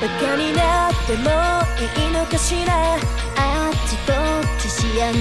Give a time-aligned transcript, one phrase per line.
[0.00, 1.30] バカになっても
[2.02, 2.94] いいのかしら
[3.36, 5.20] あっちこっち思案中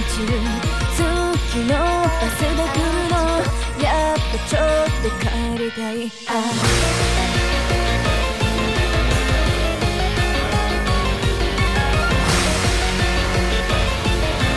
[1.52, 3.16] 次のバスで来るの
[3.84, 4.62] やっぱちょっ
[5.02, 6.34] と帰りたいあ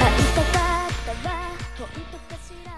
[0.00, 1.36] 会いたかったら
[1.78, 2.68] 本当かしら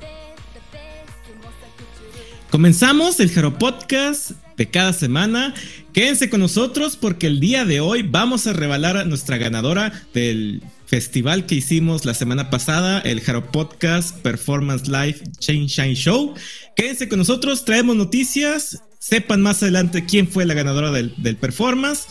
[0.00, 5.54] データベース模索中 Comenzamos el Jaro Podcast de cada semana.
[5.97, 10.61] Quédense con nosotros porque el día de hoy vamos a revelar a nuestra ganadora del
[10.85, 16.35] festival que hicimos la semana pasada, el Jaro Podcast Performance Live Chain Shine Show.
[16.75, 18.83] Quédense con nosotros, traemos noticias.
[18.99, 22.03] Sepan más adelante quién fue la ganadora del, del performance.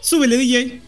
[0.00, 0.87] Súbele, DJ.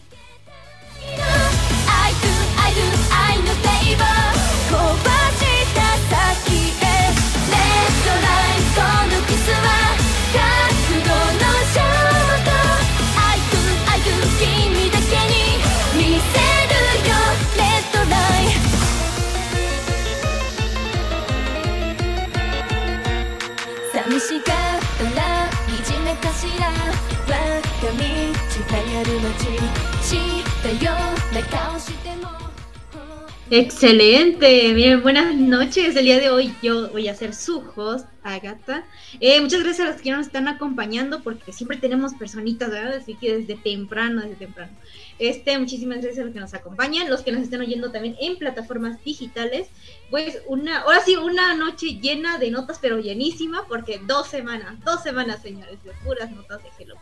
[33.53, 35.93] Excelente, bien, buenas noches.
[35.97, 38.85] El día de hoy yo voy a ser su host, Agatha.
[39.19, 42.93] Eh, muchas gracias a los que nos están acompañando porque siempre tenemos personitas, ¿verdad?
[42.93, 44.71] Así que desde temprano, desde temprano.
[45.19, 48.37] Este, muchísimas gracias a los que nos acompañan, los que nos están oyendo también en
[48.37, 49.67] plataformas digitales.
[50.09, 55.03] Pues una, ahora sí, una noche llena de notas, pero llenísima, porque dos semanas, dos
[55.03, 56.95] semanas, señores, de puras notas de Hello.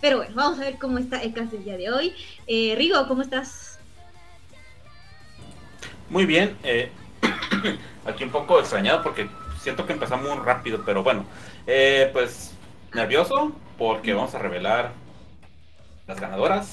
[0.00, 2.14] Pero bueno, vamos a ver cómo está el caso el día de hoy.
[2.48, 3.77] Eh, Rigo, ¿cómo estás?
[6.10, 6.90] Muy bien, eh,
[8.06, 9.28] aquí un poco extrañado porque
[9.60, 11.26] siento que empezamos muy rápido, pero bueno,
[11.66, 12.52] eh, pues
[12.94, 14.92] nervioso porque vamos a revelar
[16.06, 16.70] las ganadoras,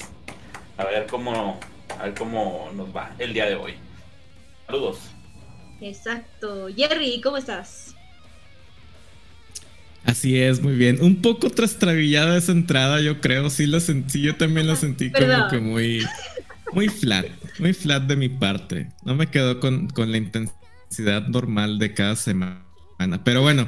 [0.78, 1.60] a ver cómo,
[1.98, 3.74] a ver cómo nos va el día de hoy.
[4.66, 4.98] Saludos.
[5.80, 6.68] Exacto.
[6.74, 7.94] Jerry, ¿cómo estás?
[10.04, 10.98] Así es, muy bien.
[11.02, 13.50] Un poco trastrabillada esa entrada, yo creo.
[13.50, 16.06] Sí, la sentí, yo también la sentí como que muy,
[16.72, 17.26] muy flat,
[17.58, 18.88] muy flat de mi parte.
[19.04, 22.64] No me quedó con, con la intensidad normal de cada semana.
[23.24, 23.66] Pero bueno,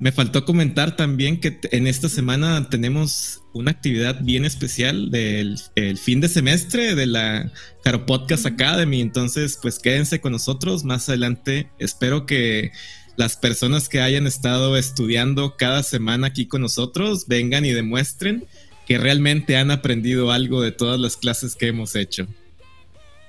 [0.00, 5.98] me faltó comentar también que en esta semana tenemos una actividad bien especial del el
[5.98, 7.50] fin de semestre de la
[7.82, 9.00] Caro Podcast Academy.
[9.00, 10.84] Entonces, pues quédense con nosotros.
[10.84, 12.70] Más adelante, espero que
[13.16, 18.46] las personas que hayan estado estudiando cada semana aquí con nosotros vengan y demuestren
[18.88, 22.26] que realmente han aprendido algo de todas las clases que hemos hecho.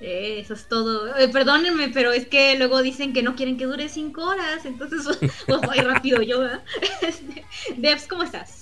[0.00, 1.14] Eh, eso es todo.
[1.18, 5.18] Eh, perdónenme, pero es que luego dicen que no quieren que dure cinco horas, entonces
[5.46, 6.64] voy rápido yo, ¿verdad?
[7.02, 7.44] Este,
[7.76, 8.59] Debs, ¿cómo estás?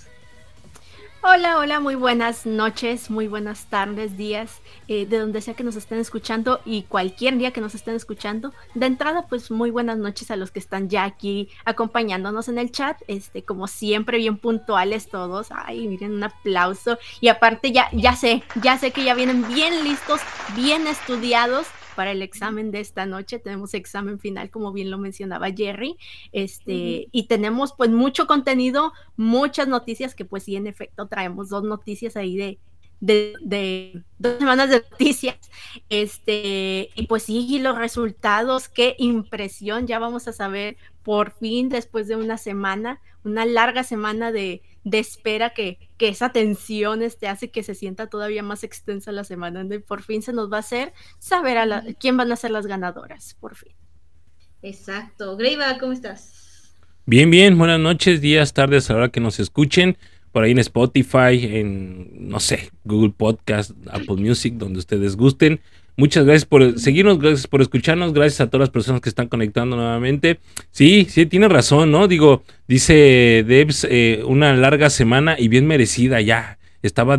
[1.21, 5.75] Hola, hola, muy buenas noches, muy buenas tardes, días, eh, de donde sea que nos
[5.75, 8.53] estén escuchando y cualquier día que nos estén escuchando.
[8.75, 12.71] De entrada, pues muy buenas noches a los que están ya aquí acompañándonos en el
[12.71, 15.49] chat, este, como siempre, bien puntuales todos.
[15.51, 16.99] Ay, miren, un aplauso.
[17.21, 20.21] Y aparte, ya, ya sé, ya sé que ya vienen bien listos,
[20.55, 21.67] bien estudiados
[21.99, 23.41] para el examen de esta noche.
[23.41, 25.97] Tenemos examen final, como bien lo mencionaba Jerry.
[26.31, 31.65] Este, y tenemos pues mucho contenido, muchas noticias que pues sí, en efecto, traemos dos
[31.65, 32.61] noticias ahí de,
[33.01, 35.39] de, de dos semanas de noticias.
[35.89, 41.69] Este, y pues sí, y los resultados, qué impresión, ya vamos a saber por fin
[41.69, 47.27] después de una semana, una larga semana de, de espera que, que esa tensión este,
[47.29, 49.59] hace que se sienta todavía más extensa la semana.
[49.61, 52.53] donde por fin se nos va a hacer saber a la- quién van a ser
[52.53, 53.73] las ganadoras, por fin.
[54.63, 55.37] Exacto.
[55.37, 56.73] Greiva, ¿cómo estás?
[57.07, 59.97] Bien, bien, buenas noches, días, tardes, a la hora que nos escuchen.
[60.33, 65.61] Por ahí en Spotify, en, no sé, Google Podcast, Apple Music, donde ustedes gusten.
[65.99, 69.75] Muchas gracias por seguirnos, gracias por escucharnos, gracias a todas las personas que están conectando
[69.75, 70.39] nuevamente.
[70.71, 72.07] Sí, sí, tiene razón, ¿no?
[72.07, 76.61] Digo, dice Debs, eh, una larga semana y bien merecida ya.
[76.83, 77.19] Estaba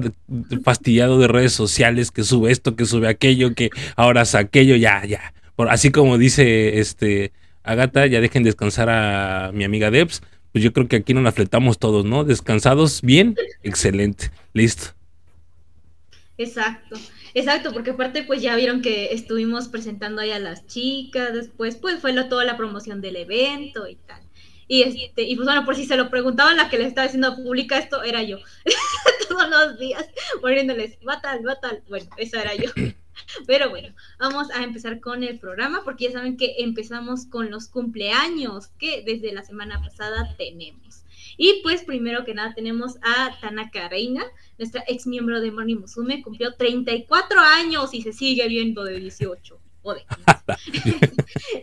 [0.64, 5.04] fastidiado de redes sociales, que sube esto, que sube aquello, que ahora hace aquello, ya,
[5.04, 5.34] ya.
[5.58, 7.34] Por, así como dice este
[7.64, 10.22] Agata, ya dejen descansar a mi amiga Debs.
[10.54, 12.24] Pues yo creo que aquí nos la fletamos todos, ¿no?
[12.24, 14.94] Descansados, bien, excelente, listo.
[16.38, 16.96] Exacto.
[17.34, 22.00] Exacto, porque aparte pues ya vieron que estuvimos presentando ahí a las chicas, después pues
[22.00, 24.22] fue lo, toda la promoción del evento y tal.
[24.68, 27.36] Y, este, y pues bueno, por si se lo preguntaban, la que les estaba diciendo
[27.36, 28.38] publica esto era yo.
[29.30, 30.06] Todos los días
[30.42, 31.82] poniéndoles, va tal, va tal.
[31.90, 32.70] Bueno, esa era yo.
[33.48, 37.68] Pero bueno, vamos a empezar con el programa porque ya saben que empezamos con los
[37.68, 40.89] cumpleaños que desde la semana pasada tenemos.
[41.42, 44.26] Y pues primero que nada tenemos a Tanaka Reina,
[44.58, 49.58] nuestra ex miembro de Morning Musume, cumplió 34 años y se sigue viendo de 18
[49.82, 51.14] o de 15.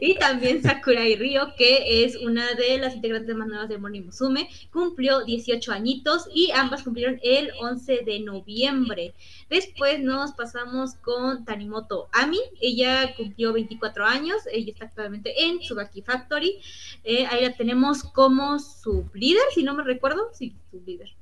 [0.01, 4.49] y también Sakurai Ryo, que es una de las integrantes más nuevas de Morning Musume,
[4.73, 9.15] cumplió 18 añitos y ambas cumplieron el 11 de noviembre.
[9.49, 16.03] Después nos pasamos con Tanimoto Ami, ella cumplió 24 años, ella está actualmente en Tsubaki
[16.03, 16.61] Factory,
[17.05, 21.15] Eh, ahí la tenemos como su líder, si no me recuerdo, sí, su líder.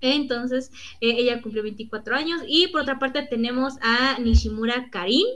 [0.00, 0.70] Entonces,
[1.00, 2.42] eh, ella cumplió 24 años.
[2.46, 5.26] Y por otra parte tenemos a Nishimura Karin.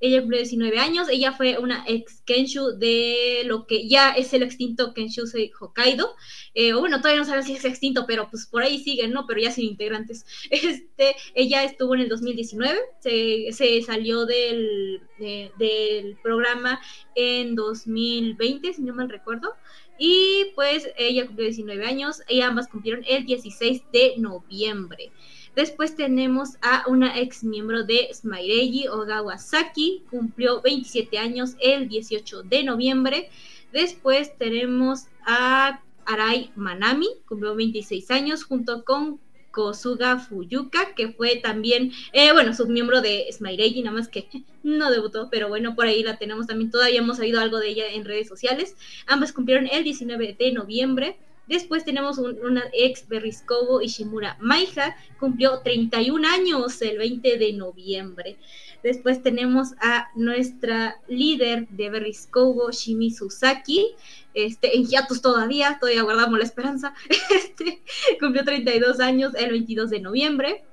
[0.00, 1.08] Ella cumplió 19 años.
[1.08, 6.14] Ella fue una ex Kenshu de lo que ya es el extinto Kenshusei Hokkaido.
[6.54, 9.26] Eh, bueno, todavía no sabemos si es extinto, pero pues por ahí siguen, ¿no?
[9.26, 10.24] Pero ya sin integrantes.
[10.50, 12.78] Este, ella estuvo en el 2019.
[13.00, 16.80] Se, se salió del, de- del programa
[17.14, 19.54] en 2020, si no mal recuerdo.
[19.98, 25.10] Y pues ella cumplió 19 años y ambas cumplieron el 16 de noviembre.
[25.56, 32.42] Después tenemos a una ex miembro de Smaireji, Ogawa Saki, cumplió 27 años el 18
[32.42, 33.30] de noviembre.
[33.72, 39.18] Después tenemos a Arai Manami, cumplió 26 años, junto con
[39.50, 44.28] Kosuga Fuyuka, que fue también, eh, bueno, submiembro de Smaireji, nada más que
[44.62, 47.88] no debutó, pero bueno, por ahí la tenemos también, todavía hemos sabido algo de ella
[47.88, 48.76] en redes sociales.
[49.06, 51.16] Ambas cumplieron el 19 de noviembre.
[51.46, 58.36] Después tenemos un- una ex Berriscobo Ishimura Maija, cumplió 31 años el 20 de noviembre.
[58.82, 63.94] Después tenemos a nuestra líder de Berriscobo, Shimizu Saki,
[64.34, 66.94] este, en hiatus todavía, todavía guardamos la esperanza.
[67.34, 67.82] Este,
[68.20, 70.64] cumplió 32 años el 22 de noviembre.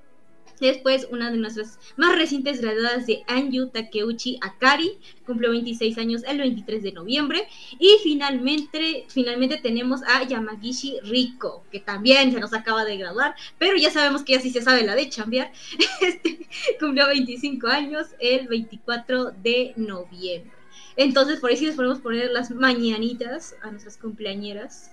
[0.64, 6.38] Después, una de nuestras más recientes graduadas de Anju Takeuchi Akari, cumplió 26 años el
[6.38, 7.50] 23 de noviembre.
[7.80, 13.76] Y finalmente, finalmente tenemos a Yamagishi Riko, que también se nos acaba de graduar, pero
[13.76, 15.52] ya sabemos que ya sí se sabe la de chambear.
[16.02, 16.48] Este,
[16.80, 20.54] cumplió 25 años el 24 de noviembre.
[20.96, 24.92] Entonces, por ahí sí les podemos poner las mañanitas a nuestras cumpleañeras.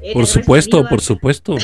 [0.00, 1.56] Eh, Por supuesto, por supuesto.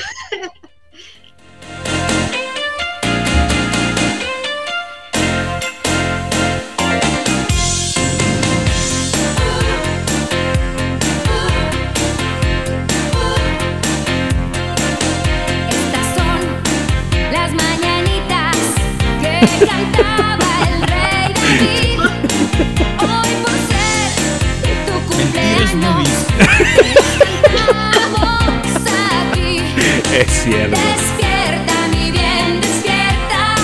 [30.21, 30.77] Es cierto.
[30.77, 33.57] Despierta, mi bien, despierta.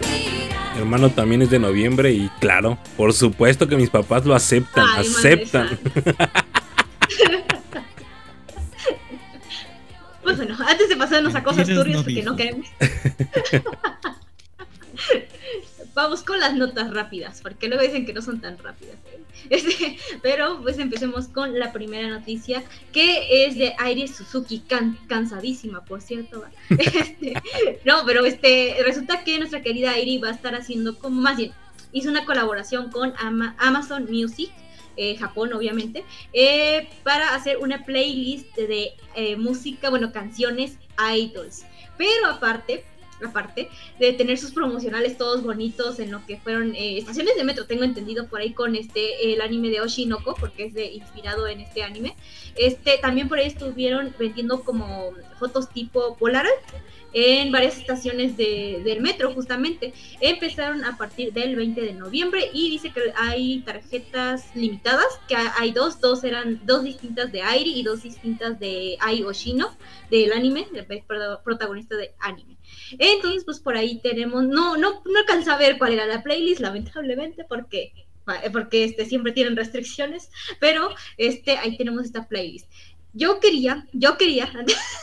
[0.00, 0.76] Mira.
[0.76, 5.06] Hermano también es de noviembre y claro, por supuesto que mis papás lo aceptan, Ay,
[5.06, 5.78] aceptan.
[10.22, 12.66] Pues bueno, antes de pasarnos a cosas turbias no porque no queremos.
[15.94, 18.96] Vamos con las notas rápidas, porque luego dicen que no son tan rápidas.
[19.12, 19.18] ¿eh?
[19.50, 22.62] Este, pero pues empecemos con la primera noticia,
[22.92, 26.44] que es de Airi Suzuki, can- cansadísima, por cierto.
[26.78, 27.34] Este,
[27.84, 31.52] no, pero este, resulta que nuestra querida Airi va a estar haciendo como, más bien,
[31.92, 34.50] hizo una colaboración con Ama- Amazon Music,
[34.96, 38.92] eh, Japón obviamente, eh, para hacer una playlist de
[39.38, 40.76] música, bueno, canciones
[41.16, 41.64] idols.
[41.98, 42.84] Pero aparte,
[43.24, 47.66] aparte de tener sus promocionales todos bonitos en lo que fueron eh, estaciones de metro,
[47.66, 51.60] tengo entendido por ahí con este el anime de Oshinoko, porque es de, inspirado en
[51.60, 52.16] este anime.
[52.56, 56.52] Este, también por ahí estuvieron vendiendo como fotos tipo Polaroid
[57.14, 59.92] en varias estaciones de- del metro justamente.
[60.20, 65.52] Empezaron a partir del 20 de noviembre y dice que hay tarjetas limitadas, que ha-
[65.58, 69.76] hay dos, dos eran dos distintas de Airi y dos distintas de Ai Oshino,
[70.10, 72.56] del anime, del pro- protagonista de anime.
[72.98, 76.60] Entonces, pues por ahí tenemos, no, no, no alcancé a ver cuál era la playlist,
[76.60, 77.92] lamentablemente, porque
[78.52, 80.30] porque este, siempre tienen restricciones,
[80.60, 82.70] pero este, ahí tenemos esta playlist.
[83.12, 84.50] Yo quería, yo quería,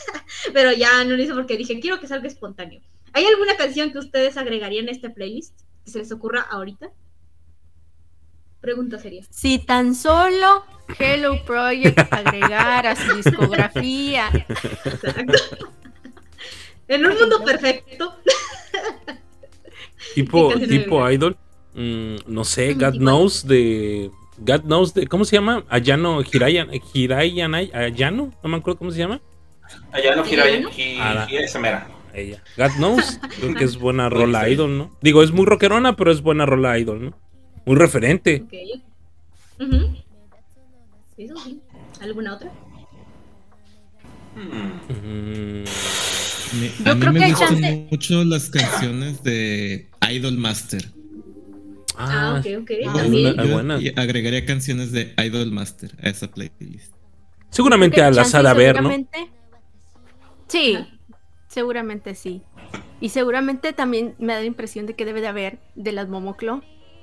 [0.52, 2.80] pero ya no lo hice porque dije, quiero que salga espontáneo.
[3.12, 5.60] ¿Hay alguna canción que ustedes agregarían a esta playlist?
[5.84, 6.90] Que se les ocurra ahorita.
[8.60, 9.22] Pregunta sería.
[9.30, 10.64] Si tan solo
[10.98, 14.28] Hello Project agregara su discografía.
[14.48, 15.70] Exacto.
[16.90, 18.14] En un mundo perfecto.
[20.14, 21.36] Tipo, ¿Qué canción tipo idol.
[21.74, 24.10] mm, no sé, God Knows de.
[24.38, 25.06] God Knows de.
[25.06, 25.64] ¿Cómo se llama?
[25.68, 26.68] Ayano Hirayan.
[26.92, 28.32] Hirayan Ayano.
[28.42, 29.20] No me acuerdo cómo se llama.
[29.92, 30.22] ¿Ayano?
[30.22, 31.86] Ah, gira Semera.
[32.12, 32.42] ella.
[32.56, 33.20] God knows.
[33.40, 34.90] Creo que es buena rola idol, ¿no?
[35.00, 37.18] Digo, es muy rockerona, pero es buena rola idol, ¿no?
[37.66, 38.44] Un referente.
[41.16, 41.60] Eso sí.
[42.00, 42.50] ¿Alguna otra?
[44.34, 45.62] Hmm.
[45.62, 45.64] Mm,
[46.58, 50.36] Me- Yo a mí creo que me hay gustan chance- mucho las canciones de Idol
[50.38, 50.84] Master.
[51.96, 52.70] Ah, ah, ok, ok.
[52.88, 53.36] ah, También.
[53.36, 53.78] Yo buena.
[53.80, 56.92] y agregaría canciones de Idol Master a esa playlist.
[57.50, 58.88] seguramente que chance ha de haber, ¿no?
[58.90, 59.30] seguramente-
[60.48, 60.78] Sí,
[61.48, 62.42] seguramente sí.
[63.00, 66.62] Y seguramente también me da la impresión de que debe de haber de las Momoclo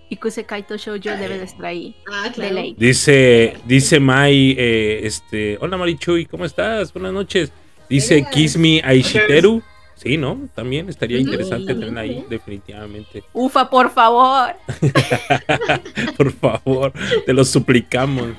[0.10, 1.96] y Kuse Kaito Shoujo debe de estar ahí.
[2.12, 2.56] Ah, De claro.
[2.56, 2.76] ley.
[2.78, 6.94] Dice, dice Mai, eh, este, hola Marichuy, ¿cómo estás?
[6.94, 7.52] Buenas noches.
[7.90, 8.26] Dice.
[8.32, 9.62] Kiss Me Aishiteru.
[9.96, 10.48] Sí, ¿no?
[10.54, 13.24] También estaría interesante tener ahí, definitivamente.
[13.34, 14.56] Ufa, por favor.
[16.18, 16.94] Por favor,
[17.26, 18.30] te lo suplicamos.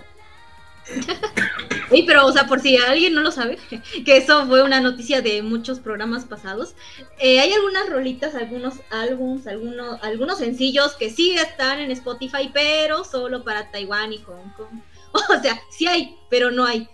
[1.90, 3.58] Ey, pero, o sea, por si alguien no lo sabe,
[4.04, 6.74] que eso fue una noticia de muchos programas pasados,
[7.18, 13.04] eh, hay algunas rolitas, algunos álbums, algunos, algunos sencillos que sí están en Spotify, pero
[13.04, 14.80] solo para Taiwán y Hong Kong.
[15.12, 16.86] O sea, sí hay, pero no hay.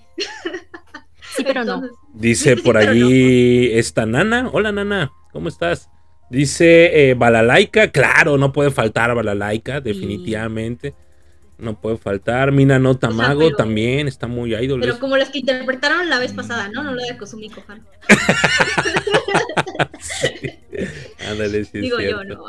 [1.37, 1.83] Sí, pero no.
[2.13, 4.49] Dice Sí, por allí esta Nana.
[4.53, 5.89] Hola Nana, ¿cómo estás?
[6.31, 10.95] Dice eh, Balalaika, claro, no puede faltar Balalaika, definitivamente.
[11.59, 12.51] No puede faltar.
[12.51, 14.81] Mina no Tamago pero- también, está muy idol.
[14.81, 16.83] Pero como las que interpretaron la vez pasada, ¿no?
[16.83, 17.87] No la de Kozumi Kohan.
[21.31, 22.45] Ándale, sí, es Digo yo, no.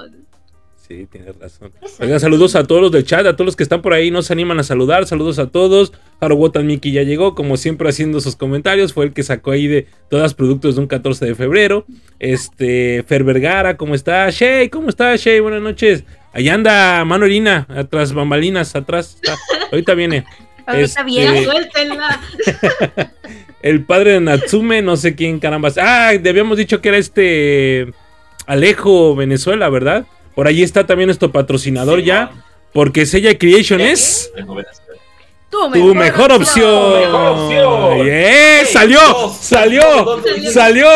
[0.88, 1.72] Sí, tienes razón.
[2.00, 4.22] Oigan, saludos a todos los del chat, a todos los que están por ahí, no
[4.22, 5.94] se animan a saludar, saludos a todos.
[6.20, 9.88] Harowotan Miki ya llegó, como siempre haciendo sus comentarios, fue el que sacó ahí de
[10.10, 11.86] todas productos de un 14 de febrero.
[12.20, 14.30] Este, Fer Vergara, ¿cómo está?
[14.30, 15.40] Shay, ¿cómo está Shay?
[15.40, 16.04] Buenas noches.
[16.34, 19.16] Ahí anda Mano Erina, atrás, bambalinas, atrás.
[19.16, 19.36] está.
[19.72, 20.24] Ahorita viene.
[20.68, 21.44] Ahorita Este, viene.
[21.46, 22.22] Suéltenla.
[23.62, 25.72] El padre de Natsume, no sé quién caramba.
[25.82, 27.88] Ah, habíamos dicho que era este
[28.46, 30.06] Alejo Venezuela, ¿verdad?
[30.36, 32.32] Por allí está también nuestro patrocinador Sí, ya,
[32.74, 34.32] porque Sella Creation es.
[35.50, 36.92] Tu mejor opción.
[36.92, 38.08] Tu mejor opción.
[38.08, 38.60] ¡Eh!
[38.60, 39.00] Ey, ¡Salió!
[39.00, 39.82] dos, ¡Salió!
[40.04, 40.54] dos, dos, dos.
[40.54, 40.88] ¡Salió!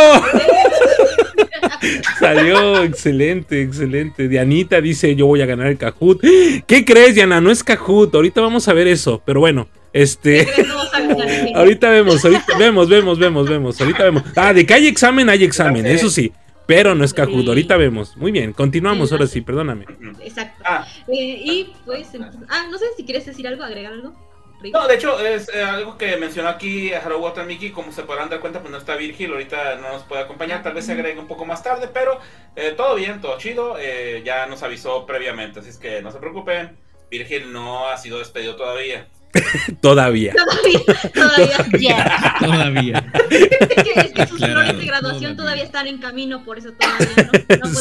[2.19, 4.27] Salió, excelente, excelente.
[4.27, 6.21] Dianita dice, yo voy a ganar el Kahoot.
[6.67, 7.39] ¿Qué crees, Diana?
[7.39, 10.47] No es Kahoot, ahorita vamos a ver eso, pero bueno, este...
[11.55, 13.81] Ahorita vemos, ahorita vemos, vemos, vemos, vemos.
[13.81, 14.23] Ahorita vemos.
[14.35, 16.31] Ah, de que hay examen, hay examen, eso sí.
[16.69, 17.47] Pero no es Kahoot, Sí.
[17.47, 18.15] ahorita vemos.
[18.15, 19.85] Muy bien, continuamos, ahora sí, perdóname.
[20.21, 20.61] Exacto.
[20.63, 24.13] Ah, Eh, y pues, entonces- ah, no sé si quieres decir algo, agregar algo.
[24.61, 24.73] Rick.
[24.73, 28.39] no, de hecho, es eh, algo que mencionó aquí Haru Watamiki, como se podrán dar
[28.41, 31.27] cuenta, pues no está Virgil, ahorita no nos puede acompañar, tal vez se agregue un
[31.27, 32.19] poco más tarde, pero
[32.57, 36.19] eh, todo bien, todo chido, eh, ya nos avisó previamente, así es que no se
[36.19, 36.77] preocupen,
[37.09, 39.07] Virgil no ha sido despedido todavía.
[39.81, 40.33] Todavía.
[40.33, 41.79] Todavía, todavía.
[41.79, 42.35] Yeah.
[42.39, 43.13] Todavía.
[43.29, 45.35] Es que, es que sus flores de graduación todavía.
[45.35, 47.79] todavía están en camino, por eso todavía no, no podemos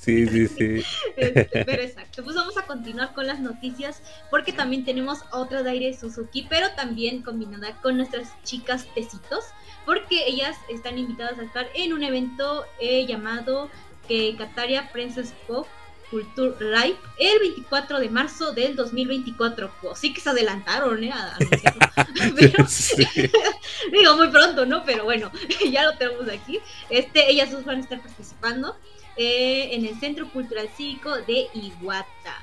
[0.00, 0.26] Sí.
[0.26, 0.84] Sí, sí, sí.
[1.16, 5.94] Pero exacto, pues vamos a continuar con las noticias porque también tenemos otra de Aire
[5.98, 9.44] Suzuki, pero también combinada con nuestras chicas tecitos,
[9.84, 13.68] porque ellas están invitadas a estar en un evento eh, llamado
[14.08, 15.66] que Kataria Princess Pop
[16.10, 19.70] Culture Live el 24 de marzo del 2024.
[19.80, 21.12] Pues sí que se adelantaron, ¿eh?
[21.12, 21.80] A anunciarlo.
[22.36, 22.66] Pero-.
[23.92, 24.84] Digo, muy pronto, ¿no?
[24.84, 25.30] Pero bueno,
[25.70, 26.58] ya lo tenemos aquí.
[26.88, 28.76] Este, ellas dos van a estar participando
[29.16, 32.42] eh, en el Centro Cultural Cívico de Iguata.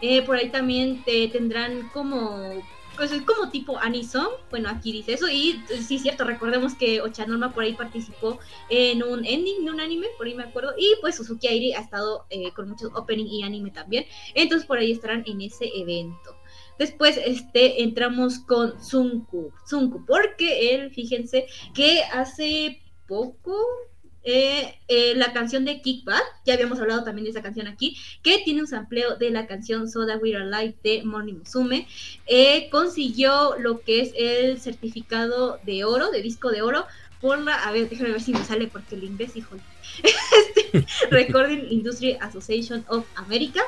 [0.00, 2.62] Eh, por ahí también te tendrán como,
[2.98, 7.54] pues es como tipo Anison, bueno, aquí dice eso, y sí, cierto, recordemos que Ochanorma
[7.54, 11.14] por ahí participó en un ending de un anime, por ahí me acuerdo, y pues
[11.14, 15.22] Suzuki Airi ha estado eh, con muchos opening y anime también, entonces por ahí estarán
[15.26, 16.36] en ese evento.
[16.76, 23.56] Después este, entramos con Sunku, Sunku, porque él, fíjense, que hace poco
[24.30, 28.42] eh, eh, la canción de Kickback, ya habíamos hablado también de esa canción aquí, que
[28.44, 31.88] tiene un sampleo de la canción Soda We're Alive de Morning Musume,
[32.26, 36.84] eh, consiguió lo que es el certificado de oro, de disco de oro,
[37.22, 39.56] por la, a ver, déjame ver si me sale porque el inglés, hijo,
[40.02, 43.62] este, Recording Industry Association of America,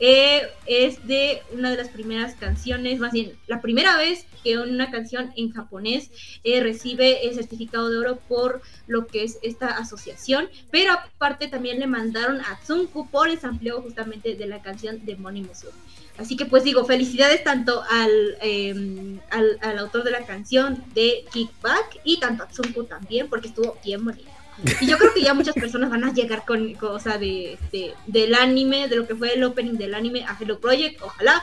[0.00, 4.90] eh, es de una de las primeras canciones, más bien, la primera vez que una
[4.90, 6.10] canción en japonés
[6.44, 11.78] eh, recibe el certificado de oro por lo que es esta asociación, pero aparte también
[11.78, 15.72] le mandaron a Tsunku por el sampleo justamente de la canción de Moni Musume.
[16.18, 21.24] Así que pues digo, felicidades tanto al, eh, al, al autor de la canción de
[21.32, 24.31] Kickback y tanto a Tsunku también, porque estuvo bien bonito.
[24.80, 28.34] Y yo creo que ya muchas personas van a llegar con cosa de, de- del
[28.34, 31.42] anime, de lo que fue el opening del anime a Hello Project, ojalá,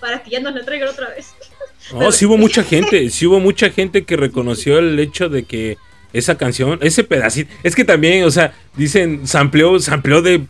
[0.00, 1.34] para que ya nos lo traigan otra vez.
[1.92, 5.78] No, sí hubo mucha gente, sí hubo mucha gente que reconoció el hecho de que
[6.12, 7.52] esa canción, ese pedacito.
[7.62, 10.42] Es que también, o sea, dicen, sampleó, sampleó de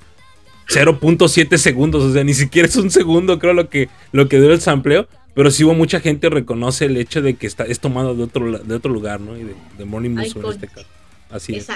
[0.69, 4.53] 0.7 segundos, o sea, ni siquiera es un segundo, creo, lo que, lo que duró
[4.55, 5.09] el sampleo.
[5.35, 8.25] Pero sí hubo mucha gente que reconoce el hecho de que está, es tomado de
[8.25, 9.37] otro, de otro lugar, ¿no?
[9.37, 10.87] Y de, de Morning Musume en este caso.
[11.31, 11.67] Así es.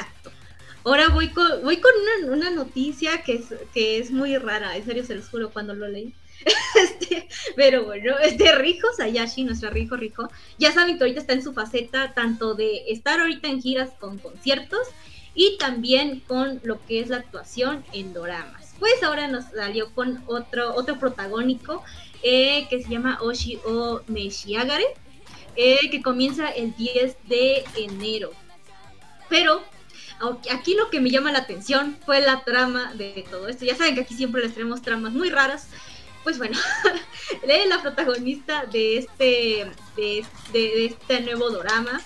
[0.85, 1.93] Ahora voy con, voy con
[2.29, 5.89] una, noticia que es, que es muy rara, en serio se los juro cuando lo
[5.89, 6.15] leí.
[6.75, 11.43] Este, pero bueno, este Rijo Sayashi, nuestro Rijo Rijo, ya saben que ahorita está en
[11.43, 14.89] su faceta tanto de estar ahorita en giras con conciertos
[15.35, 18.75] y también con lo que es la actuación en doramas.
[18.79, 21.85] Pues ahora nos salió con otro, otro protagónico
[22.23, 24.87] eh, que se llama Oshi o Meshiagare,
[25.57, 28.33] eh, que comienza el 10 de enero.
[29.29, 29.63] Pero
[30.51, 33.65] aquí lo que me llama la atención fue la trama de todo esto.
[33.65, 35.69] Ya saben que aquí siempre les tenemos tramas muy raras.
[36.23, 36.57] Pues bueno,
[37.47, 42.01] lee la protagonista de este, de, de- de este nuevo drama.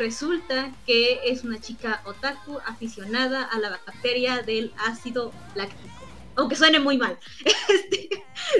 [0.00, 5.88] resulta que es una chica otaku aficionada a la bacteria del ácido láctico.
[6.36, 7.18] Aunque suene muy mal.
[7.68, 8.08] Este,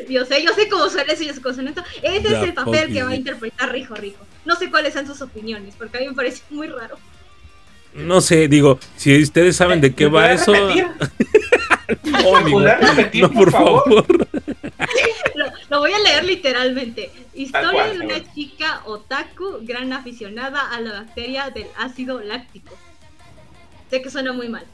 [0.09, 1.13] yo sé, yo sé cómo suena
[1.53, 1.85] suena esto.
[2.03, 4.25] Ese es el papel que va a interpretar Rijo Rijo.
[4.45, 6.99] No sé cuáles son sus opiniones, porque a mí me parece muy raro.
[7.95, 10.53] No sé, digo, si ustedes saben de qué ¿Me va eso.
[12.05, 13.85] No, amigo, repetir, no, por por favor?
[13.85, 14.29] favor.
[15.35, 17.11] Lo, lo voy a leer literalmente.
[17.35, 22.75] Historia cual, de una chica otaku, gran aficionada a la bacteria del ácido láctico.
[23.91, 24.65] Sé que suena muy mal.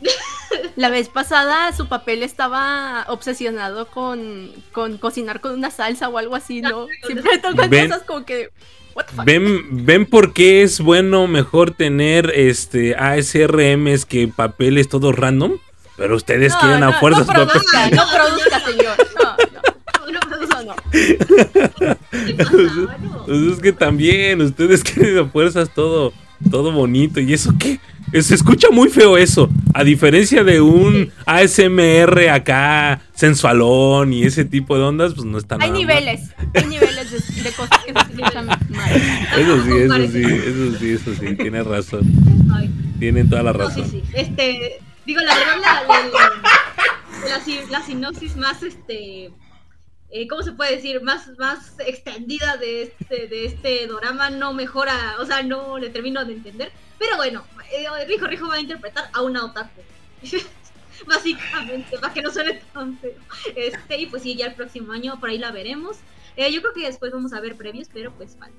[0.76, 6.36] La vez pasada su papel estaba obsesionado con, con cocinar con una salsa o algo
[6.36, 6.86] así, ¿no?
[7.06, 7.88] Siempre tocan Ven.
[7.90, 8.50] cosas como que.
[8.94, 9.24] What the fuck?
[9.24, 15.58] ¿Ven, ven por qué es bueno mejor tener este ASRMs que papeles todos random?
[15.96, 18.96] Pero ustedes No, quieren a no, fuerzas no papel- produzca, no produzca, señor.
[19.20, 19.36] No,
[20.12, 20.74] No, no.
[23.26, 26.12] Pues es que también, ustedes quieren a fuerzas todo,
[26.50, 27.20] todo bonito.
[27.20, 27.78] ¿Y eso qué?
[28.12, 29.50] Eh, Se escucha muy feo eso.
[29.74, 35.56] A diferencia de un ASMR acá, sensualón y ese tipo de ondas, pues no está
[35.56, 35.78] Hay nada mal.
[35.80, 36.20] niveles,
[36.54, 38.58] hay niveles de, de cosas que se escuchan mal.
[39.38, 42.02] Eso sí, eso sí, eso sí, eso sí, tienes razón.
[42.98, 43.90] Tienen toda la no, sí, razón.
[43.90, 44.02] sí.
[44.14, 49.30] Este, digo, la verdad, la, la, la, la sinopsis más, este,
[50.10, 51.02] eh, ¿cómo se puede decir?
[51.02, 56.24] Más, más extendida de este, de este drama no mejora, o sea, no le termino
[56.24, 56.72] de entender.
[56.98, 59.82] Pero bueno, eh, Rijo Rijo va a interpretar a una otaku.
[61.06, 63.12] Básicamente, para que no suene tan feo.
[63.54, 65.98] Este, y pues sí, ya el próximo año por ahí la veremos.
[66.36, 68.56] Eh, yo creo que después vamos a ver previos, pero pues falta.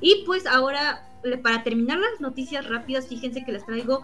[0.00, 1.08] Y pues ahora,
[1.42, 4.02] para terminar las noticias rápidas, fíjense que les traigo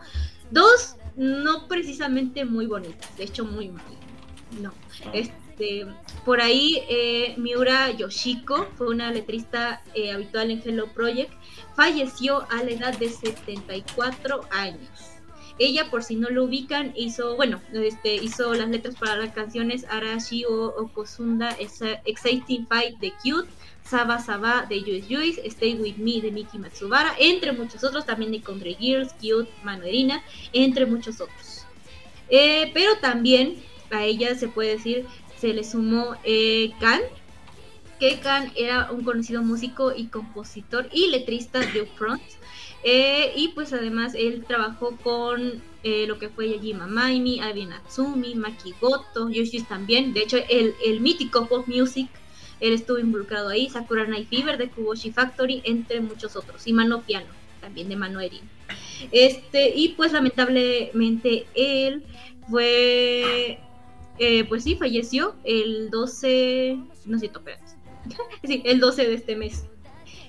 [0.51, 3.85] dos, no precisamente muy bonitas, de hecho muy mal.
[4.61, 4.73] No.
[5.13, 5.35] Este,
[6.25, 11.33] por ahí, eh, Miura Yoshiko fue una letrista eh, habitual en Hello Project.
[11.77, 15.11] Falleció a la edad de 74 años.
[15.59, 19.85] Ella, por si no lo ubican, hizo, bueno, este, hizo las letras para las canciones
[19.91, 23.51] Arashi o Okosunda, Exciting Fight de Cute,
[23.85, 28.33] Saba Saba de Juice Juice, Stay With Me de Miki Matsubara, entre muchos otros, también
[28.33, 30.23] de Country Girls, Cute, Manuelina,
[30.55, 31.67] entre muchos otros.
[32.31, 33.57] Eh, pero también
[33.91, 35.07] a ella se puede decir,
[35.41, 37.01] se le sumó eh, Kan,
[37.99, 42.23] que Kan era un conocido músico y compositor y letrista de Upfront.
[42.83, 48.35] Eh, y pues además él trabajó con eh, lo que fue Yajima Maimi, Abi Natsumi,
[48.35, 50.15] Maki Goto, Yoshis también.
[50.15, 52.09] De hecho, el, el mítico Pop Music,
[52.61, 53.69] él estuvo involucrado ahí.
[53.69, 56.67] Sakura Night Fever de Kuboshi Factory, entre muchos otros.
[56.67, 57.29] Y Mano Piano,
[57.61, 58.49] también de Mano Erin.
[59.13, 62.03] Este, y pues lamentablemente él
[62.49, 63.59] fue,
[64.21, 67.65] eh, pues sí, falleció el 12, no sé, espérate.
[68.45, 69.65] sí, el 12 de este mes.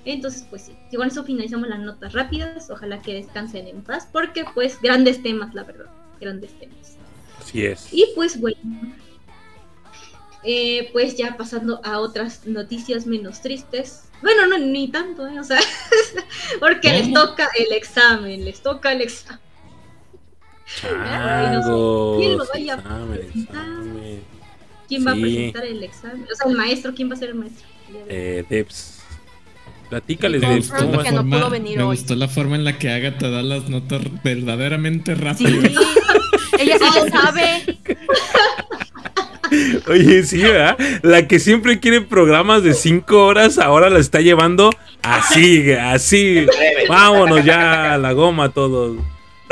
[0.05, 2.69] Entonces, pues sí, y con eso finalizamos las notas rápidas.
[2.69, 6.95] Ojalá que descansen en paz, porque pues grandes temas, la verdad, grandes temas.
[7.37, 7.89] Así es.
[7.91, 8.57] Y pues bueno,
[10.43, 14.05] eh, pues ya pasando a otras noticias menos tristes.
[14.21, 15.37] Bueno, no, ni tanto, ¿eh?
[15.37, 15.59] O sea,
[16.61, 19.50] porque les toca el examen, les toca el examen.
[20.79, 23.65] Changos, ¿Quién lo vaya a presentar?
[24.87, 25.21] ¿Quién va a Sí.
[25.21, 26.25] presentar el examen?
[26.31, 27.67] O sea, el maestro, ¿quién va a ser el maestro?
[28.07, 28.99] Eh, Debs.
[29.89, 30.69] Platícales, Me Sí, Debs.
[30.69, 31.05] gustó, ¿cómo la vas?
[31.05, 31.95] que no forma, me hoy.
[31.97, 35.73] gustó la forma en la que Agatha da las notas verdaderamente Sí, rápidas.
[36.59, 37.77] ella sí le sabe.
[39.89, 40.77] Oye, sí, ¿verdad?
[41.03, 44.69] La que siempre quiere programas de 5 horas, ahora la está llevando
[45.01, 46.45] así, así.
[46.87, 48.97] Vámonos ya a la goma todos.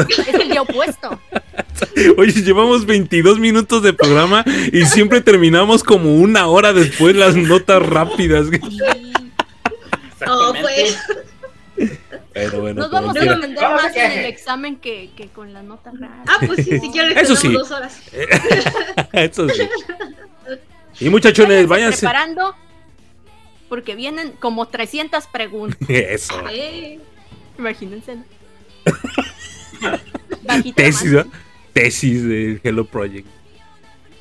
[0.07, 1.19] Es el día opuesto.
[2.17, 7.81] Oye, llevamos 22 minutos de programa y siempre terminamos como una hora después las notas
[7.85, 8.47] rápidas.
[10.27, 10.61] Oh, Exactamente.
[10.61, 10.99] pues.
[12.33, 13.35] Pero bueno, Nos vamos a quiera.
[13.35, 16.25] a más en el examen que, que con las notas raras.
[16.27, 17.51] Ah, pues sí, si quieres, Eso sí.
[17.51, 17.97] dos horas.
[19.13, 19.61] Eso sí.
[20.99, 21.99] Y muchachones, váyanse.
[21.99, 22.55] preparando
[23.69, 25.79] porque vienen como 300 preguntas.
[25.89, 26.35] Eso.
[26.51, 26.99] Eh,
[27.57, 28.17] Imagínense.
[30.75, 31.11] Tesis.
[31.11, 31.25] ¿no?
[31.73, 33.27] Tesis de Hello Project.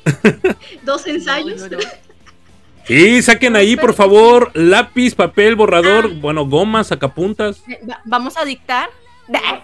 [0.83, 1.61] dos ensayos.
[2.87, 7.61] Y saquen ahí, por favor, lápiz, papel, borrador, bueno, goma, sacapuntas.
[7.67, 8.89] Eh, va- Vamos a dictar.
[9.33, 9.61] A.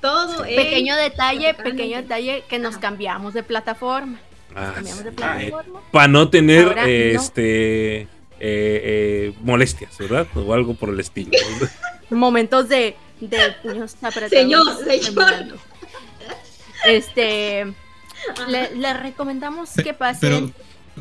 [0.00, 0.56] Todo eh.
[0.56, 4.18] Pequeño detalle, pequeño detalle que nos cambiamos de plataforma.
[4.54, 5.80] Ah, Cambiamos de Ah, plataforma.
[5.90, 6.88] Para no tener Ahora no.
[8.40, 8.80] Eh,
[9.30, 10.26] eh, molestias, ¿verdad?
[10.34, 11.30] O algo por el estilo.
[12.10, 14.30] Momentos de, de puños apretados.
[14.30, 15.58] Señor, señor.
[16.86, 17.66] Este.
[18.48, 20.20] Le, le recomendamos que pasen.
[20.20, 20.50] Pero,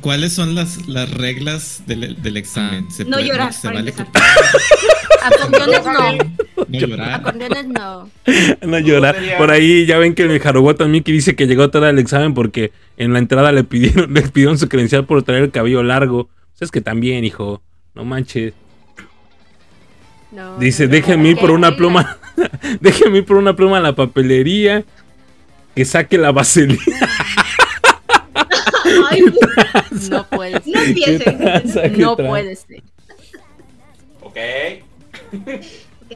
[0.01, 2.91] ¿cuáles son las, las reglas del, del examen?
[2.91, 3.93] ¿Se No llorar, vale.
[5.21, 6.17] Acordeones no.
[6.67, 7.13] no llorar?
[7.13, 8.09] Acordeones no.
[8.61, 9.13] no llora.
[9.13, 11.99] sería- Por ahí ya ven que el Jarobo también que dice que llegó tarde al
[11.99, 15.83] examen porque en la entrada le pidieron, le pidieron su credencial por traer el cabello
[15.83, 16.29] largo.
[16.63, 17.61] Es que también, hijo.
[17.93, 18.53] No manches.
[20.31, 22.17] no Dice, no, no, déjenme ir ¿qué por una pluma.
[22.79, 24.83] déjenme ir por una pluma a la papelería.
[25.75, 26.81] Que saque la vaselina.
[29.09, 29.21] Ay,
[30.09, 30.87] No puede no ser.
[30.87, 31.37] empiecen.
[31.93, 32.83] ¿Qué No puede ser.
[34.21, 34.37] Ok.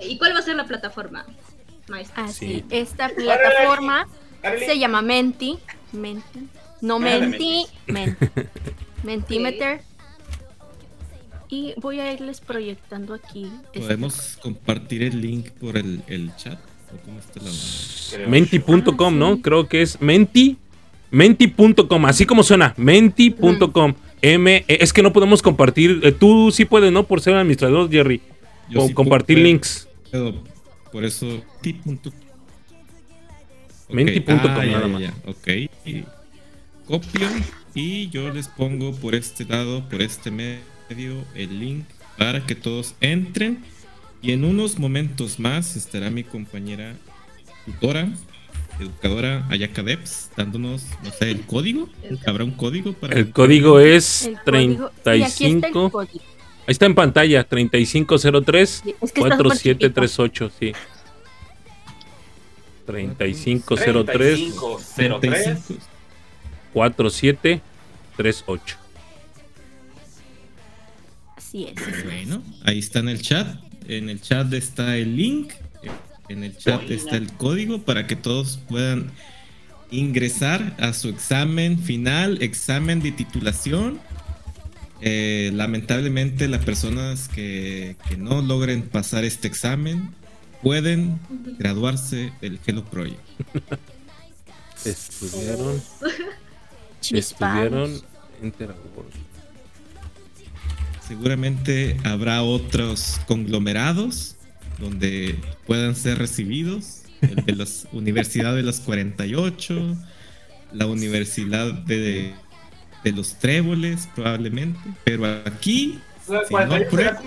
[0.01, 1.25] ¿Y cuál va a ser la plataforma,
[1.87, 2.23] maestro?
[2.23, 2.65] Así, Sí.
[2.69, 4.07] esta plataforma
[4.59, 5.57] se llama Menti.
[5.91, 6.47] Menti.
[6.81, 7.65] No Menti.
[7.87, 8.25] Menti.
[9.03, 9.81] Mentimeter.
[11.49, 13.49] Y voy a irles proyectando aquí.
[13.65, 16.59] este- ¿Podemos compartir el link por el, el chat?
[16.93, 17.63] ¿O cómo está la onda?
[18.11, 18.29] Creo.
[18.29, 19.35] Menti.com, Ah, ¿no?
[19.35, 19.41] sí.
[19.41, 20.57] Creo que es Menti.
[21.11, 22.73] Menti.com, así como suena.
[22.77, 23.93] Menti.com.
[24.21, 25.99] M, eh, es que no podemos compartir.
[26.03, 27.05] eh, tú sí puedes, ¿no?
[27.07, 28.21] Por ser administrador, Jerry.
[28.69, 29.87] Yo O sí compartir puedo- links.
[30.11, 30.43] puedo,
[30.91, 31.95] Por eso, ti.com.
[33.89, 35.01] Ok, Menti.com ah, nada ya, más.
[35.01, 35.47] ya, Ok.
[35.85, 36.03] Y
[36.87, 37.27] Copio
[37.73, 41.85] y yo les pongo por este lado, por este medio, el link
[42.17, 43.63] para que todos entren.
[44.21, 46.95] Y en unos momentos más estará mi compañera
[47.65, 48.09] tutora,
[48.79, 51.87] educadora Ayaka Debs, dándonos, no sé, el código.
[52.25, 55.21] ¿Habrá un código para El código es el código- y aquí está el
[55.61, 55.91] 35.
[55.91, 56.19] código.
[56.19, 60.73] Ahí está en pantalla, 3503 Sí, es que está súper 4738, sí.
[62.85, 65.81] 3503 3503 35?
[66.73, 68.77] 4738.
[71.57, 71.81] Así es.
[71.81, 72.03] así es.
[72.05, 73.47] Bueno, ahí está en el chat.
[73.87, 75.53] En el chat está el link.
[76.29, 79.11] En el chat está el código para que todos puedan
[79.91, 83.99] ingresar a su examen final, examen de titulación.
[84.99, 90.09] Eh, lamentablemente las personas que, que no logren pasar este examen
[90.61, 91.19] pueden
[91.57, 93.19] graduarse del Hello Project.
[94.85, 95.81] Estudiaron,
[97.01, 97.89] Chispados.
[97.89, 98.01] estudiaron
[98.41, 99.26] Enter Award.
[101.07, 104.35] Seguramente habrá otros conglomerados
[104.77, 107.03] donde puedan ser recibidos.
[107.21, 109.95] El de la Universidad de los 48,
[110.73, 112.33] la Universidad de,
[113.03, 114.79] de los Tréboles, probablemente.
[115.03, 117.21] Pero aquí O sea, Si 48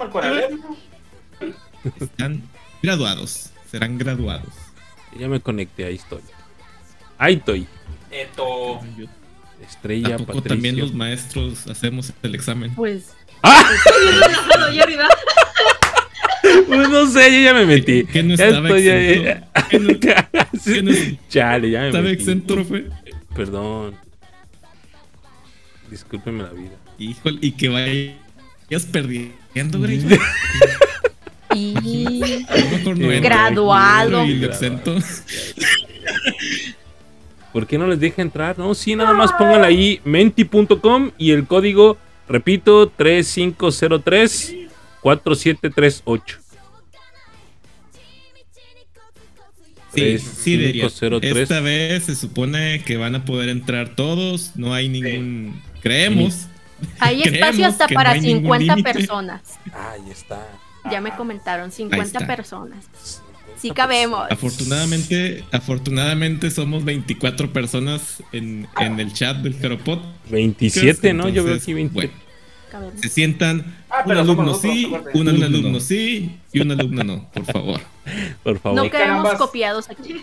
[1.84, 2.42] no están
[2.82, 4.52] graduados, serán graduados.
[5.18, 6.20] Ya me conecté, ahí estoy.
[7.18, 7.66] Ahí estoy.
[8.10, 8.80] Esto.
[9.62, 10.48] Estrella ¿A poco Patricio.
[10.48, 12.74] también los maestros hacemos el examen?
[12.74, 15.08] Pues relajado allá arriba.
[16.66, 18.04] Pues no sé, yo ya me metí.
[18.04, 19.46] ¿Qué no estaba estoy, ya- exento?
[19.68, 20.00] ¿Qué no-
[20.64, 20.92] qué no
[21.28, 22.14] Chale, ya me ¿Estaba metí.
[22.14, 22.86] exento, profe?
[23.34, 23.94] Perdón.
[25.90, 26.70] Discúlpeme la vida.
[26.98, 30.04] Híjole, y que vayas perdiendo, Grey.
[31.54, 32.44] y.
[33.20, 34.24] Graduado.
[34.24, 34.96] Y lo exento.
[37.52, 38.56] ¿Por qué no les deja entrar?
[38.58, 41.96] No, sí, nada más pongan ahí menti.com y el código,
[42.30, 44.54] repito, 3503
[45.02, 46.38] 4738.
[49.94, 50.82] Sí, sí, Deria.
[50.88, 51.36] 3503.
[51.36, 54.52] Esta vez se supone que van a poder entrar todos.
[54.54, 55.60] No hay ningún.
[55.82, 56.46] Creemos.
[57.00, 58.92] hay espacio hasta para no hay ningún 50 límite.
[58.92, 59.42] personas.
[59.72, 60.46] Ahí está.
[60.90, 62.26] Ya me comentaron, 50 está.
[62.26, 62.86] personas.
[63.60, 64.26] Sí cabemos.
[64.30, 69.98] Afortunadamente, afortunadamente somos 24 personas en, en el chat del Caropod.
[70.30, 71.28] 27, ¿no?
[71.28, 71.92] Yo veo aquí 20.
[71.94, 72.12] bueno,
[73.02, 77.80] se sientan Ah, un alumno sí, un alumno sí y un alumno no, por favor.
[78.42, 78.76] Por favor.
[78.76, 79.34] No quedamos carambas.
[79.38, 80.22] copiados aquí.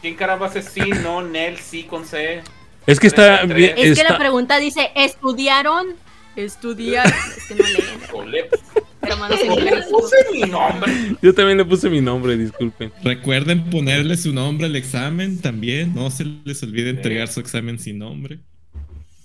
[0.00, 2.42] ¿Quién caramba es sí, no, Nel, sí con C?
[2.86, 3.74] es que está bien.
[3.76, 5.88] Es que está- la pregunta dice, ¿estudiaron
[6.36, 7.06] estudiar.
[7.06, 8.46] Es que no leen,
[9.00, 10.92] Puse mi nombre.
[11.22, 12.92] Yo también le puse mi nombre, disculpen.
[13.02, 15.94] Recuerden ponerle su nombre al examen también.
[15.94, 18.38] No se les olvide entregar su examen sin nombre.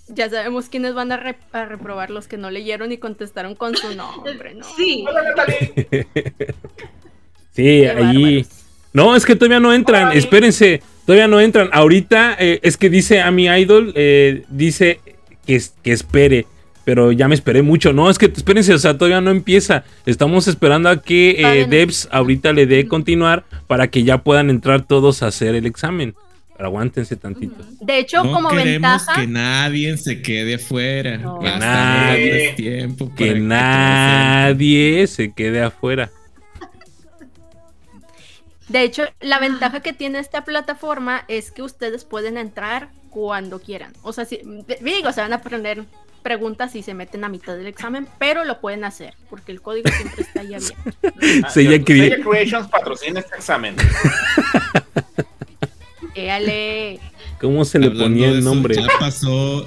[0.08, 3.76] Ya sabemos quiénes van a, re- a reprobar los que no leyeron y contestaron con
[3.76, 4.64] su nombre, ¿no?
[4.76, 5.04] Sí.
[5.08, 6.06] Hola, Natalie.
[7.52, 8.22] Sí, Qué allí.
[8.22, 8.48] bárbaros.
[8.92, 10.08] No, es que todavía no entran.
[10.08, 10.18] Ay.
[10.18, 11.70] Espérense, todavía no entran.
[11.72, 15.00] Ahorita eh, es que dice a mi idol, eh, dice
[15.46, 16.46] que, que espere.
[16.86, 17.92] Pero ya me esperé mucho.
[17.92, 19.82] No, es que espérense, o sea, todavía no empieza.
[20.06, 21.66] Estamos esperando a que eh.
[21.68, 26.14] Debs ahorita le dé continuar para que ya puedan entrar todos a hacer el examen.
[26.56, 27.56] Pero aguántense tantito.
[27.80, 31.18] De hecho, no como queremos ventaja, que nadie se quede afuera.
[31.18, 31.40] No.
[31.40, 32.52] Basta Nadie.
[32.52, 36.12] tiempo para Que todos nadie se quede afuera.
[38.68, 43.92] de hecho, la ventaja que tiene esta plataforma es que ustedes pueden entrar cuando quieran.
[44.02, 44.38] O sea, si,
[44.80, 45.84] digo, se van a aprender
[46.30, 49.88] preguntas si se meten a mitad del examen, pero lo pueden hacer, porque el código
[49.96, 50.74] siempre está ahí abierto.
[51.44, 53.76] Ah, Sella Cre- Creations patrocina este examen.
[56.14, 56.98] Éale.
[57.40, 58.74] ¿Cómo se le Hablando ponía el eso, nombre?
[58.74, 59.64] Ya pasó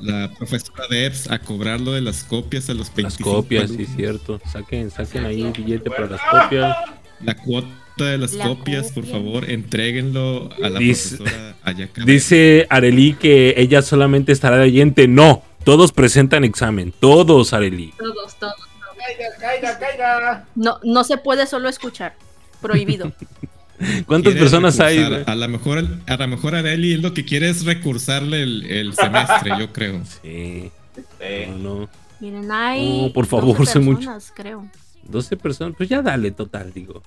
[0.00, 4.38] la profesora Debs a cobrarlo de las copias a los 25 Las copias, sí, cierto.
[4.52, 6.76] Saquen, saquen ahí billete para las copias.
[7.22, 12.04] La cuota de las La copias, por favor, entréguenlo a la Dice- profesora Ayaka.
[12.04, 15.08] Dice Areli que ella solamente estará de oyente.
[15.08, 16.92] No, todos presentan examen.
[16.98, 17.92] Todos, Areli.
[17.98, 18.54] Todos, todos.
[18.96, 20.46] Caiga, caiga, caiga.
[20.54, 22.14] No, no se puede solo escuchar.
[22.60, 23.12] Prohibido.
[24.06, 24.98] ¿Cuántas personas hay?
[24.98, 25.24] recursar.
[25.24, 25.32] güey?
[25.32, 28.94] A lo mejor, a lo mejor Areli es lo que quiere es recursarle el, el
[28.94, 30.02] semestre, yo creo.
[30.22, 30.70] Sí,
[31.18, 31.46] Sí.
[31.48, 31.88] no, no.
[32.20, 33.00] Miren, hay.
[33.06, 33.96] Oh, por favor, 12 soy mucho.
[34.00, 34.68] personas, creo.
[35.04, 37.02] 12 personas, pues ya dale total, digo.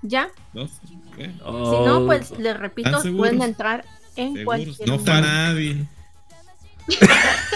[0.00, 0.28] ¿Ya?
[0.54, 0.62] ¿No?
[1.18, 1.34] ¿Eh?
[1.44, 4.44] Oh, Si no, pues les repito, pueden entrar en Seguros.
[4.44, 5.84] cualquier No está nadie.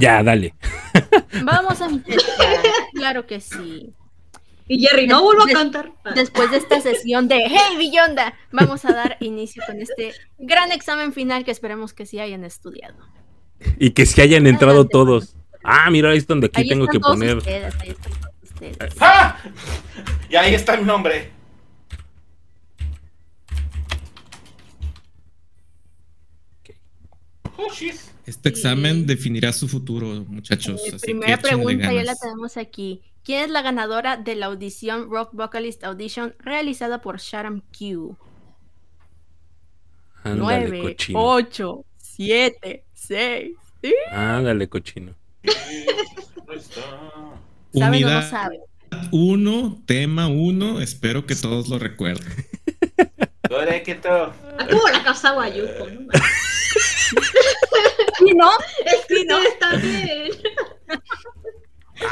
[0.00, 0.54] Ya, dale.
[1.44, 2.22] Vamos a empezar.
[2.94, 3.94] Claro que sí.
[4.66, 5.92] Y Jerry, no vuelvo a cantar.
[6.14, 11.12] Después de esta sesión de Hey Billonda, vamos a dar inicio con este gran examen
[11.12, 12.96] final que esperemos que sí hayan estudiado.
[13.78, 15.36] Y que se hayan entrado Adelante, todos.
[15.64, 17.36] Ah, mira, ahí es donde aquí Ahí tengo están que todos poner.
[17.38, 18.94] ustedes, ahí están todos ustedes.
[19.00, 19.36] ¡Ah!
[20.30, 21.30] Y ahí está mi nombre.
[27.58, 27.96] Oh, shit.
[28.30, 29.04] Este examen Sí.
[29.06, 30.80] definirá su futuro, muchachos.
[30.86, 33.02] Eh, así primera pregunta ya la tenemos aquí.
[33.24, 38.16] ¿Quién es la ganadora de la audición Rock Vocalist Audition realizada por Sharam Q?
[40.22, 41.18] Ándale, 9, cochino.
[41.20, 43.56] 8, 7, 6.
[44.12, 45.14] Ándale, cochino.
[46.46, 46.80] No está.
[47.74, 48.60] ¿Saben o no saben?
[49.12, 50.80] 1, tema 1.
[50.80, 52.26] Espero que todos lo recuerden.
[53.50, 55.86] Ah, como la casa Guayuco.
[58.20, 58.50] Sí, ¿no?
[58.86, 59.36] Es que Sí, ¿no?
[59.38, 60.30] ustedes también.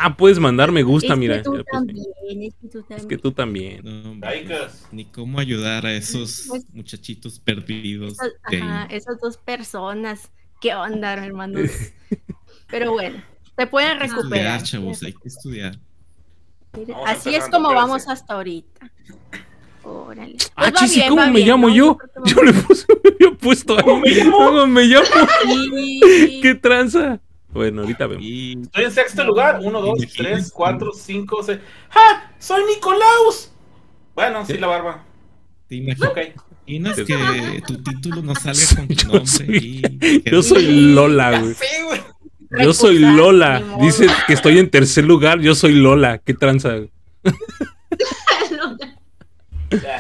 [0.01, 1.37] Ah, puedes mandar me gusta, es mira.
[1.38, 1.64] que tú puse.
[1.64, 2.07] también,
[2.42, 3.01] es que tú también.
[3.01, 3.81] Es que tú también.
[3.85, 4.87] No, Laicas.
[4.92, 8.18] ni cómo ayudar a esos Pues- muchachitos perdidos.
[8.51, 10.31] De ajá, esas dos personas.
[10.61, 11.71] ¿Qué onda, hermanos?
[12.68, 13.23] Pero bueno,
[13.57, 14.57] se pueden Hay que recuperar.
[14.61, 15.79] estudiar, chavos, hay que estudiar.
[17.07, 18.90] Así es como vamos hasta ahorita.
[19.88, 20.33] Órale.
[20.37, 21.74] Pues Ah, chis, ¿y bien, cómo me bien, llamo ¿no?
[21.74, 21.98] yo?
[22.24, 23.83] Yo le puse, me había puesto ahí.
[23.85, 24.37] ¿Cómo me llamo?
[24.38, 25.07] ¿Cómo me llamo?
[25.44, 26.40] Sí.
[26.42, 27.20] ¿Qué tranza?
[27.51, 28.22] Bueno, ahorita vemos.
[28.24, 29.61] Y Estoy en sexto lugar.
[29.62, 31.59] Uno, dos, tres, cuatro, cinco, seis.
[31.90, 32.33] ¡Ja!
[32.38, 33.51] ¡Soy Nicolaus!
[34.14, 35.05] Bueno, sí, la barba.
[35.68, 37.07] te imaginas Ok.
[37.07, 39.27] que tu título no salga con tu Yo nombre.
[39.27, 41.55] soy- y- Yo soy Lola, güey.
[42.62, 43.62] Yo soy Lola.
[43.81, 45.40] Dice que estoy en tercer lugar.
[45.40, 46.18] Yo soy Lola.
[46.18, 46.74] ¿Qué tranza?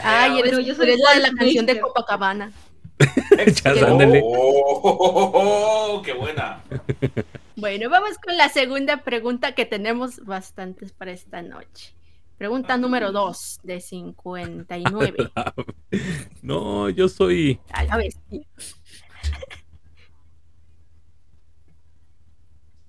[0.02, 1.80] Ay, eres, Bueno, yo soy eres la de la canción de.
[1.80, 2.52] Copacabana.
[3.54, 3.78] Chas.
[3.82, 6.62] Oh, oh, oh, oh, ¡Qué buena!
[7.56, 11.94] Bueno, vamos con la segunda pregunta que tenemos bastantes para esta noche.
[12.38, 15.32] Pregunta número 2 de 59.
[16.42, 17.58] No, yo soy.
[17.72, 18.40] A la bestia.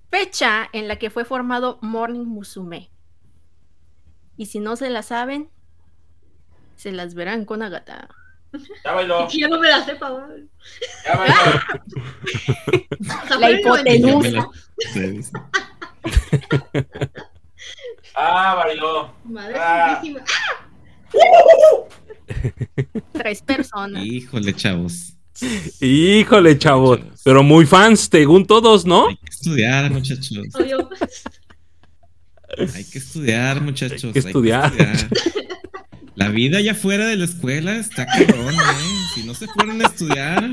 [0.08, 2.90] Fecha en la que fue formado Morning Musume.
[4.36, 5.50] Y si no se la saben,
[6.80, 8.08] se las verán con Agata.
[8.84, 10.10] Ya bailó, yo no me la sepa.
[10.10, 10.48] güey.
[11.04, 11.34] ya bailó.
[13.38, 14.48] La hipotenusa.
[14.94, 15.48] 95.
[18.14, 19.14] Ah, bailó.
[19.24, 20.02] Madre Ah.
[23.12, 24.04] Tres personas.
[24.04, 25.12] Híjole, chavos.
[25.80, 27.00] Híjole, chavos.
[27.24, 29.08] Pero muy fans, según todos, ¿no?
[29.08, 30.38] Hay que estudiar, muchachos.
[30.54, 30.88] Obvio.
[32.74, 34.04] Hay que estudiar, muchachos.
[34.04, 34.72] Hay que estudiar.
[36.20, 39.04] La vida allá fuera de la escuela está cabrón, ¿eh?
[39.14, 40.50] Si no se fueron a estudiar,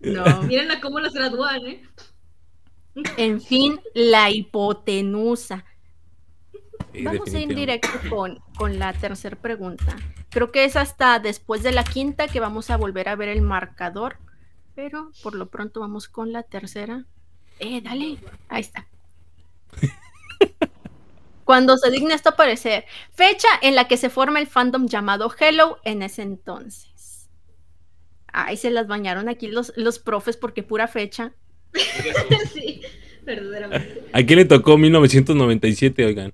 [0.00, 0.42] No.
[0.44, 1.82] Miren a cómo los gradúan, ¿eh?
[3.18, 5.66] En fin, la hipotenusa.
[6.94, 9.96] Sí, Vamos a ir directo con, con la tercera pregunta.
[10.30, 13.42] Creo que es hasta después de la quinta que vamos a volver a ver el
[13.42, 14.16] marcador.
[14.74, 17.04] Pero por lo pronto vamos con la tercera.
[17.58, 18.16] Eh, dale.
[18.48, 18.86] Ahí está.
[21.44, 22.84] Cuando se digna esto aparecer.
[23.12, 27.28] Fecha en la que se forma el fandom llamado Hello en ese entonces.
[28.32, 31.32] Ay, se las bañaron aquí los, los profes porque pura fecha.
[32.52, 32.80] Sí,
[33.22, 34.04] verdaderamente.
[34.12, 36.32] ¿A quién le tocó 1997, oigan?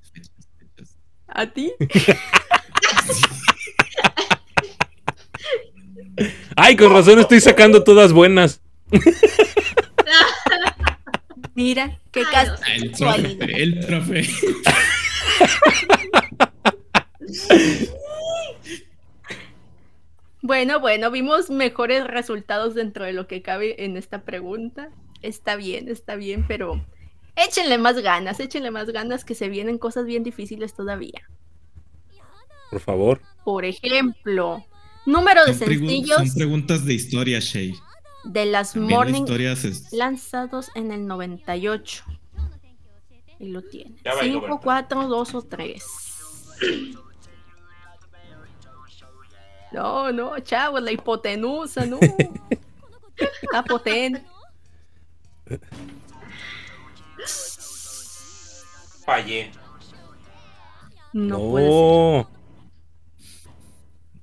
[1.29, 1.73] ¿A ti?
[6.57, 8.61] Ay, con razón estoy sacando todas buenas.
[11.55, 12.55] Mira, qué Ay, no.
[12.85, 13.39] el casualidad.
[13.39, 14.29] profe, el profe.
[20.43, 24.91] Bueno, bueno, vimos mejores resultados dentro de lo que cabe en esta pregunta.
[25.21, 26.83] Está bien, está bien, pero
[27.37, 31.29] échenle más ganas, échenle más ganas que se vienen cosas bien difíciles todavía.
[32.71, 33.21] Por favor.
[33.45, 34.65] Por ejemplo,
[35.05, 37.75] número de Son, sencillos son preguntas de historia, Shay.
[38.25, 39.25] de las También Morning
[39.93, 42.05] lanzados en el 98.
[43.41, 43.97] Y lo tiene.
[44.05, 44.61] Ya va, 5, Roberto.
[44.63, 45.85] 4, 2 o 3.
[49.73, 51.99] No, no, chavos, la hipotenusa, no.
[53.43, 54.23] Está potente.
[59.05, 59.51] Fallé.
[61.13, 61.75] No, puede ser.
[61.75, 62.31] No.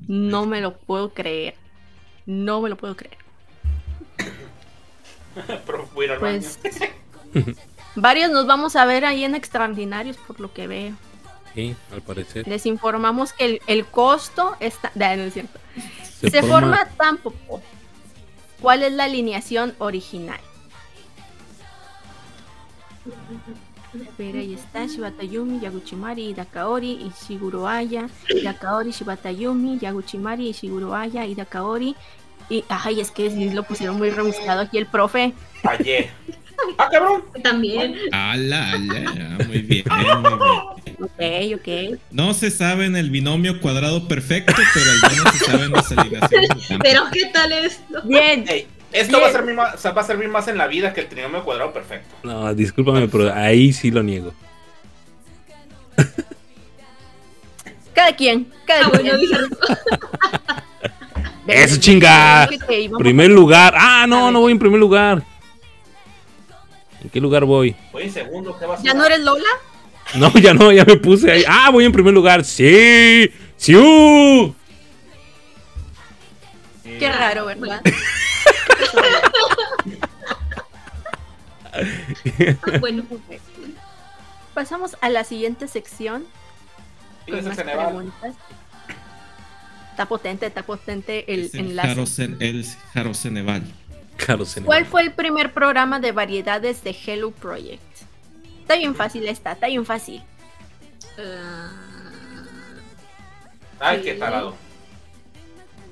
[0.08, 1.56] No me lo puedo creer.
[2.26, 3.18] No me lo puedo creer.
[5.66, 6.48] Pero fui a ir al baño.
[7.98, 10.94] Varios nos vamos a ver ahí en extraordinarios por lo que veo.
[11.56, 12.48] Sí, al parecer.
[12.48, 14.92] Les informamos que el, el costo está.
[14.94, 15.60] No, no es cierto.
[16.20, 16.88] Se, forma...
[16.96, 17.62] tampoco.
[18.62, 20.40] ¿Cuál es la alineación original?
[23.08, 28.10] A ver, ahí está Shibatayumi, Yaguchimari, Dakaori, Ishiguro Aya,
[28.44, 31.96] Dakaori, Shibatayumi, Yaguchimari, Ishiguro Aya, y Dakaori.
[32.50, 35.34] Y, ay, es que lo pusieron muy rebuscado aquí el profe.
[35.64, 36.12] Fallé.
[36.78, 37.24] ¡Ah, cabrón!
[37.44, 37.96] También.
[38.12, 39.84] Ala, ala, muy bien,
[40.22, 40.32] muy
[41.20, 41.54] bien.
[41.56, 42.00] Ok, ok.
[42.12, 46.50] No se sabe en el binomio cuadrado perfecto, pero al menos se saben las alineaciones.
[46.82, 48.02] Pero ¿qué tal esto?
[48.06, 48.46] Bien.
[48.92, 49.24] Esto Bien.
[49.24, 51.08] va a, servir más, o sea, va a servir más en la vida que el
[51.08, 52.16] trinomio cuadrado perfecto.
[52.24, 54.34] No, discúlpame, pero ahí sí lo niego.
[57.94, 59.16] Cada quien, cada Ah, quien.
[61.48, 62.48] ¡Eso chinga!
[63.00, 63.74] Primer lugar.
[63.78, 65.24] Ah, no, no voy en primer lugar.
[67.04, 67.76] ¿En qué lugar voy?
[67.92, 69.50] Voy en segundo, ¿qué vas a ¿Ya no eres Lola?
[70.16, 71.44] No, ya no, ya me puse ahí.
[71.48, 72.46] Ah, voy en primer lugar.
[72.46, 73.32] Sí.
[73.58, 73.74] Sí.
[76.84, 77.82] Qué raro, ¿verdad?
[82.80, 83.04] bueno,
[84.54, 86.26] Pasamos a la siguiente sección
[87.30, 88.36] con más preguntas.
[89.92, 92.24] Está potente, está potente el Es el enlace.
[92.40, 93.64] El Jaroceneval.
[94.66, 97.82] ¿Cuál fue el primer programa de variedades de Hello Project?
[98.62, 100.22] Está bien fácil esta, está bien fácil.
[101.20, 101.72] ah,
[103.80, 104.56] Ay, qué tarado.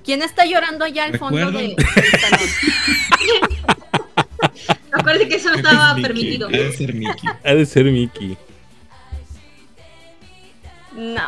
[0.03, 1.75] ¿Quién está llorando allá al fondo de,
[4.91, 6.47] acuérdate que eso no Es estaba Mickey, permitido.
[6.47, 7.29] Ha de ser Mickey.
[7.43, 8.37] Ha de ser Mickey.
[10.95, 11.21] No.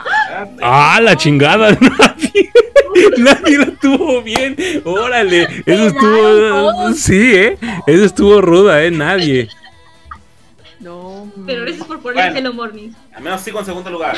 [0.61, 1.71] Ah, la chingada.
[1.81, 2.51] Nadie,
[3.17, 4.55] nadie la tuvo bien.
[4.85, 5.43] Órale.
[5.65, 6.21] Eso estuvo.
[6.49, 6.97] todos.
[6.97, 7.57] Sí, ¿eh?
[7.85, 8.91] Eso estuvo ruda, ¿eh?
[8.91, 9.49] Nadie.
[10.79, 11.31] No.
[11.45, 12.37] Pero gracias por poner Bueno.
[12.39, 12.89] Hello Morning.
[13.13, 14.17] Al menos sigo en segundo lugar.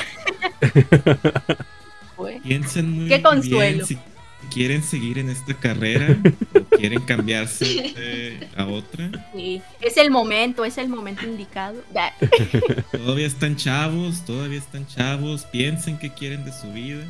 [2.44, 3.76] Piensen muy Qué consuelo.
[3.76, 3.98] bien si
[4.50, 6.18] quieren seguir en esta carrera
[6.56, 9.10] o quieren cambiarse a otra.
[9.34, 11.82] Sí, es el momento, es el momento indicado.
[11.94, 12.14] Da.
[12.92, 15.44] Todavía están chavos, todavía están chavos.
[15.46, 17.04] Piensen qué quieren de su vida.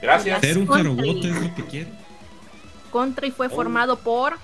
[0.00, 0.40] Gracias.
[0.40, 0.66] Ser un
[1.04, 1.94] y- es lo que quieren.
[2.90, 4.38] Contra y fue formado por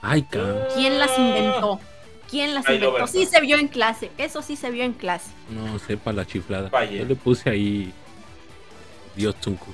[0.00, 0.58] Ay, cabrón.
[0.74, 1.80] ¿quién las inventó?
[2.30, 3.06] ¿Quién las Ay, inventó?
[3.06, 5.30] Sí se vio en clase, eso sí se vio en clase.
[5.50, 6.70] No, sepa la chiflada.
[6.70, 6.98] Falle.
[6.98, 7.92] Yo le puse ahí.
[9.16, 9.72] Dios Tunku.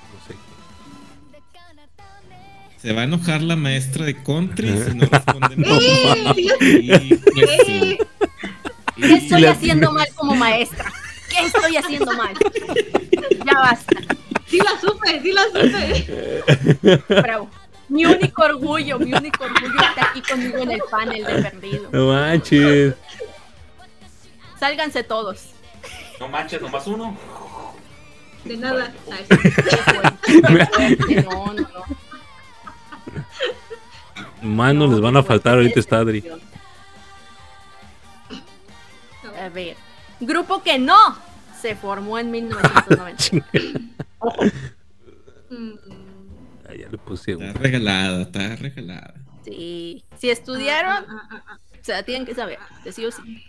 [2.83, 5.07] Se va a enojar la maestra de country si no.
[5.80, 6.35] ¡Eh!
[6.61, 7.99] Y, pues, sí.
[8.97, 10.93] ¿Qué Y- estoy la- haciendo mal como maestra?
[11.30, 12.35] ¿Qué estoy haciendo mal?
[13.47, 13.97] Ya basta.
[14.47, 17.03] Sí la supe, sí la supe.
[17.22, 17.49] Bravo.
[17.89, 21.89] Mi único orgullo, mi único orgullo está aquí conmigo en el panel de perdido.
[21.93, 22.95] No manches.
[24.59, 25.51] Sálganse todos.
[26.20, 27.16] No manches, nomás uno.
[28.45, 28.93] De nada.
[29.11, 29.24] Ay.
[31.24, 32.01] No, no, no.
[34.43, 36.24] Manos les van a faltar ahorita está Adri.
[39.40, 39.76] A ver.
[40.20, 41.18] Grupo que no
[41.61, 43.47] se formó en 1990.
[45.51, 46.03] mm,
[46.72, 49.14] Ah, ya le puse Está regalada, está regalada.
[49.45, 50.05] Sí.
[50.18, 52.59] Si estudiaron, ah, ah, ah, o sea, tienen que saber.
[52.84, 53.45] De sí o sí.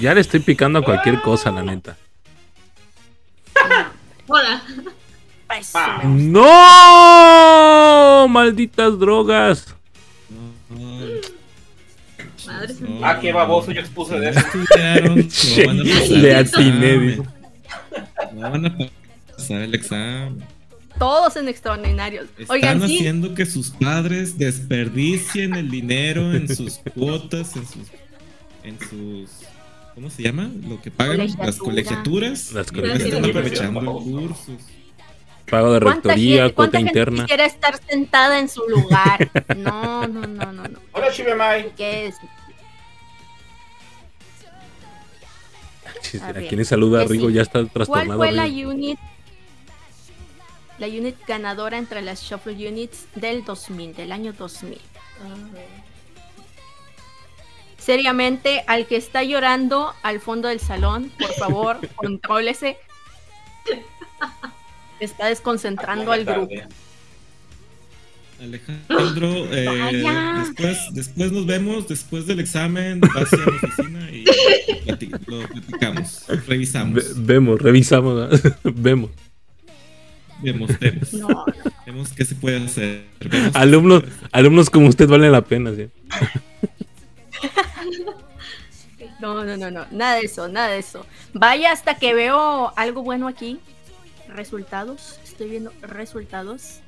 [0.00, 1.96] Ya le estoy picando a cualquier cosa, la neta.
[4.26, 4.62] Hola.
[6.04, 6.42] ¡No!
[8.28, 9.66] ¡Malditas drogas!
[12.46, 12.74] Madre.
[13.02, 14.38] Ah, qué baboso, yo expuse de eso.
[14.40, 17.16] Estudiaron, no van a pasar Le el atiné.
[18.34, 18.76] No van a
[19.36, 20.44] pasar el examen.
[20.98, 22.26] Todos en extraordinarios.
[22.38, 22.96] Están Oigan, sí.
[22.96, 27.88] haciendo que sus padres desperdicien el dinero en sus cuotas, en sus,
[28.62, 29.30] en sus,
[29.94, 30.50] ¿cómo se llama?
[30.68, 32.28] Lo que pagan las Colegiatura.
[32.30, 32.52] colegiaturas.
[32.52, 33.28] Las ahora están colegiaturas.
[33.28, 34.56] aprovechando cursos.
[35.50, 37.22] Pago de ¿Cuánta rectoría, gente- cuota gente interna.
[37.22, 39.30] quisiera estar sentada en su lugar?
[39.56, 40.78] No, no, no, no, no.
[40.92, 41.74] Hola, Shibemai.
[41.76, 42.16] ¿Qué es?
[46.02, 47.28] Chis, A ¿A ver, quién saluda que Rigo?
[47.28, 47.34] sí.
[47.34, 48.18] Ya está ¿Cuál trastornado.
[48.18, 48.98] fue la unit?
[50.78, 54.78] La unit ganadora entre las Shuffle Units del 2000, del año 2000.
[57.78, 62.78] Seriamente, al que está llorando al fondo del salón, por favor, contrólese.
[65.00, 66.54] Está desconcentrando al grupo.
[68.40, 70.44] Alejandro, eh, Vaya.
[70.44, 74.24] después, después nos vemos, después del examen, vas a la oficina y
[75.26, 78.28] lo platicamos, Ve- revisamos, vemos, revisamos.
[78.62, 79.10] vemos.
[80.42, 81.46] vemos, vemos, No,
[81.86, 83.04] vemos qué se puede hacer.
[83.20, 84.28] vemos Alumnos, se puede hacer.
[84.32, 85.72] alumnos como usted valen la pena.
[85.74, 85.88] ¿sí?
[89.20, 91.06] no, no, no, no, nada de eso, nada de eso.
[91.32, 93.58] Vaya hasta que veo algo bueno aquí.
[94.28, 96.80] Resultados, estoy viendo resultados.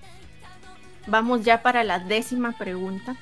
[1.06, 3.16] Vamos ya para la décima pregunta.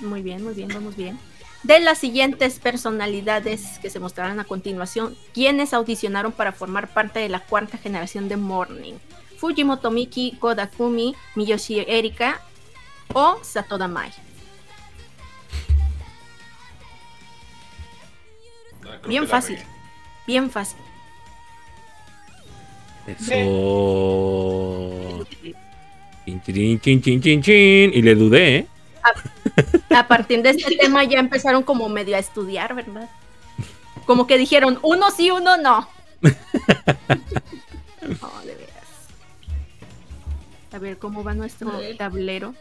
[0.00, 1.18] Muy bien, muy bien, vamos bien.
[1.62, 7.28] De las siguientes personalidades que se mostrarán a continuación, ¿quiénes audicionaron para formar parte de
[7.28, 8.94] la cuarta generación de Morning?
[9.38, 12.40] Fujimoto Miki, Kodakumi, Miyoshi Erika
[13.12, 14.10] o Satoda Mai.
[18.84, 19.58] Ah, Bien fácil.
[20.26, 20.78] Bien fácil.
[23.08, 23.32] Eso.
[26.26, 27.90] Chin, chin, chin, chin, chin, chin.
[27.94, 28.66] Y le dudé, ¿eh?
[29.90, 33.08] A partir de este tema ya empezaron como medio a estudiar, ¿verdad?
[34.04, 35.88] Como que dijeron, uno sí, uno no.
[38.00, 38.86] No, de veras.
[40.72, 42.54] A ver cómo va nuestro tablero.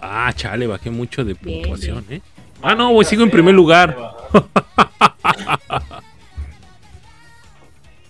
[0.00, 2.22] Ah, chale, bajé mucho de puntuación, ¿eh?
[2.62, 3.96] Ah, no, voy, sigo en primer lugar.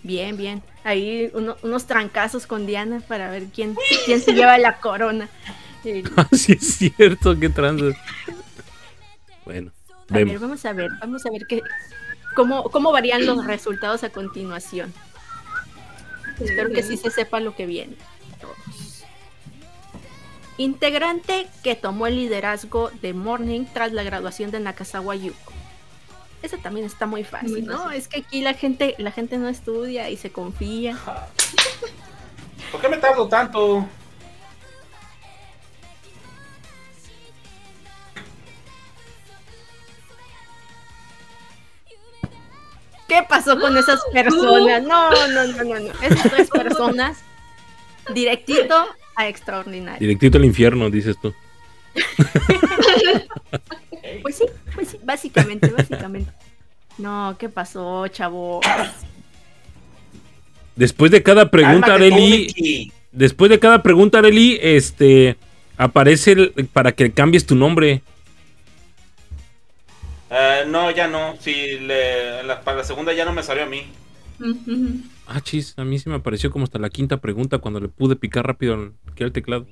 [0.05, 0.61] Bien, bien.
[0.83, 3.75] Ahí uno- unos trancazos con Diana para ver quién,
[4.05, 5.29] quién se lleva la corona.
[5.87, 7.95] Eh, sí es cierto, qué tranza.
[9.45, 9.71] Bueno,
[10.09, 11.61] a ver, vamos a ver, vamos a ver qué,
[12.35, 14.91] cómo, cómo varían los resultados a continuación.
[16.39, 17.95] Espero que sí se sepa lo que viene.
[20.57, 25.53] Integrante que tomó el liderazgo de Morning tras la graduación de Nakazawa Yuko.
[26.45, 27.77] Ese también está muy fácil, Muy ¿no?
[27.85, 27.97] fácil.
[27.97, 30.95] Es que aquí la gente, la gente no estudia y se confía.
[32.71, 33.87] ¿Por qué me tardo tanto?
[43.07, 44.83] ¿Qué pasó con esas personas?
[44.83, 45.91] No, no, no, no, no.
[46.01, 47.17] Esas tres personas,
[48.13, 48.85] directito
[49.15, 49.99] a extraordinario.
[49.99, 51.33] Directito al infierno, dices tú.
[54.21, 54.45] Pues sí,
[55.03, 56.31] básicamente, básicamente.
[56.97, 58.61] No, ¿qué pasó, chavo?
[60.75, 65.37] Después de cada pregunta, Areli, después de cada pregunta, Areli, este,
[65.77, 68.01] aparece el- para que cambies tu nombre.
[70.29, 71.35] Eh, no, ya no.
[71.39, 73.83] Sí, le- la- para la segunda ya no me salió a mí.
[75.27, 78.15] Ah, chis, a mí se me apareció como hasta la quinta pregunta cuando le pude
[78.17, 79.65] picar rápido al, al teclado.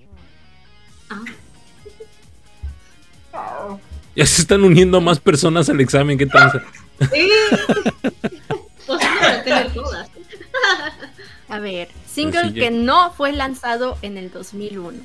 [3.33, 3.77] Ah.
[4.15, 6.61] Ya se están uniendo más personas al examen, ¿qué tranza?
[7.11, 7.27] Eh.
[8.85, 10.09] Pues no tener todas.
[11.49, 12.61] A ver, single Sencilla.
[12.61, 14.99] que no fue lanzado en el 2001.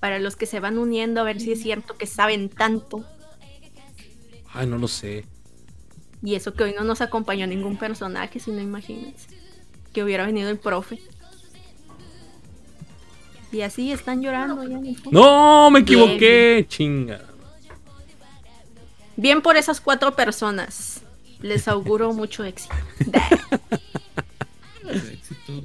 [0.00, 3.04] Para los que se van uniendo a ver si es cierto que saben tanto.
[4.52, 5.24] Ay, no lo sé.
[6.22, 9.28] Y eso que hoy no nos acompañó ningún personaje, si no imagínense.
[9.92, 10.98] Que hubiera venido el profe.
[13.52, 14.78] Y así están llorando ya.
[15.10, 17.27] No, me equivoqué, chinga.
[19.18, 21.00] Bien por esas cuatro personas.
[21.42, 22.74] Les auguro mucho éxito.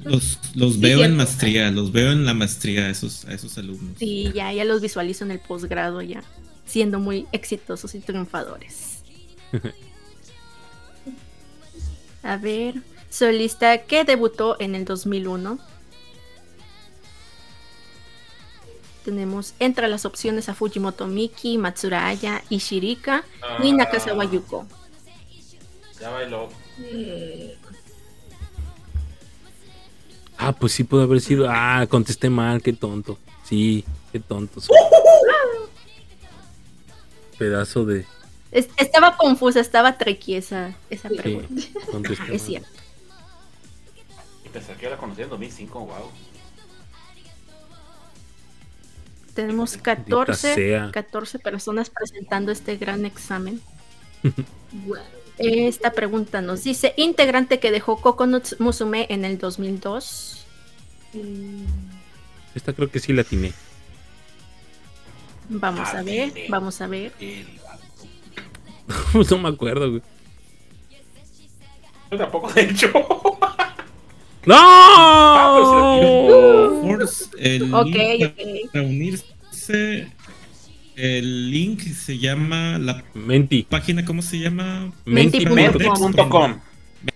[0.02, 3.96] Los, Sí, veo en maestría, los veo en la maestría a esos, a esos alumnos.
[3.96, 6.24] Sí, ya, ya los visualizo en el posgrado ya.
[6.66, 9.04] Siendo muy exitosos y triunfadores.
[12.24, 15.60] A ver, solista que debutó en el 2001.
[19.04, 23.24] Tenemos entre las opciones a Fujimoto Miki, Matsura Aya, Ishirika
[23.62, 23.74] y Ah.
[23.74, 24.66] Nakazawa Yuko.
[26.00, 26.48] Ya bailó.
[26.78, 27.56] Eh,
[30.36, 31.46] Ah, pues sí pudo haber sido.
[31.48, 33.18] Ah, contesté mal, qué tonto.
[33.44, 34.60] Sí, qué tonto.
[34.60, 34.76] soy.
[37.38, 38.04] Pedazo de.
[38.50, 41.54] Es- estaba confusa, estaba tricky esa, esa Sí, pregunta.
[42.32, 42.68] Es cierto.
[44.44, 46.10] Y pensé que la conocí en 2005, wow.
[49.34, 50.90] Tenemos Maldita 14, sea.
[50.92, 53.60] 14 personas presentando este gran examen.
[55.38, 60.46] Esta pregunta nos dice, integrante que dejó Coconut Musume en el 2002.
[61.12, 61.64] Mm,
[62.54, 63.52] Esta creo que sí la atiné.
[65.48, 67.12] Vamos a ver, vamos a ver.
[69.30, 70.02] no me acuerdo, güey.
[72.10, 72.92] Yo tampoco, de hecho.
[74.46, 74.56] ¡No!
[76.82, 77.96] Force, el link ok.
[78.72, 80.08] para unirse,
[80.96, 83.62] el link se llama, la Menti.
[83.62, 84.92] página, ¿cómo se llama?
[85.04, 85.46] Menti.
[85.46, 85.78] Menti.
[85.78, 86.60] Menti.com.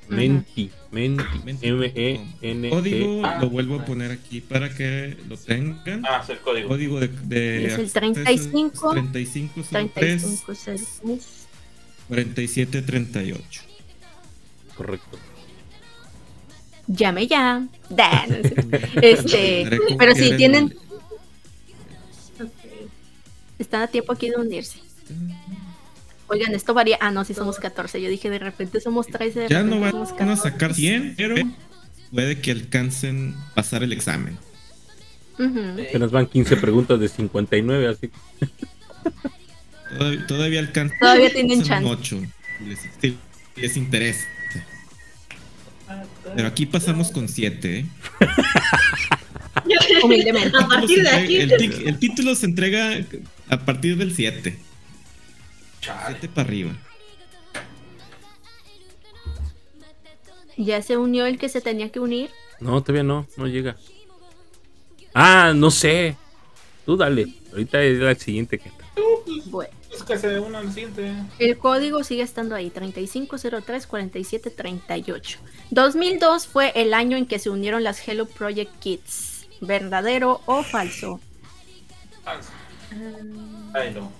[0.08, 0.70] Menti.
[0.90, 1.24] Menti.
[1.60, 2.70] E M-E-N.
[2.70, 3.38] Código, Ah.
[3.40, 6.04] lo vuelvo a poner aquí para que lo tengan.
[6.06, 6.68] Ah, es el código.
[6.68, 11.46] Código de, de Es el acceso 35, 3503 3506.
[12.08, 13.60] 4738.
[14.76, 15.18] Correcto.
[16.88, 17.66] Llame ya.
[17.90, 18.54] Da, no sé.
[19.02, 20.74] Este, pero si tienen,
[22.38, 22.52] el- ok.
[23.58, 24.78] están a tiempo aquí de unirse.
[26.28, 26.98] Oigan, esto varía.
[27.00, 28.00] Ah, no, si somos 14.
[28.02, 29.40] Yo dije, de repente somos 13.
[29.40, 30.42] De Ya no van somos a 14.
[30.42, 31.36] sacar 100, pero
[32.12, 34.36] puede que alcancen pasar el examen.
[35.38, 35.60] Ujú.
[35.88, 38.48] Apenas van 15 preguntas de 59, así que.
[39.96, 41.88] Todavía, todavía alcanzan Todavía tienen chance.
[41.88, 42.20] 8.
[42.66, 43.16] Les, sí,
[43.56, 44.26] les interesa.
[46.36, 47.78] Pero aquí pasamos con 7.
[47.78, 47.86] ¿eh?
[50.04, 50.56] Humildemente.
[50.56, 51.36] A partir de aquí.
[51.38, 52.98] El, tic- el título se entrega
[53.48, 54.58] a partir del 7.
[55.80, 56.16] Chale.
[56.20, 56.72] 7 para arriba.
[60.56, 62.30] Ya se unió el que se tenía que unir.
[62.60, 63.76] No, todavía no, no llega.
[65.14, 66.16] Ah, no sé.
[66.84, 67.28] Tú dale.
[67.52, 68.84] Ahorita es la siguiente que está.
[69.46, 71.12] Bueno, Es que se una al siguiente.
[71.40, 75.38] el código sigue estando ahí, 3503-4738.
[75.70, 79.48] 2002 fue el año en que se unieron las Hello Project Kids.
[79.60, 81.18] ¿Verdadero o falso?
[83.74, 84.12] Ay, no.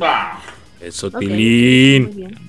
[0.00, 0.40] Ah,
[0.80, 2.04] Eso, Ok, Tilín.
[2.04, 2.14] muy bien.
[2.14, 2.47] Muy bien.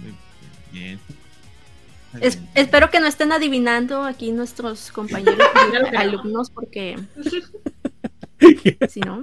[2.21, 5.37] Es- espero que no estén adivinando aquí nuestros compañeros
[5.97, 6.97] alumnos porque
[8.89, 9.21] si no,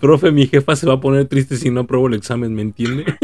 [0.00, 3.04] Profe, mi jefa se va a poner triste si no apruebo el examen, ¿me entiende?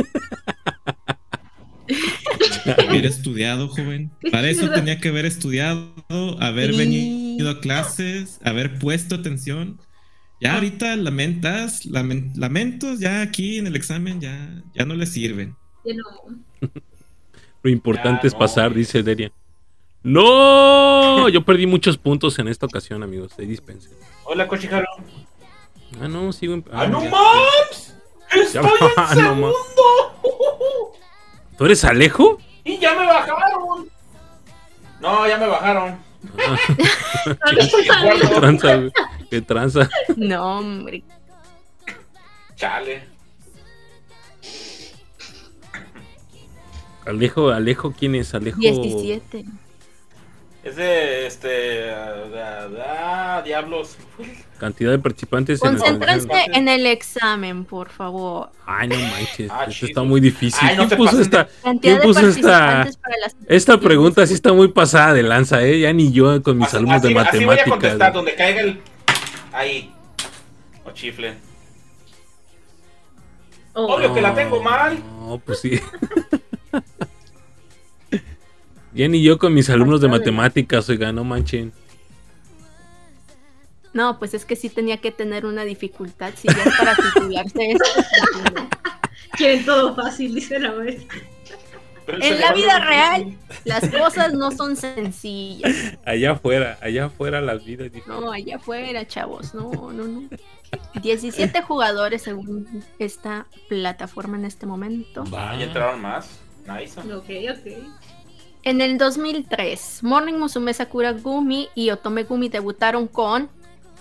[2.89, 4.11] Haber estudiado, joven.
[4.31, 5.93] Para eso tenía que haber estudiado,
[6.41, 6.79] haber Sí.
[6.79, 9.79] venido a clases, haber puesto atención.
[10.41, 15.57] Ya ahorita lamentas, lamen- lamentos, ya aquí en el examen ya, ya no le sirven.
[15.85, 16.71] No.
[17.63, 18.81] Lo importante Ya, es no, pasar, güey.
[18.81, 19.33] dice Deria.
[20.03, 21.29] ¡No!
[21.29, 23.33] Yo perdí muchos puntos en esta ocasión, amigos.
[23.39, 23.93] Ahí dispensen.
[24.25, 24.87] hola, Cochijaro.
[26.01, 26.65] Ah, no, sigo en.
[26.73, 27.11] ¡Ah, no ya.
[27.11, 27.97] mames!
[28.33, 28.63] ¡Estoy
[28.97, 29.55] Ah, en no segundo!
[31.57, 32.39] ¿Tú eres Alejo?
[32.65, 33.89] ¡Y ya me bajaron!
[35.01, 35.99] No, ya me bajaron.
[36.39, 36.57] Ah,
[38.21, 38.93] qué tranza, güey.
[39.31, 39.89] Qué tranza.
[40.17, 41.03] no, hombre.
[42.57, 43.09] Chale.
[47.07, 48.35] Alejo, Alejo, ¿quién es?
[48.35, 48.59] Alejo.
[48.61, 49.45] 17.
[50.65, 51.91] Es de este.
[51.91, 53.97] ah, diablos.
[54.59, 58.51] Cantidad de participantes en el Concéntrense en el examen, por favor.
[58.65, 59.51] Ay, no manches.
[59.51, 60.61] Ah, esto está muy difícil.
[60.63, 61.49] Ay, no ¿Quién puso esta?
[61.65, 65.81] Cantidad de puso esta- las Esta pregunta sí está muy pasada de lanza, ¿eh?
[65.81, 67.69] Ya ni yo con mis Así- alumnos de así- así voy a matemáticas.
[67.71, 68.81] contestar, donde caiga el.
[69.53, 69.93] Ahí.
[70.85, 71.35] O chifle.
[73.73, 74.97] Oh, Obvio que la tengo mal.
[75.19, 75.81] No, pues sí.
[78.95, 81.73] ya ni yo con mis alumnos de matemáticas, oiga, no manchen.
[83.93, 86.33] No, pues es que sí tenía que tener una dificultad.
[86.37, 87.85] Si ya es para titularse esto.
[88.55, 88.65] pues.
[89.33, 91.19] Quieren todo fácil, dice la maestra.
[92.07, 95.97] En la vida no- real, las cosas no son sencillas.
[96.05, 97.91] Allá afuera, allá afuera las vidas.
[98.07, 99.55] No, allá afuera, chavos.
[99.55, 100.29] No, no, no.
[101.01, 105.25] 17 jugadores según esta plataforma en este momento.
[105.33, 105.57] Va.
[105.57, 106.41] Ya entraron más.
[106.67, 107.01] Nice.
[107.01, 107.73] Ok, ok.
[108.65, 113.51] En el 2003, Morning Musume Sakura Gumi y Otome Gumi debutaron con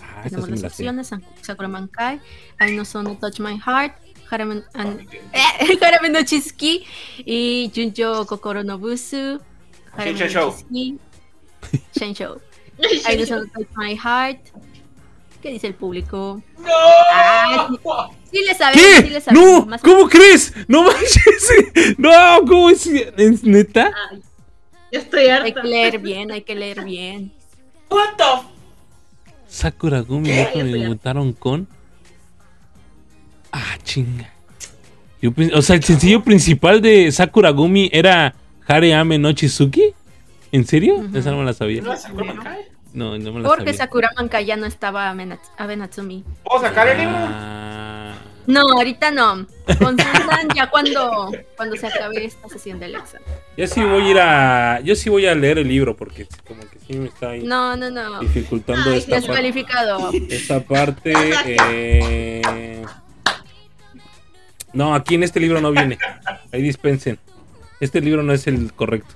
[0.00, 2.20] Ah, tenemos sí las opciones Saku- Sakura Mankai,
[2.58, 3.96] Ai no Sono Touch My Heart,
[4.30, 5.14] Harame, an- Ok.
[5.32, 6.84] eh, Harame no Chizuki
[7.24, 9.40] y Junjo Kokoro no Busu,
[9.96, 10.52] Harame no Show.
[10.52, 10.98] Chizuki,
[11.98, 12.40] Shensho.
[13.06, 14.40] Ai no Sono Touch My Heart.
[15.42, 16.40] ¿Qué dice el público?
[17.12, 17.78] Ah, sí,
[18.38, 19.10] sí le sabemos, sí ¿Qué?
[19.10, 19.44] le sabemos.
[19.60, 19.66] ¡No!
[19.66, 20.54] Más- ¿Cómo crees?
[20.68, 21.52] ¡No manches!
[21.98, 22.10] ¡No!
[22.46, 22.86] ¿Cómo es?
[22.86, 23.90] ¿Es neta?
[24.10, 24.22] Ay,
[24.92, 25.62] estoy Hay harta.
[25.62, 27.32] que leer bien, hay que leer bien.
[27.90, 28.48] What the f-
[29.48, 31.66] Sakura Gumi me debutaron con.
[33.50, 34.30] Ah, chinga.
[35.20, 38.34] Yo o sea, el sencillo principal de Sakura Gumi era
[38.66, 39.92] Hare Ame no Chizuki.
[40.52, 40.96] ¿En serio?
[40.96, 41.16] Ujú.
[41.18, 41.82] Esa no me la sabía.
[41.82, 42.71] ¿No Sakura Mankai?
[42.94, 43.78] No, no me la Porque sabía.
[43.78, 46.24] Sakura Mankai ya no estaba Abe Nats- Abe Natsumi.
[46.44, 47.14] ¿Puedo sacar el libro?
[47.16, 48.14] Ah,
[48.46, 49.46] No, ahorita no.
[49.78, 53.26] Consultan ya cuando, cuando se acabe esta sesión del examen.
[53.56, 54.80] yo sí voy a ir a.
[54.80, 57.76] Yo sí voy a leer el libro porque como que sí me está ahí No,
[57.76, 58.20] no, no.
[58.20, 61.12] dificultando Ay, esta, parte, esta parte.
[61.46, 62.84] eh,
[64.74, 65.98] No, aquí en este libro no viene.
[66.52, 67.18] Ahí dispensen.
[67.80, 69.14] Este libro no es el correcto.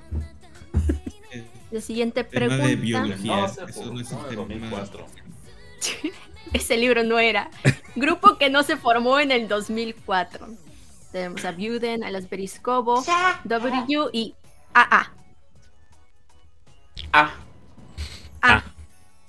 [1.76, 2.80] La siguiente Tema de pregunta.
[2.82, 3.36] biología.
[3.36, 4.70] No, se Eso no es el publicó en tema.
[4.70, 5.06] 2004.
[6.54, 7.50] Ese libro no era.
[7.96, 10.48] Grupo que no se formó en el 2004.
[11.12, 13.04] Tenemos a Buden, a las Beriscobo,
[13.44, 14.34] W y
[14.72, 15.12] AA.
[17.12, 17.34] Ah,
[18.40, 18.64] Ah,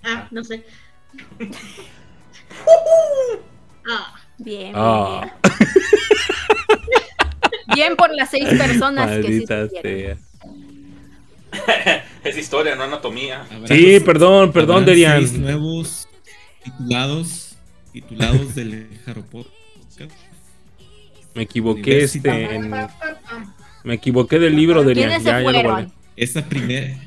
[0.03, 0.63] Ah, no sé.
[3.89, 5.21] Ah, bien, bien, Ah.
[5.21, 5.33] bien.
[7.75, 10.17] Bien por las seis personas que sí Maldita supieron.
[10.17, 10.26] sea.
[12.23, 13.45] es historia, no anatomía.
[13.49, 15.19] Habrá- Sí, perdón, perdón, Derian.
[15.19, 16.07] seis nuevos
[16.63, 17.55] titulados,
[17.91, 19.47] titulados del Jaropot.
[21.33, 22.71] Me equivoqué este en-
[23.83, 25.91] Me equivoqué del libro de ¿Quiénes se ya, ya lo guardé.
[26.15, 26.97] Esta primera,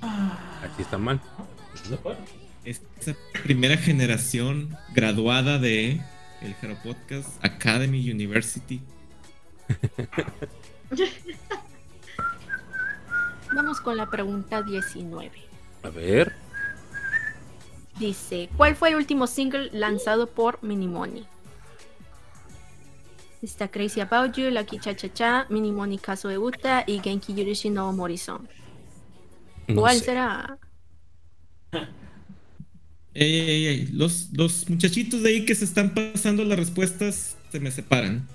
[0.00, 1.20] Aquí está mal.
[2.64, 6.00] esta primera generación graduada de
[6.42, 8.80] el Jaro Podcast Academy University.
[13.54, 15.30] Vamos con la pregunta 19.
[15.82, 16.32] A ver.
[17.98, 21.26] Dice, ¿cuál fue el último single lanzado por Minimoni?
[23.42, 27.70] Está Crazy About You, Lucky Cha Cha Cha, Minimoni Kazo de Uta y Genki Yurishi
[27.70, 28.48] no Morrison.
[29.68, 30.06] No ¿Cuál sé.
[30.06, 30.58] será?
[33.14, 37.60] Ey, ey, ey, Los, los muchachitos de ahí que se están pasando las respuestas se
[37.60, 38.26] me separan.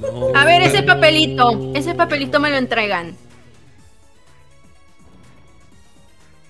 [0.00, 0.34] No.
[0.34, 1.72] A ver, ese papelito.
[1.74, 3.16] Ese papelito me lo entregan.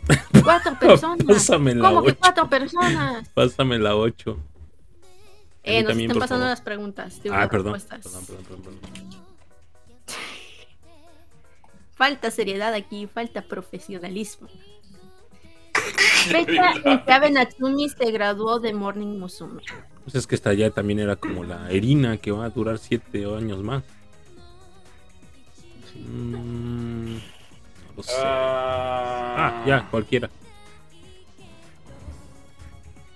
[0.45, 1.25] Cuatro personas.
[1.27, 2.19] Pásame la ¿Cómo que ocho.
[2.21, 3.29] cuatro personas?
[3.35, 4.39] Pásame la 8.
[5.65, 6.51] Eh, nos también, están pasando favor.
[6.51, 7.23] las preguntas.
[7.23, 7.73] digo, Ah, las perdón.
[7.75, 8.05] respuestas.
[8.13, 9.09] Perdón, perdón, perdón, perdón.
[11.95, 14.49] Falta seriedad aquí, falta profesionalismo.
[16.29, 19.63] Fecha en que Abe Natsumi se graduó de Morning Musume.
[20.05, 23.25] Pues es que esta ya también era como la Erina que va a durar 7
[23.37, 23.83] años más.
[25.97, 27.17] Mm,
[28.03, 28.13] sé.
[28.17, 30.31] Ah, ya, cualquiera.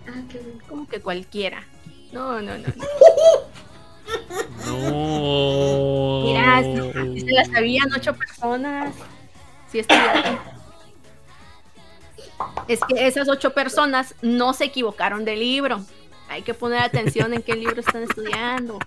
[0.09, 0.61] ah, qué bueno.
[0.69, 1.65] Como que cualquiera.
[2.13, 2.69] No, no, no.
[2.69, 2.85] no.
[4.67, 6.23] No.
[6.25, 8.95] Mira, si, si se la sabían ocho personas.
[9.71, 10.39] Sí, estudiaron.
[12.69, 15.85] Es que esas ocho personas no se equivocaron de libro.
[16.29, 18.79] Hay que poner atención en qué libro están estudiando.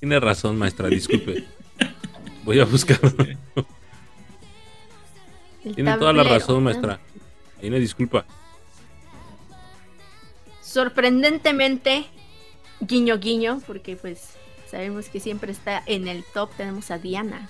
[0.00, 1.44] Tiene razón, maestra, disculpe.
[2.44, 3.10] Voy a buscarlo.
[5.64, 7.00] El Tiene toda la razón, maestra.
[7.60, 8.24] Ahí una disculpa.
[10.60, 12.04] Sorprendentemente,
[12.80, 14.30] guiño guiño, porque pues
[14.70, 17.48] sabemos que siempre está en el top, tenemos a Diana.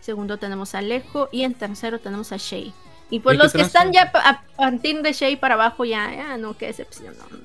[0.00, 2.72] Segundo tenemos a Alejo y en tercero tenemos a Shay.
[3.10, 3.66] Y pues Oye, ¿qué los que trazo?
[3.78, 7.14] están ya a partir de Shay para abajo ya, ya no, qué decepción.
[7.18, 7.38] no.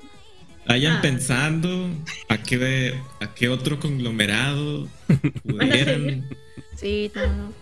[0.66, 1.02] Vayan Ah.
[1.02, 1.88] pensando
[2.28, 4.86] a qué, a qué otro conglomerado
[5.42, 6.28] pudieran
[6.76, 7.52] Sí, no.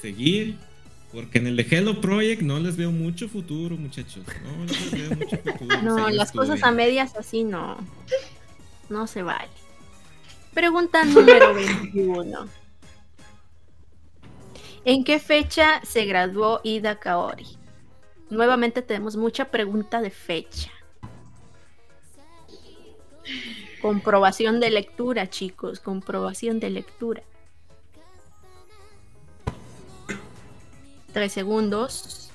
[0.00, 0.56] seguir.
[1.12, 4.24] Porque en el de Hello Project no les veo mucho futuro, muchachos.
[4.42, 5.82] No les veo mucho futuro.
[5.82, 6.76] No, las cosas a estudiando.
[6.76, 7.76] medias así no.
[8.88, 9.50] No se vale.
[10.54, 11.54] Pregunta número
[11.92, 12.48] 21.
[14.84, 17.46] ¿En qué fecha se graduó Ida Kaori?
[18.30, 20.70] Nuevamente tenemos mucha pregunta de fecha.
[23.82, 25.80] Comprobación de lectura, chicos.
[25.80, 27.22] Comprobación de lectura.
[31.12, 32.30] Tres segundos.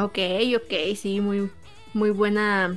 [0.00, 0.18] Ok,
[0.56, 1.50] ok, sí, muy,
[1.92, 2.76] muy buena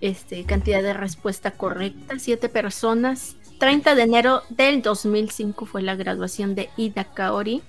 [0.00, 2.18] este, cantidad de respuesta correcta.
[2.18, 3.36] Siete personas.
[3.58, 7.62] 30 de enero del 2005 fue la graduación de Ida Kaori.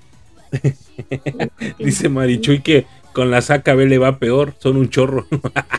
[1.80, 5.26] Dice Marichuy que con la saca B le va peor, son un chorro.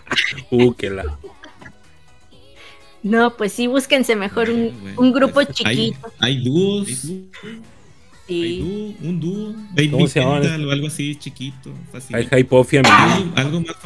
[0.51, 1.19] uh, que la.
[3.03, 6.13] No, pues sí, búsquense mejor un, Bueno, un grupo chiquito.
[6.19, 6.89] Hay, hay dúos.
[6.89, 7.31] Sí.
[8.29, 9.53] Hay dúo, un dúo.
[9.71, 10.41] Baby ¿Cómo se llaman?
[10.41, 11.73] Metal o algo así chiquito.
[11.93, 12.17] Fácil.
[12.17, 13.77] Hay Hypofia, mi algo, algo más.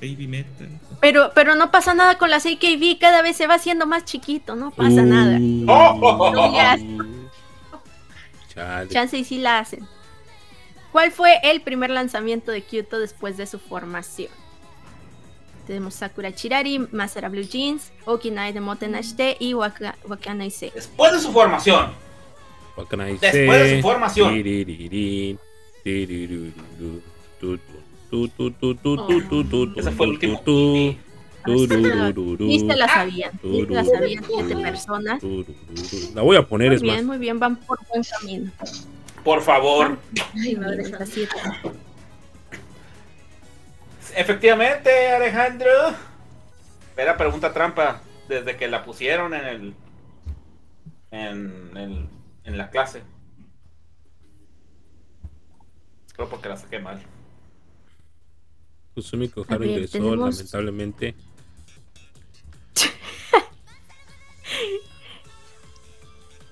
[0.00, 0.68] Baby Metal.
[1.00, 4.56] Pero, pero no pasa nada con la CKB, cada vez se va haciendo más chiquito,
[4.56, 5.06] no pasa Uh.
[5.06, 5.38] nada.
[5.66, 6.30] Oh.
[6.32, 7.04] No.
[8.54, 8.88] Chale.
[8.90, 9.86] Chance y sí la hacen.
[10.92, 14.30] ¿Cuál fue el primer lanzamiento de Kyoto después de su formación?
[15.66, 19.42] Tenemos Sakura Chirari, Masara Blue Jeans, Okinai de Motenashite mm.
[19.42, 19.96] y Waka,
[20.74, 21.92] Después de su formación.
[22.76, 24.34] Después de su formación.
[29.76, 30.42] Ese fue el último.
[31.46, 35.22] Ni se la sabían, la sabían siete personas.
[36.14, 37.06] La voy a poner, muy bien.
[37.06, 38.50] Muy bien, van por buen camino.
[39.22, 39.98] Por favor.
[40.34, 41.34] Ay, madre, siete.
[44.14, 44.20] 97.
[44.20, 45.70] Efectivamente, Alejandro.
[46.96, 48.00] Era pregunta trampa.
[48.28, 49.74] Desde que la pusieron en el.
[51.10, 52.08] En, el-
[52.44, 53.02] en la clase.
[56.14, 57.02] Creo porque la saqué mal.
[58.94, 61.14] Kusumi Koharu ingresó, tenemos- lamentablemente.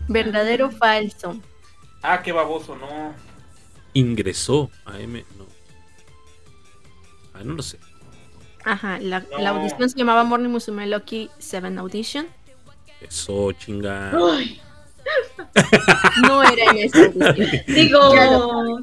[0.08, 1.40] ¿Verdadero o falso?
[2.02, 3.14] Ah, qué baboso, no.
[3.94, 5.24] Ingresó a M.
[7.42, 7.50] No.
[7.50, 7.78] No lo sé.
[8.64, 9.38] Ajá, la, No.
[9.38, 12.26] la audición se llamaba Morning Musume Loki 7 Audition.
[13.00, 14.12] Eso, chinga.
[14.16, 14.60] Uy,
[16.22, 17.62] No era en esa audición.
[17.66, 18.12] digo.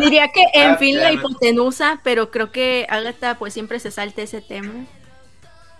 [0.00, 4.22] Diría que en Ah, fin la hipotenusa, pero creo que Agatha pues siempre se salta
[4.22, 4.72] ese tema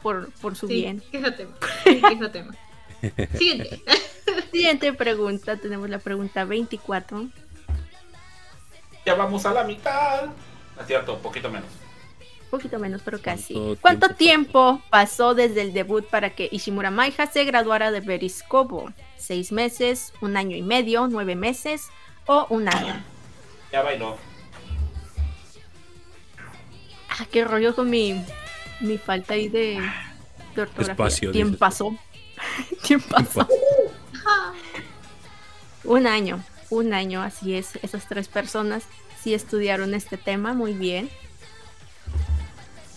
[0.02, 1.02] por, por su Sí, bien.
[1.10, 1.46] quéjate.
[1.84, 2.44] Sí, quéjate.
[3.38, 3.82] Siguiente.
[4.52, 7.28] Siguiente pregunta, tenemos la pregunta 24.
[9.08, 10.24] Ya vamos a la mitad.
[10.78, 11.70] Es cierto, un poquito menos.
[12.42, 13.54] Un poquito menos, pero casi.
[13.54, 18.00] ¿Cuánto ¿Cuánto tiempo tiempo pasó desde el debut para que Ishimura Maija se graduara de
[18.00, 18.92] Beriscobo?
[19.16, 21.88] ¿Seis meses, un año y medio, nueve meses
[22.26, 23.02] o un año?
[23.72, 24.18] Ya bailó.
[27.08, 28.22] Ah, qué rollo con mi,
[28.80, 29.80] mi falta ahí de,
[30.54, 30.92] de ortografía.
[30.92, 31.58] Espacio, ¿Quién dices.
[31.60, 31.96] pasó?
[32.86, 33.48] ¿Quién pasó?
[35.84, 37.76] Un año, un año, así es.
[37.82, 38.84] Esas tres personas
[39.22, 41.08] sí estudiaron este tema muy bien.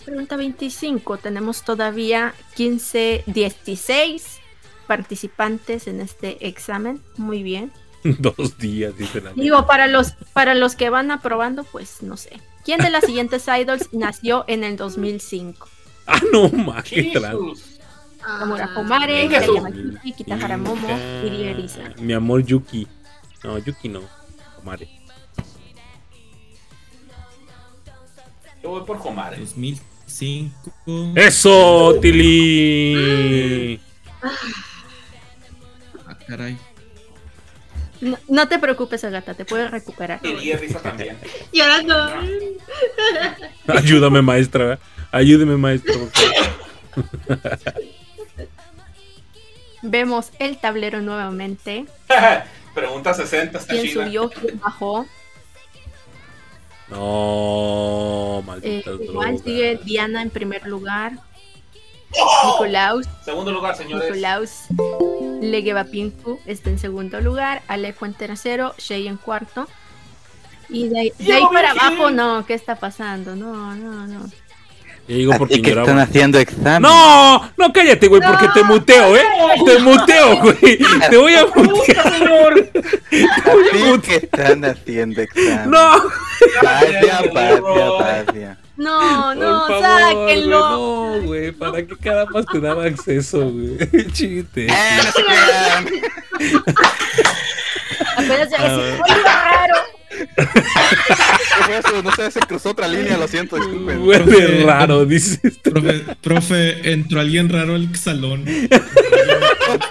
[0.05, 1.17] Pregunta 25.
[1.17, 4.39] Tenemos todavía 15, 16
[4.87, 7.01] participantes en este examen.
[7.17, 7.71] Muy bien.
[8.03, 9.33] Dos días, dice la.
[9.33, 12.39] Digo, para los, para los que van aprobando, pues no sé.
[12.65, 15.67] ¿Quién de las siguientes idols nació en el 2005?
[16.07, 17.77] Ah, no, tra- Jesús.
[18.21, 19.27] Kamura Ah, Komare,
[20.15, 20.87] Kitahara Momo
[21.25, 21.93] y Rierisa.
[21.99, 22.87] Mi amor Yuki.
[23.43, 24.01] No, Yuki no.
[24.55, 24.87] Komare.
[28.61, 29.37] Yo voy por Jomare.
[29.37, 31.13] 2005.
[31.15, 33.79] ¡Eso, Tili!
[36.05, 36.57] Ah, caray.
[38.01, 40.19] No, no te preocupes, Agata, te puedes recuperar.
[40.23, 41.17] Y risa también.
[41.53, 41.95] Llorando.
[43.67, 44.79] Ayúdame, maestra.
[45.11, 45.95] Ayúdeme, maestra.
[49.81, 51.85] Vemos el tablero nuevamente.
[52.73, 54.29] Pregunta 60, está ¿Quién subió?
[54.29, 55.05] ¿Quién bajó?
[56.89, 61.13] No, Eh, malditas igual sigue Diana en primer lugar.
[62.45, 64.09] Nicolaus, Segundo lugar, señores.
[64.09, 64.65] Nicolaus
[66.45, 67.61] está en segundo lugar.
[67.67, 68.75] Alejo en tercero.
[68.77, 69.67] Shea en cuarto.
[70.67, 73.35] Y de ahí, de ahí para abajo, no, ¿qué está pasando?
[73.35, 74.29] No, no, no.
[75.11, 76.83] Ya llegó por Así quien que están haciendo examen.
[76.83, 79.25] No, no cállate, güey, porque te muteo, ¿eh?
[79.65, 80.77] Te muteo, güey.
[81.09, 82.13] Te voy a mutear.
[82.13, 82.69] Señor.
[83.11, 85.69] Así que están haciendo examen.
[85.69, 86.01] No.
[86.63, 88.01] Vaya, Señor.
[88.01, 88.57] vaya.
[88.77, 90.59] No, no, Por favor, sáquenlo.
[91.17, 93.77] güey, No, güey, ¿para qué caramba te daba acceso, güey?
[94.13, 94.67] Chiste.
[94.67, 95.87] No se crean.
[98.15, 99.01] Apenas ya A ver.
[99.03, 99.75] oye, raro.
[100.35, 100.45] ¿Qué
[101.65, 102.01] fue eso?
[102.03, 104.01] No sé, se cruzó otra línea, lo siento, disculpen.
[104.01, 105.57] Huele raro, dices.
[105.59, 108.45] Profe, profe, entró alguien raro al salón.
[108.47, 108.69] Al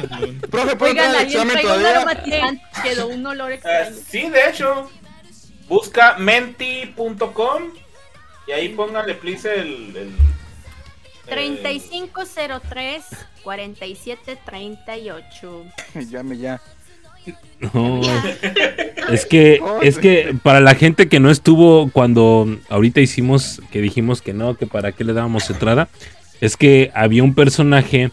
[0.09, 0.41] salón.
[0.51, 1.91] Profe, ¿puedo Oigan, alguien examen un todavía?
[1.91, 2.63] aromatizante.
[2.83, 3.97] Quedó un olor Eh, extraño.
[4.09, 4.91] sí, de hecho.
[5.69, 7.63] Busca menti.com
[8.49, 9.95] y ahí póngale, please, el.
[9.97, 10.13] el eh,
[11.29, 13.05] 3503
[13.45, 15.65] 4738.
[16.09, 16.61] Llame ya.
[17.75, 18.01] No,
[19.11, 24.23] es que, es que para la gente que no estuvo cuando ahorita hicimos, que dijimos
[24.23, 25.89] que no, que para qué le dábamos entrada,
[26.41, 28.11] es que había un personaje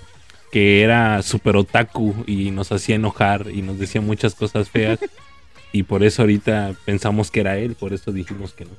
[0.51, 4.99] que era super otaku y nos hacía enojar y nos decía muchas cosas feas
[5.71, 8.71] y por eso ahorita pensamos que era él, por eso dijimos que no.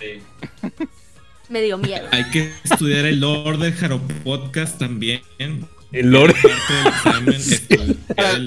[0.00, 0.70] sí.
[1.50, 2.06] Me dio miedo.
[2.10, 5.20] Hay que estudiar el lore del Jaro Podcast también.
[5.92, 6.34] El lore.
[8.16, 8.44] El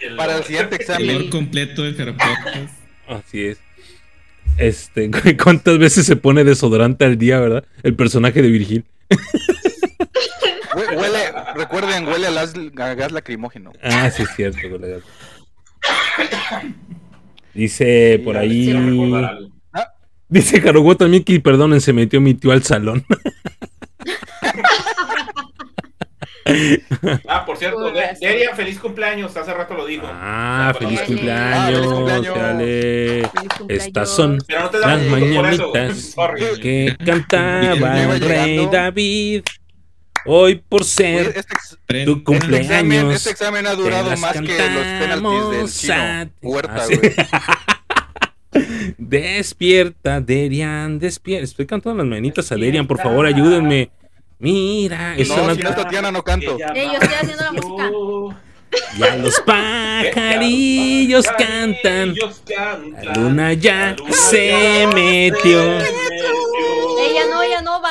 [0.00, 1.06] El- Para el siguiente el examen.
[1.14, 2.74] lore completo Podcast.
[3.08, 3.58] Así es.
[4.56, 5.10] Este,
[5.42, 7.64] ¿cuántas veces se pone desodorante al día, verdad?
[7.82, 8.84] El personaje de Virgil.
[10.74, 11.18] Hue- Huele,
[11.56, 13.72] recuerden, huele a, las- a gas lacrimógeno.
[13.82, 14.98] Ah, sí es cierto, colega.
[17.54, 18.70] Dice por ahí.
[18.70, 19.50] Algo.
[20.28, 23.04] Dice Harugo también que, perdonen, se metió mi tío al salón.
[27.28, 27.90] Ah, por cierto.
[28.20, 29.36] Deria, feliz cumpleaños.
[29.36, 30.06] Hace rato lo dijo.
[30.10, 31.56] Ah, feliz cumpleaños.
[31.58, 32.34] Ah, feliz cumpleaños.
[32.38, 33.28] dale.
[33.32, 33.86] Feliz cumpleaños.
[33.86, 35.72] Estas son Pero no te las damos puntos por eso.
[35.72, 38.70] mañanitas que cantaba el rey llegando.
[38.72, 39.42] David.
[40.26, 43.14] Hoy por Oye, ser Este, ex- tu este examen, cumpleaños.
[43.14, 46.32] este examen ha durado más que los penaltis del chino.
[46.42, 47.14] Huerta, Ah, güey.
[48.98, 51.44] Despierta, Derian, despierta.
[51.44, 53.90] Estoy cantando las manitas a Derian, por favor, ayúdenme.
[54.38, 56.56] Mira, eso No, no, si no es Tatiana, no canto.
[56.56, 57.90] Ella Eh, yo estoy haciendo la música.
[58.98, 62.14] ya los pajarillos cantan.
[62.14, 63.04] Pajarillos cantan.
[63.04, 65.80] La luna ya La luna se ya metió.
[65.80, 66.28] se metió.
[67.00, 67.88] Ella no, ella no, no.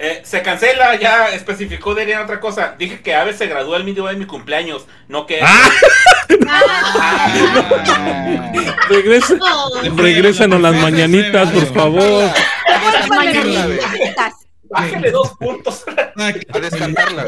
[0.00, 2.76] Eh, se cancela, ya especificó Derian otra cosa.
[2.78, 5.40] Dije que Ave se graduó el mismo día de mi cumpleaños, no que.
[5.42, 5.70] ¡Ah!
[6.48, 8.52] Ah.
[8.88, 9.96] Regresa, No.
[9.96, 12.30] regrésanos las mañanitas, por favor.
[14.70, 15.84] Bájale dos puntos.
[16.16, 16.16] Ah,
[16.54, 17.24] A descartarla,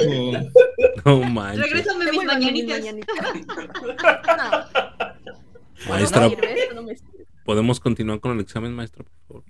[1.04, 1.62] No manches.
[1.62, 2.80] Regrésame mis mañanitas.
[5.88, 6.30] Maestra.
[7.44, 9.44] ¿podemos continuar con el examen, maestra, por favor?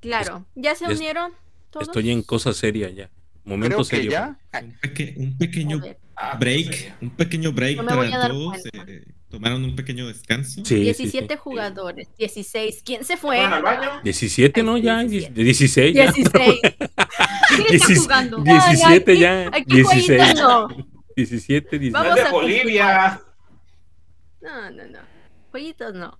[0.00, 1.32] Claro, ¿ya se unieron
[1.70, 1.88] todos?
[1.88, 3.10] Estoy en cosa seria ya.
[3.44, 4.10] Momento Creo que serio.
[4.10, 4.38] ya.
[4.62, 5.80] un, peque- un pequeño.
[6.16, 8.56] Ah, break, un pequeño break No para todos.
[8.72, 10.62] eh, tomaron un pequeño descanso.
[10.64, 11.40] Sí, sí, 17 sí.
[11.40, 12.82] jugadores, 16.
[12.84, 13.36] ¿Quién se fue?
[13.36, 14.00] ¿Fueron al baño?
[14.02, 14.76] 17, ¿no?
[14.78, 15.44] Ya, 17.
[15.44, 15.94] 16.
[15.94, 16.10] ya.
[16.12, 16.60] 16.
[17.56, 18.36] ¿Quién está jugando?
[18.38, 18.44] Ay,
[18.76, 19.48] 17 aquí- ya.
[19.48, 20.06] aquí 16.
[20.06, 20.68] jueguitos no.
[21.16, 21.92] 17, 16.
[21.92, 23.20] No Vamos es de a Bolivia.
[24.40, 24.98] No, no, no.
[25.50, 26.18] Jueguitos no.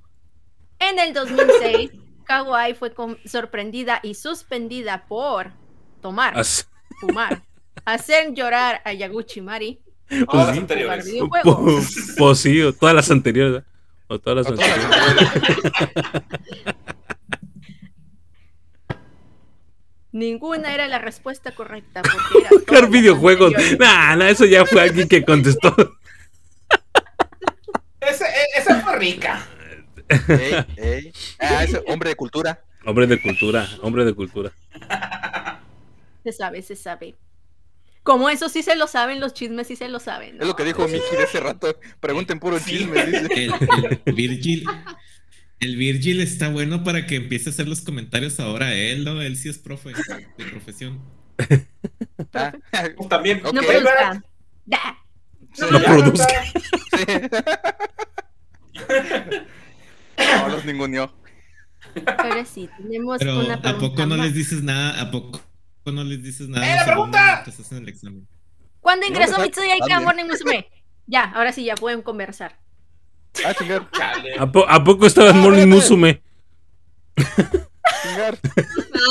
[0.78, 1.90] En el 2006,
[2.29, 2.93] Kawaii fue
[3.24, 5.51] sorprendida y suspendida por
[6.03, 6.68] tomar, As-
[7.01, 7.43] fumar,
[7.87, 11.07] hacer llorar a Yaguchi Mari, Todas las jugar anteriores.
[11.43, 13.53] Pues pues sí, o todas las anteriores.
[13.55, 13.66] ¿verdad?
[14.09, 15.33] O todas las O todas anteriores.
[20.12, 22.03] Ninguna era la respuesta correcta.
[22.03, 22.39] Porque
[22.72, 23.53] era las videojuegos.
[23.79, 25.74] Nah, nah, eso ya fue alguien que contestó.
[28.01, 29.47] E- esa fue rica.
[30.09, 31.12] Ey, ey.
[31.38, 32.62] Ah, ese hombre de cultura.
[32.84, 34.52] Hombre de cultura, hombre de cultura.
[36.24, 37.16] Se sabe, se sabe.
[38.02, 40.40] Como eso sí se lo saben, los chismes sí se lo saben.
[40.40, 41.78] Es lo que dijo Miki de ese rato.
[42.00, 42.78] Pregunten puro Sí.
[42.78, 43.00] chisme.
[43.02, 43.30] El,
[44.06, 44.64] el Virgil.
[45.61, 49.20] El Virgil está bueno para que empiece a hacer los comentarios ahora él, ¿no?
[49.20, 49.90] Él sí es profe
[50.38, 51.00] de profesión.
[52.32, 52.52] Ah,
[52.96, 53.42] Pues también.
[53.42, 54.22] No ¿qué, produzca.
[55.52, 56.28] sí, No produzca.
[60.18, 61.12] No, los ninguneó.
[61.94, 64.26] Pero sí, tenemos Pero una ¿a pregunta poco no más.
[64.26, 65.00] les dices nada?
[65.00, 65.40] ¿A poco
[65.86, 66.70] no les dices nada?
[66.70, 67.32] ¡Eh, la pregunta!
[67.44, 68.28] mientras hacen el examen?
[68.80, 70.04] ¿Cuándo ingresó No, Mitsuya y dale.
[70.04, 70.68] Morning Musume?
[71.06, 72.58] Ya, ahora sí, ya pueden conversar.
[73.44, 73.88] Ah, chingar.
[74.38, 75.66] ¿A, po- a poco estaba en Ah, Morning.
[75.66, 76.22] Musume?
[78.02, 78.38] chingar.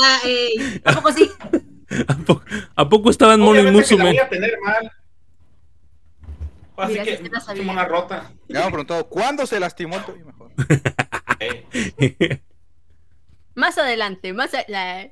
[0.02, 0.80] Ah, ey.
[0.84, 1.30] ¿A poco sí?
[2.08, 2.44] ¿A poco,
[2.76, 4.04] a poco estaban Morning que la Musume?
[4.04, 4.92] voy a tener mal.
[6.78, 7.62] Así Mira, que la sabía.
[7.62, 8.32] como una rota.
[8.48, 10.26] Ya me preguntado, ¿cuándo se lastimó el tobillo?
[10.26, 10.50] Mejor.
[11.40, 12.40] Eh,
[13.54, 15.10] Más adelante, más a- la-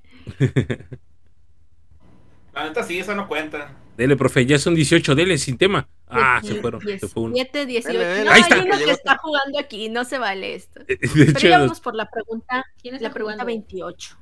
[2.53, 3.77] La neta sí, eso no cuenta.
[3.97, 5.89] Dele, profe, ya son 18, dele, sin tema.
[6.09, 6.81] Ah, se fueron.
[6.81, 7.35] Se fue uno.
[7.35, 7.99] 17, 18.
[7.99, 8.25] Dele, dele.
[8.25, 8.65] No, Ahí hay está.
[8.65, 10.81] uno que está jugando aquí, no se vale esto.
[10.85, 13.47] De Pero hecho, ya vamos por la pregunta, ¿Quién la está pregunta jugando?
[13.47, 14.17] 28.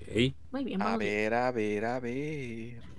[0.00, 0.34] ok.
[0.52, 1.12] Muy bien, A vamos bien.
[1.14, 2.93] ver, a ver, a ver.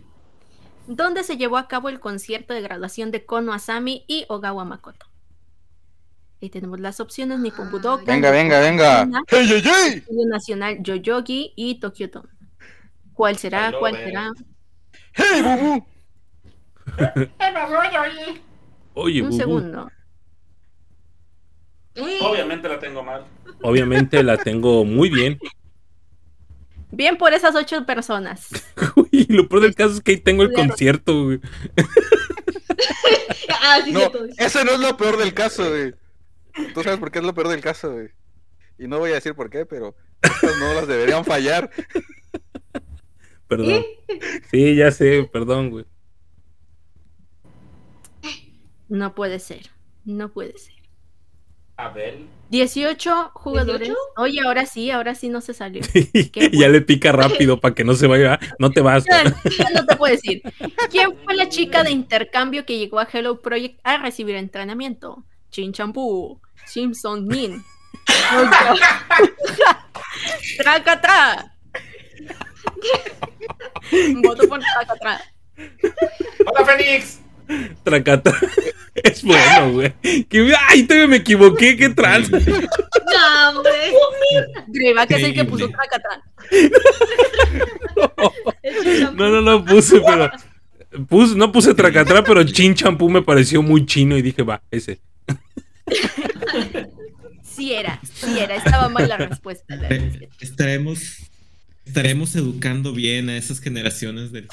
[0.88, 5.06] ¿Dónde se llevó a cabo el concierto de graduación de Kono Asami y Ogawa Makoto?
[6.42, 9.08] Ahí tenemos las opciones Nippon Budokan, Venga, venga, venga.
[9.28, 9.94] ¡Hey, hey, hey!
[9.98, 12.30] Estudio Nacional Yoyogi y Tokyo Dome.
[13.14, 13.70] ¿Cuál será?
[13.70, 14.04] Hello, ¿Cuál ver.
[14.04, 14.32] será?
[15.14, 15.86] ¡Hey, bubu!
[18.94, 19.92] Oye, Un Bubu, segundo.
[22.22, 23.24] Obviamente la tengo mal.
[23.62, 25.40] obviamente la tengo muy bien.
[26.92, 28.50] Bien por esas ocho personas.
[29.16, 30.70] Uy, lo peor del caso es que ahí tengo el Claro.
[30.70, 31.40] concierto, güey.
[33.68, 35.94] Ah, sí, No, ese no es lo peor del caso, güey.
[36.74, 38.10] Tú sabes por qué es lo peor del caso, güey.
[38.78, 41.72] Y no voy a decir por qué, pero estas no las deberían fallar.
[43.48, 43.84] Perdón.
[44.52, 45.86] Sí, ya sé, perdón, güey.
[48.88, 49.72] No puede ser.
[50.04, 50.75] No puede ser.
[51.78, 52.28] Abel.
[52.50, 53.90] 18 jugadores.
[53.90, 53.96] ¿18?
[54.18, 55.82] Oye, ahora sí, ahora sí no se salió.
[56.52, 58.40] ya le pica rápido para que no se vaya.
[58.60, 59.04] No te vas.
[59.06, 60.42] Ya, ya no te puedo decir.
[60.90, 65.26] ¿Quién fue la chica de intercambio que llegó a Hello Project a recibir entrenamiento?
[65.50, 67.64] Chin Champú, Simpson Min.
[70.58, 71.56] Tracatra.
[74.22, 75.22] Voto por Tracatra.
[76.46, 77.25] ¡Hola, Fénix!
[77.84, 78.34] Tracata.
[78.96, 79.94] Es bueno, güey.
[80.70, 81.76] Ay, todavía me equivoqué.
[81.76, 82.32] Qué trans.
[82.32, 82.40] No,
[83.50, 83.94] hombre.
[84.68, 85.70] Greba, que es el que puso.
[85.70, 86.24] Tracatra.
[89.16, 90.32] No, no lo puse, pero.
[91.08, 95.00] Puse, no puse tracatra, pero chin champú me pareció muy chino y dije, va, ese.
[97.44, 98.56] Sí era, sí era.
[98.56, 99.76] Estaba mal la respuesta.
[99.76, 99.90] la
[100.40, 101.18] Estaremos,
[101.86, 104.48] estaremos educando bien a esas generaciones del,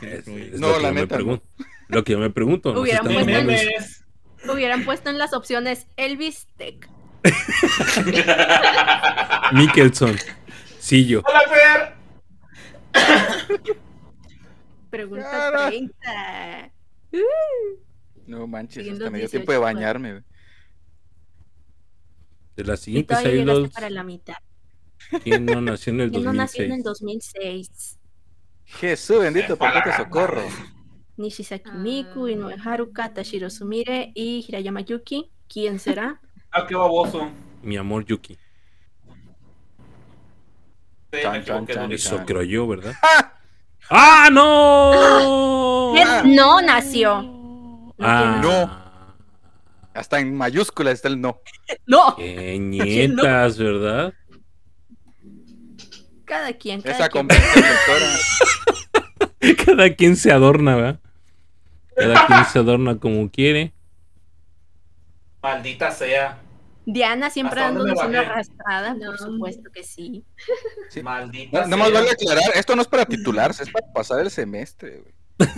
[0.00, 1.42] del No, la neta, no.
[1.88, 2.70] Lo que yo me pregunto.
[2.70, 2.76] ¿no?
[2.76, 4.50] Si Hubieran puesto en-.
[4.50, 6.88] Hubieran puesto en las opciones Elvis Tech.
[9.52, 10.16] Mickelson.
[10.78, 11.22] Sí, yo.
[11.24, 11.94] ¡Hola, Fer!
[14.90, 15.68] Pregunta Cara.
[15.68, 16.72] 30.
[18.26, 20.22] No manches, hasta me dio 18, tiempo de bañarme.
[22.56, 24.34] De las Y siguientes todavía llegaste idols, para la mitad.
[25.22, 27.34] ¿quién no nació en el ¿Quién no nació en el 2006?
[27.40, 27.98] 2006?
[28.66, 29.96] Jesús bendito, gana.
[29.96, 30.42] socorro.
[31.16, 31.74] Nishisaki Ah.
[31.74, 35.30] Miku, Inoue Haruka, Tashiro Sumire y Hirayama Yuki.
[35.48, 36.20] ¿Quién será?
[36.56, 37.28] Ah, qué baboso.
[37.62, 38.38] Mi amor Yuki.
[41.20, 41.90] Chan, chan, chan.
[41.92, 42.24] Eso Ah.
[42.24, 42.94] creo yo, ¿verdad?
[43.02, 43.32] ¡Ah!
[43.90, 45.94] ¡Ah, no!
[45.96, 47.22] Él no nació.
[47.22, 48.84] No, Ah, No.
[49.94, 51.40] Hasta en mayúsculas está el no.
[51.86, 52.14] no.
[52.16, 54.12] Qué nietas, ¿verdad?
[56.24, 57.28] Cada quien, cada Esa quien.
[59.66, 61.00] Cada quien se adorna, ¿verdad?
[61.96, 63.72] Cada quien se adorna como quiere.
[65.42, 66.38] Maldita sea.
[66.86, 69.06] Diana siempre ¿Hasta dónde dándonos una arrastrada, No.
[69.06, 70.22] por supuesto que sí.
[70.90, 71.02] Sí.
[71.02, 71.98] Maldita No, nada más sea.
[72.00, 75.14] vale aclarar, esto no es para titularse, es para pasar el semestre, güey.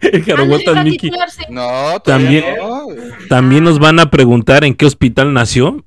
[0.00, 1.10] El Ah, no, Mickey.
[2.04, 2.86] También- no.
[3.28, 5.84] También nos van a preguntar en qué hospital nació.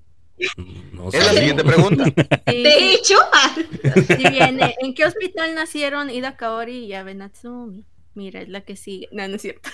[0.93, 2.05] No Es la siguiente pregunta.
[2.47, 3.15] Sí, De hecho,
[4.17, 4.75] sí viene.
[4.79, 7.83] ¿En qué hospital nacieron Ida Kaori y Abe Natsumi?
[8.15, 9.07] Mira, es la que sigue.
[9.11, 9.69] No, no es cierto.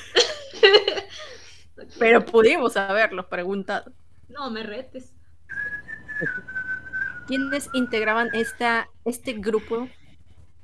[2.00, 3.92] Pero pudimos haberlo preguntado.
[4.28, 5.14] no me retes.
[7.28, 9.88] ¿Quiénes integraban esta, este grupo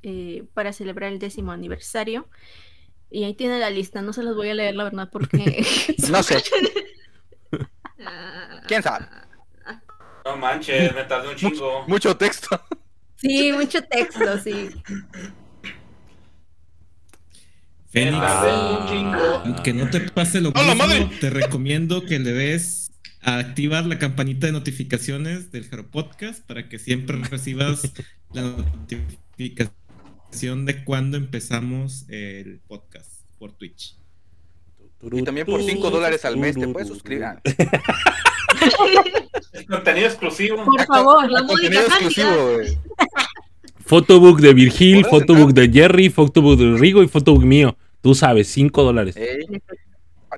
[0.02, 2.28] eh, para celebrar el décimo aniversario?
[3.10, 5.64] Y ahí tiene la lista, no se las voy a leer, la verdad, porque
[6.10, 6.42] No sé,
[8.04, 9.06] Ah, quién sabe.
[10.24, 11.84] No manches, me tardé un chingo.
[11.88, 12.60] Mucho texto.
[13.16, 14.68] sí, mucho texto, sí.
[17.90, 19.54] Fénix, Ah.
[19.64, 21.08] que no te pase lo ¡A la mismo, madre!
[21.20, 22.90] te recomiendo que le des
[23.22, 27.92] a activar la campanita de notificaciones del Jaro Podcast para que siempre recibas
[28.32, 33.96] la notificación de cuando empezamos el podcast por Twitch.
[35.12, 37.24] Y también por 5 dólares al mes te puedes suscribir.
[39.68, 40.64] Contenido exclusivo.
[40.64, 42.76] Por favor, la Contenido exclusivo, güey.
[43.92, 47.74] Photobook de Virgil, photobook de Jerry, photobook de Rigo y photobook mío.
[48.02, 49.16] Tú sabes, 5 dólares.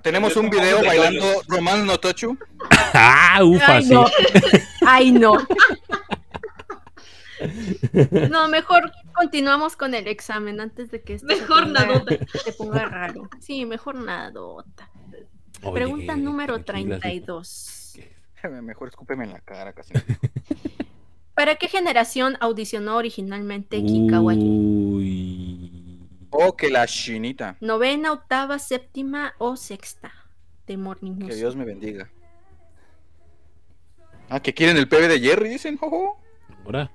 [0.05, 2.39] Tenemos un video bailando Romance No Tochu.
[2.95, 3.93] Ah, ufa, Ay, sí.
[3.95, 4.07] no.
[4.87, 5.33] Ay, no.
[8.31, 12.17] No, mejor continuamos con el examen antes de que esto se Mejor ponga- nadota.
[12.45, 13.31] se ponga raro.
[13.41, 14.91] Sí, mejor nadota.
[15.63, 17.99] Oye, Pregunta número tranquila, 32.
[18.63, 19.95] Mejor escúpeme en la cara, casi.
[21.41, 24.43] ¿Para qué generación audicionó originalmente Kikawayu?
[24.43, 26.07] Uy.
[26.29, 27.57] Oh, que la chinita.
[27.63, 30.13] ¿Novena, octava, séptima o sexta?
[30.67, 31.35] De Morning Que.
[31.35, 32.11] Dios me bendiga.
[34.29, 36.21] Ah, que quieren el PB de Jerry, dicen, jojo.
[36.67, 36.91] Ahora.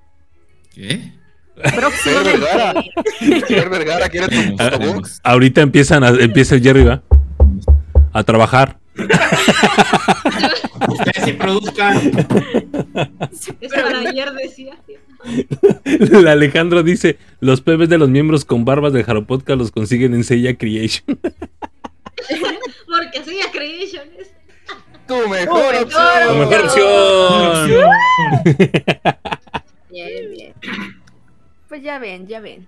[0.72, 1.12] ¿Qué?
[1.74, 2.38] Próximamente.
[2.38, 2.84] Vergara.
[3.48, 5.20] Fer Vergara quiere tu Ah, autobox.
[5.24, 7.02] ahorita empiezan a, empieza el Jerry, ¿va?
[8.12, 8.78] A trabajar.
[10.98, 11.96] Ustedes sí produzcan.
[13.60, 14.76] Es para ayer decía.
[16.28, 20.24] Alejandro dice: Los pebes de los miembros con barbas de Jaro Podcast los consiguen en
[20.24, 21.04] Seiya Creation.
[22.86, 24.30] Porque soy a Creations.
[25.06, 26.02] Tu mejor opción.
[26.26, 27.70] La mejor opción.
[29.90, 30.54] Bien, bien.
[31.68, 32.66] Pues ya ven, ya ven.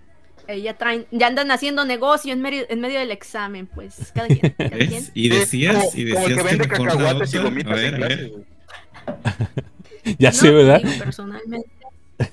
[0.49, 4.29] Eh, ya traen, ya andan haciendo negocio en medio, en medio del examen, pues cada
[4.29, 5.11] quien, cada.
[5.13, 7.51] Y decías, y decías que vende mejor cacahuates y Naoto.
[7.51, 8.31] gomitas A ver, en a clase, ver.
[8.31, 8.45] güey.
[10.19, 10.81] Ya No, sé, ¿verdad?
[10.83, 11.71] digo, personalmente.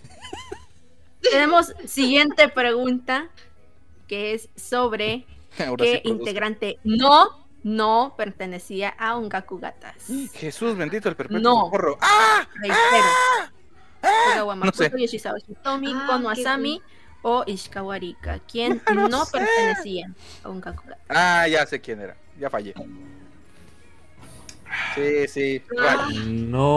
[1.22, 3.28] Tenemos siguiente pregunta,
[4.08, 5.26] que es sobre
[5.60, 9.96] Ahora qué sí integrante no, no pertenecía a un Gakugatas.
[10.36, 11.66] Jesús bendito el perpetuo No.
[11.66, 11.98] socorro.
[12.00, 12.48] ¡Ah!
[12.62, 13.06] Reitero.
[14.32, 14.92] Togawa No sé.
[14.98, 16.30] Yoshizawa Ah, Kono
[17.28, 20.12] o Ishikawa Rika, quien No pertenecía
[20.44, 21.00] a un Gakugatas.
[21.10, 22.16] Ah, ya sé quién era.
[22.40, 22.76] Ya fallé.
[24.94, 25.62] Sí, sí.
[25.80, 26.08] Ah.
[26.24, 26.68] No.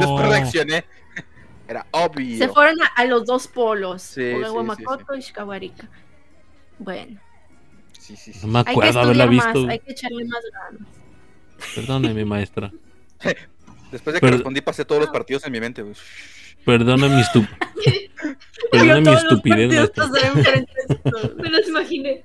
[0.00, 0.84] Después reaccioné.
[1.68, 2.38] Era obvio.
[2.38, 4.02] Se fueron a, a los dos polos.
[4.02, 5.12] Sí, Togawa sí, sí, Makoto,
[5.58, 5.88] Rika.
[6.78, 7.20] Bueno,
[8.00, 8.46] Sí, sí, No sí.
[8.48, 9.60] me hay que acuerdo haberla estudiar visto.
[9.62, 10.88] más, hay que echarle más ganas.
[11.74, 12.72] Perdóname, maestra.
[13.92, 15.84] Después de que Pero- respondí, pasé todos los partidos en mi mente.
[16.64, 17.46] Perdona mi estup.
[18.70, 20.08] Perdona mi Todos los estupidez, esto.
[21.36, 22.22] Me los imaginé.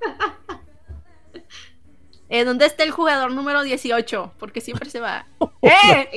[2.28, 4.34] Eh, ¿Dónde está el jugador número 18?
[4.38, 5.26] Porque siempre se va.
[5.62, 6.08] ¡Eh!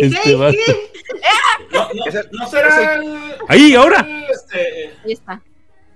[0.00, 0.58] Este va- ¿qué?
[1.72, 2.96] No, no, no será.
[2.96, 4.06] el- ¡Ahí, ahora!
[4.30, 5.40] Este, Ahí está.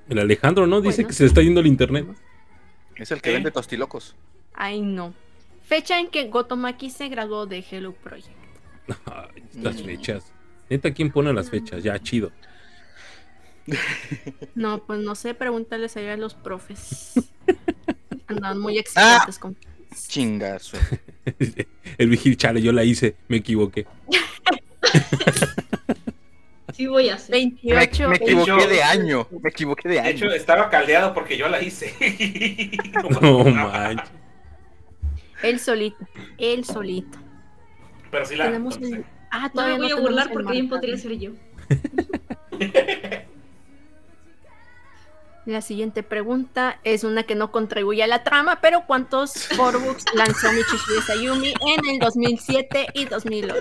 [0.09, 0.81] El Alejandro, ¿no?
[0.81, 1.09] Dice Bueno.
[1.09, 2.07] que se está yendo el internet.
[2.97, 3.35] Es el que ¿Qué?
[3.35, 4.17] vende tostilocos.
[4.55, 5.13] Ay, no.
[5.65, 8.31] Fecha en que Gotomaki se graduó de Hello Project.
[9.61, 10.33] Las fechas.
[10.71, 11.83] Neta, ¿quién pone las fechas?
[11.83, 12.31] Ya, chido.
[14.55, 17.13] No, pues no sé, pregúntales allá a los profes.
[18.27, 19.57] Andaban muy exigentes con.
[20.09, 20.77] Chingazo.
[21.99, 23.87] El vigil, chale, yo la hice, me equivoqué.
[26.75, 27.31] Sí voy a hacer.
[27.35, 28.09] Me, 28.
[28.09, 29.27] me equivoqué hecho- de año.
[29.43, 30.35] Me equivoqué de de hecho, año.
[30.35, 31.93] estaba caldeado porque yo la hice.
[33.21, 34.09] No manches.
[35.43, 35.97] Él solito.
[36.37, 37.19] Él solito.
[38.13, 38.45] Pero sí la.
[38.45, 41.19] Tenemos entonces, el- Ah, No todavía me voy no a burlar porque bien podría ser
[41.19, 41.33] yo.
[45.49, 50.53] La siguiente pregunta es una que no contribuye a la trama, pero ¿cuántos Forbooks lanzó
[50.53, 53.55] Michishi Sayumi en el 2007 y 2008?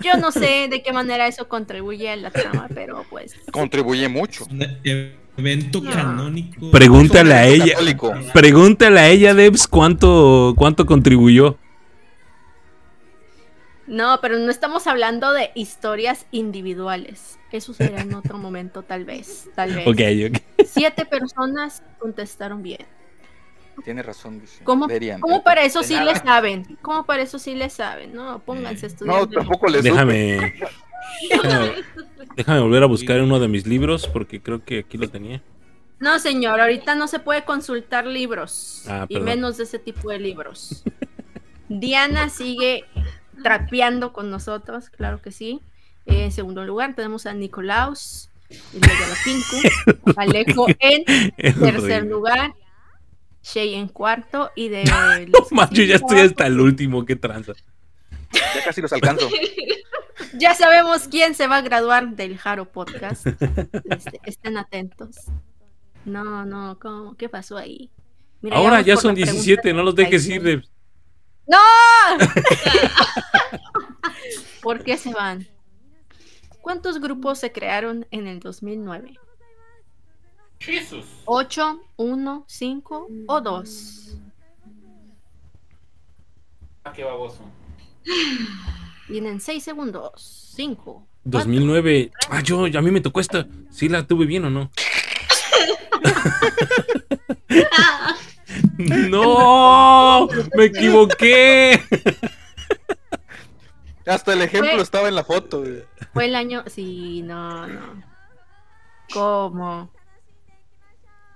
[0.00, 4.46] Yo no sé de qué manera eso contribuye a la trama, pero pues Contribuye mucho.
[4.46, 4.62] Un
[5.36, 5.90] evento No.
[5.90, 6.70] canónico.
[6.70, 7.72] Pregúntale a ella.
[7.74, 8.14] católico.
[8.32, 11.58] Pregúntale a ella, Debs, cuánto, cuánto contribuyó.
[13.86, 17.38] No, pero no estamos hablando de historias individuales.
[17.52, 19.86] Eso será en otro momento, tal vez, tal vez.
[19.86, 20.00] Ok,
[20.30, 20.66] ok.
[20.66, 22.86] Siete personas contestaron bien.
[23.84, 24.62] Tiene razón, dice.
[24.64, 25.20] ¿Cómo, Deberían.
[25.20, 26.12] cómo para eso sí nada.
[26.12, 26.78] le saben?
[26.80, 28.14] ¿Cómo para eso sí le saben?
[28.14, 29.16] No, pónganse a estudiar.
[29.16, 29.90] No, tampoco le supe.
[29.90, 30.54] Déjame,
[31.30, 31.72] déjame.
[32.36, 35.42] Déjame volver a buscar uno de mis libros porque creo que aquí lo tenía.
[35.98, 38.84] No, señor, ahorita no se puede consultar libros.
[38.88, 40.84] Ah, y menos de ese tipo de libros.
[41.68, 42.84] Diana sigue
[43.42, 45.60] trapeando con nosotros, claro que sí.
[46.06, 51.04] Eh, en segundo lugar tenemos a Nicolaus, y luego a la Pinku, Alejo en
[51.36, 52.54] tercer lugar,
[53.42, 54.84] Shay en cuarto y de
[55.30, 57.52] No los que manches, ya estoy hasta el último, qué tranza.
[58.32, 59.28] Ya casi los alcanzo.
[60.36, 63.26] Ya sabemos quién se va a graduar del Jaro Podcast.
[63.26, 65.16] Este, estén atentos.
[66.04, 67.16] No, no, ¿cómo?
[67.16, 67.90] ¿qué pasó ahí?
[68.40, 70.36] Mira, Ahora ya son la pregunta 17, no los dejes 36.
[70.36, 70.68] ir de...
[71.46, 71.58] ¡No!
[74.62, 75.46] ¿Por qué se van?
[76.60, 79.18] ¿Cuántos grupos se crearon en el 2009?
[80.58, 81.04] Jesús.
[81.26, 84.16] ¿8, 1, 5 o 2?
[86.84, 87.42] Ah, qué baboso.
[89.06, 90.50] Tienen 6 segundos.
[90.54, 91.06] 5.
[91.24, 92.10] 2009.
[92.30, 93.46] Ah, yo, a mí me tocó esta.
[93.70, 94.70] ¿Sí la tuve bien o no?
[99.10, 100.28] ¡No!
[100.56, 101.80] ¡Me equivoqué!
[104.06, 105.82] Hasta el ejemplo Fue- estaba en la foto, güey.
[106.12, 106.62] Fue el año.
[106.66, 108.02] Sí, no, no.
[109.12, 109.90] ¿Cómo?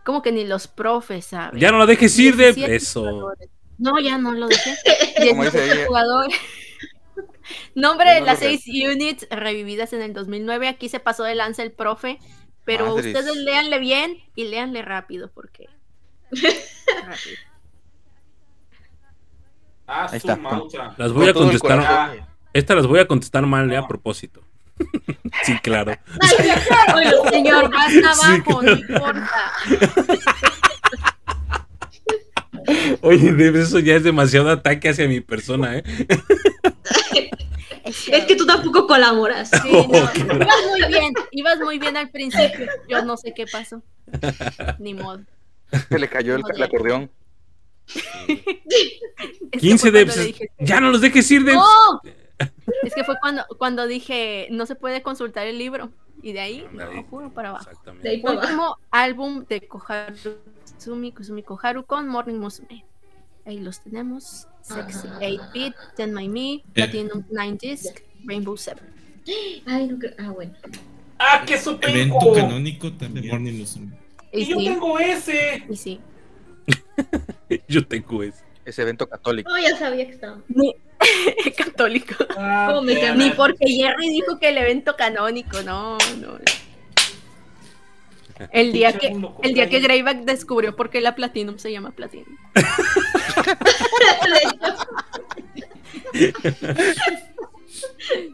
[0.05, 1.60] ¿Cómo que ni los profes saben?
[1.60, 3.01] Ya no la dejes ir de 17 eso.
[3.02, 3.48] jugadores.
[3.78, 4.74] No, ya no lo dejé.
[5.31, 5.86] Como dice 17 ella.
[5.86, 6.39] jugadores.
[7.74, 10.69] Nombre de no las lo seis units revividas en el 2009.
[10.69, 12.19] Aquí se pasó de lanza el profe.
[12.65, 15.69] Pero ustedes léanle bien y léanle rápido porque.
[19.86, 20.38] Ah, Ahí está.
[20.96, 21.80] Las voy a contestar.
[21.80, 22.12] Ah,
[22.52, 23.76] Esta las voy a contestar mal, ¿eh?
[23.76, 24.42] a propósito.
[25.44, 25.92] sí, claro.
[27.30, 29.52] Señor, más Sí, abajo, no importa.
[33.00, 35.84] Oye, eso ya es demasiado ataque hacia mi persona, ¿eh?
[38.12, 39.50] Es que tú tampoco colaboras.
[39.62, 42.66] Sí, no, Oh, ibas muy bien, ibas muy bien al principio.
[42.88, 43.82] Yo no sé qué pasó.
[44.78, 45.20] Ni modo.
[45.88, 47.10] Se le cayó el, el acordeón.
[47.86, 48.42] Es
[49.52, 50.04] que 15 fue de.
[50.06, 51.54] cuando le dije, Ya no los dejes ir de.
[51.54, 51.64] ¡No!
[52.84, 55.90] Es que fue cuando, cuando dije no se puede consultar el libro.
[56.22, 57.68] Y de ahí, no, juro para abajo.
[57.70, 58.08] Exactamente.
[58.08, 58.46] De ahí para abajo.
[58.48, 60.36] Último álbum de Koharu
[60.78, 62.84] Tsumi Kusumi Koharu con Morning Musume.
[63.46, 64.46] Ahí los tenemos.
[64.62, 65.18] Sexy Ah.
[65.20, 66.62] 8-Bit, Ten My Me, Eh.
[66.74, 68.80] Platinum 9 Disc, Rainbow 7.
[69.66, 70.12] Ay, no creo.
[70.18, 70.52] Ah, bueno.
[71.18, 71.90] ¡Ah, qué super!
[71.90, 73.28] Evento canónico también.
[73.28, 73.98] Morning Musume.
[74.39, 75.65] Y Y yo tengo ese.
[75.69, 76.01] y sí.
[77.69, 78.39] Yo tengo eso.
[78.65, 79.51] Ese evento católico.
[79.51, 80.39] Oh, ya sabía que estaba.
[80.48, 80.74] Ni-
[81.56, 82.15] Católico.
[82.36, 86.39] Ah, ¿Cómo me damn Ni porque Jerry dijo que el evento canónico, no, no.
[88.52, 92.36] El día que, el día que Greyback descubrió por qué la Platinum se llama Platinum.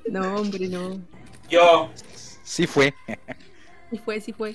[0.09, 1.01] No, hombre, no.
[1.51, 1.91] Yo.
[2.43, 2.95] Sí fue.
[3.91, 4.55] Sí fue, sí fue.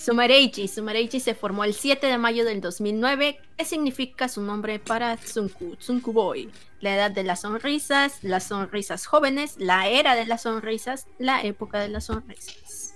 [0.00, 0.66] Sumareichi.
[0.66, 3.38] Sumareichi se formó el 7 de mayo del 2009.
[3.58, 5.76] ¿Qué significa su nombre para Tsunku?
[5.76, 6.50] Tsunku Boy.
[6.80, 11.80] La edad de las sonrisas, las sonrisas jóvenes, la era de las sonrisas, la época
[11.80, 12.94] de las sonrisas.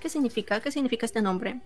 [0.00, 0.60] ¿Qué significa?
[0.60, 1.60] ¿Qué significa este nombre?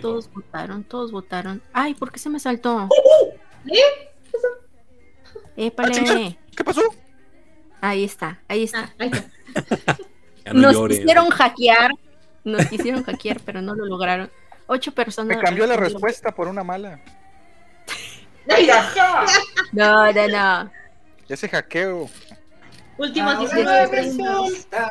[0.00, 1.62] Todos votaron, todos votaron.
[1.72, 2.88] Ay, ¿por qué se me saltó?
[3.66, 4.08] ¿Eh?
[5.56, 6.36] Épale.
[6.56, 6.82] ¿Qué pasó?
[7.80, 8.80] Ahí está, ahí está.
[8.80, 9.98] Ah, ahí está.
[10.44, 10.98] Ya no Nos llores.
[10.98, 11.92] quisieron hackear.
[12.44, 14.30] Nos quisieron hackear, pero no lo lograron.
[14.66, 15.36] Ocho personas.
[15.36, 17.00] Me cambió la respuesta por una mala.
[18.48, 18.68] Ay,
[19.72, 20.70] No, no, no.
[21.28, 22.08] Ese hackeo.
[22.98, 24.36] Últimas Ahora 19 preguntas.
[24.50, 24.88] resulta.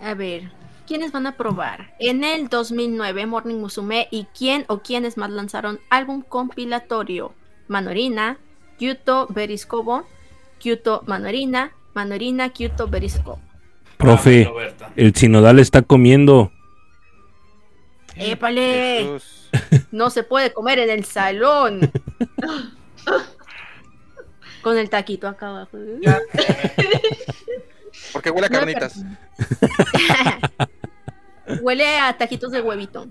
[0.00, 0.50] A ver,
[0.86, 1.94] ¿quiénes van a probar?
[1.98, 7.34] En el 2009, Morning Musume y quién o quiénes más lanzaron álbum compilatorio.
[7.68, 8.38] Manorina,
[8.78, 10.06] Kyuto Beriscobo,
[10.58, 13.40] Kyuto Manorina, Manorina, Kyuto Beriscobo.
[14.00, 14.50] Profe,
[14.96, 16.50] el sinodal está comiendo.
[18.16, 18.98] ¡Épale!
[19.02, 19.50] Jesús.
[19.92, 21.90] No se puede comer en el salón.
[24.62, 25.78] Con el taquito acá abajo.
[28.12, 29.04] Porque huele a carnitas.
[31.62, 33.08] Huele a taquitos de huevito.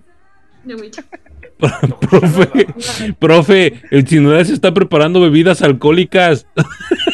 [0.64, 1.02] Mucho.
[1.99, 2.68] Profe,
[3.20, 6.48] profe, el sinodal se está preparando bebidas alcohólicas.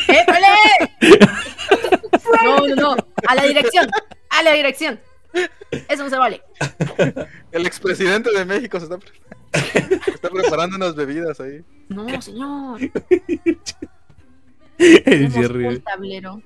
[0.07, 0.45] ¡Épale!
[2.45, 2.95] No, no, no.
[3.27, 3.87] A la dirección.
[4.29, 4.99] A la dirección.
[5.89, 6.41] Eso no se vale.
[7.51, 9.11] El expresidente de México se está, pre-
[10.13, 11.61] está preparando unas bebidas ahí.
[11.89, 12.79] No, señor.
[14.77, 15.65] El Jerry.
[15.65, 16.41] un tablero.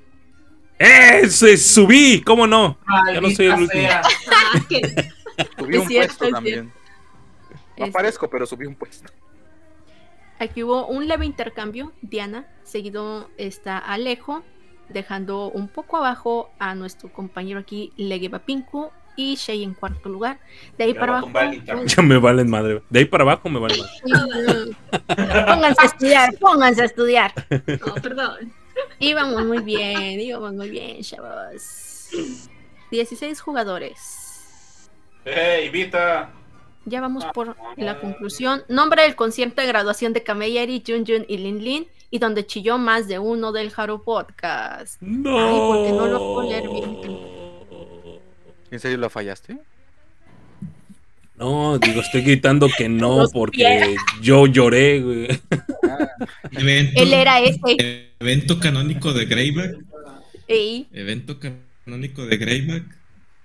[0.77, 2.21] ¡Ese subí!
[2.21, 2.77] ¿Cómo no?
[3.13, 3.89] Ya no soy el Maldita último.
[3.91, 4.51] Ah,
[5.57, 6.71] Subí Es un cierto, puesto es también.
[7.77, 9.11] No aparezco, pero subí un puesto.
[10.39, 11.91] Aquí hubo un leve intercambio.
[12.01, 14.43] Diana, seguido está Alejo,
[14.89, 20.39] dejando un poco abajo a nuestro compañero aquí, Legeba Pinku y Shay en cuarto lugar.
[20.77, 21.29] De ahí para abajo.
[21.85, 22.81] Ya me valen madre.
[22.89, 24.75] De ahí para abajo me valen madre.
[25.45, 27.33] pónganse a estudiar, pónganse a estudiar.
[27.49, 28.53] No, perdón.
[28.99, 32.09] Íbamos muy bien, íbamos muy bien, chavos.
[32.91, 34.89] 16 jugadores.
[35.25, 36.31] ¡Hey, Vita!
[36.85, 38.63] Ya vamos por la conclusión.
[38.67, 42.77] Nombre del concierto de graduación de Kameyari, Jun Jun y Lin Lin, y donde chilló
[42.77, 45.01] más de uno del Haru Podcast.
[45.01, 45.37] No.
[45.37, 48.19] Ay, porque no lo puedo leer bien.
[48.71, 49.57] ¿En serio lo fallaste?
[51.35, 55.27] No, digo, estoy gritando que no porque yo lloré, güey.
[56.51, 58.11] Evento, Él era ese.
[58.19, 59.77] evento canónico de Greyback.
[60.47, 62.83] Ey, Evento canónico de Greyback.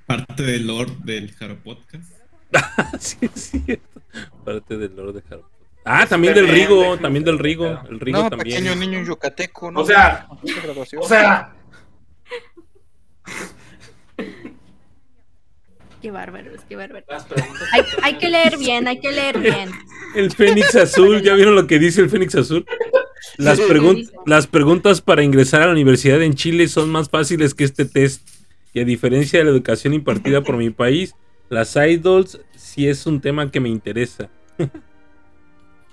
[0.07, 2.12] Parte del lore del Jaro Podcast.
[2.99, 3.95] sí, es cierto.
[4.45, 5.43] Parte del Lord de Harry.
[5.85, 7.78] Ah, también del Rigo, también del Rigo.
[7.90, 8.56] El Rigo no, también.
[8.65, 9.70] pequeño niño yucateco.
[9.70, 10.27] No O sea.
[10.98, 11.55] O sea,
[16.02, 17.06] qué bárbaros, qué bárbaros.
[17.73, 19.70] Hay, hay que leer bien, hay que leer bien.
[20.15, 22.65] El Fénix Azul, ¿ya vieron lo que dice el Fénix Azul?
[23.36, 27.65] Las, pregun- las preguntas para ingresar a la universidad en Chile son más fáciles que
[27.65, 28.27] este test.
[28.73, 31.15] Y a diferencia de la educación impartida por mi país,
[31.48, 34.31] las idols sí es un tema que me interesa.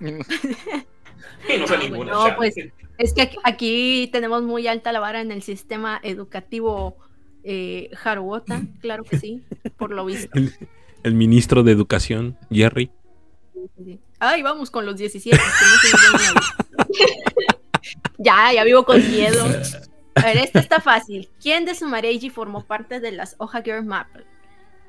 [1.54, 2.12] Y no sé ninguna.
[2.12, 2.36] No, chale.
[2.36, 2.56] pues,
[2.98, 6.98] Es que aquí- aquí tenemos muy alta la vara en el sistema educativo
[7.44, 9.44] eh, Haruota, claro que sí,
[9.78, 10.30] por lo visto.
[10.38, 10.54] El,
[11.04, 12.92] el ministro de Educación, Jerry.
[14.20, 15.36] Ay, vamos con los 17.
[15.38, 15.90] que
[16.84, 16.88] no
[18.20, 19.44] ya, ya vivo con miedo.
[20.16, 21.30] A ver, esta está fácil.
[21.42, 24.26] ¿Quién de Sumareiji formó parte de las Oha Girl Maple?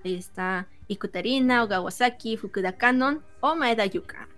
[0.04, 4.28] Ahí está Ikutarina, Ogawasaki, Fukuda Kanon o Maeda Yuka.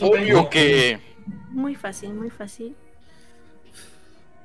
[0.00, 0.98] Obvio que.
[1.50, 2.74] Muy fácil, muy fácil.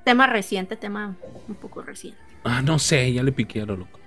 [0.03, 1.15] Tema reciente, tema
[1.47, 2.19] un poco reciente.
[2.43, 3.99] Ah, no sé, ya le piqué a lo loco.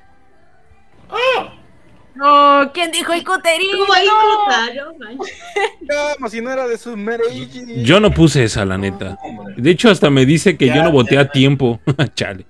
[2.14, 3.24] No, ¿quién dijo ahí
[5.82, 6.14] No.
[6.16, 6.96] Como si no era de sus.
[7.82, 9.18] Yo no puse esa, la neta.
[9.56, 11.80] De hecho, hasta me dice que Ya, yo no voté a tiempo.
[12.14, 12.46] Chale.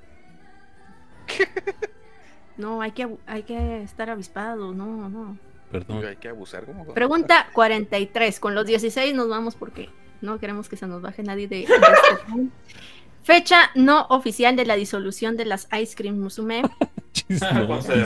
[2.56, 5.38] No, hay que, hay que estar avispado, no, no.
[5.70, 6.04] Perdón.
[6.04, 6.64] Hay que abusar.
[6.64, 6.86] ¿cómo?
[6.94, 8.40] Pregunta 43.
[8.40, 9.88] Con los 16 nos vamos porque
[10.20, 12.48] no queremos que se nos baje nadie de, de este.
[13.22, 16.62] Fecha no oficial de la disolución de las Ice Cream Musume.
[17.38, 17.96] Cuando No, se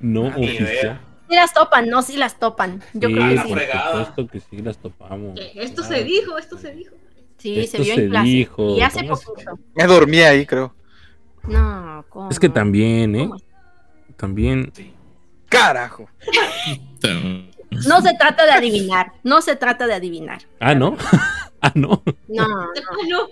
[0.00, 1.00] no oficial.
[1.28, 2.80] Si las topan, no, si las topan.
[2.94, 3.48] Yo Sí, creo que la sí.
[3.48, 3.90] por fregada.
[4.06, 5.38] supuesto que sí, las topamos.
[5.54, 6.94] Esto se dijo, esto se dijo.
[7.38, 8.26] Sí, Esto se vio se en clase.
[8.26, 9.58] dijo, Y hace ¿cómo se- poquito.
[9.74, 10.74] Me dormí ahí, creo.
[11.44, 12.30] No, ¿cómo?
[12.30, 13.28] Es que también, ¿eh?
[13.28, 13.40] ¿Cómo?
[14.16, 14.70] También.
[14.74, 14.92] Sí.
[15.50, 16.08] Carajo.
[17.70, 19.12] No se trata de adivinar.
[19.24, 20.42] No se trata de adivinar.
[20.60, 20.96] Ah, ¿no?
[21.60, 22.02] ah, no.
[22.28, 22.66] No, no.
[23.08, 23.28] No,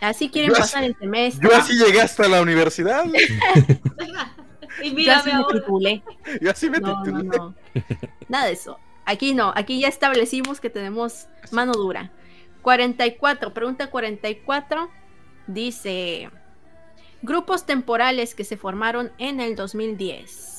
[0.00, 1.48] Así quieren Yo pasar el semestre.
[1.48, 3.04] Yo así llegué hasta la universidad.
[4.82, 6.02] y Yo mírame así me titulé.
[6.40, 7.38] Yo así me No, no, titulé.
[7.38, 7.54] no.
[8.28, 8.78] Nada de eso.
[9.04, 12.12] Aquí no, aquí ya establecimos que tenemos mano dura.
[12.62, 14.88] 44, pregunta 44.
[15.46, 16.30] Dice:
[17.22, 20.53] Grupos temporales que se formaron en el 2010.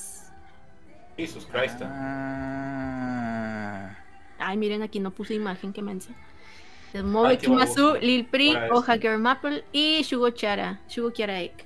[1.18, 1.82] Jesus Christ.
[1.82, 3.96] Ah.
[4.40, 6.12] Ay, miren, aquí no puse imagen, qué mensa.
[6.94, 7.38] Baboso.
[7.38, 8.56] Kimasu, Lil Pri.
[8.72, 10.80] Oha Girl Maple y Shugo Chara.
[10.88, 11.66] Shugo Kiara Ek.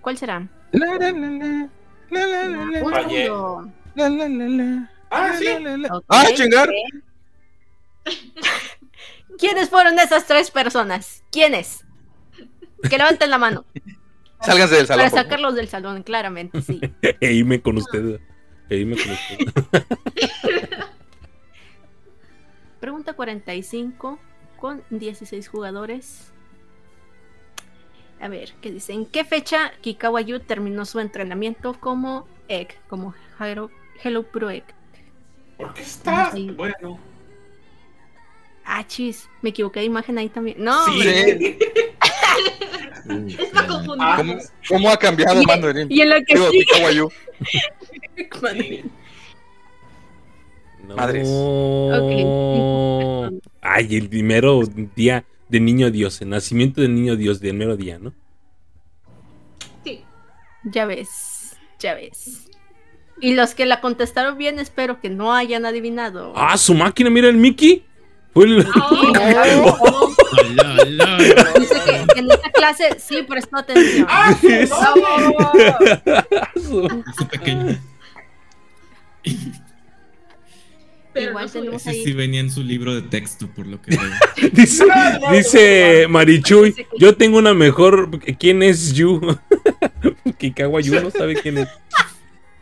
[0.00, 0.46] ¿Cuál será?
[0.72, 1.68] La, la, la, la.
[2.10, 2.82] La, la, la, la.
[2.84, 3.24] Un Fallé.
[3.24, 3.72] segundo.
[3.94, 4.90] La, la, la, la.
[5.10, 5.44] Ah, sí.
[5.44, 5.96] La, la, la.
[5.96, 6.68] Ok, ¡Ah, chingar!
[6.68, 8.04] ok.
[9.38, 11.24] ¿Quiénes fueron esas tres personas?
[11.32, 11.84] ¿Quiénes?
[12.88, 13.64] Que levanten la mano.
[14.44, 15.10] Sálganse del salón.
[15.10, 16.80] Para sacarlos del salón, claramente, sí.
[17.20, 18.20] E irme con usted.
[18.68, 19.84] E irme con usted.
[22.80, 24.18] Pregunta 45
[24.58, 26.32] con 16 jugadores.
[28.20, 28.92] A ver, ¿qué dice?
[28.92, 33.70] ¿En qué fecha Kikawayu terminó su entrenamiento como Egg, como Hello,
[34.02, 34.64] Hello Pro Egg?
[35.56, 36.32] ¿Por qué estás?
[36.32, 36.50] Sí.
[36.50, 36.98] Bueno.
[38.64, 40.56] Ah, chis, me equivoqué de imagen ahí también.
[40.62, 41.58] No, Sí.
[43.08, 43.34] hombre.
[43.42, 44.16] Está confundido.
[44.16, 44.36] ¿Cómo,
[44.68, 45.86] cómo ha cambiado Y- Mandarín?
[45.90, 47.08] y en lo que Digo, sigue.
[50.88, 50.96] No.
[50.96, 51.28] Madres.
[51.28, 52.12] Ok.
[53.62, 54.60] Ay, el primero
[54.94, 58.12] día de niño Dios, el nacimiento del niño Dios, del mero día, ¿no?
[59.84, 60.04] Sí.
[60.64, 62.48] Ya ves, ya ves.
[63.20, 66.32] Y los que la contestaron bien, espero que no hayan adivinado.
[66.36, 67.84] Ah, su máquina, mira el Mickey.
[68.34, 71.16] Fue el- Oh, Hola, hola.
[71.58, 74.06] Dice que en esta clase sí prestó atención.
[74.08, 74.48] ¡Ah, sí,
[81.12, 82.04] pero Igual no tenemos Ese ahí.
[82.04, 84.50] sí venía en su libro de texto, por lo que veo.
[84.52, 84.84] dice,
[85.30, 88.10] dice Marichuy, yo tengo una mejor.
[88.36, 89.20] ¿Quién es Yu?
[90.38, 91.68] Kikawayu no sabe quién es.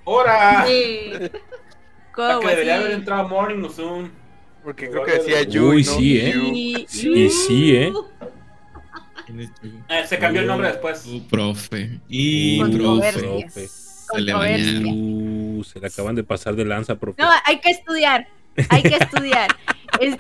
[0.05, 0.67] ¡Hora!
[0.69, 1.31] Eh,
[2.15, 4.11] ¿Cómo Que debería haber entrado Morning Musume.
[4.63, 5.71] Porque creo que decía Yu.
[5.71, 6.33] Uy, y no sí, ¿eh?
[6.35, 6.43] Yu.
[6.55, 6.87] Y-
[7.25, 7.93] Y sí, ¿eh?
[9.29, 11.03] Eh, se cambió el nombre después.
[11.03, 12.01] Tu profe.
[12.09, 13.69] Y Uh, profe.
[13.69, 14.35] Se le.
[14.93, 17.23] Uh, se acaban de pasar de lanza, profe.
[17.23, 18.29] No, hay que estudiar.
[18.69, 19.49] Hay que estudiar.
[20.01, 20.17] Es-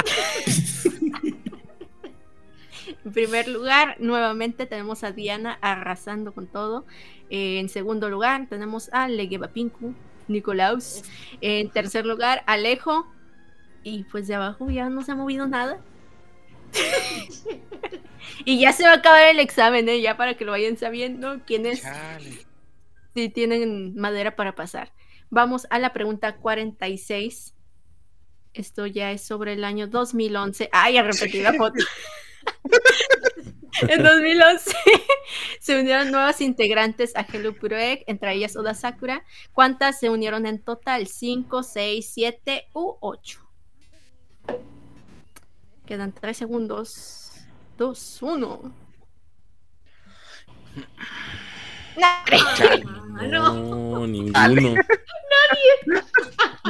[3.05, 6.85] en primer lugar, nuevamente tenemos a Diana arrasando con todo.
[7.31, 9.95] Eh, en segundo lugar, tenemos a Leguevapinku,
[10.29, 11.03] Nicolaus.
[11.41, 13.07] En tercer lugar, Alejo.
[13.85, 15.79] Y pues de abajo ya no se ha movido nada.
[18.44, 20.01] y ya se va a acabar el examen, ¿eh?
[20.01, 21.82] ya para que lo vayan sabiendo quiénes
[23.15, 24.93] sí tienen madera para pasar.
[25.31, 27.55] Vamos a la pregunta 46.
[28.55, 30.69] Esto ya es sobre el año 2011.
[30.73, 31.82] Ay, ya repetí la foto.
[33.89, 34.77] en 2011
[35.61, 39.24] se unieron nuevas integrantes a Hello Egg, entre ellas Oda Sakura.
[39.53, 41.07] ¿Cuántas se unieron en total?
[41.07, 43.41] ¿5, 6, 7 u 8?
[45.86, 47.32] Quedan 3 segundos.
[47.78, 48.74] 2, 1.
[52.02, 52.24] Ah,
[53.28, 53.52] no.
[53.54, 54.74] No, ninguno.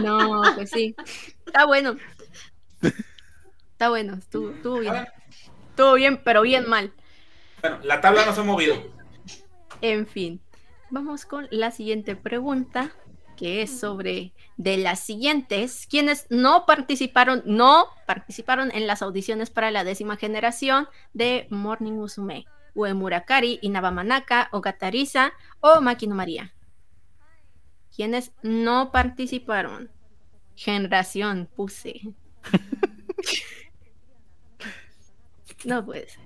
[0.03, 0.97] No, pues sí.
[1.47, 1.97] Está bueno.
[3.73, 5.07] Está bueno, estuvo, estuvo bien.
[5.69, 6.93] Estuvo bien, pero bien mal.
[7.61, 8.75] Bueno, la tabla no se ha movido.
[9.83, 10.41] En fin,
[10.91, 12.93] vamos con la siguiente pregunta,
[13.43, 19.73] que es sobre de las siguientes, quienes no participaron, no participaron en las audiciones para
[19.73, 26.55] la décima generación de Morning Musume, Ue Murakari, Inaba Manaka, Ogatariza o Makino María.
[27.97, 29.91] Quienes no participaron.
[30.55, 32.01] Generación, puse.
[35.65, 36.22] no puede ser.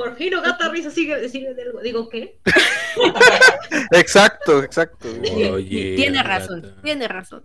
[0.00, 1.80] Por fin Gata Risa sigue, sigue de algo.
[1.82, 2.38] Digo, ¿qué?
[3.92, 5.08] Exacto, exacto.
[5.52, 6.38] Oye, tiene Agata.
[6.38, 7.42] razón, tiene razón.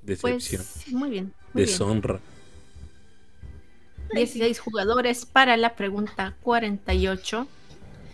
[0.00, 0.62] Decepción.
[0.62, 1.34] Pues muy bien.
[1.52, 1.66] Muy bien.
[1.68, 2.20] Deshonra.
[4.14, 7.46] 16 jugadores para la pregunta 48.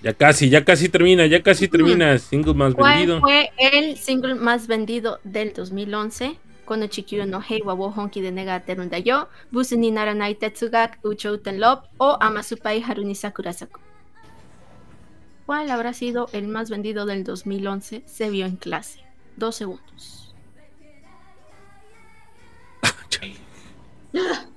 [0.03, 2.19] Ya casi, ya casi termina, ya casi termina.
[2.19, 3.21] Single más ¿Cuál vendido.
[3.21, 6.37] fue el single más vendido del 2011?
[6.67, 10.99] Kono Chikyu no Hei wa wo honki de nega terunda yo, Busu ni naranai tetsugak
[11.05, 13.81] uchouten love o Amasupai Haruni Sakurasaku.
[15.47, 18.03] ¿Cuál habrá sido el más vendido del 2011?
[18.05, 19.01] Se vio en clase.
[19.37, 20.35] Dos segundos.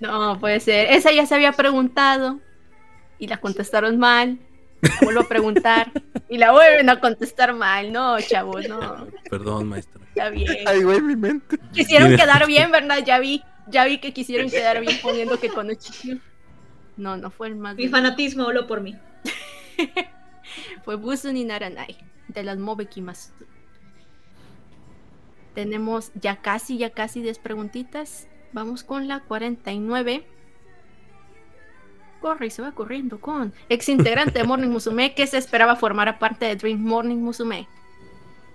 [0.00, 0.90] No, puede ser.
[0.90, 2.40] Esa ya se había preguntado
[3.18, 4.38] y la contestaron mal.
[4.82, 5.92] La vuelvo a preguntar
[6.28, 7.92] y la vuelven a contestar mal.
[7.92, 9.06] No, chavos, no.
[9.28, 10.00] Perdón, maestro.
[10.08, 10.56] Está bien.
[10.66, 11.58] Ay, güey, mi mente.
[11.72, 13.04] Quisieron quedar bien, ¿verdad?
[13.04, 16.20] Ya vi, ya vi que quisieron quedar bien poniendo que con Chikyu.
[16.96, 17.76] No, no fue el más.
[17.76, 17.98] Mi vendido.
[17.98, 18.96] fanatismo habló por mí.
[20.84, 21.96] Fue Busu ni Naranai
[22.28, 23.30] de las Mobekimasu.
[25.54, 28.28] Tenemos ya casi, ya casi 10 preguntitas.
[28.52, 30.26] Vamos con la 49.
[32.20, 36.18] Corre y se va corriendo con ex integrante de Morning Musume que se esperaba formar
[36.18, 37.66] parte de Dream Morning Musume.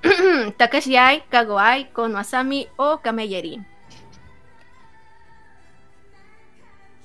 [0.58, 3.60] Takashi Ai, Kago Ai, Kono Asami o Kameyeri.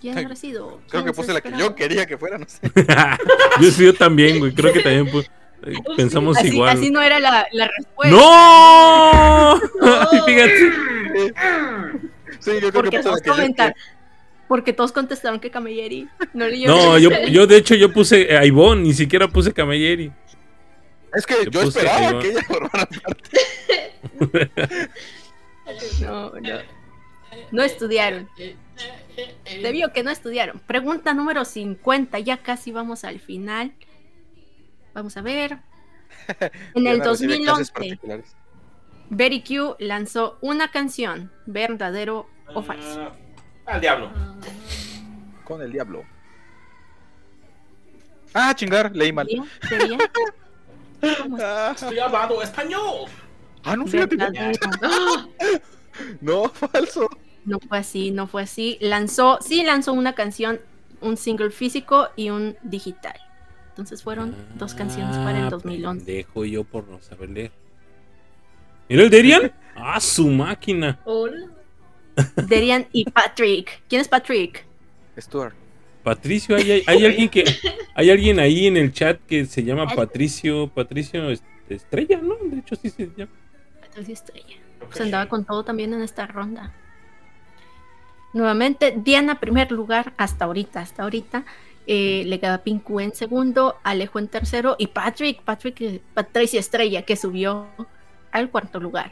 [0.00, 0.80] ¿Quién habrá sido?
[0.88, 2.60] Creo ¿Quién que se puse la que yo quería que fuera, no sé.
[3.60, 4.54] yo sí, yo también, güey.
[4.54, 5.30] Creo que también pues,
[5.62, 6.70] eh, pensamos Así, igual.
[6.70, 8.16] así no era la, la respuesta.
[8.16, 9.56] ¡No!
[9.56, 10.06] No.
[10.26, 10.72] Fíjate.
[12.38, 13.74] Sí, yo creo Porque que puse la que yo quería.
[14.50, 16.08] Porque todos contestaron que Camilleri.
[16.34, 16.76] No leyeron.
[16.76, 20.10] No, yo, yo de hecho yo puse a Ivonne, ni siquiera puse Camilleri.
[21.14, 23.30] Es que Yo yo, esperaba que ella formara parte.
[26.00, 26.58] No, no.
[27.52, 28.28] No estudiaron.
[29.62, 30.58] Debió que no estudiaron.
[30.66, 32.18] Pregunta número 50.
[32.18, 33.72] Ya casi vamos al final.
[34.94, 35.58] Vamos a ver.
[36.74, 38.36] En el Diana recibe clases 2011, particulares.
[39.10, 43.12] Betty Q lanzó una canción, verdadero o falso.
[43.70, 44.10] Ah, al diablo.
[45.44, 46.04] Con el diablo.
[48.34, 49.28] Ah, chingar, leí mal.
[51.42, 53.08] Ah, Estoy hablando español.
[53.64, 54.18] ah, no, fíjate.
[56.20, 56.50] no.
[56.50, 57.08] Falso.
[57.46, 58.76] No fue así, no fue así.
[58.82, 60.60] Lanzó, sí lanzó una canción,
[61.00, 63.18] un single físico y un digital.
[63.70, 66.04] Entonces fueron dos canciones para el Ah, 2011.
[66.04, 67.52] Dejo yo por no saber leer.
[68.90, 69.52] ¿Mira el Derian?
[69.76, 70.98] ¡Ah, su máquina!
[71.06, 71.46] Hola.
[72.46, 73.82] Derian y Patrick.
[73.88, 74.64] ¿Quién es Patrick?
[75.18, 75.54] Stuart.
[76.02, 77.44] Patricio, hay, hay- hay alguien que
[77.94, 81.28] hay alguien ahí en el chat que se llama Patricio, Patricio
[81.68, 82.36] Estrella, ¿no?
[82.42, 83.32] De hecho sí se llama.
[83.80, 84.56] Patricio Estrella.
[84.80, 86.72] Pues andaba con todo también en esta ronda.
[88.32, 91.44] Nuevamente, Diana, primer lugar hasta ahorita, hasta ahorita.
[91.86, 97.16] Eh, le queda Pinku en segundo, Alejo en tercero y Patrick, Patrick, Patricia Estrella, que
[97.16, 97.66] subió
[98.30, 99.10] al cuarto lugar.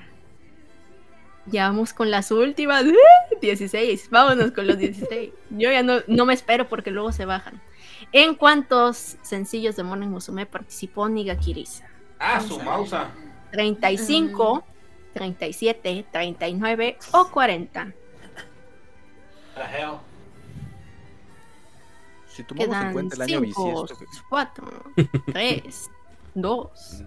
[1.51, 2.85] Ya vamos con las últimas.
[2.85, 2.95] ¡eh!
[3.41, 4.11] 16.
[4.11, 5.31] Vámonos con los 16.
[5.51, 7.61] Yo ya no, no me espero porque luego se bajan.
[8.13, 11.87] ¿En cuántos sencillos de Morning Musume participó Nigakirisa?
[12.19, 13.11] Ah, su mausa.
[13.53, 14.65] 35,
[15.15, 17.93] 37, 39 o 40.
[19.55, 19.93] The hell.
[22.29, 23.97] Si tomamos en cuenta el año 5, bisiesto.
[23.97, 24.09] güey.
[24.29, 24.85] 4,
[25.33, 25.91] 3,
[26.43, 27.05] 2.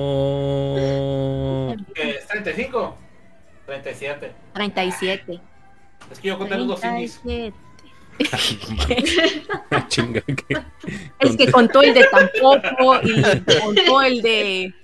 [0.00, 1.76] No.
[1.94, 2.96] ¿Qué es 35?
[3.66, 4.32] 37.
[4.54, 5.40] 37.
[6.10, 7.20] Es que yo conté los dos indies.
[7.22, 7.56] 37.
[9.88, 10.62] Chinga, que-
[11.20, 13.22] Es que contó el de tampoco y
[13.60, 14.74] contó el de.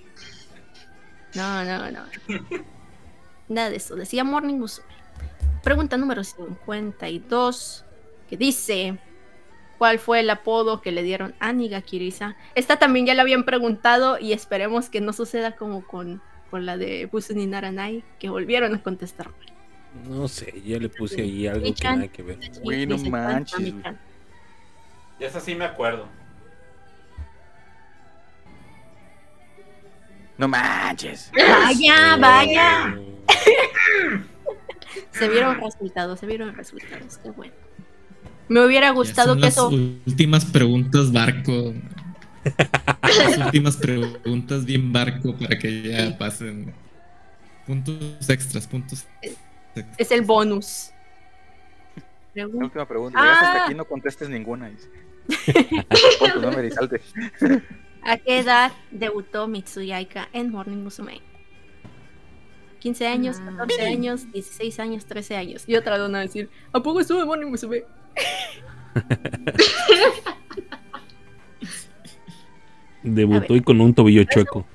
[1.35, 1.99] No, no, no.
[3.49, 3.95] Nada de eso.
[3.95, 4.87] Decía Morning Musume.
[5.63, 7.85] Pregunta número 52.
[8.29, 8.97] Que dice:
[9.77, 12.35] ¿Cuál fue el apodo que le dieron a Nigakirisa?
[12.55, 16.77] Esta también ya la habían preguntado y esperemos que no suceda como con por la
[16.77, 19.53] de Busen y Naranai, que volvieron a contestar mal.
[20.07, 22.39] No sé, yo le puse ahí algo que nada que ver.
[22.61, 23.73] Güey, no manches, "Tanta güey".
[23.73, 23.99] Michan".
[25.19, 26.07] Y esa sí me acuerdo.
[30.37, 31.31] No manches.
[31.35, 32.97] Vaya, vaya.
[35.11, 37.53] Se vieron resultados, se vieron resultados, qué bueno.
[38.49, 39.67] Me hubiera gustado son que las eso.
[39.69, 41.73] últimas preguntas, barco.
[43.01, 46.73] Las últimas preguntas bien barco para que ya pasen
[47.65, 49.95] puntos extras, puntos extras.
[49.97, 50.91] Es el bonus.
[52.33, 52.65] La Pregunta.
[52.65, 53.19] última pregunta.
[53.21, 53.31] Ah.
[53.41, 54.69] hasta aquí no contestes ninguna.
[54.69, 54.87] dice.
[56.19, 57.01] Pon tu nombre y salte.
[58.03, 61.21] ¿A qué edad debutó Mitsuyaika en Morning Musume?
[62.79, 63.45] 15 años, Ah.
[63.57, 65.63] 14 años, 16 años, 13 años.
[65.67, 67.83] Y otra van a decir, ¿a poco estuvo en Morning Musume?
[73.03, 74.65] Debutó y con un tobillo chueco.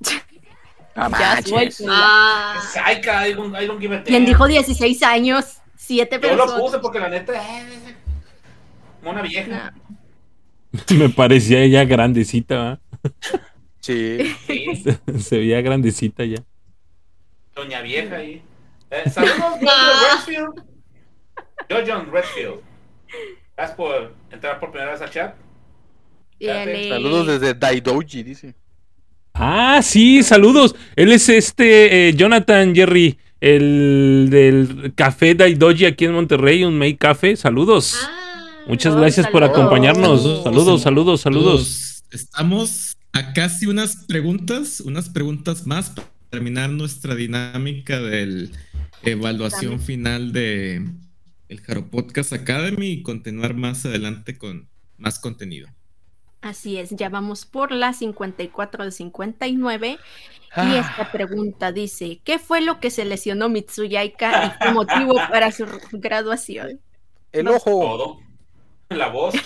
[0.00, 0.12] No
[0.94, 1.84] Ya manches.
[1.88, 4.26] Ah, Saika, I don't, I don't give a ¿Quién damn.
[4.26, 5.58] dijo 16 años?
[5.76, 6.60] 7 Yo lo personas.
[6.62, 7.34] puse porque la neta.
[7.34, 7.94] eh,
[9.02, 9.72] Mona vieja.
[9.72, 10.96] No.
[10.98, 12.80] Me parecía ya grandecita, ¿va?
[13.80, 14.34] Sí.
[14.46, 14.82] Sí,
[15.20, 16.38] Se veía grandecita ya.
[17.54, 18.42] doña vieja ahí.
[18.90, 20.64] Eh, saludos, Jojo Redfield.
[21.68, 22.60] Yo, John Redfield.
[23.56, 25.34] Gracias por entrar por primera vez al chat.
[26.88, 28.54] Saludos desde Daidoji, dice.
[29.34, 30.74] Ah, sí, saludos.
[30.94, 36.98] Él es este eh, Jonathan Jerry, el del Café Daidoji aquí en Monterrey, un Make
[36.98, 37.36] Café.
[37.36, 37.96] Saludos.
[38.02, 38.22] ah.
[38.66, 40.22] Muchas gracias por acompañarnos.
[40.22, 40.42] Saludos.
[40.44, 42.04] Saludos, saludos, saludos.
[42.10, 48.50] Estamos a casi unas preguntas, unas preguntas más para terminar nuestra dinámica del
[49.04, 50.84] evaluación final de
[51.48, 54.68] el Jaro Podcast Academy y continuar más adelante con
[54.98, 55.68] más contenido.
[56.40, 59.90] Así es, ya vamos por la 54 de 59.
[59.92, 59.98] Y
[60.58, 60.78] Ah.
[60.78, 65.66] esta pregunta dice: ¿Qué fue lo que se lesionó Mitsuyaika y fue motivo para su
[65.92, 66.80] graduación?
[67.32, 67.70] El ojo.
[67.70, 68.18] Todo.
[68.90, 69.34] La voz.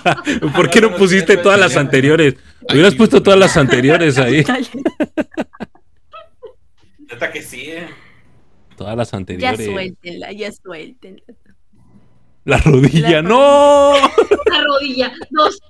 [0.56, 2.36] ¿Por qué no pusiste todas las anteriores?
[2.68, 4.42] Hubieras puesto todas las anteriores ahí.
[6.98, 7.88] Neta que sí, eh.
[8.80, 9.66] Todas las ya anteriores.
[9.66, 11.22] suéltenla, ya suéltenla.
[12.46, 13.92] La rodilla, La no.
[13.92, 15.12] La rodilla.
[15.28, 15.60] Dos.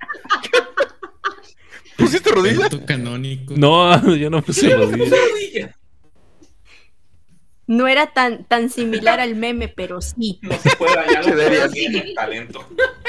[1.99, 2.69] ¿Pusiste rodilla?
[2.87, 3.55] Canónico.
[3.57, 5.07] No, yo no puse rodilla.
[5.07, 5.77] Rodilla.
[7.67, 10.39] No era tan, tan similar al meme, pero sí.
[10.43, 11.73] No se puede dañar Darian.
[11.73, 12.65] tiene talento.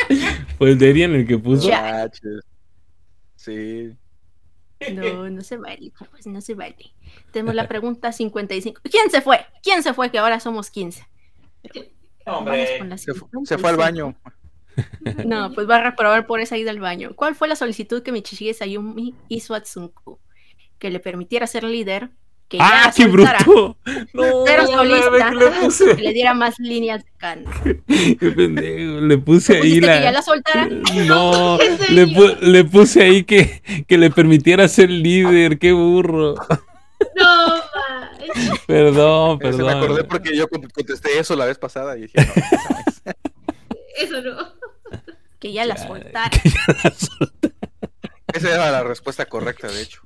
[0.57, 1.69] Fue el Derian el que puso.
[1.69, 2.09] Ya.
[3.35, 3.91] Sí.
[4.93, 6.91] No, no se vale, pues no se vale.
[7.31, 8.81] Tenemos la pregunta 55.
[8.89, 9.45] ¿Quién se fue?
[9.63, 10.09] ¿Quién se fue?
[10.11, 11.05] Que ahora somos 15.
[12.25, 12.67] Vamos Hombre.
[12.97, 13.45] Se, fu- 55.
[13.45, 14.15] se fue al baño.
[15.25, 17.11] No, pues va a reprobar por esa ida al baño.
[17.15, 20.19] ¿Cuál fue la solicitud que Michishige Sayumi hizo a Tsunku?
[20.79, 22.09] Que le permitiera ser líder,
[22.47, 23.77] que ya ¡Ah, la qué bruto!
[24.13, 25.29] No, ya solista.
[25.29, 25.95] que le que puse.
[25.95, 27.49] le diera más líneas de canto.
[27.63, 29.97] Qué pendejo, Le puse ahí ¿Pusiste la.
[29.97, 30.65] que ya la soltara?
[31.05, 35.59] No, ¿En le, pu- le puse ahí que, que le permitiera ser líder.
[35.59, 36.35] Qué burro.
[37.21, 38.57] No, man.
[38.67, 40.07] Perdón, Eh, Se me acordé perdón.
[40.09, 43.13] porque yo con- contesté eso la vez pasada y dije, no,
[43.97, 44.53] Eso no.
[45.39, 46.29] Que ya la Ya, soltara.
[48.33, 50.01] esa era la respuesta correcta, de hecho.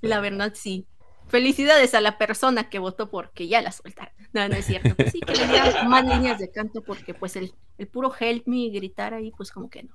[0.00, 0.86] La verdad, sí.
[1.28, 4.12] Felicidades a la persona que votó porque ya la soltara.
[4.32, 4.94] No, no es cierto.
[4.96, 8.46] Pues sí, que le diera más líneas de canto porque pues el, el puro help
[8.46, 9.94] me gritar ahí, pues como que no.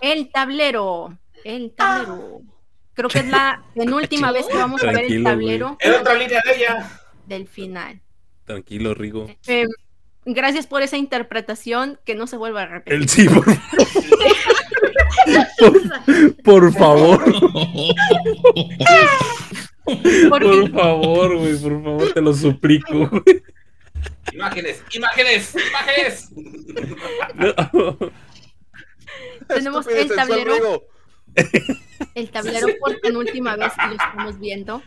[0.00, 1.18] El tablero.
[1.44, 2.40] El tablero.
[3.00, 6.42] Creo que es la penúltima vez que vamos a ver el tablero Era otra línea
[6.44, 7.00] de ella.
[7.24, 7.98] del final.
[8.44, 9.26] Tranquilo, Rigo.
[9.46, 9.64] Eh,
[10.26, 13.00] gracias por esa interpretación que no se vuelva a repetir.
[13.00, 13.46] El sí, por,
[16.44, 17.24] por favor.
[20.28, 23.10] Porque Por favor, güey, por favor, te lo suplico.
[24.30, 26.28] Imágenes, imágenes, imágenes.
[27.72, 27.96] No.
[29.48, 30.82] tenemos Estúpido el tablero.
[32.14, 34.82] El tablero por penúltima vez que lo estamos viendo.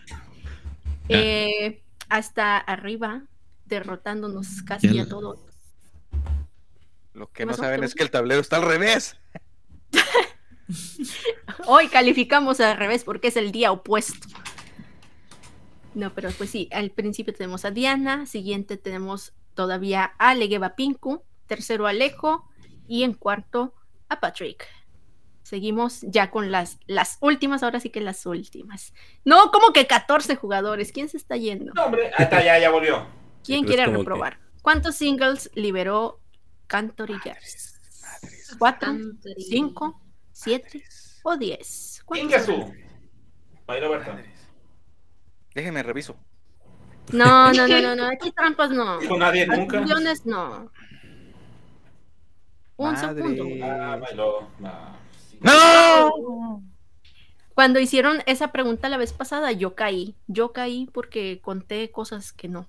[1.09, 3.23] Eh, hasta arriba,
[3.65, 5.39] derrotándonos casi a todos.
[7.13, 9.17] Lo que ¿Qué no saben ¿Qué es que el tablero está al revés.
[11.67, 14.27] Hoy calificamos al revés porque es el día opuesto.
[15.93, 21.21] No, pero pues sí, al principio tenemos a Diana, siguiente tenemos todavía a Legeva Pinku,
[21.45, 22.49] tercero a Alejo
[22.87, 23.75] y en cuarto
[24.09, 24.67] a Patrick.
[25.43, 28.93] Seguimos ya con las, las últimas, ahora sí que las últimas.
[29.25, 30.91] No, como que 14 jugadores.
[30.91, 31.73] ¿Quién se está yendo?
[31.73, 32.07] No, hombre.
[32.17, 33.05] Ahí está, ya, ya volvió.
[33.43, 34.39] ¿Quién quiere reprobar?
[34.61, 36.21] ¿Cuántos singles liberó
[36.67, 37.79] Cantory Jazz?
[38.57, 38.95] ¿Cuatro?
[39.37, 40.01] ¿Cinco?
[40.31, 40.83] ¿Siete?
[41.23, 42.01] ¿O diez?
[42.05, 42.47] ¿Cuántos.
[45.53, 46.15] Déjenme reviso.
[47.11, 48.05] No, no, no, no, no.
[48.07, 48.99] Aquí trampas no.
[48.99, 49.81] Dijo nadie nunca.
[49.81, 50.71] Millones no.
[52.77, 53.21] Un Madre.
[53.21, 53.65] segundo.
[53.65, 54.47] Ah, bailó.
[54.59, 55.02] Sí.
[55.43, 56.63] ¡No!
[57.53, 60.15] Cuando hicieron esa pregunta la vez pasada, yo caí.
[60.27, 62.67] Yo caí porque conté cosas que no.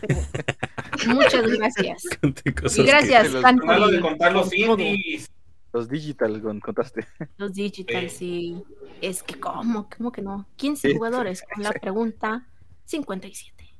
[0.00, 2.02] Pero muchas gracias.
[2.20, 5.28] Conté cosas Y gracias, que los- de contar los indies.
[5.72, 7.06] Los digital con- contaste.
[7.36, 8.16] Los digital, Sí.
[8.16, 8.64] sí.
[9.00, 9.88] Es que, ¿cómo?
[9.96, 10.46] ¿Cómo que no?
[10.56, 12.46] 15 Sí, jugadores con la pregunta
[12.86, 13.72] 57.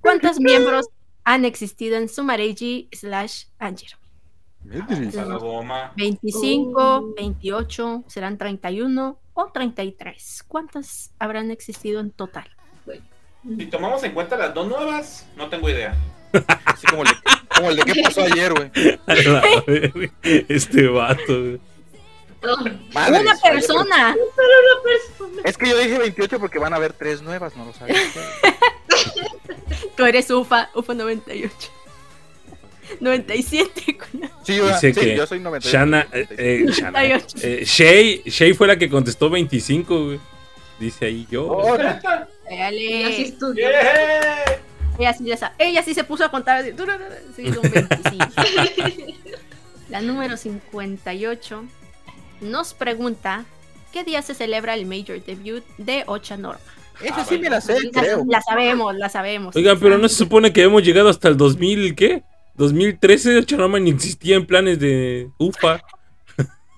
[0.00, 0.86] ¿Cuántos miembros
[1.24, 3.90] han existido en Sumareji slash Anger?
[4.64, 5.16] Madres.
[5.16, 5.92] A la goma.
[5.96, 10.44] 25, 28, serán 31 o 33.
[10.48, 12.48] ¿Cuántas habrán existido en total?
[13.44, 15.94] Si tomamos en cuenta las dos nuevas, no tengo idea.
[16.64, 17.14] Así como el, de,
[17.54, 18.70] como el de qué pasó ayer, güey.
[20.48, 21.22] Este vato.
[21.26, 21.60] güey.
[22.94, 23.20] Madres.
[23.20, 24.16] Una persona.
[25.44, 27.96] Es que yo dije 28 porque van a haber tres nuevas, no lo sabía.
[29.96, 31.70] Tú eres UFA, UFA 98.
[33.00, 33.96] 97.
[33.96, 35.76] con- Sí, yo, Dice sí, que yo soy 98.
[35.78, 37.36] Shana, eh, eh, Shana, 98.
[37.42, 40.20] eh, Shay, Shay fue la que contestó 25, güey.
[40.78, 41.46] Dice ahí yo.
[41.46, 41.76] Oh.
[44.98, 46.64] Ella sí, ya sa- ella sí se puso a contar.
[47.36, 48.26] Sí, son 25.
[49.90, 51.64] La número 58
[52.40, 53.44] nos pregunta:
[53.92, 56.60] ¿Qué día se celebra el Major Debut de Ocha Norma?
[57.02, 58.24] Esa sí me la sé, La, creo.
[58.28, 59.56] la sabemos, la sabemos.
[59.56, 62.22] Oigan, pero no se supone que hemos llegado hasta el 2000, ¿qué?
[62.56, 65.80] 2013, Choroma ni existía en planes de UFA.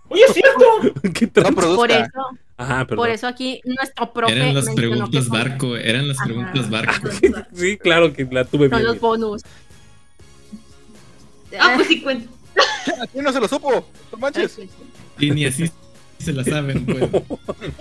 [0.09, 0.65] Oye, es cierto.
[1.15, 1.77] ¿Qué No.
[1.77, 2.11] Por eso,
[2.57, 2.97] Ajá, perdón.
[2.97, 6.27] por eso aquí nuestro profe Eran las preguntas barco, eran las Ajá.
[6.27, 7.09] preguntas barco.
[7.55, 8.85] Sí, claro que la tuve son bien.
[8.85, 9.43] los bonus.
[11.59, 12.31] Ah, pues sí cuenta.
[13.13, 13.87] ¿Quién no se lo supo?
[14.13, 14.59] No manches.
[15.19, 15.71] Y ni así
[16.19, 17.01] se la saben, pues.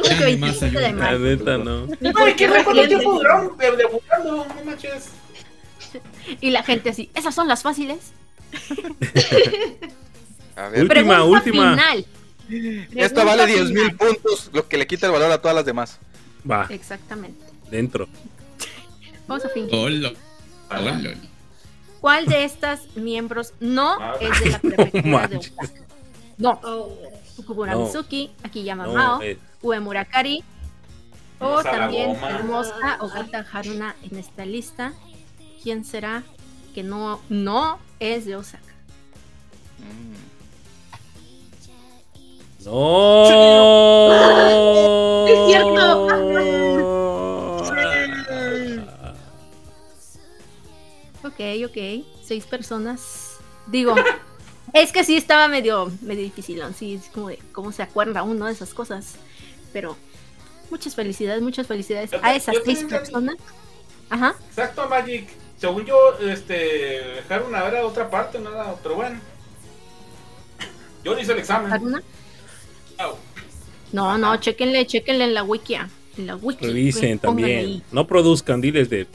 [0.04, 0.92] Ya ni más 27 de ayuda.
[0.92, 1.20] La marzo.
[1.20, 1.88] neta, no.
[2.36, 2.88] ¿qué reciente.
[2.88, 4.46] tiempo duraron de- debutando?
[4.46, 5.10] No manches.
[6.42, 8.12] Y la gente así, esas son las fáciles.
[10.56, 11.72] A ver, Última, Pregunta última.
[11.76, 12.06] final.
[12.96, 15.98] esta vale 10 mil puntos, lo que le quita el valor a todas las demás.
[16.50, 17.44] Va, Exactamente.
[17.70, 18.08] dentro.
[19.28, 19.76] Vamos a fingir.
[19.78, 20.14] Hola.
[20.70, 21.14] Hola.
[22.00, 24.14] ¿Cuál de estas miembros no Ah.
[24.22, 25.38] es de la prefectura de.
[25.38, 25.70] Osaka?
[26.38, 26.60] No.
[26.64, 26.98] Oh,
[27.36, 27.86] Fukubura No.
[27.86, 30.42] Mizuki, Akiyama No, Mao, eh, Uemurakari.
[31.40, 32.28] O Vamos a la también goma.
[32.28, 34.94] tenemos a Ogata Haruna en esta lista.
[35.66, 36.22] ¿Quién será
[36.76, 38.64] que no, no es de Osaka?
[42.64, 44.14] No.
[45.28, 46.06] Es cierto.
[51.24, 52.06] Ok, ok.
[52.24, 53.38] Seis personas.
[53.66, 53.96] Digo,
[54.74, 56.62] es que sí estaba medio, medio difícil.
[56.78, 59.16] Sí, es como de cómo se acuerda uno de esas cosas.
[59.74, 59.98] Pero
[60.70, 63.38] muchas felicidades, muchas felicidades Yo a esas seis personas.
[64.12, 64.36] Ajá.
[64.52, 65.45] Exacto, Magic.
[65.58, 66.54] Según yo, este,
[67.16, 69.20] dejar una era otra parte, nada, pero bueno.
[71.04, 71.72] Yo hice el examen.
[71.72, 72.02] ¿Haruna?
[73.92, 75.76] No, no, chéquenle, chéquenle en la wiki.
[76.18, 76.66] En la wiki.
[76.66, 77.60] Revisen también.
[77.60, 77.84] ahí.
[77.92, 79.08] No produzcan, diles de.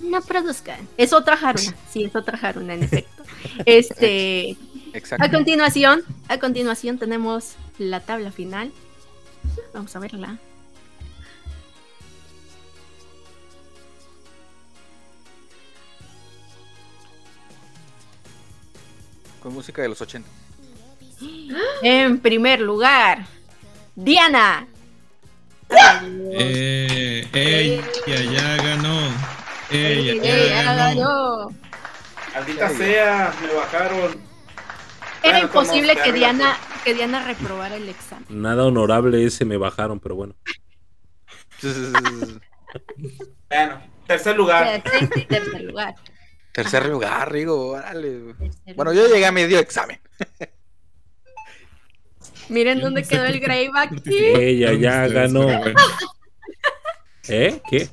[0.00, 0.86] No produzcan.
[0.96, 1.74] Es otra Haruna.
[1.90, 3.22] Sí, es otra Haruna, en efecto.
[3.64, 4.56] Este.
[4.92, 5.30] A Exacto.
[5.30, 8.72] continuación, a continuación tenemos la tabla final.
[9.74, 10.38] Vamos a verla.
[19.46, 20.28] Con música de los 80.
[21.80, 23.26] En primer lugar,
[23.94, 24.66] Diana.
[26.32, 28.98] Eh, ella ya ganó.
[29.70, 31.54] Ella Ella ya ganó.
[32.34, 34.20] Maldita sea, me bajaron.
[35.22, 36.12] Era Bueno, imposible que.
[36.12, 38.26] Diana, que Diana reprobara el examen.
[38.28, 40.34] Nada honorable ese me bajaron, pero bueno.
[43.48, 44.82] Bueno, tercer lugar.
[44.92, 45.94] En tercer lugar.
[46.56, 48.34] Tercer lugar, Rigo, órale.
[48.76, 50.00] Bueno, yo llegué a medio examen.
[52.48, 55.48] Miren dónde quedó el participaron Ella ya ganó.
[57.28, 57.60] ¿Eh?
[57.68, 57.88] ¿Qué?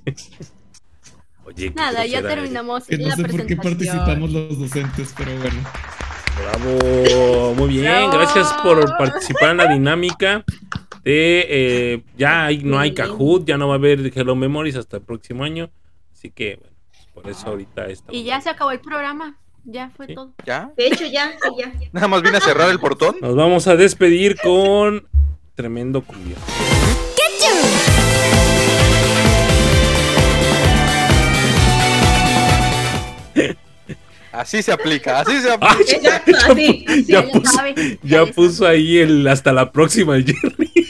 [1.44, 3.76] Oye, qué Nada, ya terminamos Que no la sé por qué presentación.
[3.78, 5.62] participamos los docentes, pero bueno.
[6.40, 8.12] Bravo, muy bien, Bravo.
[8.14, 10.46] gracias por participar en la dinámica
[11.04, 12.94] de eh, ya hay- no hay.
[12.94, 15.70] Kahoot, ya no va a haber Hello Memories hasta el próximo año,
[16.14, 16.73] así que bueno,
[17.24, 18.14] por eso ahorita estamos.
[18.14, 19.38] Y ya se acabó el programa.
[19.66, 20.16] Ya fue Sí.
[20.16, 20.34] todo.
[20.46, 20.72] ¿Ya?
[20.76, 21.72] De hecho, ya, sí, ya.
[21.94, 23.16] Nada más vine a cerrar el portón.
[23.22, 25.08] Nos vamos a despedir con
[25.56, 26.36] tremendo cumbia.
[34.32, 35.92] Así se aplica, así se Ah, aplica.
[35.96, 36.86] Exacto, así.
[36.88, 37.06] así.
[37.06, 37.60] ya puso,
[38.02, 40.72] ya puso ahí el hasta la próxima el Jerry.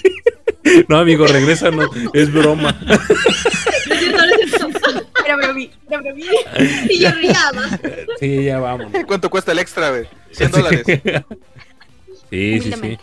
[0.88, 2.74] No, amigo, regresa, no, es broma.
[5.34, 6.24] Era bromi, era bromi.
[6.90, 7.80] Y yo riaba.
[8.20, 8.92] Sí, ya vamos.
[9.08, 10.08] ¿Cuánto cuesta el extra, güey?
[10.32, 10.86] 100 dólares.
[12.30, 12.98] Sí, sí, sí.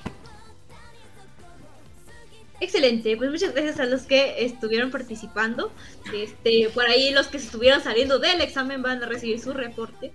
[2.61, 5.70] Excelente, pues muchas gracias a los que estuvieron participando.
[6.12, 10.11] Este, por ahí los que estuvieron saliendo del examen van a recibir su reporte.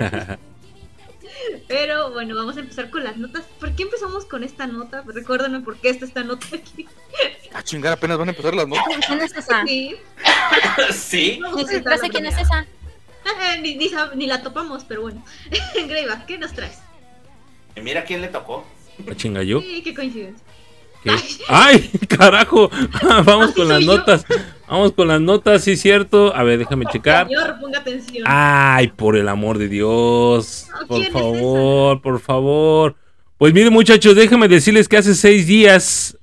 [1.68, 3.44] Pero bueno, vamos a empezar con las notas.
[3.60, 5.02] ¿Por qué empezamos con esta nota?
[5.06, 6.86] Recuérdenme por qué está esta nota aquí.
[7.52, 8.84] Ah, chingar, apenas van a empezar las notas.
[9.06, 9.64] ¿Quién es esa?
[10.92, 11.40] Sí.
[11.44, 12.66] a No sé quién es esa.
[13.60, 15.24] ni, ni sab- ni la topamos, pero bueno.
[15.74, 16.78] Greyback, ¿qué nos traes?
[17.76, 18.66] Mira quién le tocó.
[19.04, 19.60] ¿La chinga yo?
[19.60, 20.44] Sí, qué coincidencia.
[21.06, 21.44] ¿Qué?
[21.48, 22.70] ¡Ay, carajo!
[23.24, 23.96] Vamos con las yo.
[23.96, 24.24] notas.
[24.68, 26.34] Vamos con las notas, sí, cierto.
[26.34, 27.28] A ver, déjame checar.
[27.28, 28.24] Señor, ponga atención.
[28.26, 30.66] Ay, por el amor de Dios.
[30.80, 32.96] No, Por ¿quién es favor, por favor.
[33.38, 36.18] Pues miren, muchachos, déjenme decirles que hace seis días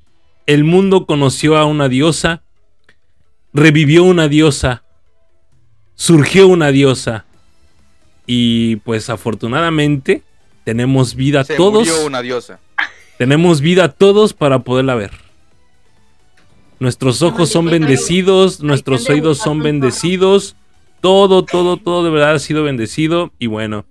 [0.46, 2.42] el mundo conoció a una diosa,
[3.54, 4.84] revivió una diosa,
[5.96, 7.26] surgió una diosa.
[8.26, 10.24] Y pues afortunadamente
[10.64, 11.88] tenemos vida Se todos.
[11.88, 12.60] murió una diosa.
[13.18, 15.12] Tenemos vida todos para poderla ver.
[16.80, 20.56] Nuestros ojos son bendecidos, nuestros oídos son bendecidos.
[21.00, 23.32] Todo, todo, todo de verdad ha sido bendecido.
[23.40, 23.86] Y bueno,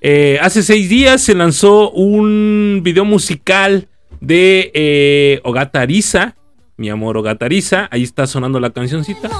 [0.00, 3.88] eh, hace seis días se lanzó un video musical
[4.20, 6.36] de eh, Ogata Arisa,
[6.76, 7.88] mi amor Ogata Arisa.
[7.90, 9.30] Ahí está sonando la cancioncita.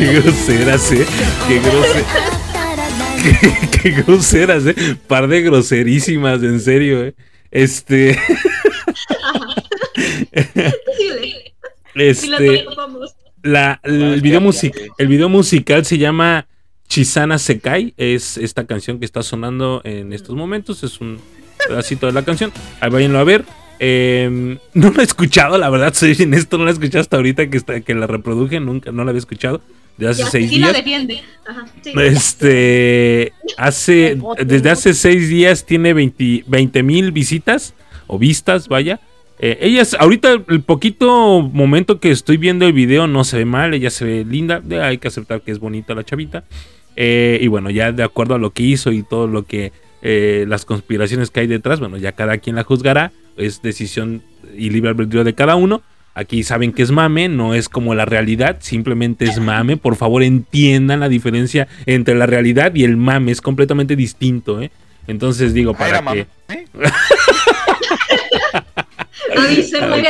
[0.00, 1.06] Qué groseras, eh.
[1.46, 2.06] Qué groseras.
[3.22, 4.96] Qué, qué, groseras, eh.
[5.06, 7.14] Par de groserísimas, en serio, eh.
[7.50, 8.18] Este.
[11.94, 12.64] este.
[13.42, 16.46] La, el, video music, el video musical se llama
[16.88, 17.92] Chisana Sekai.
[17.98, 20.82] Es esta canción que está sonando en estos momentos.
[20.82, 21.20] Es un
[21.68, 22.54] pedacito de la canción.
[22.80, 23.44] Ahí váyanlo a ver.
[23.78, 27.16] Em, no lo he escuchado, la verdad, soy en esto no la he escuchado hasta
[27.16, 29.62] ahorita que, está, que la reproduje, nunca, no la había escuchado.
[30.00, 30.72] De hace Ya, seis días.
[30.72, 31.22] defiende.
[31.46, 31.92] Ajá, sí.
[31.96, 37.74] Este, hace, desde hace seis días tiene 20 mil visitas
[38.06, 38.98] o vistas, vaya.
[39.38, 43.72] Eh, ella, ahorita el poquito momento que estoy viendo el video no se ve mal,
[43.72, 46.44] ella se ve linda, eh, hay que aceptar que es bonita la chavita.
[46.96, 49.72] Eh, y bueno, ya de acuerdo a lo que hizo y todo lo que,
[50.02, 54.22] eh, las conspiraciones que hay detrás, bueno, ya cada quien la juzgará, es decisión
[54.56, 55.82] y libre albedrío de cada uno.
[56.14, 59.76] Aquí saben que es mame, no es como la realidad, simplemente es mame.
[59.76, 64.70] Por favor, entiendan la diferencia entre la realidad y el mame, es completamente distinto, ¿eh?
[65.06, 66.26] Entonces digo, era para que...
[66.48, 66.64] ¿eh?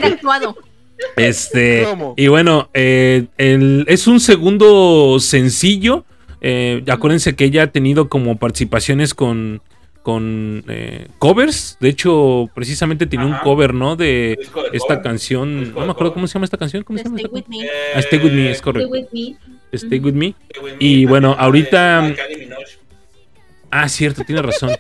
[0.02, 0.56] Actuado.
[1.16, 2.14] Este, ¿Cómo?
[2.16, 6.04] y bueno, eh, el- es un segundo sencillo.
[6.42, 9.60] Eh, acuérdense que ella ha tenido como participaciones con,
[10.02, 11.76] con eh, covers.
[11.80, 13.96] De hecho, precisamente tenía un cover, ¿no?
[13.96, 14.38] De
[14.72, 15.02] esta cover.
[15.02, 15.60] canción.
[15.64, 16.82] Disco No me acuerdo cómo se llama esta canción.
[16.84, 17.66] ¿Cómo se llama Stay esta with canción?
[17.66, 17.94] me.
[17.94, 18.88] Ah, Stay With Me, es Stay correcto.
[18.90, 19.36] with me.
[19.72, 20.26] Stay With Me.
[20.48, 22.14] Stay With Me, Y bueno, ahorita-.
[23.70, 24.70] Ah, cierto, tiene razón.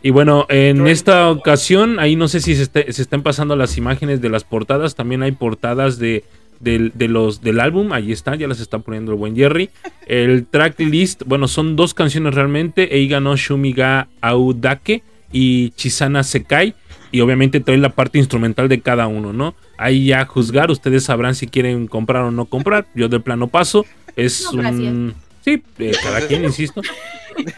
[0.00, 3.76] Y bueno, en esta ocasión, ahí no sé si se, esté- se están pasando las
[3.76, 4.94] imágenes de las portadas.
[4.94, 6.22] También hay portadas de,
[6.60, 7.92] del- de los, del álbum.
[7.92, 9.70] Ahí están, ya las está poniendo el buen Jerry.
[10.06, 15.02] El tracklist, bueno, son dos canciones realmente: Eiga no Shumiga Audake
[15.32, 16.74] y Chisana Sekai.
[17.10, 19.54] Y obviamente trae la parte instrumental de cada uno, ¿no?
[19.78, 22.86] Ahí ya a juzgar, ustedes sabrán si quieren comprar o no comprar.
[22.94, 23.86] Yo de plano paso.
[24.14, 25.14] Es No, un.
[25.42, 26.82] Sí, eh, cada quien, insisto.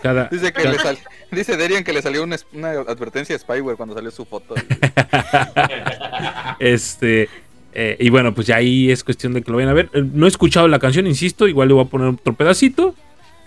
[0.02, 0.98] Cada, Dice que cada- le sal-
[1.32, 4.55] Dice Derian que le salió una, una advertencia de spyware cuando salió su foto.
[6.59, 7.28] Este.
[7.72, 9.90] Eh, y bueno, pues ya ahí es cuestión de que lo vayan a ver.
[9.92, 12.94] Eh, no he escuchado la canción, insisto, igual le voy a poner otro pedacito.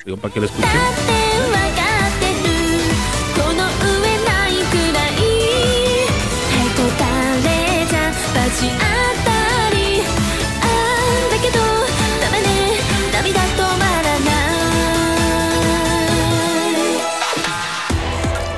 [0.05, 0.69] Digo, para que lo escuchen.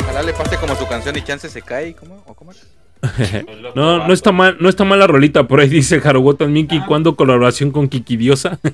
[0.01, 2.23] Ojalá le pase como su canción y chance se cae, ¿cómo?
[2.23, 2.65] Cómo es?
[3.75, 5.47] No, no está mal, no está mal la rolita.
[5.47, 6.79] Por ahí dice Harogotan Miki.
[6.81, 8.59] ¿Cuándo colaboración con Kiki Diosa?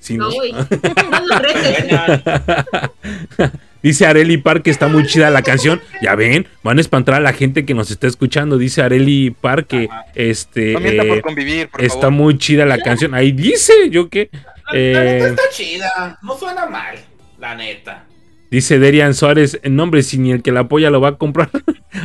[0.00, 0.30] Sí, ¿no?
[3.82, 5.78] Dice Areli Park que está muy chida la canción.
[6.00, 8.56] Ya ven, van a espantar a la gente que nos está escuchando.
[8.56, 12.12] Dice Areli Park que este No mienta por eh, convivir, por está favor.
[12.12, 13.14] muy chida la canción.
[13.14, 14.30] Ahí dice, yo qué.
[14.32, 14.40] La
[14.72, 16.18] neta Eh, está chida.
[16.22, 16.94] No suena mal.
[17.38, 18.06] La neta.
[18.54, 21.50] Dice Derian Suárez, nombre, si ni el que la apoya lo va a comprar.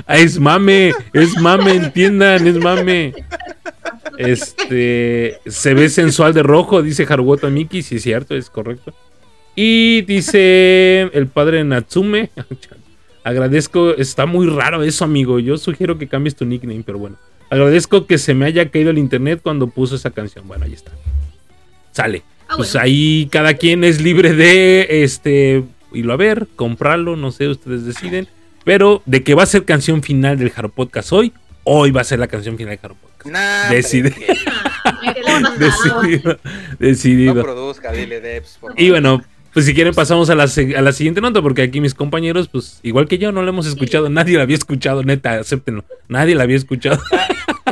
[0.06, 3.14] Ah, es mame, es mame, entiendan, es mame.
[4.18, 8.94] Este se ve sensual de rojo, dice Haruoto Miki, sí es cierto, es correcto.
[9.56, 12.30] Y dice el padre Natsume.
[13.24, 15.40] Agradezco, está muy raro eso, amigo.
[15.40, 17.18] Yo sugiero que cambies tu nickname, pero bueno.
[17.50, 20.48] Agradezco que se me haya caído el internet cuando puso esa canción.
[20.48, 20.92] Bueno, ahí está.
[21.92, 22.24] Sale.
[22.48, 25.64] Ah, Pues ahí cada quien es libre de este
[25.94, 28.28] irlo a ver, comprarlo, no sé, ustedes deciden.
[28.66, 31.34] Pero de que va a ser canción final del Haro Podcast hoy,
[31.64, 33.26] hoy va a ser la canción final del Haro Podcast.
[33.26, 34.14] Nah, Decide.
[34.48, 35.53] Ah.
[35.57, 36.34] Decidido.
[36.34, 36.40] No
[36.80, 37.41] Decidido.
[37.41, 41.22] produzca, dile Debs, por Y bueno, pues si quieren pasamos a la, a la siguiente
[41.22, 44.44] nota, porque aquí mis compañeros, pues igual que yo, no la hemos escuchado, nadie la
[44.44, 47.02] había escuchado, neta, acéptenlo, nadie la había escuchado.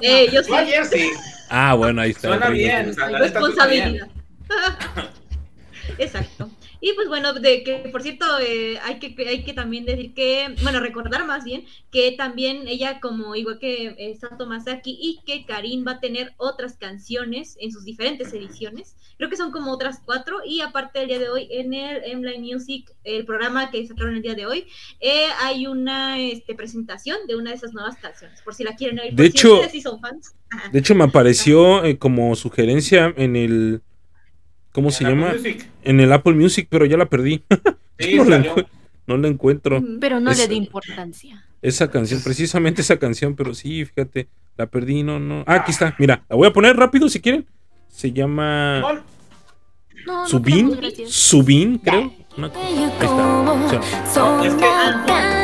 [0.02, 1.10] Eh, yo ayer sí.
[1.50, 2.28] Ah, bueno, ahí está.
[2.30, 2.94] Suena bien.
[3.20, 4.08] responsabilidad.
[5.98, 6.50] Exacto.
[6.80, 10.54] Y pues bueno, de que por cierto, eh, hay que hay que también decir que,
[10.62, 15.46] bueno, recordar más bien que también ella como igual que eh, Sato Masaki y que
[15.46, 18.96] Karin va a tener otras canciones en sus diferentes ediciones.
[19.18, 22.54] Creo que son como otras cuatro y aparte el día de hoy en el M-Line
[22.54, 24.68] Music, el programa que sacaron el día de hoy,
[25.00, 29.00] eh, hay una este, presentación de una de esas nuevas canciones, por si la quieren
[29.00, 29.14] oír.
[29.14, 30.36] De por si hecho- ustedes sí son fans.
[30.72, 33.82] De hecho, me apareció eh, como sugerencia en el.
[34.78, 35.34] ¿Cómo se llama?
[35.34, 35.68] Music?
[35.84, 37.42] En el Apple Music, pero ya la perdí.
[39.08, 39.82] No, la encuentro.
[39.82, 41.44] Mm, pero no le di importancia.
[41.64, 45.44] Esa canción, precisamente esa canción, pero sí, fíjate, la perdí, no, no.
[45.48, 47.48] Ah, aquí está, mira, la voy a poner rápido si quieren.
[47.88, 49.02] Se llama...
[50.06, 50.78] No, Subin,
[51.08, 52.14] Subin, creo.
[52.38, 52.52] Una...
[52.54, 53.10] Ahí está.
[53.10, 55.37] O sea.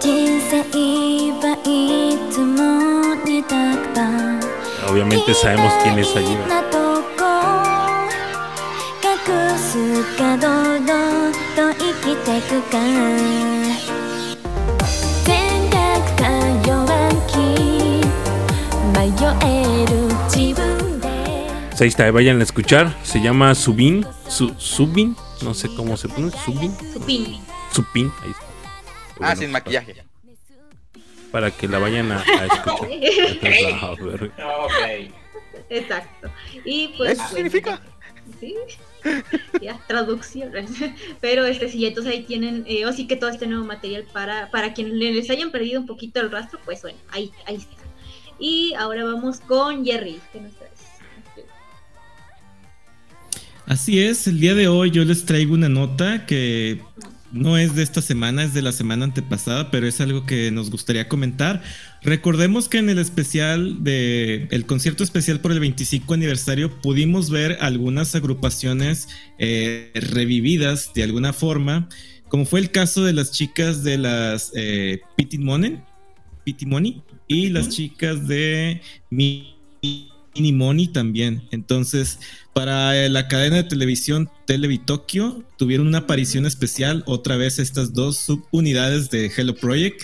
[0.00, 0.62] 人生
[1.40, 3.54] はいつも似た
[3.94, 4.04] か
[4.86, 6.36] Obviamente sabemos quién es allí.
[6.36, 6.48] ¿verdad?
[6.48, 6.74] な
[20.31, 22.95] Pues ahí está, eh, vayan a escuchar.
[23.03, 24.05] Se llama Subin.
[24.27, 25.15] Subin.
[25.41, 26.29] No sé cómo se pone.
[26.31, 26.71] Subin.
[26.93, 27.41] Supin.
[27.71, 28.11] Supin.
[28.21, 28.43] Ahí está.
[29.21, 29.95] Ah, sin maquillaje.
[31.31, 32.89] Para que la vayan a, escuchar.
[34.39, 34.87] Ah,
[35.69, 36.31] Exacto.
[36.63, 37.81] Y pues, ¿Eso pues, significa?
[38.39, 38.55] Sí.
[39.61, 40.51] ya, traducción.
[41.21, 44.49] Pero este sí, entonces ahí tienen, eh, o sí que todo este nuevo material para,
[44.51, 47.78] para quienes les hayan perdido un poquito el rastro, pues bueno, ahí, ahí está.
[48.39, 50.69] Y ahora vamos con Jerry, que nos traes.
[53.65, 56.81] Así es, el día de hoy yo les traigo una nota que
[57.31, 60.71] no es de esta semana, es de la semana antepasada, pero es algo que nos
[60.71, 61.61] gustaría comentar.
[62.01, 67.57] Recordemos que en el especial de el concierto especial por el 25 aniversario pudimos ver
[67.61, 69.07] algunas agrupaciones
[69.37, 71.87] eh, revividas de alguna forma,
[72.27, 75.79] como fue el caso de las chicas de las eh, Pity Money,
[76.43, 79.55] Pity Money y las chicas de Mi-
[80.35, 81.41] Mini Money también.
[81.51, 82.19] Entonces,
[82.53, 87.03] para la cadena de televisión Televitokyo tuvieron una aparición especial.
[87.07, 90.01] Otra vez estas dos subunidades de Hello Project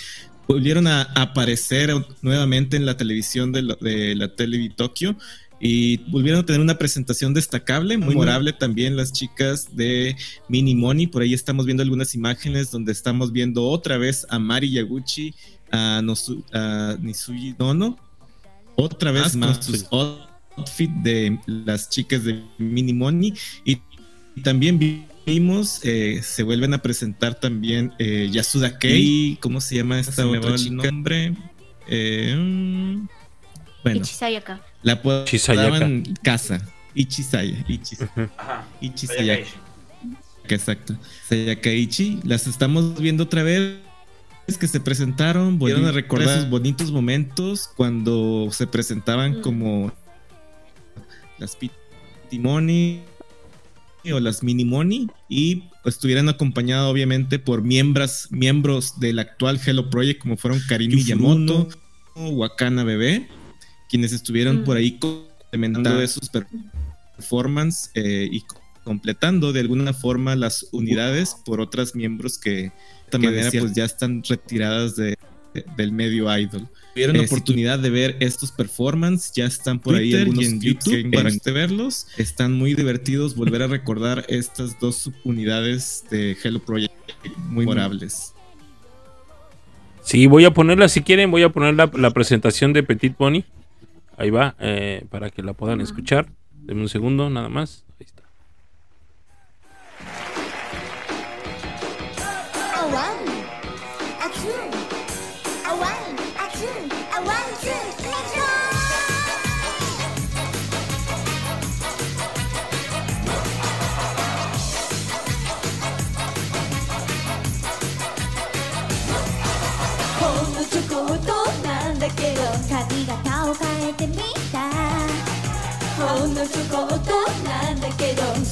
[0.48, 1.92] volvieron a aparecer
[2.22, 5.16] nuevamente en la televisión de, la- de la Televitokyo
[5.60, 10.16] y volvieron a tener una presentación destacable, muy memorable también las chicas de
[10.50, 11.08] Mini Money.
[11.08, 15.34] Por ahí estamos viendo algunas imágenes donde estamos viendo otra vez a Mari Yaguchi,
[15.76, 17.98] a, Nosu- a Nisuji Nono,
[18.76, 23.34] otra vez Ah, más sus outfit de las chicas de Mini Money.
[23.66, 23.78] Y,
[24.36, 29.38] y también vi- vimos eh, se vuelven a presentar también eh, Yasuda Kei.
[29.42, 30.92] ¿cómo se llama esta Se me otra el chica?
[30.92, 31.36] nombre.
[31.88, 32.34] Eh,
[33.84, 34.62] bueno Ichisayaka.
[34.84, 36.60] la apodaban Casa.
[36.96, 38.00] Ichisaya Ichis,
[38.38, 38.66] Ajá.
[38.82, 39.48] Ichisayaka
[40.48, 40.96] exacto.
[41.28, 43.76] Sayakaichi las estamos viendo otra vez
[44.58, 49.42] que se presentaron volvieron a recordar esos bonitos momentos cuando se presentaban Mm.
[49.42, 49.92] como
[51.40, 53.02] las Pitimoni
[54.14, 60.38] o las Minimoni y estuvieran acompañados obviamente por miembros, miembros del actual Hello Project como
[60.38, 61.68] fueron Karin Miyamoto,
[62.16, 63.28] Wakana Bebé,
[63.90, 64.64] quienes estuvieron Mm.
[64.64, 66.48] por ahí complementando esos per-
[67.16, 68.44] performance eh, y
[68.84, 72.72] completando de alguna forma las unidades por otras miembros que
[73.12, 75.18] de esta manera pues ya están retiradas de,
[75.54, 76.68] de- del medio idol.
[76.94, 80.60] Tuvieron Eh, si oportunidad de ver estos performances, ya están por ahí algunos y en
[80.60, 82.08] clips YouTube para verlos.
[82.18, 86.94] Están muy divertidos volver a recordar estas dos subunidades de Hello Project
[87.50, 88.34] muy memorables.
[90.02, 93.44] Sí, voy a ponerla, si quieren, voy a poner la, la presentación de Petit Pony.
[94.18, 96.28] Ahí va, eh, para que la puedan escuchar.
[96.64, 97.84] Denme un segundo, nada más.
[98.00, 98.24] Ahí está.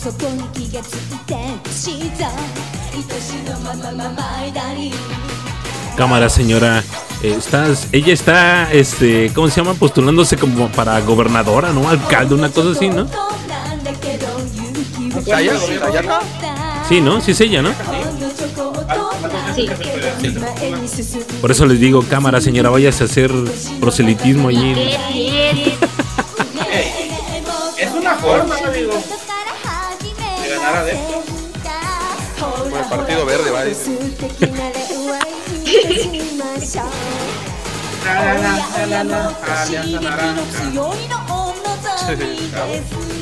[0.03, 1.35] そこに気がついて
[1.71, 4.93] した愛しのまままま間に
[5.97, 6.85] Cámara, señora.
[7.25, 9.75] eh, estás, ella está, este, ¿cómo se llama?
[9.75, 11.89] Postulándose como para gobernadora, ¿no?
[11.89, 13.09] Alcalde, una cosa así, ¿no?
[15.27, 15.59] ¿Saya?
[15.59, 16.21] ¿Sayaka?
[16.89, 17.21] Sí, ¿no?
[17.21, 17.71] Sí es ella, ¿no?
[19.57, 19.69] Sí.
[21.41, 23.33] Por eso les digo, cámara, señora, váyase a hacer
[23.81, 24.73] proselitismo allí.
[24.73, 25.77] Ey,
[27.77, 28.93] es una forma, amigo,
[30.82, 30.98] de.
[32.40, 33.64] Por el Partido Verde, va.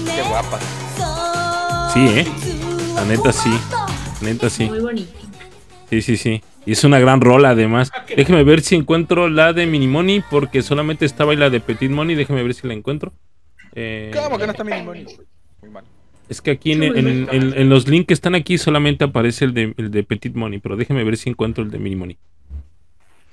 [0.06, 0.60] Qué guapa.
[1.94, 2.28] Sí, ¿eh?
[2.95, 3.52] La neta sí.
[4.22, 4.65] Neta sí.
[4.65, 5.11] Muy bonito.
[5.90, 6.41] Sí, sí, sí.
[6.65, 7.91] Y es una gran rola además.
[8.15, 12.15] Déjeme ver si encuentro la de Minimoni, porque solamente estaba ahí la de Petit Money.
[12.15, 13.14] Déjeme ver si la encuentro.
[13.73, 15.18] Eh, ¿Cómo que no está mi Muy mal.
[16.32, 19.53] Es que aquí en, en- en- en los links que están aquí solamente aparece el
[19.53, 22.18] de, el de Petit Money, pero déjeme ver si encuentro el de Minimoni.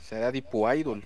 [0.03, 1.03] Será Dipu Idol.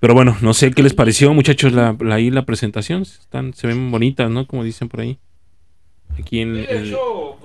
[0.00, 3.02] Pero bueno, no sé qué les pareció, muchachos, la, la, ahí la presentación.
[3.02, 4.46] Están, se ven bonitas, ¿no?
[4.46, 5.18] Como dicen por ahí.
[6.18, 7.36] Aquí en Sí, de el- hecho,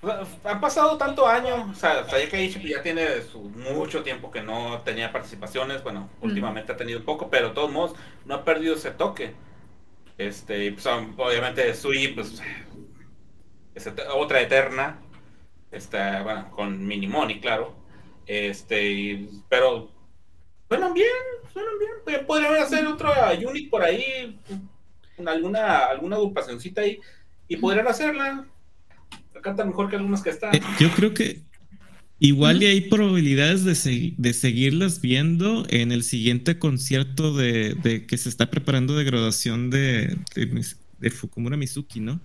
[0.00, 3.40] pues, han pasado tanto años, o sea, Sayaka ya tiene su,
[3.74, 7.70] mucho tiempo que no tenía participaciones, bueno, últimamente ha tenido un poco, pero de todos
[7.70, 9.34] modos no ha perdido ese toque.
[10.20, 12.42] Este, pues obviamente Sui, pues,
[14.12, 15.00] otra eterna,
[15.70, 17.74] este, bueno, con Minimoni, claro,
[18.26, 19.90] este, pero
[20.68, 21.08] suenan bien,
[21.50, 21.72] suenan
[22.04, 24.38] bien, podrían hacer otra unit por ahí,
[25.26, 27.00] alguna, alguna agrupacioncita ahí,
[27.48, 28.44] y podrían hacerla.
[29.40, 30.54] Cantan mejor que algunas que están.
[30.54, 31.40] Eh, yo creo que
[32.20, 38.16] igual y hay probabilidades de, de seguirlas viendo en el siguiente concierto de, de que
[38.16, 42.20] se está preparando de graduación de, de, Fukumura Mizuki, ¿no?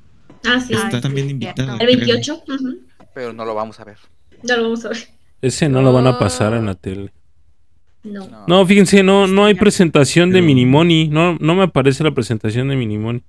[0.45, 0.73] Ah, sí.
[0.73, 1.61] Está sí, también cierto.
[1.61, 1.77] invitada.
[1.77, 1.99] El creo.
[1.99, 2.43] 28.
[2.47, 2.79] ujú.
[3.13, 3.97] Pero no lo vamos a ver.
[4.43, 5.07] Ya lo vamos a ver.
[5.41, 7.11] Ese no lo van a pasar en la tele.
[8.03, 8.27] No.
[8.27, 8.45] No.
[8.47, 11.07] No, fíjense, no, no hay presentación de Minimoni.
[11.07, 13.23] No, no me aparece la presentación de Minimoni.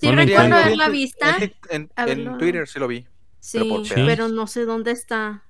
[0.00, 1.36] Sí, No recuerdo haberla vista.
[1.70, 2.38] En.
[2.38, 3.04] Twitter sí lo vi.
[3.40, 4.06] Sí, pero por pedazos.
[4.06, 5.42] pero no sé dónde está.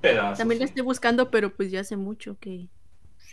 [0.00, 0.38] Pedazos.
[0.38, 2.68] También la estoy buscando, pero pues ya hace mucho que.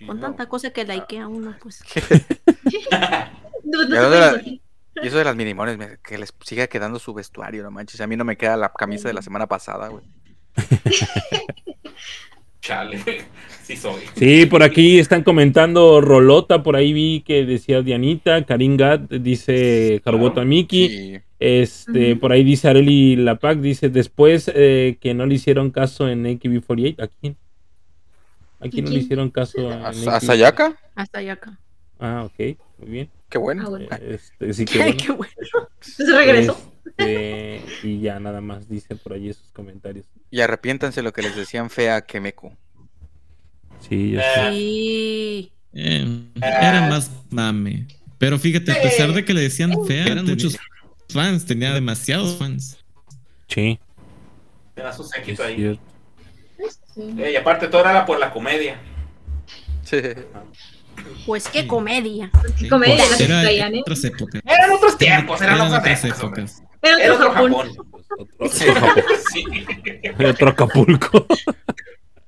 [0.05, 1.81] Con tanta cosa que likea uno, pues.
[3.63, 4.59] No, no ¿De se dónde puede
[4.99, 5.03] la-.
[5.03, 8.01] Y eso de las minimones, que les siga quedando su vestuario, no manches.
[8.01, 10.03] A mí no me queda la camisa de la semana pasada, güey.
[12.61, 12.99] Chale,
[13.63, 14.01] sí soy.
[14.15, 20.01] Sí, por aquí están comentando Rolota, por ahí vi que decía Dianita, Karin Gat dice
[20.03, 21.19] Carbota Miki, Sí.
[21.39, 26.23] Este, por ahí dice Areli Lapac, dice después eh, que no le hicieron caso en
[26.25, 27.37] AKB48, ¿a quién?
[28.59, 30.07] ¿A quién no le hicieron caso en ¿A, AKB?
[30.95, 31.59] a Sayaka?
[31.99, 33.09] Ah, ok, muy bien.
[33.29, 33.63] Qué bueno.
[33.65, 33.87] Ah, bueno.
[34.01, 34.97] Este, sí, qué bueno.
[34.97, 35.33] Qué bueno.
[35.81, 36.57] Se regresó.
[36.97, 40.05] Este, y ya nada más dice por ahí esos comentarios.
[40.31, 42.51] Y arrepiéntanse lo que les decían fea que Meku.
[43.87, 44.51] Sí, ya sé.
[44.51, 45.51] Sí.
[45.73, 46.05] Eh,
[46.35, 47.85] era más mame.
[48.17, 50.57] Pero fíjate, a pesar de que le decían fea, eran tenía- muchos
[51.09, 52.77] fans, tenía demasiados fans.
[53.47, 53.79] Sí,
[54.75, 55.79] Tenía su séquito ahí.
[56.93, 57.15] Sí.
[57.19, 58.79] Eh, y aparte todo era por la comedia.
[59.83, 59.97] Sí.
[61.25, 62.29] Pues qué comedia.
[62.57, 63.81] Sí, comedia pues, la que era traían, ¿eh?
[63.81, 64.41] otras épocas.
[64.45, 66.59] Eran otros tiempos, eran, Eran otras, otras épocas.
[66.59, 66.63] épocas.
[66.81, 67.51] Era Era otro Japón.
[67.53, 67.87] Japón.
[68.39, 69.43] Otro, Japón, Sí.
[70.25, 71.27] otro Acapulco.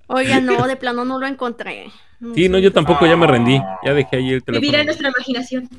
[0.08, 1.92] Oiga, no, de plano no lo encontré.
[2.36, 3.60] Sí, no, yo tampoco ya me rendí.
[3.84, 4.62] Ya dejé ahí el teléfono.
[4.62, 5.70] Vivirá en nuestra imaginación.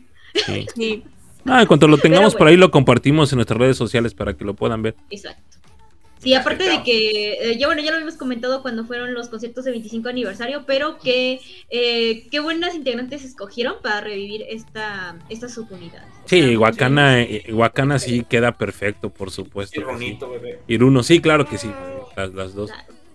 [0.46, 0.66] Sí.
[0.74, 1.04] Sí.
[1.46, 4.44] Ah, en cuanto lo tengamos por ahí, lo compartimos en nuestras redes sociales para que
[4.44, 4.94] lo puedan ver.
[5.10, 5.60] Exacto.
[6.22, 9.64] Sí, aparte de que, eh, ya bueno, ya lo habíamos comentado cuando fueron los conciertos
[9.64, 11.40] de 25 aniversario, pero que
[11.70, 16.04] eh, qué buenas integrantes escogieron para revivir esta, esta subunidad.
[16.26, 19.80] Sí, Wakana, eh, Wakana sí queda perfecto, por supuesto.
[19.80, 20.18] Y que sí.
[20.20, 20.58] Bebé.
[20.68, 21.70] Y Runo, sí, claro que sí.
[22.16, 22.70] Las, las dos.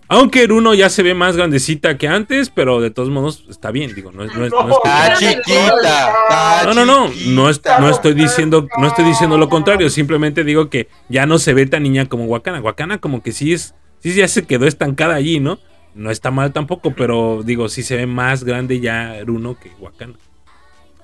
[0.08, 3.92] Aunque Runo ya se ve más grandecita que antes, pero de todos modos está bien,
[3.94, 4.76] digo, no es, no es- no es
[5.18, 6.14] que- Está chiquita.
[6.28, 7.80] está No, no, no, no, es- chiquita.
[7.80, 11.66] no estoy diciendo, no estoy diciendo lo contrario, simplemente digo que ya no se ve
[11.66, 12.60] tan niña como Wakana.
[12.60, 15.58] Wakana como que sí es, sí ya se quedó estancada allí, ¿no?
[15.94, 20.14] No está mal tampoco, pero digo, sí se ve más grande ya Runo que Wakana.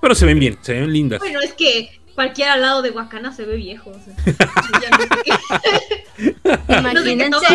[0.01, 1.19] Pero se ven bien, se ven lindas.
[1.21, 3.91] Bueno, es que cualquiera al lado de Wakana se ve viejo.
[3.91, 4.15] o sea,
[4.83, 5.09] ya no sé
[7.17, 7.47] qué, no sé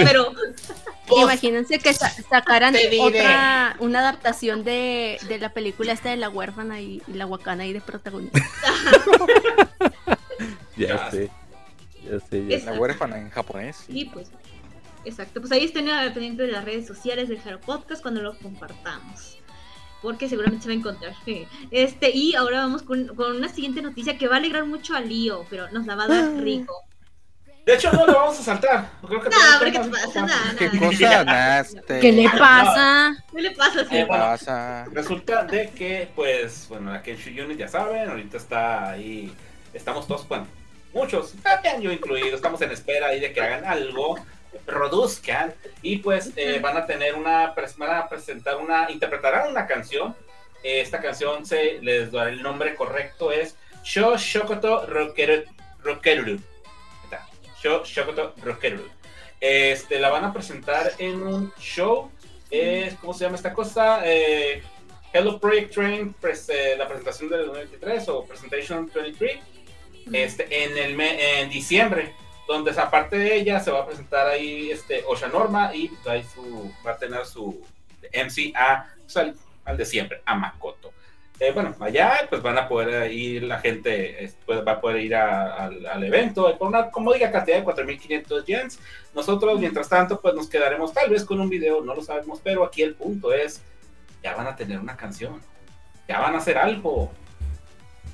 [1.16, 6.82] Imagínense, que sa- sacaran otra, una adaptación de, de la película esta de la huérfana
[6.82, 8.40] y, y la Wakana ahí de protagonista.
[10.76, 11.32] Ya sé,
[12.04, 12.60] ya sé, ya.
[12.72, 13.78] La huérfana en japonés.
[13.88, 14.30] sí, pues.
[15.06, 19.38] Exacto, pues ahí estén pendiente de las redes sociales del Jaro Podcast cuando lo compartamos.
[20.02, 21.14] Porque seguramente se va a encontrar.
[21.72, 25.00] Este, y ahora vamos con, con una siguiente noticia que va a alegrar mucho a
[25.02, 26.74] Lío, pero nos la va a dar rico.
[27.68, 28.90] De hecho, no lo vamos a saltar.
[29.06, 30.22] Creo que No, hombre, ¿qué te pasa?
[30.22, 30.88] Nada, ¿Qué nada.
[30.88, 32.00] cosa naste?
[32.00, 33.26] ¿Qué le pasa?
[33.36, 33.82] ¿Qué le pasa?
[33.82, 34.86] Eh, ¿Qué bueno, pasa?
[34.94, 39.36] Resulta de que, pues, bueno, la Kenshu Unit ya saben, ahorita está ahí,
[39.74, 40.48] estamos todos, bueno,
[40.94, 44.18] muchos, también yo incluido, estamos en espera ahí de que hagan algo,
[44.66, 50.16] produzcan, y pues eh, van a tener una, van a presentar una, interpretarán una canción,
[50.64, 56.40] Eh, esta canción se les dará el nombre correcto, es Sho Shokoto Rokeru,
[57.62, 58.88] Shokoto Rokeruru.
[59.40, 62.12] Este, la van a presentar en un show,
[62.50, 64.02] es, ¿cómo se llama esta cosa?
[64.04, 64.64] Eh,
[65.14, 69.40] Hello Project Train, pres- eh, la presentación del 2023 o Presentation 23,
[70.14, 72.14] este, en, el en diciembre,
[72.48, 76.24] donde aparte de ella se va a presentar ahí este, Osha Norma y pues, ahí
[76.24, 77.62] su, va a tener su
[78.14, 79.36] MC a, pues, al,
[79.66, 80.92] al de siempre, a Makoto.
[81.40, 85.02] Eh, bueno, allá pues van a poder ir la gente, es- pues, va a poder
[85.04, 88.80] ir a- al, al evento por una cómoda cantidad de 4.500 yens.
[89.14, 92.64] Nosotros, mientras tanto, pues nos quedaremos tal vez con un video, no lo sabemos, pero
[92.64, 93.62] aquí el punto es,
[94.24, 95.40] ya van a tener una canción,
[96.08, 97.12] ya van a hacer algo.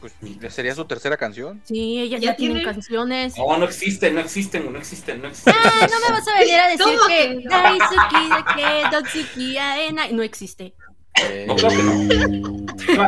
[0.02, 0.14] Pues
[0.54, 1.62] sería su tercera canción.
[1.64, 3.38] Sí, ellas Ya ya, tienen tienen- canciones.
[3.38, 5.54] No, no existen, no existen, no existen, no existen.
[5.64, 7.48] Ah, no me vas a venir a decir ¿Cómo que?
[7.48, 10.74] Daisuki de que Dotsuki Aena no existe.
[11.22, 12.64] Eh, No, claro que no.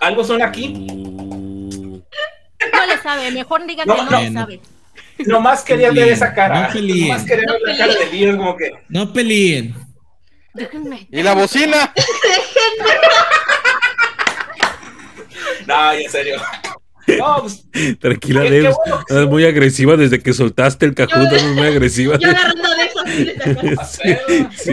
[0.00, 0.68] Algo son aquí.
[0.68, 4.20] No le sabe, mejor diga No, que no, no.
[4.20, 4.60] le sabe.
[5.26, 6.68] Nomás quería ver esa cara.
[6.68, 7.08] No peleen.
[7.08, 8.06] Nomás quería ver No la cara de.
[8.12, 8.70] Lío, como que.
[8.88, 9.74] No peleen.
[10.54, 11.06] Déjenme.
[11.10, 11.92] ¿Y la bocina?
[15.66, 16.40] No, en serio.
[17.18, 18.76] No, pues, Tranquila, Debs.
[18.84, 22.18] bueno que Estás muy agresiva desde que soltaste el cajón, Yo- muy agresiva.
[22.18, 22.90] Yo agarrando de.
[23.90, 24.70] Sí, sí, sí.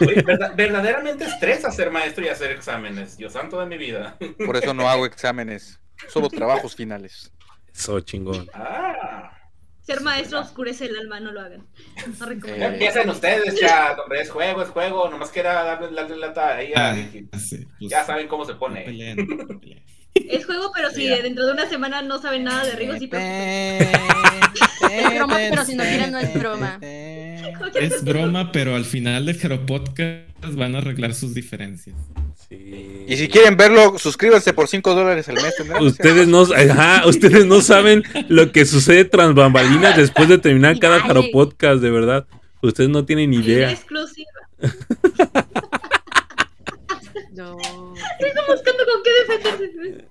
[0.00, 3.16] Oye, verda- verdaderamente estresa ser maestro y hacer exámenes.
[3.16, 4.16] Dios santo de mi vida.
[4.44, 5.78] Por eso no hago exámenes.
[6.08, 7.32] Solo trabajos finales.
[7.74, 8.48] Eso, chingón.
[8.52, 9.30] Ah.
[9.82, 11.66] Ser maestro oscurece el alma, no lo hagan.
[12.18, 12.60] No recomiendo.
[12.66, 15.08] Ya empiecen ustedes, ya, hombre, es juego, es juego.
[15.08, 18.82] Nomás quería darle la lata ahí Ah, sí, pues, Ya saben cómo se no pone.
[18.82, 19.82] peleen, no peleen.
[20.28, 23.22] Es juego, pero si dentro de una semana no saben nada de Rigo, sí, pero
[24.90, 26.78] Es broma, pero si no quieren, no es broma.
[27.74, 31.96] Es broma, pero al final del Jero Podcast van a arreglar sus diferencias.
[32.48, 33.04] Sí.
[33.06, 35.54] Y si quieren verlo, suscríbanse por 5 dólares al mes.
[35.80, 41.00] Ustedes no, ajá, ustedes no saben lo que sucede tras bambalinas después de terminar cada.
[41.00, 42.26] Jaro Podcast, de verdad.
[42.62, 43.70] Ustedes no tienen idea.
[43.70, 44.30] exclusiva.
[47.40, 47.56] No.
[48.18, 50.06] Estoy buscando con qué defenderse.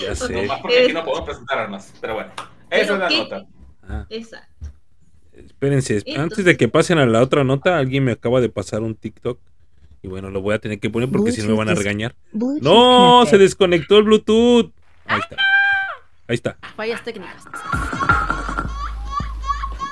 [0.00, 0.32] Ya sé.
[0.34, 1.94] Nomás porque aquí no podemos presentar armas.
[2.02, 2.32] Pero bueno,
[2.70, 3.16] esa es la ¿qué?
[3.18, 3.46] nota.
[3.88, 4.66] Ah, Exacto.
[5.32, 8.82] espérense, Entonces- antes de que pasen a la otra nota, alguien me acaba de pasar
[8.82, 9.38] un TikTok.
[10.02, 12.14] Y bueno, lo voy a tener que poner porque si no me van a regañar.
[12.32, 14.70] No, se desconectó el Bluetooth.
[15.06, 15.36] Ahí está.
[16.28, 16.58] Ahí está.
[16.76, 17.42] Fallas técnicas.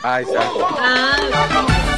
[0.02, 0.40] Ahí está.
[0.78, 1.93] Ah,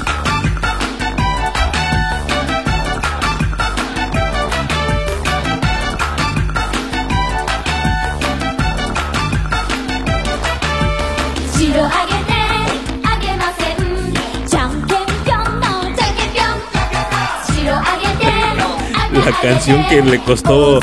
[19.25, 20.79] La canción que le costó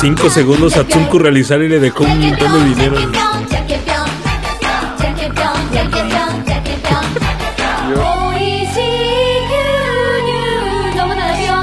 [0.00, 3.00] 5 segundos a Tsunku realizar y le dejó un montón de dinero.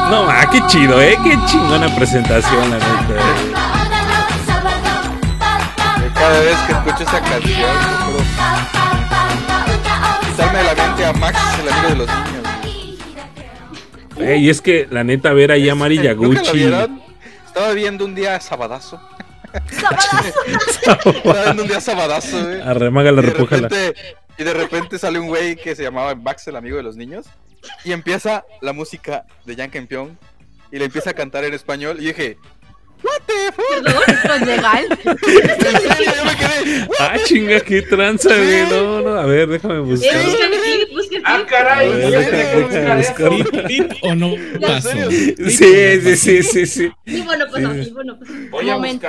[0.10, 1.18] No, ah, qué chido, eh.
[1.24, 3.65] Qué chingona presentación, la neta.
[6.26, 8.24] Cada vez que escucho esa canción, procuro
[10.26, 12.44] quitarme de la mente a Max, el amigo de los niños.
[14.18, 16.58] Eh, y es que la neta, ver ahí a Mari ¿Nunca lo Yaguchi.
[16.58, 17.00] vieron?
[17.46, 19.00] Estaba viendo un día sabadazo.
[19.70, 21.12] Sabadazo.
[21.16, 22.60] Estaba viendo un día sabadazo, güey.
[22.60, 23.70] Arremágala, Y de repújala.
[24.40, 27.28] y de repente sale un güey que se llamaba Max, el amigo de los niños,
[27.84, 30.18] y empieza la música de Yang Campion
[30.72, 32.40] y le empieza a cantar en español y dije,
[33.04, 33.84] What the fuck?
[33.84, 34.86] Perdón, ¿esto es legal?
[35.04, 36.88] En serio, yo me quedé.
[37.00, 38.64] Ah, chinga, qué tranza, güey.
[38.70, 41.22] No, no, a ver, déjame Eh, buscar.
[41.24, 41.88] Ah, caray.
[41.88, 42.68] A ver, ¿en deja- serio?
[42.68, 43.14] deja Buscar eso.
[43.14, 43.68] buscarlo.
[43.68, 44.90] ¿Pip o no pasó?
[45.12, 46.92] Sí, sí, sí, sí, sí.
[47.06, 47.80] Sí, bueno, pues Sí.
[47.82, 49.08] así, bueno, pues Momento.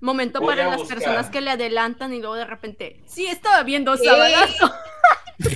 [0.00, 0.98] Momento para las buscar.
[0.98, 4.72] personas que le adelantan y luego de repente, sí, estaba viendo Sabadazo.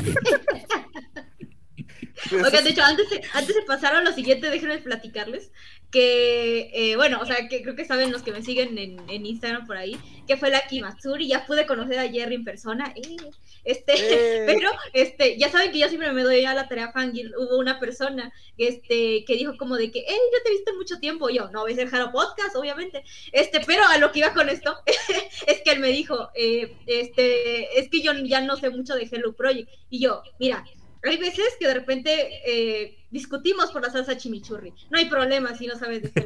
[2.33, 5.51] Oigan, de hecho, antes de, antes de pasar a lo siguiente, déjenme platicarles
[5.91, 9.25] que, eh, bueno, o sea, que creo que saben los que me siguen en, en
[9.27, 9.97] Instagram por ahí,
[10.27, 13.17] que fue la Kimatsuri, ya pude conocer a Jerry en persona, eh,
[13.65, 14.45] este, Eh.
[14.47, 17.81] pero, este, ya saben que yo siempre me doy a la tarea fangirl, hubo una
[17.81, 21.49] persona, este, que dijo como de que, hey, no te he visto mucho tiempo, yo,
[21.51, 23.03] no ves el Jaro Podcast, obviamente,
[23.33, 24.77] este, pero a lo que iba con esto,
[25.47, 29.09] es que él me dijo, eh, este, es que yo ya no sé mucho de
[29.11, 30.65] Hello Project, y yo, mira,
[31.03, 34.73] hay veces que de repente eh, discutimos por la salsa chimichurri.
[34.91, 36.25] No hay problema si no sabes de qué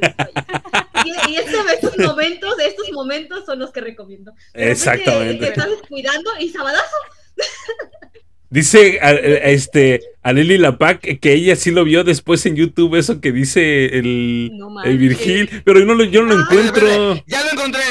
[1.05, 4.31] y, y este- estos momentos, estos momentos son los que recomiendo.
[4.53, 5.45] Exactamente.
[5.45, 6.95] Te estás descuidando y sabadazo.
[8.49, 12.95] Dice a, a- este, a Lili Lapac que ella sí lo vio después en YouTube,
[12.95, 14.99] eso que dice el, No el.
[14.99, 17.15] Virgil, pero yo no, lo- yo no lo encuentro.
[17.25, 17.81] Ya lo encontré.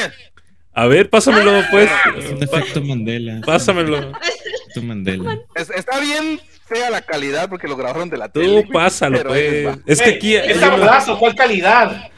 [0.74, 1.90] A ver, pásamelo, pues.
[2.18, 3.40] Es un efecto Mandela.
[3.44, 3.98] Pásamelo.
[3.98, 5.38] Efecto Mandela.
[5.54, 8.66] Es- está bien fea la calidad porque lo grabaron de la Tú tele.
[8.72, 9.78] pásalo, ahí les pues.
[9.86, 10.34] Es que aquí.
[10.36, 12.08] Es sabadazo, ¿cuál calidad?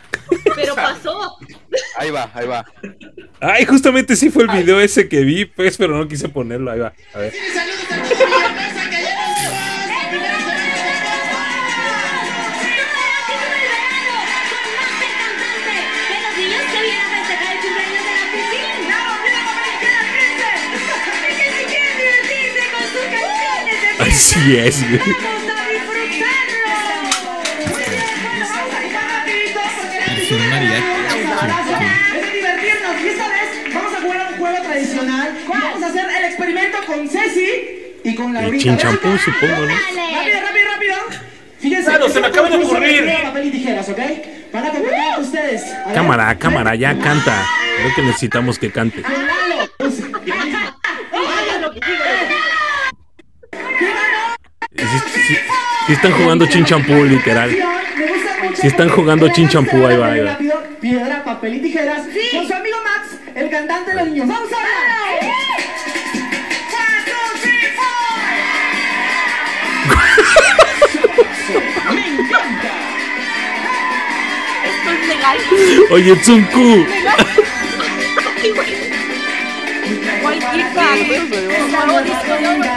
[0.54, 1.36] Pero pasó.
[1.96, 2.64] Ahí va, ahí va.
[3.40, 6.70] Ay, justamente sí fue el video ese que vi, pues, pero no quise ponerlo.
[6.70, 6.92] Ahí va.
[7.14, 7.32] A ver.
[24.14, 25.00] Así es, güey.
[30.06, 30.86] Versión mariachi.
[32.14, 35.38] Es de divertirnos y esta vez vamos a jugar a un juego tradicional.
[35.48, 37.50] Vamos a hacer el experimento con Ceci
[38.04, 38.62] y con El Laurita.
[38.62, 39.66] chinchampú, supongo, ¿no?
[39.66, 40.94] Rápido, rápido, rápido.
[41.58, 41.90] Fíjense.
[41.90, 43.12] Claro, se me acaba de ocurrir.
[43.22, 43.98] papel y tijeras, ¿ok?
[44.52, 45.72] Van a competir ustedes.
[45.72, 45.94] A ver.
[45.94, 47.46] Cámara, cámara, ya canta.
[47.78, 49.02] Creo que necesitamos que cante.
[49.02, 49.70] Con Lalo.
[51.12, 52.53] Hagan lo que digan.
[54.76, 54.84] Sí,
[55.26, 55.36] sí-
[55.86, 57.50] sí están jugando chinchampú, literal.
[57.50, 60.30] Me gusta mucho Sí están jugando chinchampú, ahí va, ahí va.
[60.32, 62.02] rápido, Piedra, papel y tijeras.
[62.32, 64.28] Con su amigo Max, el cantante de los niños.
[64.28, 65.30] ¡Vamos a ver!
[71.94, 72.72] ¡Me encanta!
[74.64, 75.38] Esto es legal.
[75.90, 76.86] Oye, Tsunku.
[80.22, 81.20] Cualquier parte.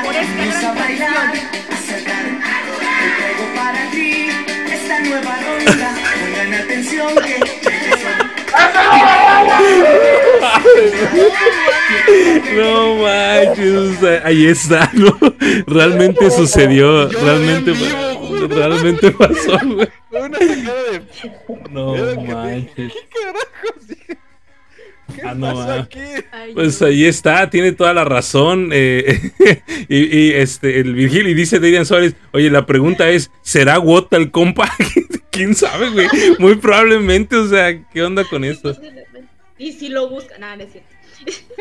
[0.03, 1.57] Por esta canción.
[3.67, 4.29] Para ti
[4.71, 5.89] esta nueva ronda.
[6.21, 7.35] Pongan atención que.
[12.55, 15.17] No manches, ahí está, ¿no?
[15.67, 17.73] Realmente sucedió, realmente,
[18.49, 19.89] realmente pasó, güey.
[21.71, 21.95] No
[22.25, 22.93] manches.
[22.93, 23.83] ¿Qué carajos?
[25.17, 25.79] Dije, ¿Qué Ah, no, ah.
[25.81, 25.99] aquí?
[26.31, 28.69] Ay, Pues ahí está, tiene toda la razón.
[28.71, 29.31] eh,
[29.89, 34.17] y, y, este, el Virgil y dice Darian Suárez, oye, la pregunta es, ¿será Wota
[34.17, 34.71] el compa?
[35.31, 36.07] ¿Quién sabe, güey?
[36.39, 38.75] Muy probablemente, o sea, ¿qué onda con eso?
[39.57, 40.89] Y si lo buscan, nada, no es cierto.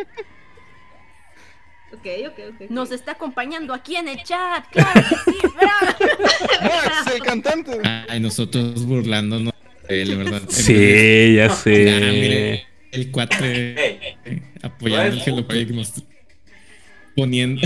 [1.92, 2.70] ok, ok, ok.
[2.70, 4.64] Nos está acompañando aquí en el chat.
[4.70, 5.96] Claro que sí, bravo.
[6.62, 7.80] Max, el cantante.
[8.08, 9.54] Ay, nosotros burlándonos
[9.88, 10.42] de él, ¿verdad?
[10.48, 12.66] Sí, ya Ya, mire, sé.
[12.96, 14.18] El cuate
[14.62, 16.02] apoyando el Hello Project nos-
[17.14, 17.60] poniendo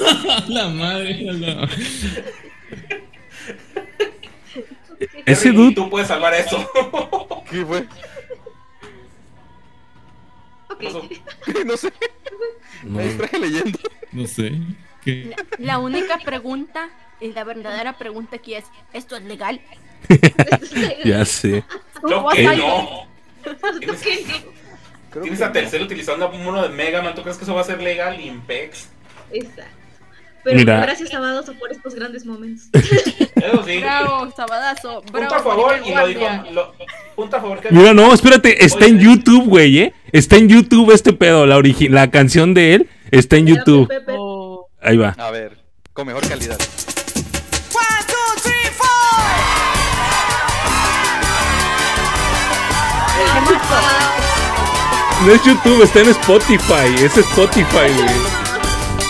[0.48, 1.68] la madre la-
[5.26, 6.56] Ese dude, Tú puedes salvar eso.
[7.50, 7.86] ¿Qué fue?
[11.64, 11.90] No sé,
[12.82, 13.78] no, me distraje leyendo.
[14.12, 14.52] no sé
[15.02, 19.58] qué La única pregunta y la verdadera pregunta aquí es, ¿esto es legal?
[21.04, 21.64] ya sé.
[22.08, 22.76] Yo ¿Vas que a- no.
[23.00, 24.06] Ok.
[25.16, 27.14] Creo Tienes que a Telcel utilizando un mono de Mega Man.
[27.14, 28.20] ¿Tú crees que eso va a ser legal?
[28.20, 28.88] Impex.
[29.32, 29.70] Exacto.
[30.44, 30.80] Pero Mira.
[30.80, 32.66] gracias a Badoso por estos grandes momentos.
[32.72, 33.78] Eso sí.
[33.78, 35.00] Bravo, sabadazo.
[35.02, 36.20] Punto Bravo, a favor y lo dijo,
[36.52, 36.74] lo,
[37.16, 39.94] punto a favor que Mira, no, espérate, está en YouTube, güey, ¿eh?
[40.12, 43.88] Está en YouTube este pedo, la, origi- la canción de él está en YouTube.
[43.88, 44.14] Pepe, Pepe.
[44.18, 45.16] Oh, Ahí va.
[45.18, 45.58] A ver,
[45.92, 46.58] con mejor calidad.
[55.26, 58.06] No es YouTube, está en Spotify, es Spotify, güey.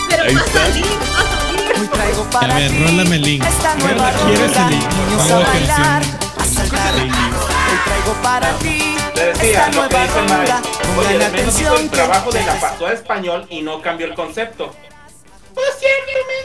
[0.09, 0.67] Pero Ahí pasa está.
[0.69, 1.79] link, pasa link.
[1.79, 3.43] Hoy traigo A para ver, ti rólame el link.
[3.45, 4.63] esta ¿Quieres nueva quieres ronda.
[4.65, 4.85] el link?
[5.09, 6.39] Niños a bailar, canción.
[6.39, 6.93] a saltar.
[6.95, 10.61] Hoy traigo para ti Te decía esta lo que nueva dice ronda.
[10.95, 14.07] Pongan al menos hizo atención el trabajo de la pasó a español y no cambió
[14.07, 14.73] el concepto.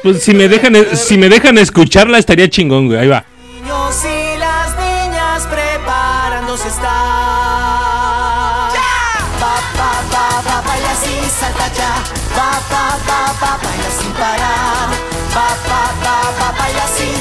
[0.03, 2.99] Pues si me dejan si me dejan escucharla estaría chingón, güey.
[3.01, 3.25] Ahí va.
[3.63, 7.12] niños y las niñas preparándose están.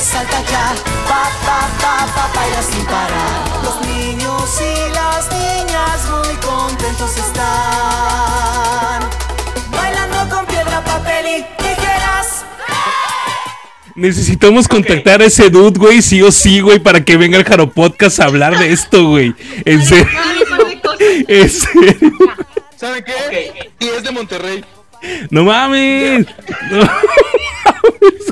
[0.01, 0.73] Salta ya.
[1.09, 3.63] Va, va, va, va, baila sin parar.
[3.63, 9.01] Los niños y las niñas muy contentos están.
[9.71, 12.45] Bailando con piedra, papel y tijeras.
[13.95, 17.69] Necesitamos contactar a ese dude, güey, sí o sí, güey, para que venga el Jaro
[17.69, 19.35] Podcast a hablar de esto, güey.
[19.65, 20.07] En serio.
[21.27, 22.13] En serio.
[22.77, 23.71] ¿Saben qué?
[23.79, 24.63] Y es de Monterrey.
[25.29, 26.25] No mames.
[26.69, 28.31] No mames.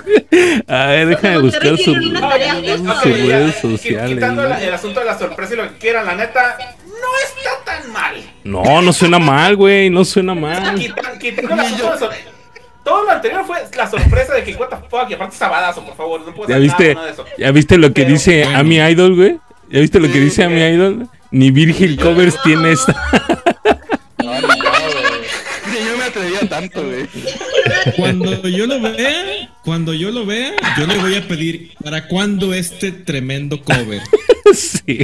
[0.68, 4.16] A ver, déjame buscar su, sus redes sociales.
[4.16, 7.92] Quitando el asunto de la sorpresa y lo que quieran, la neta, no está tan
[7.92, 8.16] mal.
[8.44, 10.76] No, no suena mal, güey, no suena mal.
[10.76, 12.14] Quitan- Quitando el asunto de la sor-
[12.84, 15.96] Todo lo anterior fue la sorpresa de que what the fuck, y aparte sabadazo, por
[15.96, 17.26] favor, no puedo ¿Ya hacer viste, nada, nada de eso.
[17.38, 18.60] ¿Ya viste lo que Pero, dice bueno.
[18.60, 19.38] a mi idol, güey?
[19.70, 21.08] ¿Ya viste lo que dice a mi idol?
[21.32, 22.94] Ni Virgil Covers tiene esta.
[24.24, 24.58] No, no, no, güey.
[25.72, 27.08] Ni yo me atrevía tanto, güey.
[27.96, 32.54] Cuando yo lo vea, cuando yo lo vea, yo le voy a pedir para cuándo
[32.54, 34.02] este tremendo cover.
[34.54, 35.00] sí.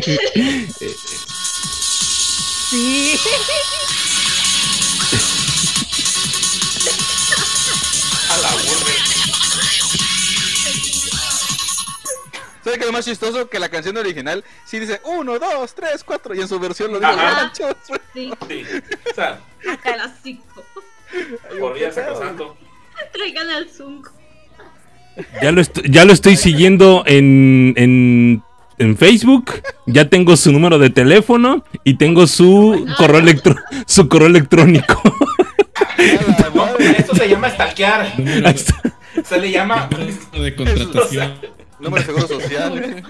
[2.69, 3.19] sí.
[8.30, 8.49] A la.
[12.65, 13.48] ¿Sabes qué es lo más chistoso?
[13.48, 16.99] Que la canción original sí dice 1, 2, 3, 4 y en su versión lo
[16.99, 17.53] dice Ajá.
[18.11, 18.64] Sí, Sí.
[19.11, 19.40] O sea,
[19.72, 20.23] acá a las
[21.50, 21.60] 5.
[21.60, 22.56] por día sacrosanto.
[23.14, 24.12] Traigan al Zunco.
[25.42, 28.44] Ya lo, est- ya lo estoy siguiendo en, en,
[28.80, 29.52] en Facebook.
[29.86, 33.56] Ya tengo su número de teléfono y tengo su correo, electro,
[33.88, 35.02] su correo electrónico.
[36.54, 38.14] No, eso se llama stalkear.
[39.24, 39.88] Se le llama.
[39.92, 41.34] número de contratación.
[41.80, 43.04] Número de seguro social.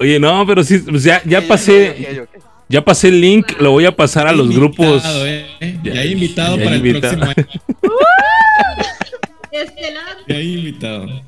[0.00, 2.26] Oye, no, pero sí, pues ya, ya pasé.
[2.68, 4.86] Ya pasé el link, lo voy a pasar a los grupos.
[5.04, 5.46] Invitado, eh.
[5.82, 7.16] Ya, Ya- hay invitado ya para el invitado.
[7.18, 7.48] próximo año.
[9.50, 10.04] Estelar.
[10.28, 11.22] Ya hay invitado.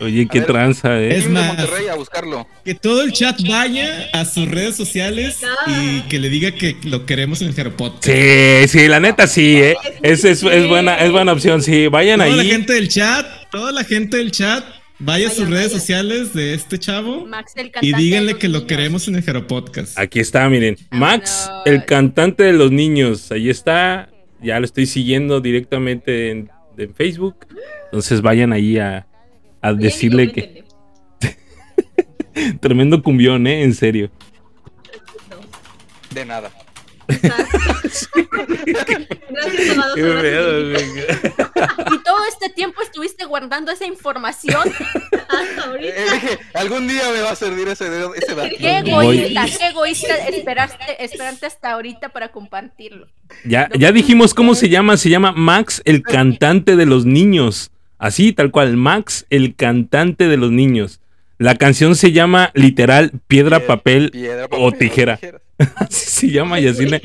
[0.00, 1.16] Oye, qué ver, tranza, eh.
[1.16, 2.46] Es más- Monterrey a buscarlo.
[2.64, 7.06] Que todo el chat vaya a sus redes sociales y que le diga que lo
[7.06, 8.02] queremos en el Jaropot.
[8.04, 9.76] Sí, sí, la neta sí, eh.
[10.02, 11.86] Es, es, es buena, es buena opción, sí.
[11.86, 12.48] Vayan Toda la ahí.
[12.50, 14.64] gente del chat, toda la gente del chat,
[15.04, 15.80] vaya a sus redes vayan.
[15.80, 19.16] sociales de este chavo Max, el y cantante díganle de los que lo queremos en
[19.16, 19.98] el Jaropodcast.
[19.98, 20.76] Aquí está, miren.
[20.90, 21.66] Max, Vámonos.
[21.66, 23.30] el cantante de los niños.
[23.32, 24.10] Ahí está.
[24.42, 27.46] Ya lo estoy siguiendo directamente en, en Facebook.
[27.86, 29.06] Entonces vayan ahí a,
[29.62, 30.64] a decirle que.
[32.60, 33.62] Tremendo cumbión, ¿eh?
[33.62, 34.10] En serio.
[36.12, 36.50] De nada.
[37.08, 38.08] Gracias.
[41.92, 44.62] Y todo este tiempo estuviste guardando esa información.
[45.28, 45.88] Hasta ahorita.
[45.88, 47.86] eh, dije, algún día me va a servir ese,
[48.16, 48.54] ese dato.
[48.58, 53.08] Qué Voy- egoísta, qué egoísta esperaste, esperarte hasta ahorita para compartirlo.
[53.44, 54.96] Ya, ya dijimos cómo se llama.
[54.96, 57.70] Se llama Max, el cantante de los niños.
[57.98, 58.76] Así, tal cual.
[58.76, 61.00] Max, el cantante de los niños.
[61.38, 65.18] La canción se llama literal Piedra, Piedra, Papel Piedra, o Tijera.
[65.76, 67.00] Así se llama y así la,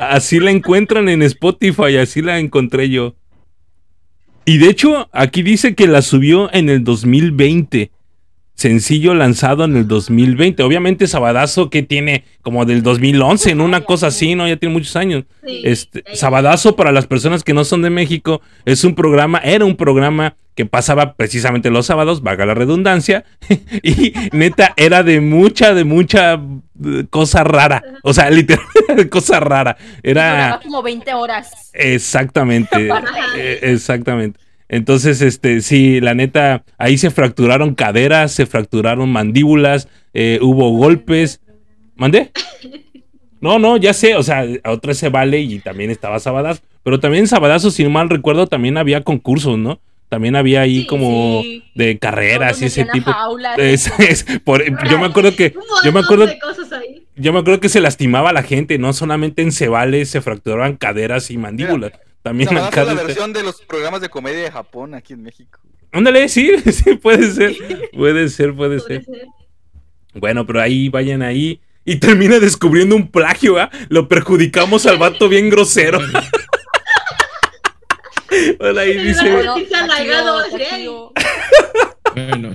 [0.00, 3.14] así la encuentran en Spotify, así la encontré yo.
[4.44, 7.92] Y de hecho, aquí dice que la subió en el 2020.
[8.54, 10.62] Sencillo lanzado en el 2020.
[10.62, 14.46] Obviamente Sabadazo que tiene como del 2011, en una cosa así, ¿no?
[14.46, 15.24] Ya tiene muchos años.
[15.42, 19.76] Este, Sabadazo, para las personas que no son de México, es un programa, era un
[19.76, 23.24] programa que pasaba precisamente los sábados, vaga la redundancia,
[23.82, 27.82] y neta era de mucha, de mucha eh, cosa rara.
[28.02, 29.76] O sea, literal, cosa rara.
[30.02, 31.70] Era como 20 horas.
[31.72, 32.88] exactamente,
[33.36, 34.38] eh, exactamente.
[34.72, 41.42] Entonces, este, sí, la neta, ahí se fracturaron caderas, se fracturaron mandíbulas, eh, hubo golpes.
[41.94, 42.30] ¿Mandé?
[43.40, 46.62] No, no, ya sé, o sea, a otra se vale y también estaba Sabadazo.
[46.82, 49.78] Pero también en Sabadazo, si no mal recuerdo, también había concursos, ¿no?
[50.08, 51.64] También había ahí Sí, como sí.
[51.74, 53.12] de carreras y ese tipo.
[53.12, 53.58] jaulas.
[53.58, 55.54] Es- es por- yo me acuerdo que,
[55.84, 57.02] yo me acuerdo de cosas ahí.
[57.16, 60.76] yo me acuerdo que se lastimaba a la gente, no solamente en cebales se fracturaban
[60.76, 61.92] caderas y mandíbulas.
[62.22, 62.82] También Esa acá.
[62.82, 65.58] es la versión de los programas de comedia de Japón aquí en México.
[65.90, 67.56] Ándale, sí, sí, puede ser.
[67.92, 69.04] Puede ser, puede ser.
[69.04, 69.26] ser.
[70.14, 71.60] Bueno, pero ahí vayan ahí.
[71.84, 73.68] Y termina descubriendo un plagio, ¿ah?
[73.88, 75.98] Lo perjudicamos al vato bien grosero.
[78.58, 79.30] Bueno, ahí dice.
[79.30, 79.56] Bueno,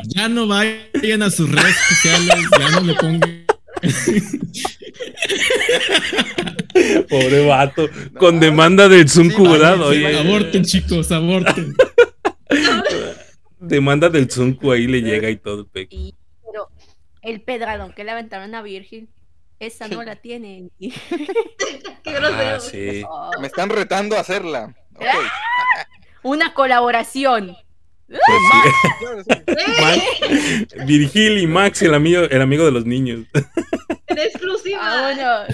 [0.07, 3.46] ya no vayan a sus redes sociales, ya no le pongan.
[7.09, 7.87] Pobre vato.
[8.19, 9.75] Con demanda del Zunku, Sí, ¿verdad?
[9.75, 11.75] sí, Oye, Aborten, chicos, aborten.
[13.59, 15.67] demanda del Zunku ahí le llega y todo.
[15.67, 15.89] pe-
[16.45, 16.69] pero
[17.21, 19.09] el pedradón que le aventaron a Virgil,
[19.59, 20.71] esa no la tienen.
[20.79, 20.91] Qué
[22.11, 22.55] grosero.
[22.55, 23.03] Ah, sí.
[23.07, 24.75] Oh, Me están retando a hacerla.
[26.23, 27.55] Una colaboración.
[28.07, 29.33] Pues sí.
[29.81, 33.25] Max- Virgil y Max, el amigo, el amigo de los niños.
[34.07, 35.45] En exclusiva.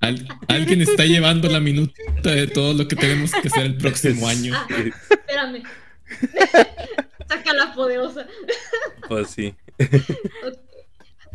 [0.00, 4.26] Al- alguien está llevando la minuta de todo lo que tenemos que hacer el próximo
[4.26, 4.52] año.
[4.56, 4.66] Ah,
[5.10, 5.62] espérame.
[7.28, 8.26] Saca la poderosa.
[9.06, 9.54] Pues sí.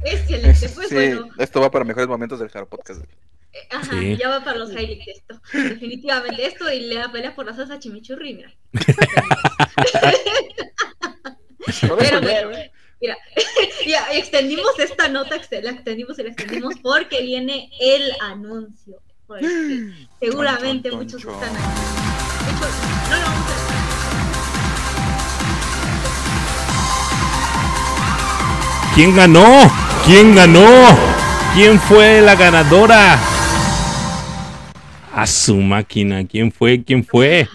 [0.04, 0.70] Excelente.
[0.74, 3.02] Pues Sí, bueno, esto va para mejores momentos del Jaro Podcast.
[3.54, 4.18] Eh, ajá, Sí.
[4.18, 5.42] ya va para los highlights esto.
[5.54, 8.54] Definitivamente esto y le da pelea por la salsa chimichurri, mira.
[11.82, 12.22] Pero bueno,
[13.02, 13.18] mira,
[13.88, 19.02] ya extendimos esta nota, la extendimos y la extendimos porque viene el anuncio.
[19.28, 21.64] por el que seguramente Chon, chon, muchos chon, están ahí.
[22.46, 22.66] De hecho,
[23.10, 23.60] no lo vamos a
[28.96, 29.72] ¿Quién ganó?
[30.06, 30.68] ¿Quién ganó?
[31.54, 33.18] ¿Quién fue la ganadora?
[35.20, 36.26] A su máquina.
[36.26, 36.82] ¿Quién fue?
[36.82, 37.46] ¿Quién fue?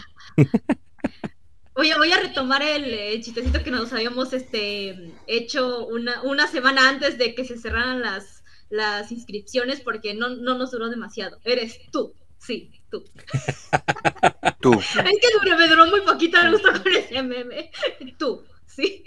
[1.74, 6.46] Voy a, voy a retomar el eh, chistecito que nos habíamos este, hecho una, una
[6.46, 11.38] semana antes de que se cerraran las, las inscripciones porque no, no nos duró demasiado.
[11.42, 13.02] Eres tú, sí, tú.
[14.60, 14.74] Tú.
[14.74, 17.70] Es que me, me duró muy poquito, me gustó con ese meme.
[18.18, 19.04] Tú, sí.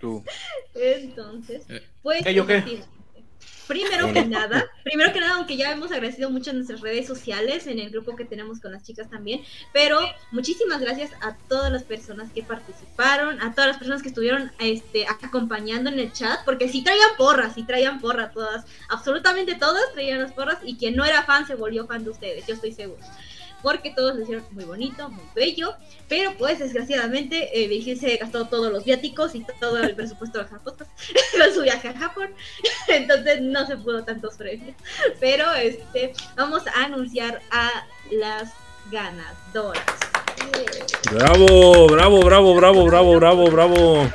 [0.00, 0.22] Tú.
[0.74, 1.66] Entonces,
[2.02, 2.22] pues...
[2.22, 2.62] ¿qué, yo qué?
[2.62, 2.80] sí.
[3.68, 7.66] Primero que nada, primero que nada, aunque ya hemos agradecido mucho en nuestras redes sociales,
[7.66, 9.42] en el grupo que tenemos con las chicas también,
[9.74, 10.00] pero
[10.32, 15.06] muchísimas gracias a todas las personas que participaron, a todas las personas que estuvieron este,
[15.06, 20.22] acompañando en el chat, porque sí traían porras, sí traían porras todas, absolutamente todas traían
[20.22, 23.02] las porras y quien no era fan se volvió fan de ustedes, yo estoy seguro.
[23.62, 25.74] Porque todos lo hicieron muy bonito, muy bello,
[26.08, 30.44] pero pues desgraciadamente eh, Virgil se gastó todos los viáticos y todo el presupuesto de
[30.44, 30.90] podcast
[31.38, 32.30] con su viaje a Japón,
[32.88, 34.76] entonces no se pudo tantos premios.
[35.20, 38.52] Pero este, vamos a anunciar a las
[38.90, 39.84] ganadoras.
[41.12, 44.10] Bravo, bravo, bravo, bravo, bravo, bravo, bravo.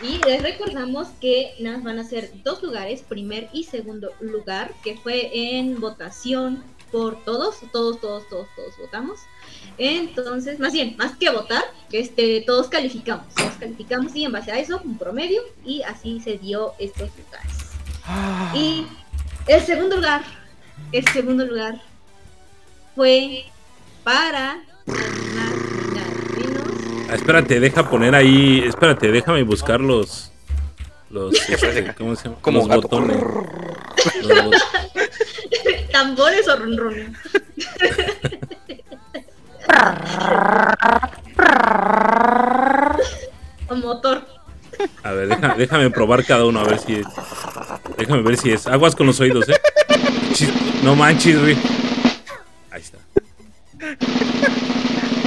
[0.00, 4.96] Y les recordamos que más van a ser dos lugares, primer y segundo lugar, que
[4.96, 9.20] fue en votación por todos, todos, todos, todos, todos votamos.
[9.78, 11.62] Entonces, más bien, más que votar,
[11.92, 16.38] este, todos calificamos, todos calificamos y en base a eso, un promedio, y así se
[16.38, 17.52] dio estos lugares.
[18.54, 18.86] Y
[19.46, 20.22] el segundo lugar,
[20.92, 21.80] el segundo lugar
[22.96, 23.44] fue
[24.02, 24.62] para.
[27.10, 28.62] Ah, espérate, deja poner ahí.
[28.66, 30.30] Espérate, déjame buscar los.
[31.10, 31.34] Los.
[31.48, 32.36] este, ¿Cómo se llama?
[32.42, 33.16] Como los botones.
[34.22, 35.07] Los bot-
[35.98, 37.10] tambores o ronrones.
[43.68, 44.22] o motor.
[45.02, 47.06] A ver, déjame probar cada uno a ver si es.
[47.96, 48.66] Déjame ver si es.
[48.66, 49.56] Aguas con los oídos, eh.
[50.32, 50.52] Chis-
[50.82, 51.56] no manches, güey.
[52.70, 52.98] Ahí está.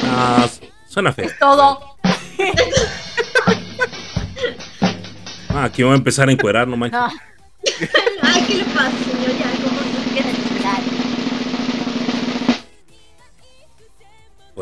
[0.06, 1.30] Ah, su- suena feo.
[1.40, 1.98] Todo.
[5.50, 7.00] Ah, aquí voy a empezar a encuerar, no manches.
[7.00, 7.12] Ah,
[8.24, 9.38] Ay, ¿qué le pasa, señor?
[9.38, 9.52] Ya,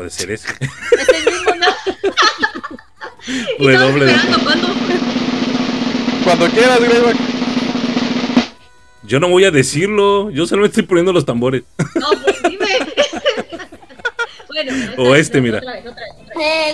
[0.00, 0.48] Puede ser ese.
[0.48, 1.52] Es el mismo,
[4.44, 4.68] cuándo.
[6.24, 7.16] Cuando quieras, Greyback.
[9.02, 10.30] Yo no voy a decirlo.
[10.30, 11.64] Yo solo estoy poniendo los tambores.
[11.96, 12.64] No, pues dime.
[14.48, 15.60] bueno, esta O vez, este, otra mira.
[15.60, 16.14] vez, otra vez, otra vez.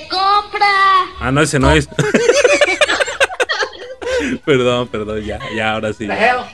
[0.05, 1.07] ¡Se compra!
[1.19, 1.89] Ah, no, ese no es.
[4.45, 6.07] perdón, perdón, ya, ya, ahora sí.
[6.07, 6.47] Ya, ya,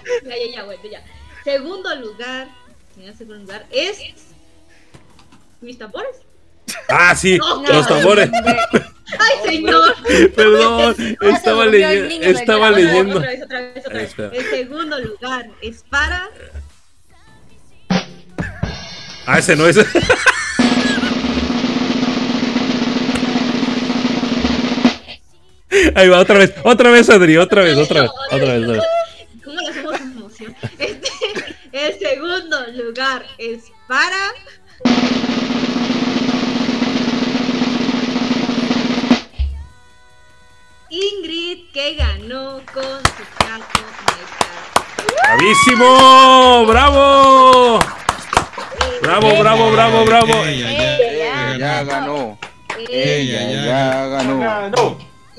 [0.55, 1.05] ya, bueno, ya.
[1.45, 2.49] Segundo lugar,
[2.97, 3.99] mira, segundo lugar es
[5.61, 6.32] mis tambores.
[6.89, 8.31] Ah, sí, No, los tambores.
[9.19, 9.95] Ay, señor.
[10.35, 13.19] Perdón, estaba el leyendo, estaba leyendo.
[13.19, 14.41] Otra vez, otra vez, otra vez.
[14.41, 16.29] El segundo lugar es para
[19.27, 19.79] Ah, ese no es.
[25.95, 28.83] Ahí va, otra vez, otra vez, Adri, otra vez, otra vez, otra vez, otra vez.
[29.43, 29.95] ¿Cómo le hacemos
[32.69, 34.35] un lugar es para.
[40.93, 43.81] Ingrid, que ganó con su canto
[45.23, 46.67] ¡Bravísimo!
[46.67, 47.79] ¡Bravo!
[49.01, 50.45] ¡Bravo, bravo, bravo, bravo!
[50.45, 52.39] Ella ya, ganó.
[52.91, 54.99] Ella ya ganó.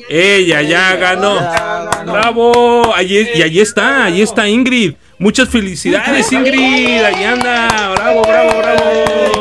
[0.09, 1.39] Ella ya ganó.
[1.39, 2.11] Ya ganó.
[2.13, 2.95] ¡Bravo!
[2.95, 4.95] Allí, y allí está, allí está Ingrid.
[5.19, 7.03] Muchas felicidades, Ingrid.
[7.03, 7.93] Allí anda.
[7.93, 9.33] ¡Bravo, bravo, bravo!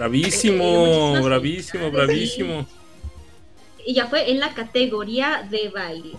[0.00, 2.66] Eh, eh, Bravísimo, bravísimo, bravísimo.
[3.86, 6.14] Ella fue en la categoría de baile.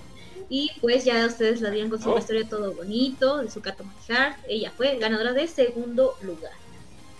[0.49, 2.17] Y pues ya ustedes la dieron con su Oh.
[2.19, 4.37] historia todo bonito, de su Kato Heart.
[4.47, 6.51] Ella fue ganadora de segundo lugar.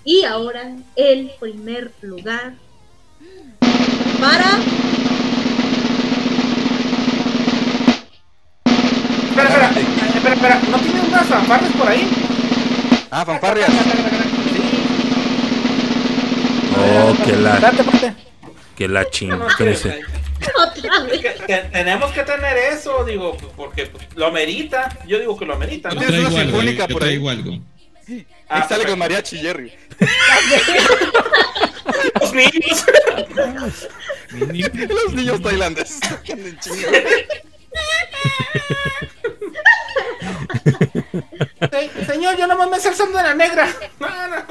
[0.03, 2.53] Y ahora el primer lugar
[4.19, 4.59] para
[9.29, 9.71] Espera, espera,
[10.15, 10.61] espera, espera.
[10.69, 12.07] ¿No tiene unas fanfarres por ahí?
[13.09, 13.69] Ah, fanfarrias.
[16.77, 17.71] Oh, que la,
[18.77, 18.87] que
[21.47, 24.97] que tenemos que tener eso, digo, porque lo amerita.
[25.05, 26.01] Yo digo que lo amerita, ¿no?
[26.01, 27.27] ¿Tienes una sinfónica yo por ahí?
[27.27, 27.59] algo.
[28.49, 29.71] Ah, Ahí sale con mariachi Jerry.
[32.19, 32.85] Los niños.
[34.89, 35.99] Los niños tailandeses.
[41.71, 43.67] Se- Señor, yo nomás me sé el de la negra.
[43.99, 44.35] No, no.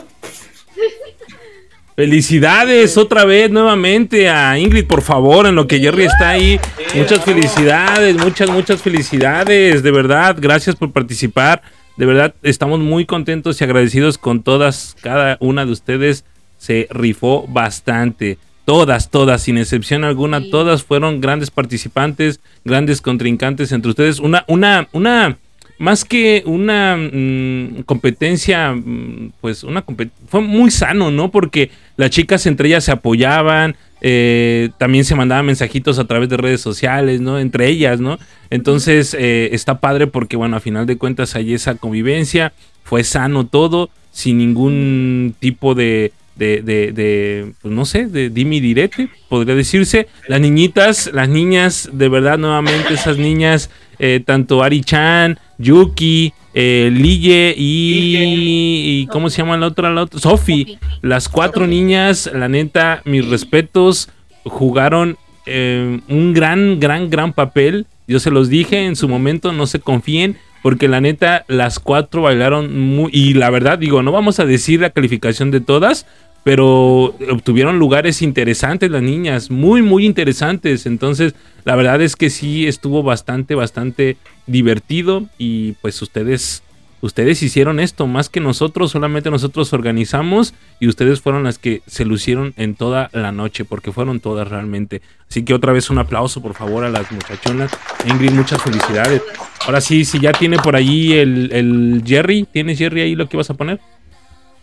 [1.96, 6.58] Felicidades otra vez nuevamente a Ingrid, por favor, en lo que Jerry está ahí.
[6.94, 10.36] Muchas felicidades, muchas, muchas felicidades, de verdad.
[10.38, 11.62] Gracias por participar.
[11.96, 16.24] De verdad, estamos muy contentos y agradecidos con todas, cada una de ustedes.
[16.56, 18.38] Se rifó bastante.
[18.64, 24.20] Todas, todas, sin excepción alguna, todas fueron grandes participantes, grandes contrincantes entre ustedes.
[24.20, 25.38] Una, una, una,
[25.80, 31.30] más que una mm, competencia, mm, pues una compet- fue muy sano, ¿no?
[31.30, 36.36] Porque las chicas entre ellas se apoyaban, eh, también se mandaban mensajitos a través de
[36.36, 37.38] redes sociales, ¿no?
[37.38, 38.18] Entre ellas, ¿no?
[38.50, 42.52] Entonces eh, está padre porque, bueno, a final de cuentas hay esa convivencia,
[42.84, 48.60] fue sano todo, sin ningún tipo de, de, de, de, pues no sé, de dimi
[48.60, 50.08] direte, podría decirse.
[50.26, 53.68] Las niñitas, las niñas, de verdad, nuevamente, esas niñas,
[53.98, 59.06] eh, tanto Ari-chan, Yuki, eh, Lille y, y.
[59.08, 59.92] ¿Cómo se llama la otra?
[59.92, 60.18] La otra?
[60.18, 60.64] Sofi.
[60.64, 60.78] Sofi.
[61.02, 64.08] Las cuatro niñas, la neta, mis respetos,
[64.44, 67.86] jugaron eh, un gran, gran, gran papel.
[68.08, 72.22] Yo se los dije en su momento, no se confíen, porque la neta, las cuatro
[72.22, 73.10] bailaron muy.
[73.12, 76.06] Y la verdad, digo, no vamos a decir la calificación de todas,
[76.42, 80.86] pero obtuvieron lugares interesantes las niñas, muy, muy interesantes.
[80.86, 81.34] Entonces,
[81.64, 86.62] la verdad es que sí estuvo bastante, bastante divertido y pues ustedes,
[87.02, 92.06] ustedes hicieron esto más que nosotros, solamente nosotros organizamos y ustedes fueron las que se
[92.06, 95.02] lucieron en toda la noche, porque fueron todas realmente.
[95.28, 97.70] Así que otra vez un aplauso, por favor, a las muchachonas.
[98.06, 99.22] Ingrid, muchas felicidades.
[99.66, 103.36] Ahora sí, si ya tiene por ahí el, el Jerry, ¿tienes Jerry ahí lo que
[103.36, 103.78] vas a poner?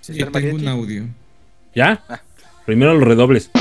[0.01, 1.07] Sí, ¿Señor tengo un audio.
[1.77, 2.01] ¿Ya?
[2.09, 2.19] Ah.
[2.65, 3.51] Primero los redobles.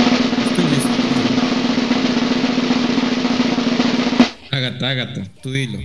[4.50, 5.78] Ágata, Ágata, tú dilo.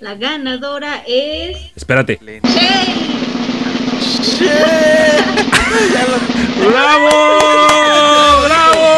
[0.00, 1.58] La ganadora es.
[1.76, 2.18] Espérate.
[2.22, 3.20] Le- Shay.
[6.70, 7.10] ¡Bravo!
[8.46, 8.88] ¡Bravo!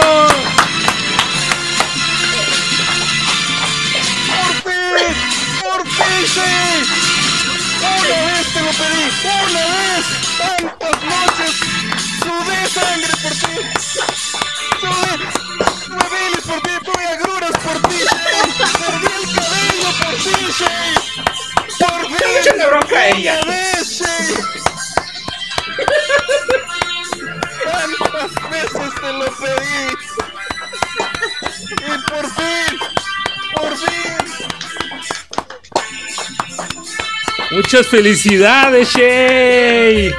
[4.31, 5.11] ¡Por fin!
[5.61, 6.55] ¡Por fin, sí!
[7.83, 9.05] ¡Una vez te lo pedí!
[9.27, 10.07] ¡Una vez!
[10.39, 11.60] ¡Tantas noches!
[13.91, 15.27] ¡Sudé sangre por ti!
[15.27, 15.67] ¡Sudé!
[15.87, 16.75] ¡Tuve bilis por ti!
[16.85, 18.47] ¡Tuve agruras por ti, Shay!
[18.79, 20.95] ¡Perdí el cabello por ti, Shay!
[21.79, 22.31] ¡Por fin!
[22.39, 23.33] Échale bronca a ella.
[23.43, 24.29] ¡Una vez, Shay!
[27.65, 29.81] ¡Tantas veces te lo pedí!
[31.71, 32.73] ¡Y por fin!
[33.55, 34.19] ¡Por fin!
[37.51, 40.15] Muchas felicidades, Shay.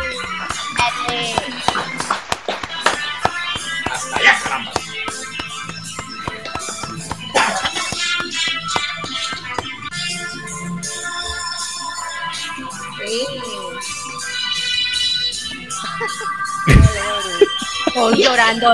[17.95, 18.73] Llorando.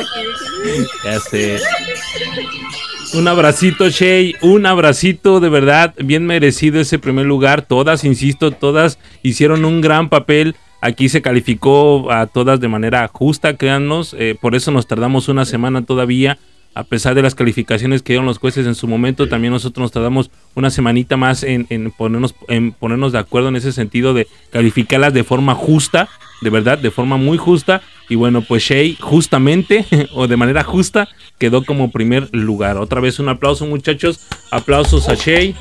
[1.03, 1.59] Ya sé.
[3.13, 4.35] Un abracito, Shay.
[4.41, 5.93] Un abracito, de verdad.
[5.97, 7.61] Bien merecido ese primer lugar.
[7.63, 10.55] Todas, insisto, todas hicieron un gran papel.
[10.81, 14.15] Aquí se calificó a todas de manera justa, créannos.
[14.17, 16.37] eh, por eso nos tardamos una semana todavía
[16.77, 19.91] a pesar de las calificaciones que dieron los jueces en su momento, también nosotros nos
[19.91, 24.27] tardamos una semanita más en, en ponernos, en ponernos de acuerdo en ese sentido de
[24.51, 26.07] calificarlas de forma justa,
[26.41, 27.81] de verdad, de forma muy justa.
[28.09, 31.09] Y bueno, pues Shea justamente, o de manera justa,
[31.39, 32.77] quedó como primer lugar.
[32.77, 34.19] Otra vez un aplauso muchachos,
[34.51, 35.55] aplausos a Shea.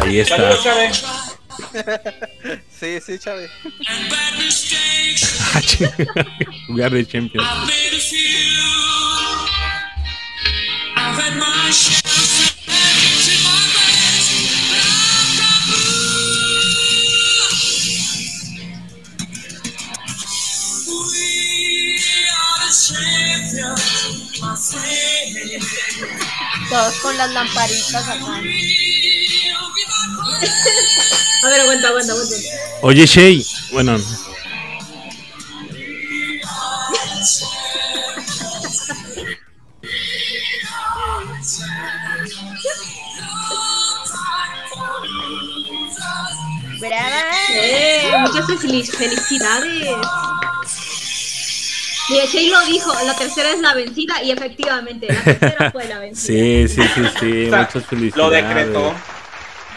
[0.00, 0.50] Ahí está.
[1.84, 2.62] Saludos, Chave.
[2.78, 3.50] Sí, sí, Chávez.
[5.54, 5.94] Ah, chinga.
[6.66, 7.46] Jugar de Champions.
[26.68, 28.14] Todos con las lamparitas acá.
[31.42, 32.36] A ver, aguanta, aguanta, aguanta.
[32.82, 33.42] Oye, Shea,
[33.72, 33.96] bueno,
[46.80, 47.22] ¡Brava!
[47.50, 49.88] Eh, muchas fel- felicidades.
[52.10, 55.98] Mira, Shay lo dijo, la tercera es la vencida y efectivamente, la tercera fue la
[55.98, 56.26] vencida.
[56.26, 58.16] sí, sí, sí, sí, O sea, muchas felicidades.
[58.16, 58.94] Lo decretó.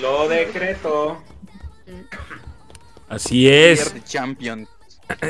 [0.02, 1.22] Lo decretó.
[3.10, 3.94] Así es.
[4.06, 4.68] Champion.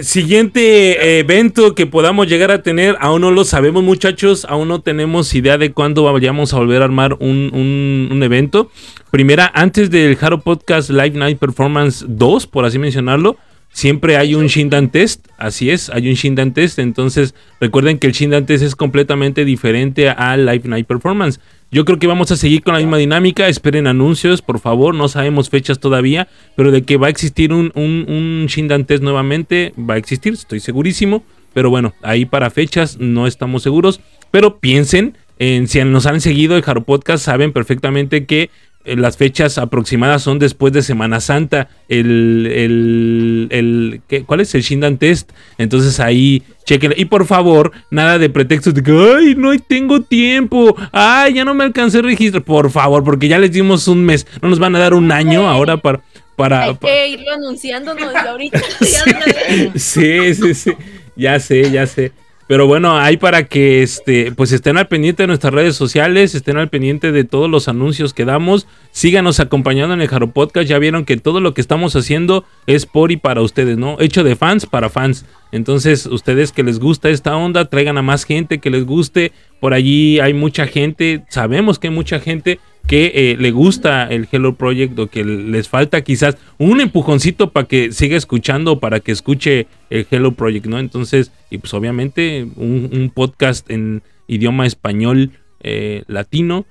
[0.01, 4.81] Siguiente eh, evento que podamos llegar a tener, aún no lo sabemos muchachos, aún no
[4.81, 8.69] tenemos idea de cuándo vayamos a volver a armar un, un- un evento.
[9.09, 13.37] Primera, antes del Haro Podcast Live Night Performance 2, por así mencionarlo,
[13.72, 18.14] siempre hay un Shindan Test, así es, hay un Shindan Test, entonces recuerden que el
[18.14, 21.39] Shindan Test es completamente diferente al Live Night Performance.
[21.73, 23.48] Yo creo que vamos a seguir con la misma dinámica.
[23.48, 24.93] Esperen anuncios, por favor.
[24.93, 26.27] No sabemos fechas todavía,
[26.57, 31.23] pero de que va a existir un, Shindan Test nuevamente, va a existir, estoy segurísimo.
[31.53, 34.02] Pero bueno, ahí para fechas no estamos seguros.
[34.31, 38.49] Pero piensen en si nos han seguido el Jaro Podcast, saben perfectamente que
[38.85, 41.69] las fechas aproximadas son después de Semana Santa.
[41.87, 44.23] El, el, el- ¿qué?
[44.23, 45.31] ¿Cuál es el Shindan Test?
[45.57, 46.93] Entonces ahí chequen.
[46.95, 50.75] Y por favor, nada de pretextos de que, ay, no tengo tiempo.
[50.91, 52.43] Ay, ya no me alcancé el registro.
[52.43, 54.25] Por favor, porque ya les dimos un mes.
[54.41, 56.01] No nos van a dar un año ahora para...
[56.35, 58.61] para, Hay para- que irlo anunciándonos ahorita.
[59.75, 60.72] Sí, sí, sí.
[61.15, 62.11] Ya sé, ya sé.
[62.51, 66.57] Pero bueno, ahí para que este, pues estén al pendiente de nuestras redes sociales, estén
[66.57, 68.67] al pendiente de todos los anuncios que damos.
[68.91, 70.67] Síganos acompañando en el Jaro Podcast.
[70.67, 73.95] Ya vieron que todo lo que estamos haciendo es por y para ustedes, ¿no?
[74.01, 75.25] Hecho de fans para fans.
[75.53, 79.31] Entonces, ustedes que les gusta esta onda, traigan a más gente que les guste.
[79.61, 82.59] Por allí hay mucha gente, sabemos que hay mucha gente
[82.91, 87.65] que eh, le gusta el Hello Project o que les falta quizás un empujoncito para
[87.65, 90.77] que siga escuchando, para que escuche el Hello Project, ¿no?
[90.77, 96.65] Entonces, y pues obviamente un, un podcast en idioma español eh, latino,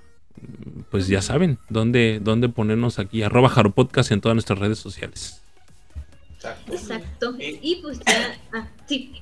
[0.90, 5.40] pues ya saben dónde, dónde ponernos aquí, arroba Jaro Podcast en todas nuestras redes sociales.
[6.36, 6.72] Exacto.
[6.74, 7.34] Exacto.
[7.38, 8.38] Y pues ya.
[8.52, 9.14] Ah, sí.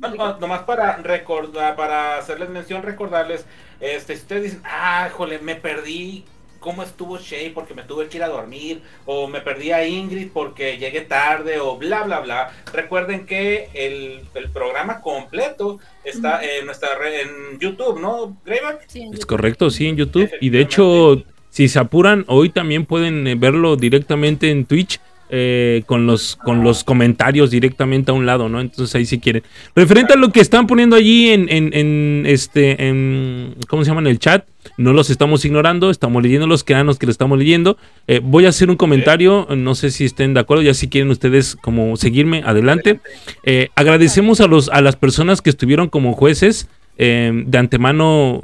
[0.00, 3.44] No, no, nomás para recordar, para hacerles mención, recordarles,
[3.78, 6.24] este, si ustedes dicen, ah, jole, me perdí
[6.66, 10.30] cómo estuvo Shay porque me tuve que ir a dormir, o me perdí a Ingrid
[10.32, 12.50] porque llegué tarde, o bla, bla, bla.
[12.72, 18.82] Recuerden que el, el programa completo está en nuestra red, en YouTube, ¿no, Greyback?
[18.88, 20.28] Sí, Es correcto, sí, en YouTube.
[20.40, 24.98] Y de hecho, si se apuran, hoy también pueden eh, verlo directamente en Twitch.
[25.28, 28.60] Eh, con los con los comentarios directamente a un lado, ¿no?
[28.60, 29.42] Entonces ahí si quieren.
[29.74, 34.00] Referente a lo que están poniendo allí en, en, en, este en ¿cómo se llama?
[34.02, 34.46] en el chat,
[34.76, 37.76] no los estamos ignorando, estamos leyendo los créanos que lo estamos leyendo.
[38.06, 41.10] Eh, voy a hacer un comentario, no sé si estén de acuerdo, ya si quieren
[41.10, 43.00] ustedes como seguirme, adelante.
[43.44, 46.68] Eh, agradecemos a los a las personas que estuvieron como jueces.
[46.98, 48.40] de antemano,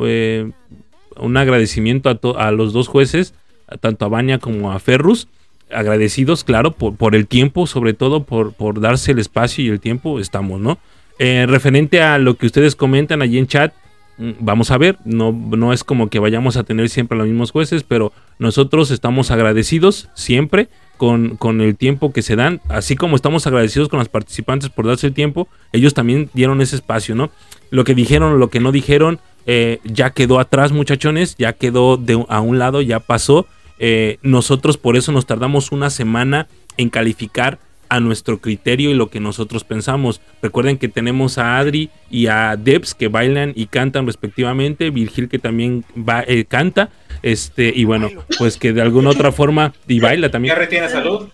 [1.17, 3.35] un agradecimiento a, to- a los dos jueces,
[3.81, 5.29] tanto a Vania como a Ferrus.
[5.75, 9.81] Agradecidos, claro, por, por el tiempo, sobre todo por, por darse el espacio y el
[9.81, 10.79] tiempo, estamos, ¿no?
[11.19, 13.73] Eh, referente a lo que ustedes comentan allí en chat,
[14.19, 17.51] mm, vamos a ver, no, no es como que vayamos a tener siempre los mismos
[17.51, 23.17] jueces, pero nosotros estamos agradecidos siempre con, con el tiempo que se dan, así como
[23.17, 27.31] estamos agradecidos con los participantes por darse el tiempo, ellos también dieron ese espacio, ¿no?
[27.71, 32.25] Lo que dijeron, lo que no dijeron, eh, ya quedó atrás, muchachones, ya quedó de,
[32.29, 33.47] a un lado, ya pasó.
[33.85, 36.47] Eh, nosotros por eso nos tardamos una semana
[36.77, 40.21] en calificar a nuestro criterio y lo que nosotros pensamos.
[40.41, 45.39] Recuerden que tenemos a Adri y a Debs que bailan y cantan respectivamente, Virgil que
[45.41, 46.91] también va, eh, canta,
[47.23, 50.55] este y bueno, pues que de alguna otra forma y baila también.
[50.55, 51.29] ¿Ya retiene salud?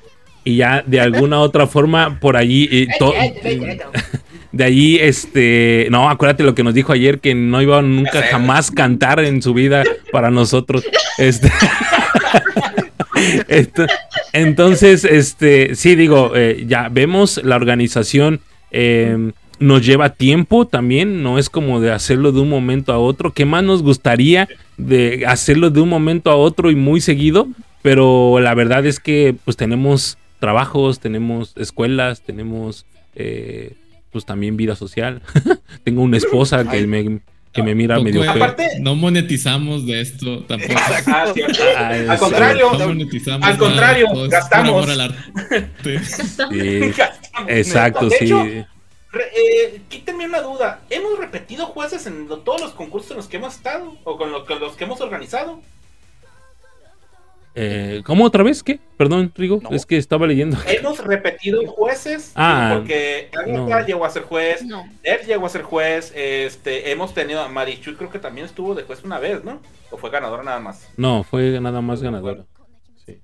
[0.45, 3.13] y ya de alguna otra forma por allí eh, to-
[4.53, 8.23] de allí este no acuérdate lo que nos dijo ayer que no iba a nunca
[8.23, 10.85] jamás cantar en su vida para nosotros
[11.19, 11.51] este
[13.49, 13.87] Esto-
[14.33, 18.41] entonces este sí digo eh, ya vemos la organización
[18.71, 23.33] eh, nos lleva tiempo también no es como de hacerlo de un momento a otro.
[23.33, 27.49] Qué más nos gustaría de hacerlo de un momento a otro y muy seguido
[27.83, 33.75] pero la verdad es que pues tenemos trabajos, tenemos escuelas, tenemos eh,
[34.13, 35.23] pues también vida social.
[35.85, 37.21] Tengo una esposa que me,
[37.59, 38.31] que me mira medio feo.
[38.33, 40.75] Aparte- no monetizamos de esto tampoco.
[41.07, 41.63] Ah, cierto.
[41.77, 42.25] Ah, Al sí.
[42.25, 44.69] contrario, No monetizamos al contrario, nada, es gastamos.
[44.69, 45.19] amor al arte.
[46.51, 47.49] Sí, Gastamos.
[47.51, 48.25] exacto, De sí.
[48.25, 50.81] hecho, eh, quítenme una duda.
[50.91, 53.97] ¿Hemos repetido jueces en lo- todos los concursos en los que hemos estado?
[54.05, 55.61] ¿O con, lo- con los que hemos organizado?
[57.61, 58.63] Eh, ¿Cómo otra vez?
[58.63, 58.79] ¿Qué?
[58.97, 59.59] Perdón, Rigo.
[59.63, 59.71] No.
[59.71, 60.57] Es que estaba leyendo.
[60.69, 62.31] ¿Hemos repetido jueces?
[62.37, 63.87] Ah, Porque Agatha no.
[63.87, 64.89] llegó a ser juez, No.
[65.03, 68.85] Ed llegó a ser juez, este, hemos tenido a Marichu, creo que también estuvo de
[68.85, 69.61] juez una vez, ¿no?
[69.91, 70.89] ¿O fue ganadora nada más?
[70.97, 72.45] No, fue nada más ganadora.
[73.05, 73.21] Sí.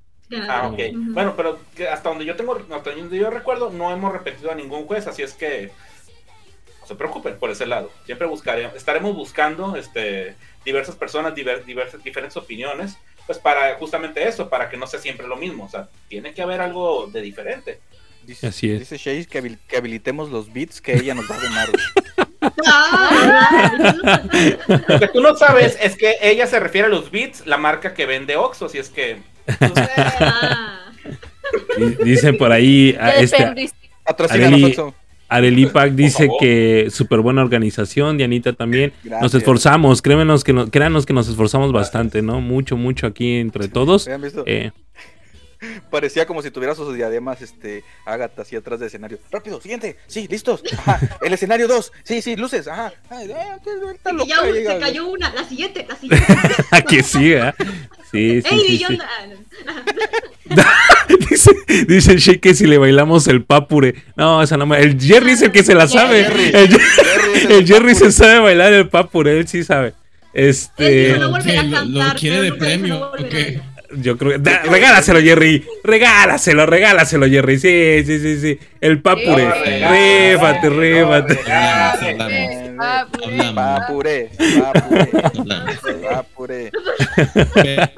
[0.48, 0.80] Ah, ok.
[1.12, 4.56] Bueno, pero que hasta donde yo tengo, hasta donde yo recuerdo, no hemos repetido a
[4.56, 5.70] ningún juez, así es que
[6.80, 7.90] no se preocupen por ese lado.
[8.04, 14.48] Siempre buscaremos, estaremos buscando este, diversas personas, diver- diversas, diferentes opiniones, pues para justamente eso,
[14.48, 15.64] para que no sea siempre lo mismo.
[15.64, 17.80] O sea, tiene que haber algo de diferente.
[18.24, 18.78] Dice, Así es.
[18.80, 21.40] Dice Shay que, habil- que habilitemos los beats que ella nos va a.
[22.66, 23.70] Ah,
[24.88, 27.94] Lo que tú no sabes es que ella se refiere a los beats, la marca
[27.94, 29.18] que vende Oxxo, si es que
[29.96, 30.90] ah.
[31.76, 33.90] Di- Dicen por ahí, a Ya este, desperdiste.
[35.28, 38.92] Arelipac dice que súper buena organización, Dianita también.
[39.22, 42.40] Nos esforzamos, créanos que, no- créanos que nos esforzamos bastante, ¿no?
[42.40, 44.06] Mucho, mucho aquí entre todos.
[44.46, 44.70] Eh,
[45.90, 49.18] Parecía como si tuviera sus diademas, este, Agatha así atrás del escenario.
[49.30, 50.62] Rápido, siguiente, sí, listos.
[50.78, 52.92] Ajá, el escenario 2, sí, sí, luces, ajá.
[53.10, 53.30] Ay,
[53.94, 54.72] está loca, ya llega.
[54.74, 56.26] se cayó una, la siguiente, la siguiente.
[56.88, 57.52] que sí, ¿eh?
[58.10, 58.98] Sí, sí, ¡Ey, sí, yo sí.
[61.30, 61.50] dice,
[61.88, 63.94] dice Shea que si le bailamos el papure.
[64.16, 64.78] No, esa no me...
[64.80, 66.24] El Jerry es el que se la sabe.
[66.24, 66.44] Jerry.
[66.54, 69.94] El, Jer- Jerry es el el Jerry se sabe bailar el papure, él sí sabe.
[70.32, 71.28] Él Este, dijo, no.
[71.30, 71.44] ¿Lo- lo
[72.00, 74.38] cantar, quiere de premio, no yo creo que...
[74.38, 75.64] Da- regálaselo, Jerry.
[75.82, 77.58] Regálaselo, regálaselo, Jerry.
[77.58, 78.58] Sí, sí, sí, sí.
[78.80, 79.44] El papure.
[79.88, 81.38] Réfate, no, réfate.
[81.52, 82.30] Hablamos, hablamos.
[82.30, 83.54] Eh, Hablamos.
[83.54, 84.30] Papure,
[86.10, 86.70] papure.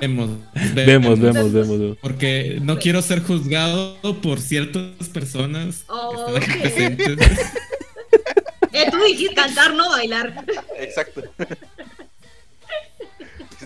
[0.01, 0.31] Vemos,
[0.75, 1.79] Vemos, vemos, vemos.
[1.79, 1.97] vemos.
[2.01, 6.61] Porque no quiero ser juzgado por ciertas personas Oh, que están aquí ok.
[7.07, 7.41] presentes.
[8.73, 10.45] Eh, tú dijiste cantar, no bailar.
[10.79, 11.23] Exacto.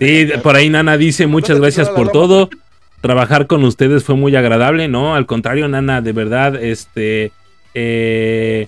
[0.01, 2.49] Sí, por ahí Nana dice muchas gracias por todo.
[3.03, 5.15] Trabajar con ustedes fue muy agradable, ¿no?
[5.15, 7.33] Al contrario, Nana, de verdad, este,
[7.75, 8.67] eh,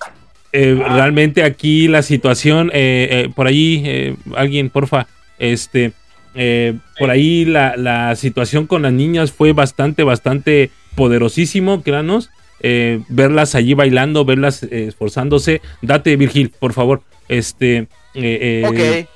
[0.52, 5.07] eh, realmente aquí la situación, eh, eh, por ahí, eh, alguien, porfa,
[5.39, 5.93] este,
[6.35, 12.31] eh, por ahí la, la situación con las niñas fue bastante, bastante poderosísimo, créanos.
[12.65, 15.61] eh, verlas allí bailando, verlas eh, esforzándose.
[15.83, 17.02] Date, Virgil, por favor.
[17.28, 19.09] Este, eh, eh, Ok,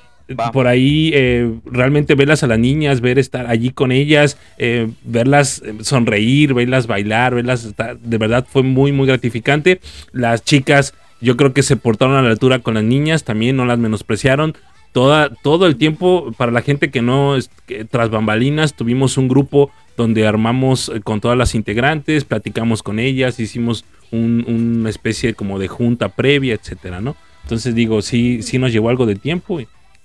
[0.51, 5.61] por ahí eh, realmente verlas a las niñas, ver estar allí con ellas, eh, verlas
[5.65, 9.79] eh, sonreír, verlas bailar, verlas de verdad fue muy muy gratificante.
[10.11, 13.65] Las chicas yo creo que se portaron a la altura con las niñas, también no
[13.65, 14.55] las menospreciaron.
[14.93, 17.35] Toda, todo el tiempo, para la gente que no,
[17.67, 23.39] que tras bambalinas, tuvimos un grupo donde armamos con todas las integrantes, platicamos con ellas,
[23.39, 27.15] hicimos un- una especie como de junta previa, etcétera, ¿no?
[27.43, 29.59] Entonces digo, sí, sí nos llevó algo de tiempo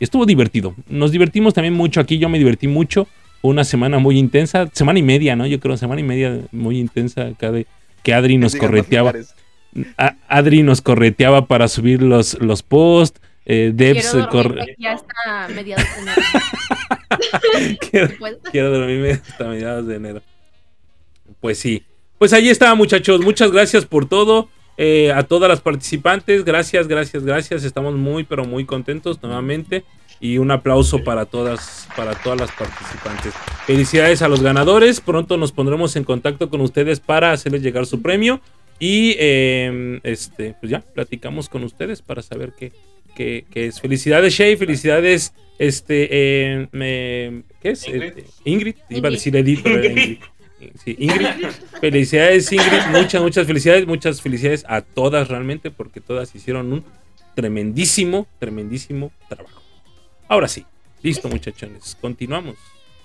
[0.05, 0.75] estuvo divertido.
[0.89, 3.07] Nos divertimos también mucho aquí, yo me divertí mucho.
[3.43, 5.47] Una semana muy intensa, semana y media, ¿no?
[5.47, 7.67] Yo creo, semana y media muy intensa acá de
[8.05, 9.13] que Adri nos correteaba.
[9.97, 13.21] A- Adri nos correteaba para subir los, los posts.
[13.45, 17.77] Eh, Debs Quiero corre- hasta mediados de enero.
[17.91, 18.09] quiero,
[18.53, 20.23] quiero dormirme hasta mediados de enero.
[21.41, 21.83] Pues sí.
[22.19, 23.21] Pues ahí está, muchachos.
[23.21, 24.49] Muchas gracias por todo.
[24.77, 27.65] Eh, a todas las participantes, gracias, gracias, gracias.
[27.65, 29.85] Estamos muy, pero muy contentos nuevamente.
[30.21, 33.35] Y un aplauso para todas, para todas las participantes.
[33.67, 35.01] Felicidades a los ganadores.
[35.01, 38.41] Pronto nos pondremos en contacto con ustedes para hacerles llegar su premio.
[38.79, 42.73] Y eh, este, pues ya, platicamos con ustedes para saber qué,
[43.17, 43.81] qué, qué es.
[43.81, 44.57] Felicidades, Shay.
[44.57, 47.87] Felicidades, este, eh, me- ¿qué es?
[47.89, 48.03] Ingrid.
[48.19, 48.75] Este, Ingrid.
[48.91, 50.19] Iba a decir Edith, pero Ingrid.
[50.83, 51.47] Sí, Ingrid.
[51.81, 52.87] Felicidades, Ingrid.
[52.91, 53.87] Muchas, muchas felicidades.
[53.87, 56.85] Muchas felicidades a todas realmente, porque todas hicieron un
[57.35, 59.63] tremendísimo, tremendísimo trabajo.
[60.29, 60.65] Ahora sí,
[61.03, 61.97] listo, muchachones.
[62.01, 62.57] Continuamos.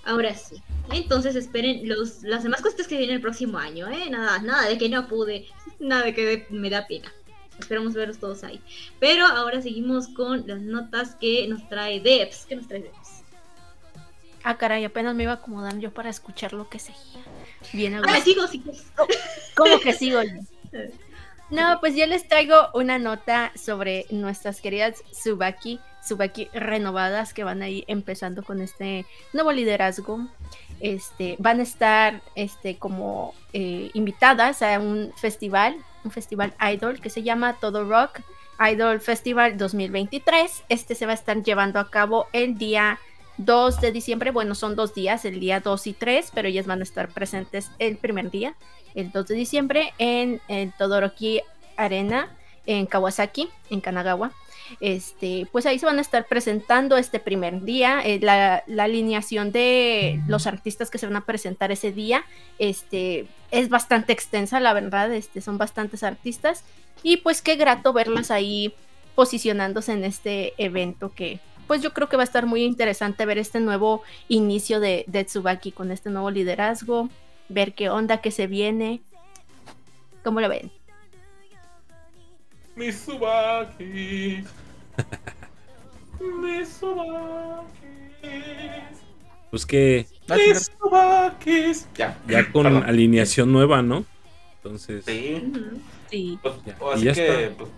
[0.04, 0.62] Ahora sí.
[0.92, 4.08] Entonces esperen los, las demás cosas que vienen el próximo año, ¿eh?
[4.10, 5.46] Nada, nada de que no pude,
[5.78, 7.12] nada de que me da pena.
[7.58, 8.60] Esperamos verlos todos ahí.
[9.00, 12.46] Pero ahora seguimos con las notas que nos trae Debs.
[12.48, 13.22] ¿Qué nos trae Debs?
[14.44, 17.22] Ah, caray, apenas me iba a acomodar yo para escuchar lo que seguía.
[17.72, 18.72] Bien, Ah, sigo, sigo.
[19.56, 20.20] ¿Cómo que sigo?
[21.50, 27.62] No, pues yo les traigo una nota sobre nuestras queridas Subaki, Subaki renovadas que van
[27.62, 30.28] a ir empezando con este nuevo liderazgo.
[30.80, 37.08] Este, van a estar este, como eh, invitadas a un festival, un festival idol que
[37.08, 38.20] se llama Todo Rock
[38.70, 40.64] Idol Festival 2023.
[40.68, 42.98] Este se va a estar llevando a cabo el día
[43.38, 44.30] 2 de diciembre.
[44.30, 47.70] Bueno, son dos días, el día 2 y 3, pero ellas van a estar presentes
[47.78, 48.54] el primer día,
[48.94, 51.40] el 2 de diciembre, en el Todoroki
[51.76, 52.28] Arena,
[52.66, 54.32] en Kawasaki, en Kanagawa.
[54.80, 58.02] Este, pues ahí se van a estar presentando este primer día.
[58.04, 62.24] eh, la, la alineación de los artistas que se van a presentar ese día
[62.58, 65.10] este, es bastante extensa, la verdad.
[65.12, 66.64] Este, son bastantes artistas.
[67.02, 68.74] Y pues qué grato verlas ahí
[69.14, 73.38] posicionándose en este evento que pues yo creo que va a estar muy interesante ver
[73.38, 77.08] este nuevo inicio de, de Tsubaki con este nuevo liderazgo,
[77.48, 79.00] ver qué onda que se viene.
[80.24, 80.72] ¿Cómo lo ven?
[82.74, 84.46] Mis Subakis.
[86.42, 87.78] Mis Subakis.
[89.50, 91.86] Pues que Mis Subakis.
[91.96, 92.18] Ya.
[92.28, 92.82] ya con Perdón.
[92.84, 94.04] alineación nueva, ¿no?
[94.56, 95.42] Entonces, Sí.
[96.10, 96.38] Sí.
[96.42, 97.56] Pues, Ya, o y así ya que, está.
[97.58, 97.70] pues,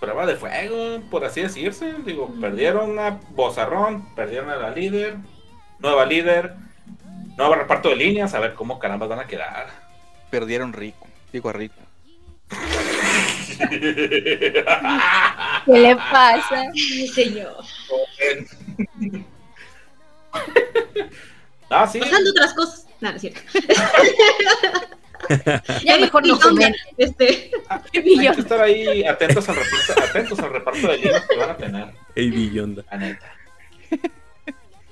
[0.00, 1.94] prueba de fuego, por así decirse.
[2.04, 5.16] Digo, perdieron a Bozarrón, perdieron a la líder,
[5.78, 6.54] nueva líder,
[7.36, 9.68] nuevo reparto de líneas, a ver cómo caramba van a quedar.
[10.30, 11.06] Perdieron rico.
[11.32, 11.74] Digo a rico.
[15.66, 16.64] ¿Qué le pasa?
[17.14, 17.64] Señor.
[21.70, 22.00] ah, sí.
[22.00, 22.86] Pasando otras cosas.
[23.00, 23.40] No, no es cierto.
[25.84, 26.38] Ya mejor no.
[26.98, 27.90] Este, Hay
[28.34, 31.86] que estar ahí atentos al reparto, atentos al reparto de líneas que van a tener,
[32.14, 32.84] hey, Billonda.
[32.90, 33.32] la neta.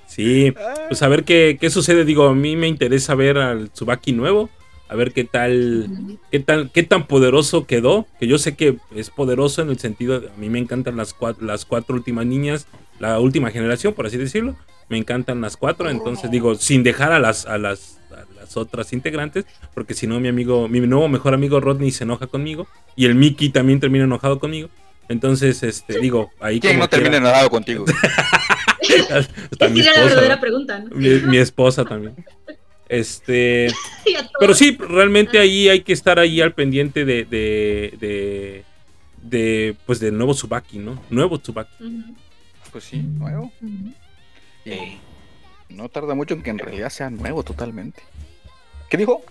[0.07, 0.53] Sí,
[0.89, 2.05] pues a ver qué, qué sucede.
[2.05, 4.51] Digo, a mí me interesa ver al Tsubaki nuevo.
[4.89, 8.07] A ver qué tal, qué tal, qué tan poderoso quedó.
[8.21, 11.15] Que yo sé que es poderoso en el sentido, de- a mí me encantan las
[11.15, 12.67] cuatro, las cuatro últimas niñas,
[12.99, 14.55] la última generación, por así decirlo.
[14.91, 17.99] Me encantan las cuatro, entonces digo, sin dejar a las, a las,
[18.53, 22.27] las otras integrantes, porque si no mi amigo, mi nuevo mejor amigo Rodney se enoja
[22.27, 22.67] conmigo
[22.97, 24.69] y el Mickey también termina enojado conmigo.
[25.09, 27.85] Entonces, este, digo, ahí ¿Quién como no termina quiera- enojado contigo?
[29.51, 30.95] hasta mi esa era la esposa, verdadera pregunta, ¿no?
[30.97, 32.15] mi, mi esposa también.
[32.89, 33.69] Este,
[34.41, 38.65] pero sí, realmente ahí hay que estar ahí al pendiente de, de, de,
[39.23, 41.03] de, pues del nuevo Tsubaki, ¿no?
[41.11, 42.05] Nuevo Tsubaki.
[42.71, 43.53] Pues sí, nuevo.
[44.65, 44.99] Sí.
[45.71, 48.03] No tarda mucho en que en realidad sea nuevo totalmente.
[48.93, 49.23] ¿Qué dijo?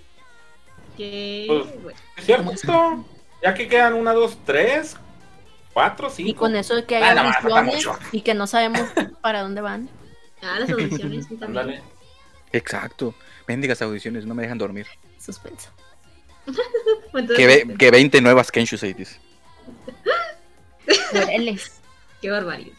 [0.98, 1.46] Que,
[1.84, 1.96] Pues-.
[2.18, 3.06] Es cierto.
[3.44, 4.98] Ya que quedan una, dos, tres,
[5.72, 6.30] cuatro, cinco.
[6.32, 8.82] Y con eso de que hay Ah, audiciones y que no sabemos
[9.22, 9.88] para dónde van.
[10.42, 11.80] Ah, las audiciones sí, también.
[12.52, 13.14] Exacto.
[13.48, 14.88] Mendigas audiciones, no me dejan dormir.
[15.20, 15.70] Suspenso.
[17.38, 19.20] Que, ve- que 20 nuevas Kenshusei dice.
[21.14, 21.80] Moreles.
[22.22, 22.74] Qué barbaridad.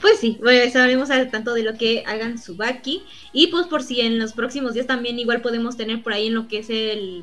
[0.00, 3.02] Pues sí, bueno, estaremos al tanto de lo que hagan Subaki.
[3.32, 6.34] Y pues por si en los próximos días también igual podemos tener por ahí en
[6.34, 7.22] lo que es el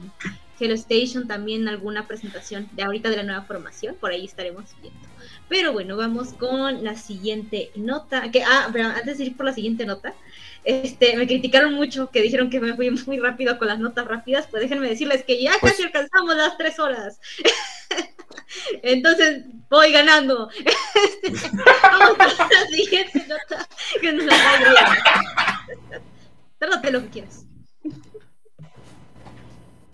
[0.60, 3.96] Hello Station también alguna presentación de ahorita de la nueva formación.
[4.00, 5.00] Por ahí estaremos viendo.
[5.50, 8.32] Pero bueno, vamos con la siguiente nota.
[8.32, 10.14] Que, ah, pero antes de ir por la siguiente nota,
[10.64, 14.48] este, me criticaron mucho que dijeron que me fui muy rápido con las notas rápidas.
[14.50, 17.20] Pues déjenme decirles que ya Pues- casi alcanzamos las tres horas.
[18.82, 20.50] Entonces voy ganando.
[21.24, 21.50] Este,
[21.82, 23.68] Vamos a la siguiente nota
[24.02, 24.98] que nos la.
[26.60, 27.46] Tárdate lo que quieras.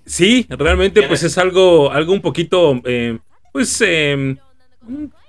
[0.06, 3.20] Sí, realmente pues es algo, algo un poquito, eh,
[3.54, 4.38] pues, eh,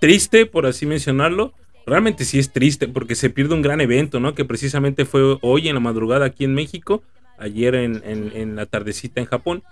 [0.01, 1.53] triste, por así mencionarlo.
[1.87, 4.35] Realmente sí es triste porque se pierde un gran evento, ¿no?
[4.35, 7.03] Que precisamente fue hoy en la madrugada aquí en México,
[7.39, 9.63] ayer en, en- la tardecita en Japón.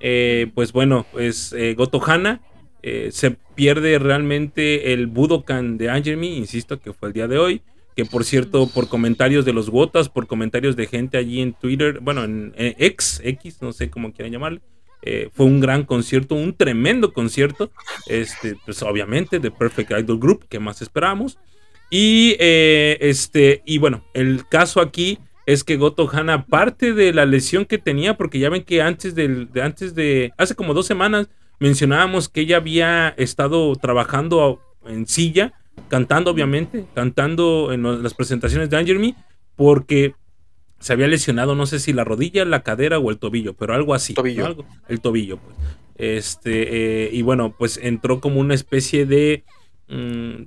[0.00, 2.40] Eh, pues bueno, pues eh, Goto Hana
[2.82, 7.62] eh, se pierde realmente el Budokan de Angermi, insisto que fue el día de hoy.
[7.96, 11.98] Que por cierto, por comentarios de los Wotas, por comentarios de gente allí en Twitter,
[12.00, 14.60] bueno, en X, X, no sé cómo quieran llamarle,
[15.02, 17.70] eh, fue un gran concierto, un tremendo concierto.
[18.06, 21.38] Este, pues obviamente, de Perfect Idol Group, que más esperamos.
[21.90, 27.24] Y eh, este, y bueno, el caso aquí es que Goto Hana, parte de la
[27.24, 30.86] lesión que tenía, porque ya ven que antes del, de antes de, hace como dos
[30.86, 31.28] semanas,
[31.58, 35.52] mencionábamos que ella había estado trabajando en silla,
[35.88, 39.14] cantando obviamente, cantando en las presentaciones de Anger Me,
[39.56, 40.14] porque
[40.80, 43.94] se había lesionado, no sé si la rodilla, la cadera o el tobillo, pero algo
[43.94, 44.14] así.
[44.14, 44.42] Tobillo.
[44.42, 44.46] ¿no?
[44.46, 45.56] Algo- el tobillo, pues.
[45.96, 49.42] Este, eh, y bueno, pues entró como una especie de,
[49.88, 50.42] mm,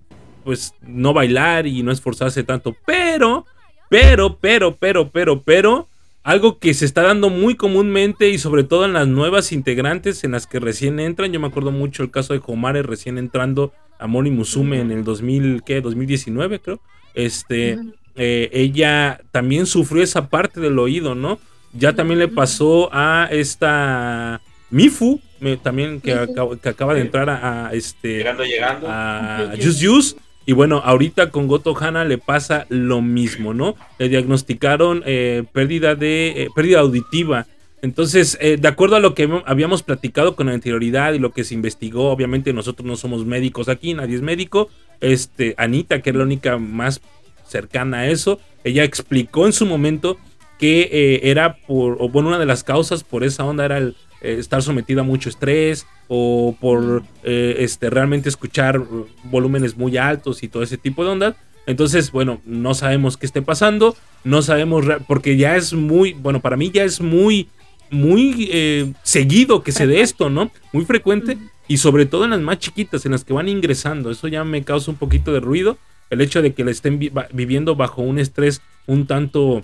[0.46, 3.46] pues no bailar y no esforzarse tanto, pero,
[3.90, 5.90] pero, pero, pero, pero, pero,
[6.24, 10.32] algo que se está dando muy comúnmente y sobre todo en las nuevas integrantes en
[10.32, 11.32] las que recién entran.
[11.34, 15.04] Yo me acuerdo mucho el caso de Homare recién entrando a Mori Musume en el
[15.04, 15.82] 2000, ¿qué?
[15.82, 16.80] 2019 creo.
[17.14, 17.78] Este,
[18.16, 21.40] eh, ella también sufrió esa parte del oído, ¿no?
[21.74, 27.30] Ya también le pasó a esta Mifu, me- también que, acaba, que acaba de entrar
[27.30, 28.88] a, a este Llegando, llegando.
[28.90, 29.54] a.
[29.62, 30.16] Just Use.
[30.52, 33.78] Y bueno, ahorita con Goto Hana le pasa lo mismo, ¿no?
[34.00, 37.48] Le diagnosticaron eh, pérdida de eh, pérdida auditiva.
[37.82, 41.54] Entonces, eh, de acuerdo a lo que habíamos platicado con anterioridad y lo que se
[41.54, 44.68] investigó, obviamente nosotros no somos médicos aquí, nadie es médico.
[45.00, 47.00] Este, Anita, que es la única más
[47.48, 50.18] cercana a eso, ella explicó en su momento
[50.60, 54.38] que era por, o bueno, una de las causas por esa onda era el eh,
[54.40, 60.44] estar sometida a mucho estrés o por eh, este, realmente escuchar uh, volúmenes muy altos
[60.44, 61.36] y todo ese tipo de ondas.
[61.68, 66.58] Entonces, bueno, no sabemos qué esté pasando, no sabemos, porque ya es muy, bueno, para
[66.58, 67.50] mí ya es muy,
[67.92, 70.52] muy eh, seguido que se dé esto, ¿no?
[70.74, 74.10] Muy frecuente y sobre todo en las más chiquitas, en las que van ingresando.
[74.10, 75.78] Eso ya me causa un poquito de ruido.
[76.10, 79.64] El hecho de que la estén vi- viviendo bajo un estrés un tanto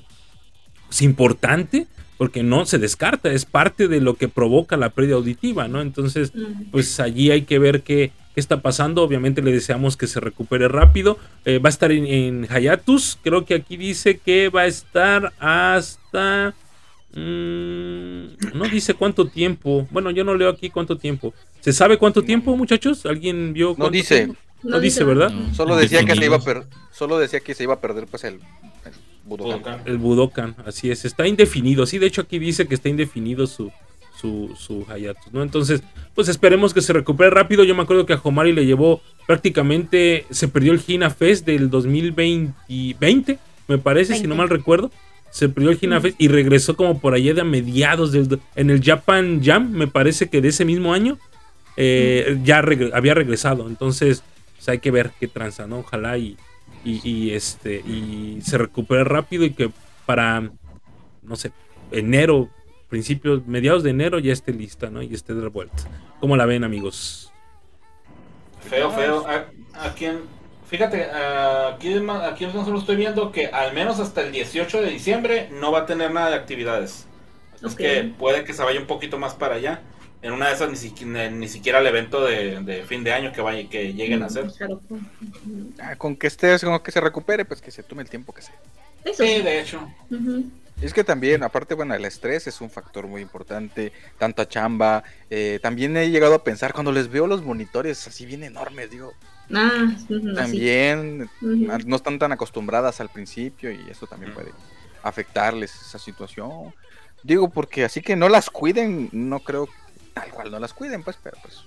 [0.90, 1.88] es importante
[2.18, 5.82] porque no se descarta, es parte de lo que provoca la pérdida auditiva, ¿no?
[5.82, 6.32] Entonces,
[6.72, 9.04] pues allí hay que ver qué, qué está pasando.
[9.04, 11.18] Obviamente le deseamos que se recupere rápido.
[11.46, 15.34] Eh, va a estar en, en Hayatus, creo que aquí dice que va a estar
[15.40, 16.56] hasta...
[17.14, 19.88] mm, no dice cuánto tiempo.
[19.92, 21.34] Bueno, yo no leo aquí cuánto tiempo.
[21.62, 23.06] ¿Se sabe cuánto tiempo, muchachos?
[23.06, 23.76] ¿Alguien vio?
[23.78, 24.32] No dice.
[24.64, 25.30] No, dice, ¿verdad?
[25.30, 25.54] No.
[25.54, 28.24] Solo decía que se iba a per- solo decía que se iba a perder pues
[28.24, 28.94] el, el
[29.28, 29.52] Budokan.
[29.60, 29.82] Budokan.
[29.86, 31.86] El Budokan, así es, está indefinido.
[31.86, 33.72] Sí, de hecho aquí dice que está indefinido su,
[34.20, 35.44] su, su Hayatus, ¿no?
[35.44, 35.82] Entonces,
[36.16, 37.64] pues esperemos que se recupere rápido.
[37.64, 41.70] Yo me acuerdo que a Homari le llevó prácticamente, se perdió el Hina Fest del
[41.70, 42.54] 2020,
[43.00, 44.36] 20, me parece, si no 20.
[44.38, 44.92] mal recuerdo.
[45.30, 48.70] Se perdió el Hina Fest y regresó como por allá de a mediados del, en
[48.70, 51.18] el Japan Jam, me parece que de ese mismo año,
[51.76, 53.68] eh, ya regre- había regresado.
[53.68, 54.24] Entonces,
[54.56, 55.80] pues hay que ver qué tranza, ¿no?
[55.80, 56.38] Ojalá y,
[56.84, 59.72] y, y, este y se recupere rápido y que
[60.06, 60.50] para
[61.24, 61.52] no sé
[61.92, 62.50] enero
[62.90, 65.84] principios mediados de enero ya esté lista no y esté de vuelta
[66.20, 67.32] cómo la ven amigos
[68.68, 69.26] Feo, feo.
[69.28, 69.46] A,
[69.86, 70.22] a quien,
[70.70, 75.72] fíjate, aquí, aquí nosotros estoy viendo que al menos hasta el 18 de diciembre no
[75.72, 77.08] va a tener nada de actividades.
[77.64, 79.82] Es que puede que se vaya un poquito más para allá.
[80.22, 83.32] En una de esas ni, siquiera ni siquiera el evento de, de fin de año
[83.32, 84.48] que vaya, que lleguen a hacer.
[84.58, 84.82] Claro.
[84.90, 85.74] Ujú.
[85.80, 88.42] Ah, con que estés, con que se recupere, pues que se tome el tiempo que
[88.42, 88.56] sea.
[89.06, 89.88] Eso Sí, de hecho.
[90.10, 90.46] Ujú.
[90.82, 95.04] Es que también, aparte, bueno, el estrés es un factor muy importante, tanta chamba.
[95.30, 99.14] eh, también he llegado a pensar, cuando les veo los monitores así bien enormes, digo,
[99.54, 99.88] Ah,
[100.36, 104.52] también no están tan acostumbradas al principio y eso también puede
[105.04, 106.74] afectarles esa situación.
[107.24, 109.70] Digo, porque así que no las cuiden, no creo
[110.22, 111.66] tal cual no las cuiden, pues, pero pues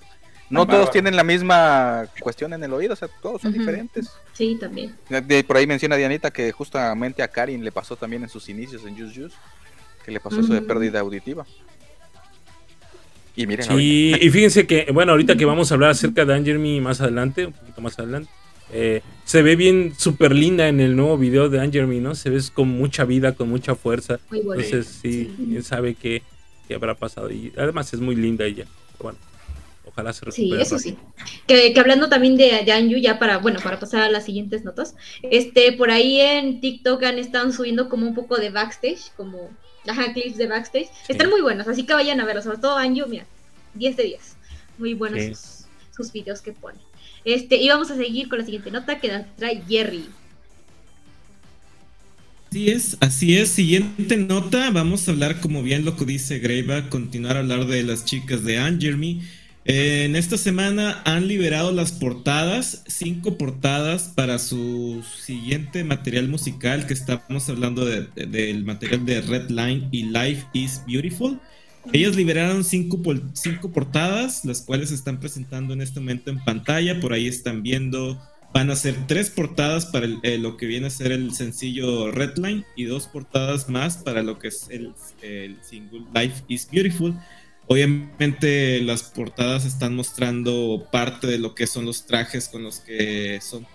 [0.50, 4.10] no todos tienen la misma cuestión en el oído, o sea, todos son diferentes.
[4.32, 4.96] Sí, también.
[5.08, 8.84] De- por ahí menciona Dianita que justamente a Karin le pasó también en sus inicios
[8.84, 9.36] en Just Juice,
[10.04, 11.46] que le pasó eso de pérdida auditiva.
[13.36, 14.24] Y miren, ahorita.
[14.24, 17.46] y, fíjense que bueno ahorita que vamos a hablar acerca de Anger Me más adelante
[17.46, 18.28] un poquito más adelante
[18.72, 22.14] eh, se ve bien súper linda en el nuevo video de Anger Me, ¿no?
[22.14, 24.20] Se ve con mucha vida, con mucha fuerza.
[24.30, 24.62] Muy bueno.
[24.62, 26.22] Entonces, sí, quién sabe qué,
[26.74, 27.31] habrá pasado.
[27.31, 28.66] Y además es muy linda ella.
[28.99, 29.18] Bueno,
[29.86, 30.78] ojalá se Sí, eso rápido.
[30.78, 30.97] sí.
[31.47, 34.65] Que, que hablando también de, de Anju, ya para, bueno, para pasar a las siguientes
[34.65, 39.50] notas, este, por ahí en TikTok han estado subiendo como un poco de backstage, como,
[39.89, 40.89] ajá, clips de backstage.
[41.08, 43.26] Están muy buenos, así que vayan a verlos, sobre todo Anju, mira,
[43.74, 44.36] 10 de 10.
[44.78, 45.34] Muy buenos Sí.
[45.34, 45.65] sus,
[45.97, 46.78] sus videos que pone.
[47.24, 50.08] Este, y vamos a seguir con la siguiente nota que nos trae Jerry.
[52.50, 53.48] Así es, así es.
[53.50, 57.84] Siguiente nota, vamos a hablar, como bien lo que dice Greyback, continuar a hablar de
[57.84, 59.22] las chicas de Anne Jeremy.
[59.66, 66.86] Eh, en esta semana han liberado las portadas, cinco portadas para su siguiente material musical,
[66.88, 71.38] que estamos hablando de- de- del material de Red Line y Life is Beautiful.
[71.92, 73.00] Ellas liberaron cinco,
[73.34, 76.98] cinco portadas, las cuales se están presentando en este momento en pantalla.
[76.98, 78.20] Por ahí están viendo
[78.52, 82.10] van a ser tres portadas para el- eh, lo que viene a ser el sencillo
[82.10, 87.14] Redline y dos portadas más para lo que es el, el single Life is Beautiful.
[87.68, 93.38] Obviamente las portadas están mostrando parte de lo que son los trajes con los que
[93.40, 93.66] son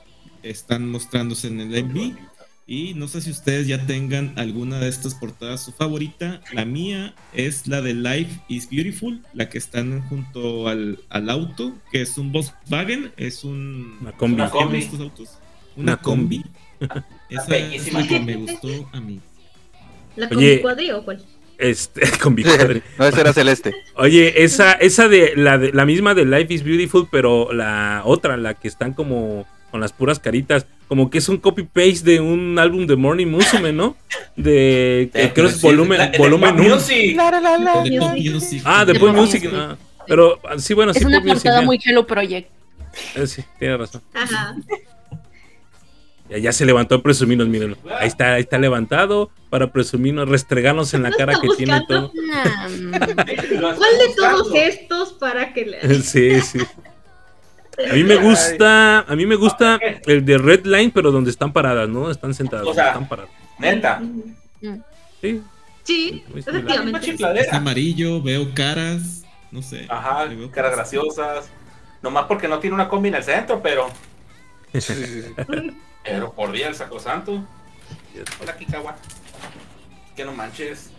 [0.43, 2.15] están mostrándose en el MV.
[2.67, 6.41] Y no sé si ustedes ya tengan alguna de estas portadas su favorita.
[6.51, 11.73] La mía es la de Life is Beautiful, la que están junto al, al auto,
[11.91, 13.97] que es un Volkswagen, es un...
[14.01, 14.33] Una combi.
[14.35, 14.77] Una combi.
[14.79, 15.29] estos autos?
[15.75, 16.41] Una, Una combi.
[16.79, 17.03] combi.
[17.29, 17.99] Esa es Bellísima.
[17.99, 19.19] la que me gustó a mí.
[20.15, 20.55] ¿La Oye.
[20.55, 21.23] con cuadri o cuál?
[21.59, 22.81] Este, con Bicuadre.
[22.97, 23.75] no, ese era celeste.
[23.95, 28.37] Oye, esa, esa de la, de la misma de Life is Beautiful, pero la otra,
[28.37, 32.19] la que están como con las puras caritas, como que es un copy paste de
[32.19, 33.95] un álbum de Morning Musume, ¿no?
[34.35, 36.75] De Eh, creo que es sí, volumen, la- volumen Pop 1.
[36.75, 37.15] Music.
[37.17, 38.33] De Pop Music.
[38.33, 38.61] Music.
[38.65, 39.49] Ah, de Pop Music.
[39.53, 39.75] Ah.
[40.07, 42.49] Pero sí, bueno, sí, es una portada muy Hello Project.
[43.15, 44.01] Eh, sí, tiene razón.
[44.13, 44.55] Ajá.
[46.29, 47.77] Ya, ya se levantó a presumirnos, mírenlo.
[47.99, 52.11] Ahí está, ahí está levantado para presumirnos, restregarnos en la ¿No cara que tiene todo.
[52.91, 56.01] ¿Cuál de todos estos para que le...
[56.03, 56.59] Sí, sí.
[57.77, 61.51] A mí me gusta, a mí me gusta el de Red Line, pero donde están
[61.51, 62.09] paradas, ¿no?
[62.09, 63.31] Están sentadas, O sea, están paradas.
[63.59, 64.01] Neta.
[65.21, 65.41] Sí,
[65.83, 67.15] Sí, efectivamente.
[67.39, 69.85] Es amarillo, veo caras, no sé.
[69.87, 71.47] Ajá, veo caras graciosas.
[72.01, 73.89] Nomás porque no tiene una combi en el centro, pero.
[76.03, 77.43] Pero por día el sacrosanto.
[78.41, 78.95] Hola, Kikawa.
[80.15, 80.91] Que no manches.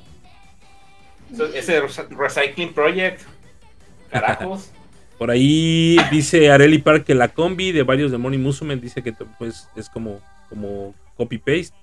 [1.55, 3.22] Ese rec- Recycling Project.
[4.10, 4.70] Carajos.
[5.18, 9.12] Por ahí dice Areli Park que la combi de varios de Morning Musume dice que
[9.38, 10.20] pues es como,
[10.50, 11.74] como copy paste.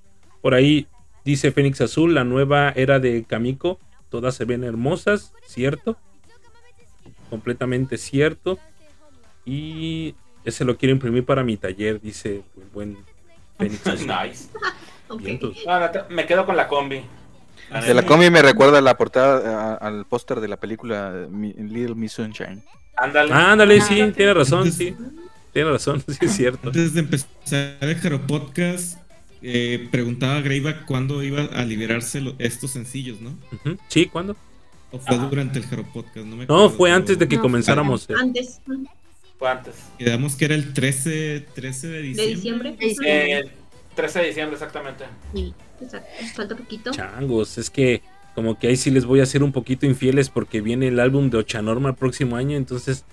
[0.41, 0.87] Por ahí
[1.25, 3.79] dice Fénix Azul, la nueva era de Kamiko,
[4.09, 5.97] todas se ven hermosas, cierto.
[7.29, 8.59] Completamente cierto.
[9.45, 12.97] Y ese lo quiero imprimir para mi taller, dice el buen
[13.57, 14.07] Fénix Azul.
[14.07, 14.49] nice.
[16.09, 17.01] Me quedo con la combi.
[17.85, 21.95] De la combi me recuerda la portada a- al póster de la película eh, Little
[21.95, 22.63] Miss Sunshine.
[23.03, 23.33] Ándale.
[23.33, 24.95] Ah, ándale, sí, tiene razón, sí.
[25.51, 26.67] Tiene razón, sí es cierto.
[26.69, 28.97] Antes de empezar el Jaro Podcast,
[29.41, 33.35] eh, preguntaba a Greyback cuándo iba a liberarse lo- estos sencillos, ¿no?
[33.87, 34.35] Sí, ¿cuándo?
[34.91, 35.27] ¿O fue Ajá.
[35.27, 36.25] durante el Jaro Podcast?
[36.25, 38.09] No, me No, fue antes de que No, comenzáramos.
[38.09, 38.13] eh.
[38.19, 38.61] Antes
[39.37, 39.75] Fue antes.
[39.99, 42.75] Quedamos que era el 13, 13 de de diciembre.
[42.79, 42.97] Sí, sí.
[43.05, 43.43] Eh,
[43.95, 45.03] 13 de diciembre, exactamente.
[45.33, 45.53] Sí.
[45.81, 46.07] Exacto.
[46.35, 46.91] Falta poquito.
[46.91, 48.01] Changos, es que
[48.35, 51.29] como que ahí sí les voy a hacer un poquito infieles porque viene el álbum
[51.29, 53.05] de Ochanorma el próximo año, entonces,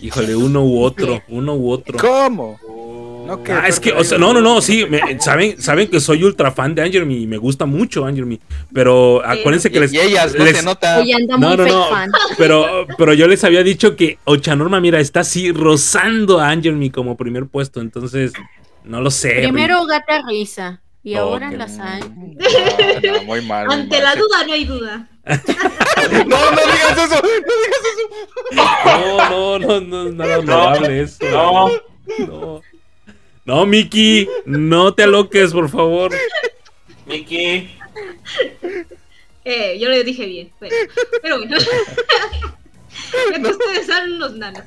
[0.00, 1.98] híjole, uno u otro, uno u otro.
[1.98, 2.58] ¿Cómo?
[2.66, 3.24] Oh.
[3.26, 5.98] No, que- Ah, es que, o sea, no, no, no, sí, me- saben, saben que
[5.98, 8.38] soy ultra fan de Angermy y me gusta mucho Angermy,
[8.70, 9.92] pero acuérdense que Y, les...
[9.94, 10.98] y ellas, no les- se nota.
[10.98, 12.10] Anda No, muy no, no, fan.
[12.36, 17.16] pero, pero yo les había dicho que Ochanorma, mira, está así rozando a Angermy como
[17.16, 18.34] primer puesto, entonces,
[18.84, 19.36] no lo sé.
[19.42, 22.00] Primero gata risa y Oh, ahora qué- la sal.
[22.16, 22.34] No,
[23.12, 23.66] no, muy mal.
[23.66, 24.02] muy Ante mal.
[24.04, 24.18] la Sí.
[24.18, 25.08] duda no hay duda.
[26.26, 28.04] No, no digas eso, no digas eso.
[28.52, 31.24] No, no, no, no, es nada honorable eso.
[31.30, 31.70] No,
[32.26, 32.62] No.
[33.46, 36.10] No, Miki, no te aloques, por favor.
[37.06, 37.70] Miki.
[39.44, 40.52] Eh, yo lo dije bien.
[40.58, 40.74] Pero,
[41.22, 41.56] pero bueno.
[41.58, 44.62] Ya que ustedes son unos nanos.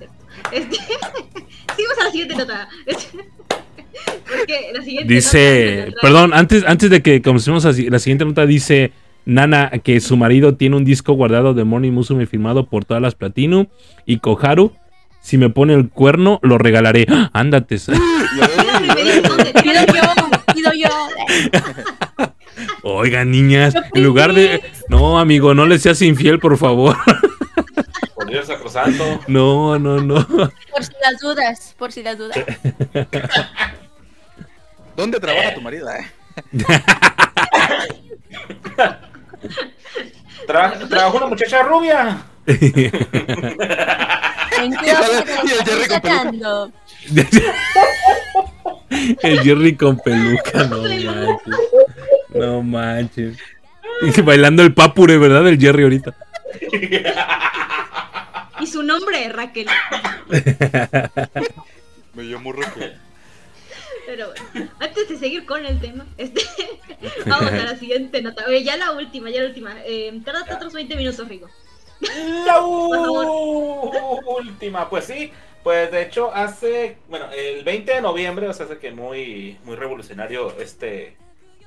[0.51, 0.75] Este,
[1.75, 2.69] sigamos a la siguiente nota.
[2.85, 3.17] Este,
[4.73, 8.91] la siguiente Dice, nota perdón, antes, antes de que comencemos así, la siguiente nota dice
[9.25, 13.15] Nana que su marido tiene un disco guardado de Morning Musume firmado por todas las
[13.15, 13.67] Platinum
[14.05, 14.71] y Koharu.
[15.19, 17.05] Si me pone el cuerno, lo regalaré.
[17.09, 17.29] ¡Ah!
[17.33, 17.75] Ándate.
[19.61, 20.03] Pido yo,
[20.53, 20.89] pido yo.
[22.83, 24.61] Oigan, niñas, en lugar de.
[24.87, 26.95] No, amigo, no le seas infiel, por favor.
[28.15, 29.19] Por Dios sacrosanto.
[29.27, 30.25] No, no, no.
[30.25, 32.37] Por si las dudas, por si las dudas.
[34.97, 35.89] ¿Dónde trabaja tu marido?
[35.91, 36.05] eh?
[40.47, 42.17] Tra- Trabajó una muchacha rubia.
[42.47, 42.57] En
[44.75, 45.93] qué Y el estás Jerry con peluca.
[45.93, 46.71] sacando?
[49.21, 51.55] El Jerry con peluca, no manches.
[52.33, 53.37] No manches.
[54.01, 55.45] Y bailando el papure, ¿verdad?
[55.47, 56.15] El Jerry ahorita.
[58.59, 59.67] Y su nombre es Raquel.
[62.13, 62.97] Me llamo Raquel.
[64.07, 66.41] Pero bueno, antes de seguir con el tema, este,
[67.25, 68.45] vamos a la siguiente nota.
[68.47, 69.75] Oye, ya la última, ya la última.
[69.85, 70.17] Eh,
[70.55, 71.49] otros 20 minutos, Rigo.
[72.45, 72.61] La
[74.25, 78.77] última, pues sí, pues de hecho hace, bueno, el 20 de noviembre, o sea, hace
[78.77, 81.17] que muy, muy revolucionario este,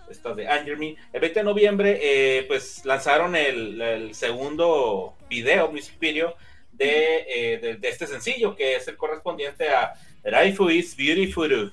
[0.09, 0.97] esto de Anger Me.
[1.12, 6.36] El 20 de noviembre, eh, pues lanzaron el, el segundo video, music video,
[6.73, 9.93] de, eh, de, de este sencillo, que es el correspondiente a
[10.25, 11.70] Life is Beautiful.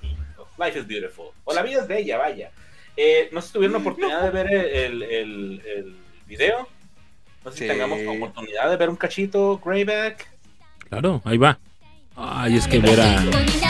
[0.58, 1.26] Life is Beautiful.
[1.44, 2.50] O la vida es bella, vaya.
[2.96, 5.96] Eh, no sé si tuvieron la oportunidad de ver el, el, el
[6.26, 6.68] video.
[7.44, 7.64] No sé Sí.
[7.64, 10.28] si tengamos la oportunidad de ver un cachito, Greyback.
[10.88, 11.58] Claro, ahí va.
[12.16, 13.24] Ay, es que ver a,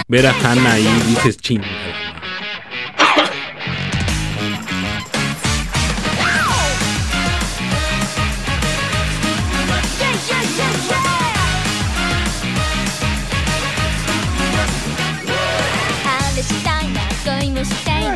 [0.09, 1.61] ver a Hannah ahí dices ching.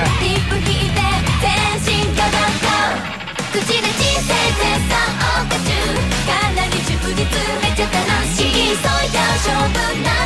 [0.00, 0.98] ゃリップ引いて
[1.40, 1.48] 全
[1.84, 2.72] 身がゴ
[3.52, 5.70] 口で人生絶賛謳歌中
[6.26, 7.20] かなり充実
[7.60, 8.76] めちゃ楽しい。
[8.76, 10.19] そうよ勝負な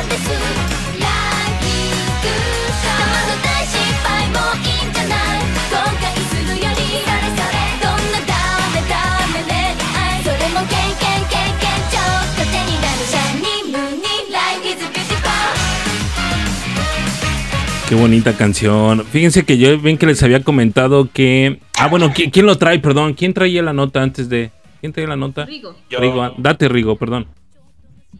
[17.87, 19.05] Qué bonita canción.
[19.05, 21.59] Fíjense que yo ven que les había comentado que.
[21.77, 22.79] Ah, bueno, ¿quién, quién lo trae?
[22.79, 23.13] Perdón.
[23.13, 24.51] ¿Quién traía la nota antes de.?
[24.79, 25.45] ¿Quién traía la nota?
[25.45, 25.75] Rigo.
[25.89, 27.27] Yo- Rigo, ah, date, Rigo, perdón.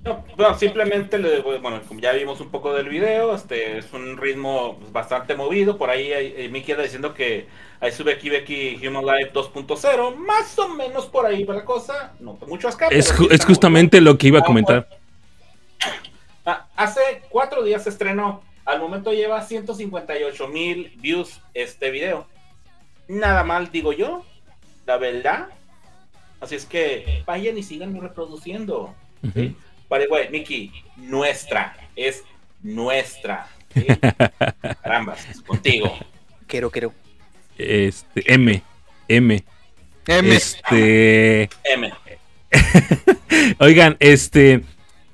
[0.03, 4.17] No, bueno, simplemente, le- bueno, como ya vimos un poco del video, este es un
[4.17, 5.77] ritmo bastante movido.
[5.79, 7.47] Por ahí eh, Miki anda diciendo que
[7.81, 10.15] ahí sube aquí Becky Human Life 2.0.
[10.15, 12.13] Más o menos por ahí va la cosa.
[12.19, 12.87] No mucho acá.
[12.91, 14.87] Es, ju- justamente lo que iba a comentar.
[16.45, 18.43] Ah, hace cuatro días se estrenó.
[18.65, 22.27] Al momento lleva 158 mil views este video.
[23.07, 24.25] Nada mal, digo yo.
[24.87, 25.49] La verdad.
[26.41, 28.93] Así es que vayan y sigan reproduciendo.
[29.33, 29.55] ¿sí?
[29.87, 31.77] Vale, güey, Miki, nuestra.
[31.95, 32.23] Es
[32.63, 33.47] nuestra.
[33.73, 33.85] ¿sí?
[34.81, 35.95] Caramba, es contigo.
[36.47, 36.91] Quiero, quiero.
[37.57, 38.63] Este, M.
[39.07, 39.43] M.
[40.07, 40.35] M.
[40.35, 41.49] Este.
[41.63, 41.93] M.
[43.59, 44.63] Oigan, este.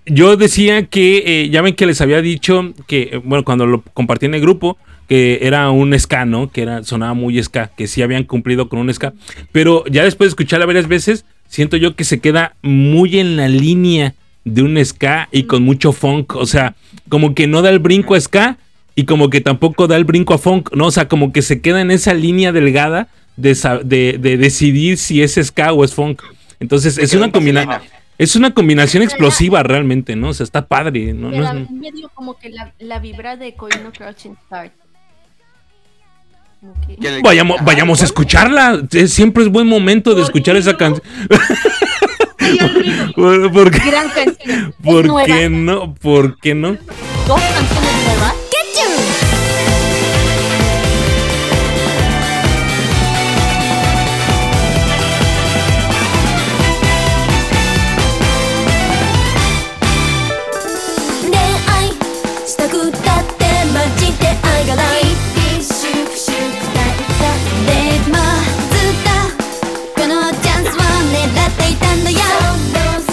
[0.05, 3.81] Yo decía que, eh, ya ven que les había dicho que, eh, bueno, cuando lo
[3.93, 6.51] compartí en el grupo, que era un ska, ¿no?
[6.51, 9.13] Que era, sonaba muy ska, que sí habían cumplido con un ska.
[9.51, 13.47] Pero ya después de escucharla varias veces, siento yo que se queda muy en la
[13.47, 14.15] línea
[14.45, 16.35] de un ska y con mucho funk.
[16.35, 16.75] O sea,
[17.09, 18.57] como que no da el brinco a ska
[18.95, 20.87] y como que tampoco da el brinco a funk, ¿no?
[20.87, 25.21] O sea, como que se queda en esa línea delgada de, de, de decidir si
[25.21, 26.21] es ska o es funk.
[26.59, 27.81] Entonces, es una combinación.
[28.21, 30.29] Es una combinación explosiva realmente, ¿no?
[30.29, 31.31] O sea, está padre, ¿no?
[31.31, 34.71] No es- me dio como que la, la vibra de Koino Crouching Start.
[36.59, 38.81] Como que- Vayamos, vayamos a escucharla.
[38.91, 41.05] Es- Siempre es buen momento de escuchar esa canción.
[43.15, 44.73] ¿Por, por qué, Gran canción.
[44.83, 45.25] por nueva.
[45.25, 45.93] qué no?
[45.95, 46.71] ¿Por qué no?
[47.27, 48.30] Dos canciones nuevas.「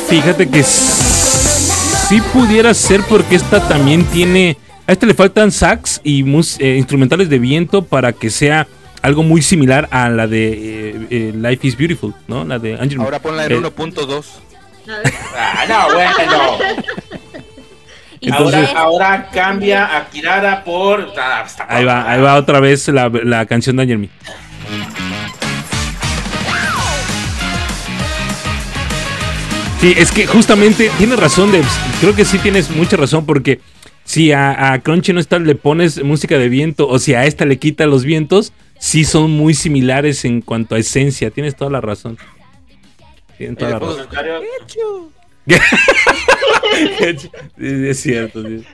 [0.08, 4.56] Fíjate que sí pudiera ser porque esta también tiene.
[4.86, 8.66] A este le faltan sax y mus- eh, instrumentales de viento para que sea
[9.02, 12.44] algo muy similar a la de eh, eh, Life is Beautiful, ¿no?
[12.44, 13.00] La de Angel.
[13.00, 14.24] Ahora ponla en Eh, 1.2.
[15.36, 16.58] Ah, no, bueno.
[18.20, 21.12] Entonces- ahora, ahora cambia a Kirara por.
[21.18, 24.08] Ah, está- Ahí va, ahí va otra vez la, la canción de Angel
[29.80, 31.78] Sí, es que justamente tienes razón, Debs.
[32.00, 33.60] Creo que sí tienes mucha razón porque
[34.02, 37.44] si a, a Crunchy no está le pones música de viento o si a esta
[37.44, 41.30] le quita los vientos, sí son muy similares en cuanto a esencia.
[41.30, 42.18] Tienes toda la razón.
[43.36, 44.08] Tienes toda la razón.
[47.58, 48.42] Es cierto.
[48.42, 48.64] sí.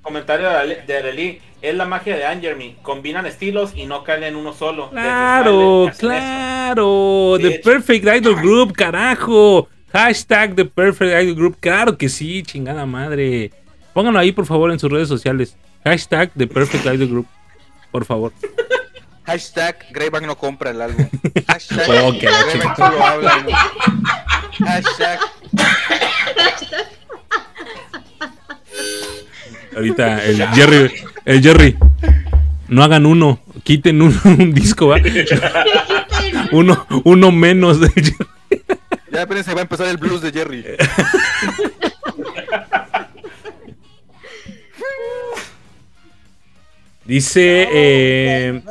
[0.00, 0.48] comentario
[0.86, 1.40] de Arely.
[1.60, 2.76] Es la magia de Angermy.
[2.82, 4.90] Combinan estilos y no caen en uno solo.
[4.90, 7.36] Claro, claro.
[7.40, 7.60] The.
[7.64, 9.68] Perfect Idol Group, carajo.
[9.96, 11.56] Hashtag The Perfect Idol Group.
[11.58, 13.50] Claro que sí, chingada madre.
[13.94, 15.56] Pónganlo ahí, por favor, en sus redes sociales.
[15.84, 17.26] Hashtag The Perfect Idol Group.
[17.90, 18.30] Por favor.
[19.24, 21.08] Hashtag Greyback no compra el álbum.
[21.48, 23.44] Hashtag Greyback solo habla.
[24.58, 25.18] Hashtag
[29.74, 30.92] Ahorita el Jerry,
[31.24, 31.76] el Jerry.
[32.68, 34.98] No hagan uno, quiten un, un disco, ¿va?
[36.52, 37.80] Uno, uno menos.
[37.80, 38.35] del Jerry.
[39.16, 40.62] Ya apenas se va a empezar el blues de Jerry.
[47.04, 48.62] Dice, eh,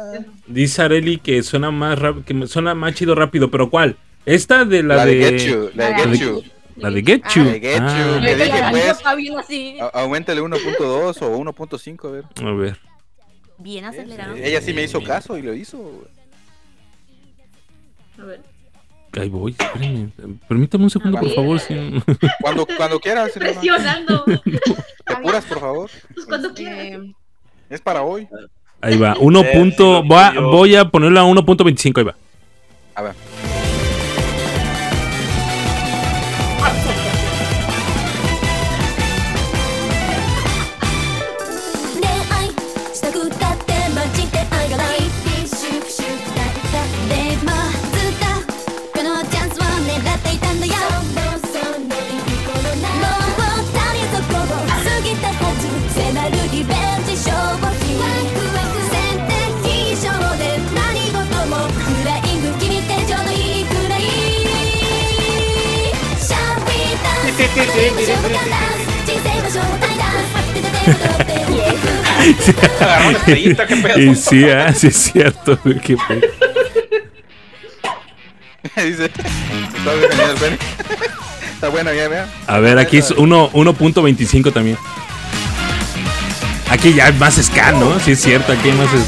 [0.48, 3.96] dice Areli que suena más rap- que suena más chido rápido, pero ¿cuál?
[4.26, 6.44] Esta de la, La de de, Get You, la de Get You.
[6.76, 7.44] La de Get You.
[7.46, 12.24] La de Get Ah, You, que dije, pues, aumentale 1.2 o 1.5, a ver.
[12.44, 12.78] a ver.
[13.58, 14.36] Bien acelerado.
[14.36, 15.78] Ella sí me hizo caso y lo hizo.
[15.78, 16.08] güey.
[18.20, 18.42] A ver.
[19.20, 20.10] Ahí voy, espérenme.
[20.48, 21.62] Permítame un segundo, por favor.
[22.42, 23.32] Cuando, cuando quieras.
[23.36, 24.24] Presionando.
[25.06, 25.90] Te apuras, por favor.
[26.14, 26.78] Pues cuando quieras.
[26.80, 27.14] Eh,
[27.70, 28.28] Es para hoy.
[28.82, 29.16] Ahí va.
[29.20, 29.40] 1.
[29.42, 30.50] Eh, punto- sí, lo voy, a, pidió.
[30.52, 31.98] voy a ponerlo a 1.25.
[32.00, 32.16] Ahí va.
[32.96, 33.14] A ver.
[73.98, 75.58] Y sí, ah, sí es cierto.
[75.64, 75.96] güey, qué.
[78.84, 79.06] Dice.
[79.06, 79.90] Está
[81.70, 82.28] bien, bueno, ya vea.
[82.48, 84.78] A ver, aquí es uno- 1.25 también.
[86.70, 88.00] Aquí ya hay más scan, ¿no?
[88.00, 89.00] Sí es cierto, aquí hay más も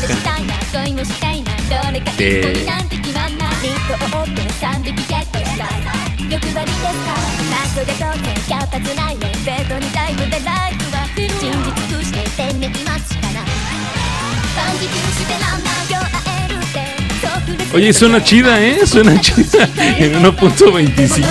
[17.73, 18.85] Oye, suena chida, ¿eh?
[18.85, 19.69] Suena chida.
[19.97, 21.23] En 1.25.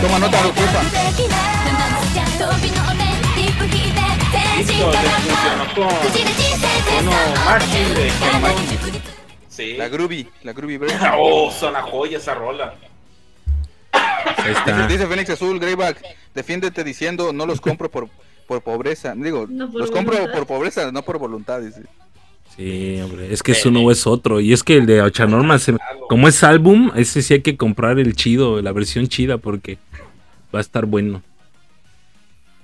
[0.00, 0.38] Toma nota,
[6.88, 8.52] Canon.
[9.48, 9.74] Sí.
[9.76, 10.28] La Groovy.
[10.42, 11.00] La Groovy Break.
[11.18, 12.74] Oh, suena joya esa rola.
[13.92, 14.86] Ahí Dice, está.
[14.86, 16.02] dice Fénix Azul, Greyback,
[16.34, 18.08] defiéndete diciendo no los compro por,
[18.46, 19.14] por pobreza.
[19.16, 21.60] Digo, No por los compro por pobreza, no por voluntad.
[21.60, 21.82] Dice.
[22.58, 23.32] Sí, hombre.
[23.32, 24.40] Es que es uno o es otro.
[24.40, 25.76] Y es que el de Ochanorma, se-
[26.08, 29.78] como es álbum, ese sí hay que comprar el chido, la versión chida, porque
[30.52, 31.22] va a estar bueno.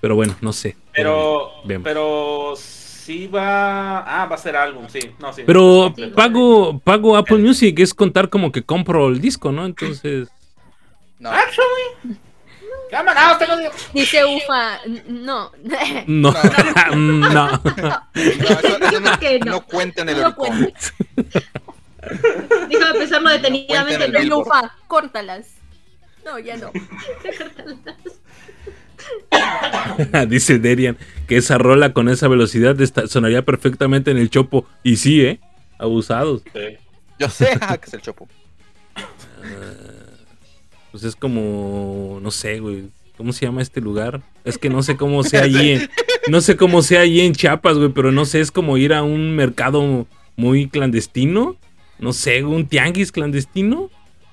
[0.01, 0.77] Pero bueno, no sé.
[0.93, 1.53] Pero,
[1.85, 4.01] pero sí va.
[4.01, 4.99] Ah, va a ser álbum, sí.
[5.21, 5.43] No, sí.
[5.47, 9.65] Pero pago, pago Apple Music, es contar como que compro el disco, ¿no?
[9.65, 10.29] Entonces.
[11.21, 11.31] No.
[11.31, 12.19] Actually.
[12.95, 13.73] Cámara, te lo digo.
[13.93, 15.51] Dice Ufa, no.
[16.07, 16.33] No, no.
[16.95, 17.61] No,
[18.15, 19.47] eso, eso no, que no.
[19.53, 20.37] no cuenta en el No.
[22.69, 24.05] Déjame pensarlo detenidamente.
[24.05, 25.47] El No, Ufa, córtalas.
[26.25, 26.71] No, ya no.
[30.29, 34.67] Dice Derian que esa rola con esa velocidad está- sonaría perfectamente en el chopo.
[34.83, 35.41] Y sí, ¿eh?
[35.79, 36.43] Abusados.
[36.53, 36.79] Sí.
[37.19, 38.29] Yo sé que es el Chopo.
[40.95, 42.85] Pues es como, no sé, güey.
[43.17, 44.23] ¿Cómo se llama este lugar?
[44.45, 45.73] Es que no sé cómo sea allí.
[45.73, 45.91] en-
[46.29, 49.03] no sé cómo sea allí en Chiapas, güey, pero no sé, es como ir a
[49.03, 50.07] un mercado
[50.37, 51.57] muy clandestino.
[51.99, 53.91] No sé, un tianguis clandestino.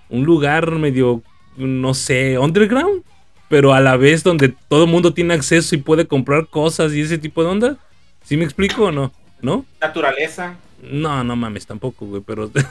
[0.07, 1.23] Un lugar medio,
[1.57, 3.01] no sé, underground.
[3.49, 7.01] Pero a la vez donde todo el mundo tiene acceso y puede comprar cosas y
[7.01, 7.77] ese tipo de onda.
[8.23, 9.11] ¿Sí me explico o no?
[9.41, 9.65] ¿No?
[9.81, 10.57] Naturaleza.
[10.83, 12.49] No, no mames, tampoco, güey, pero...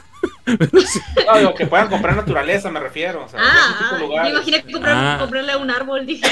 [0.47, 3.25] No, digo, que puedan comprar naturaleza, me refiero.
[3.25, 4.33] O sea, Ah, tipo de ah, lugares.
[4.33, 5.17] imaginé que comprar- Ah.
[5.21, 6.07] comprarle a un árbol.
[6.07, 6.27] Dije,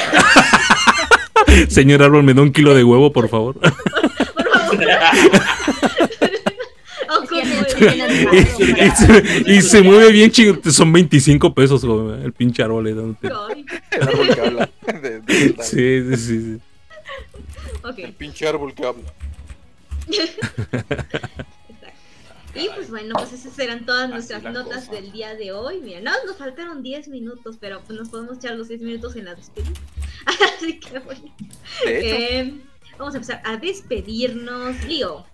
[1.68, 3.54] Señor árbol, me da un kilo de huevo, por favor.
[3.60, 4.80] por favor.
[7.10, 7.38] Oh, y,
[8.82, 10.58] y se, y se mueve bien chido.
[10.70, 12.84] Son 25 pesos, güey, el pinche árbol.
[12.94, 13.28] dándote.
[13.48, 14.68] Ay, El árbol que habla.
[14.86, 16.58] De- de- de- Sí, sí, sí, sí.
[17.84, 17.98] ok.
[17.98, 19.04] El pinche árbol que habla.
[22.58, 25.00] Y pues bueno, pues esas serán todas nuestras notas cosa.
[25.00, 25.80] del día de hoy.
[25.80, 29.26] Mira, más nos faltaron 10 minutos, pero pues nos podemos echar los 10 minutos en
[29.26, 29.72] la despedida.
[30.56, 31.34] Así que bueno.
[31.86, 32.60] Eh,
[32.98, 34.84] vamos a empezar a despedirnos.
[34.84, 35.24] Lío.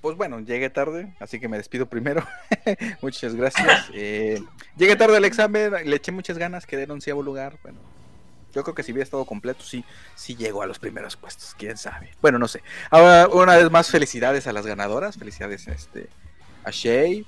[0.00, 2.26] pues bueno, llegué tarde, así que me despido primero.
[3.02, 3.90] muchas gracias.
[3.92, 4.42] Eh,
[4.76, 7.58] llegué tarde al examen, le eché muchas ganas, quedé en onceavo lugar.
[7.62, 7.78] Bueno,
[8.56, 11.76] yo creo que si hubiera estado completo, sí, sí llego a los primeros puestos, quién
[11.76, 12.12] sabe.
[12.22, 12.62] Bueno, no sé.
[12.90, 16.08] Ahora, una vez más, felicidades a las ganadoras, felicidades este,
[16.64, 17.26] a Shay,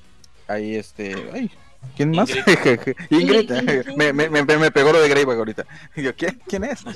[0.49, 1.51] ahí este, ay,
[1.97, 2.31] ¿quién más?
[3.11, 3.51] Ingrid,
[3.97, 5.65] me, me, me, me pegó lo de Greyback ahorita.
[5.97, 6.81] Y yo, ¿quién, ¿quién es?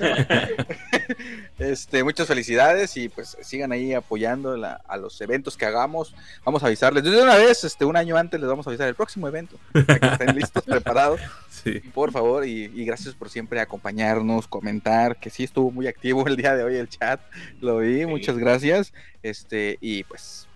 [1.58, 6.14] Este, muchas felicidades y pues sigan ahí apoyando la- a los eventos que hagamos.
[6.44, 8.94] Vamos a avisarles desde una vez, este, un año antes les vamos a avisar el
[8.96, 11.20] próximo evento para que estén listos, preparados,
[11.50, 11.78] Sí.
[11.94, 12.44] por favor.
[12.46, 16.64] Y, y gracias por siempre acompañarnos, comentar, que sí estuvo muy activo el día de
[16.64, 17.20] hoy el chat,
[17.60, 18.92] lo vi, muchas gracias.
[19.22, 20.48] Este, y pues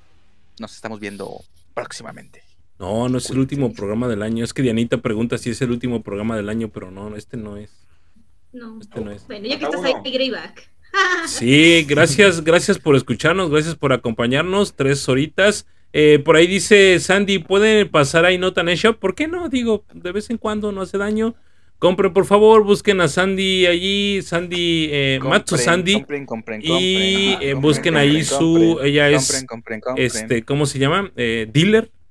[0.59, 1.41] nos estamos viendo
[1.75, 2.43] próximamente.
[2.79, 4.45] No, no es el último programa del año.
[4.45, 7.57] Es que Dianita pregunta si es el último programa del año, pero no, este no
[7.57, 7.87] es.
[8.53, 8.79] No.
[8.81, 9.27] Este no es.
[9.27, 10.71] Bueno, ya que Falta estás ahí, Greyback.
[11.27, 15.67] Sí, gracias, gracias por escucharnos, gracias por acompañarnos, tres horitas.
[15.93, 18.99] Eh, por ahí dice Sandy, ¿pueden pasar ahí Nota en Shop?
[18.99, 19.49] ¿Por qué no?
[19.49, 21.35] Digo, de vez en cuando no hace daño.
[21.79, 25.93] Compren, por favor, busquen a Sandy allí, Sandy, eh, Matsu Compren, Sandy.
[25.93, 29.81] compren, compren, y compren, eh, compren, busquen ahí compren, su, compren, ella es, compren, compren,
[29.81, 30.07] compren.
[30.07, 31.13] este, ¿cómo se llama?
[31.17, 31.47] Eh,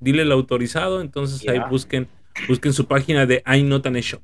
[0.05, 1.01] dealer, dealer autorizado.
[1.01, 2.07] Entonces ahí busquen,
[2.47, 4.21] busquen su página de iNotan Shop.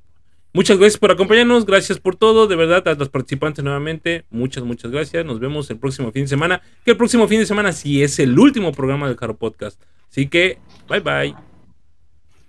[0.54, 4.92] Muchas gracias por acompañarnos, gracias por todo, de verdad, a los participantes nuevamente, muchas, muchas
[4.92, 5.26] gracias.
[5.26, 8.20] Nos vemos el próximo fin de semana, que el próximo fin de semana sí es
[8.20, 9.82] el último programa del Caro Podcast.
[10.10, 10.58] Así que,
[10.90, 11.34] bye bye.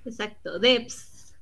[0.04, 1.36] Exacto, Debs.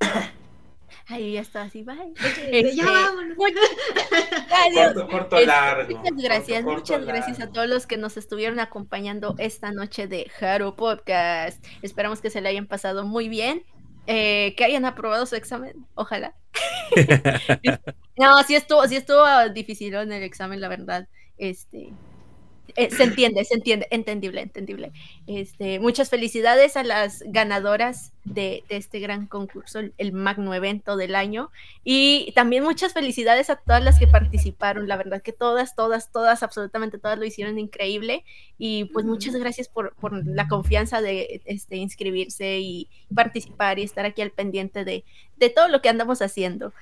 [1.11, 2.13] Ahí ya está así, bye.
[2.51, 3.37] Este, ya vámonos.
[4.65, 4.93] Adiós.
[4.93, 5.97] Corto, corto, largo.
[5.97, 10.07] Muchas gracias, Corto, corto, muchas gracias a todos los que nos estuvieron acompañando esta noche
[10.07, 11.63] de Haro Podcast.
[11.81, 13.63] Esperamos que se le hayan pasado muy bien,
[14.07, 16.33] eh, que hayan aprobado su examen, ojalá.
[18.17, 21.09] no, sí estuvo, sí estuvo difícil en el examen, la verdad.
[21.37, 21.91] Este,
[22.75, 24.91] eh, se entiende, se entiende, entendible, entendible.
[25.27, 30.95] Este, muchas felicidades a las ganadoras de, de este gran concurso, el, el magno evento
[30.95, 31.51] del año.
[31.83, 34.87] Y también muchas felicidades a todas las que participaron.
[34.87, 38.23] La verdad que todas, todas, todas, absolutamente todas lo hicieron increíble.
[38.57, 44.05] Y pues muchas gracias por, por la confianza de este, inscribirse y participar y estar
[44.05, 45.03] aquí al pendiente de,
[45.37, 46.73] de todo lo que andamos haciendo.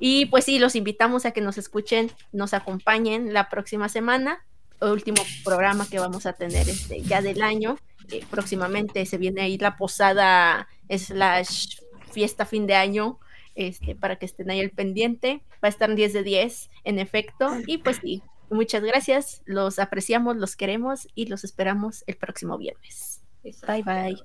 [0.00, 4.44] Y pues sí, los invitamos a que nos escuchen, nos acompañen la próxima semana
[4.80, 7.78] último programa que vamos a tener este, ya del año.
[8.10, 11.78] Eh, próximamente se viene ahí la posada slash
[12.10, 13.18] fiesta fin de año
[13.54, 15.42] este, para que estén ahí al pendiente.
[15.62, 17.50] Va a estar en 10 de 10, en efecto.
[17.66, 19.42] Y pues sí, muchas gracias.
[19.44, 23.20] Los apreciamos, los queremos y los esperamos el próximo viernes.
[23.42, 24.16] Bye bye.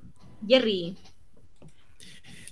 [0.48, 0.96] Jerry.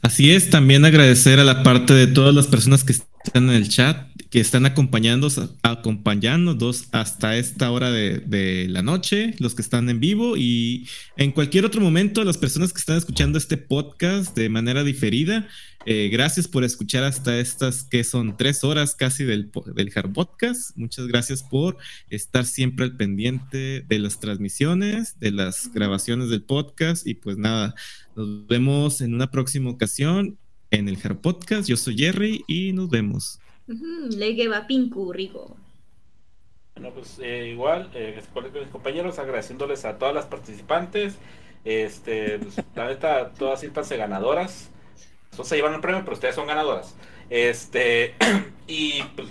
[0.02, 2.94] Así es, también agradecer a la parte de todas las personas que
[3.24, 9.56] están en el chat, que están acompañándonos, acompañándonos hasta esta hora de, la noche, los
[9.56, 13.58] que están en vivo y en cualquier otro momento, las personas que están escuchando este
[13.58, 15.48] podcast de manera diferida.
[15.86, 20.78] Eh, gracias por escuchar hasta estas que son tres horas casi del, del Hard Podcast.
[20.78, 21.78] Muchas gracias por
[22.10, 27.74] estar siempre al pendiente de las transmisiones, de las grabaciones del podcast y pues nada,
[28.16, 30.38] nos vemos en una próxima ocasión
[30.72, 31.68] en el Hard Podcast.
[31.68, 33.40] Yo soy Jerry y nos vemos.
[33.68, 34.16] Uh -huh.
[34.16, 35.56] Le va Pinku, Rigo.
[36.74, 38.20] Bueno, pues eh, igual, eh,
[38.54, 41.18] mis compañeros, agradeciéndoles a todas las participantes.
[41.64, 44.72] Este, pues, la neta, todas se ganadoras.
[45.38, 46.96] No se llevan el premio, pero ustedes son ganadoras.
[47.30, 48.16] Este,
[48.68, 49.28] y pues,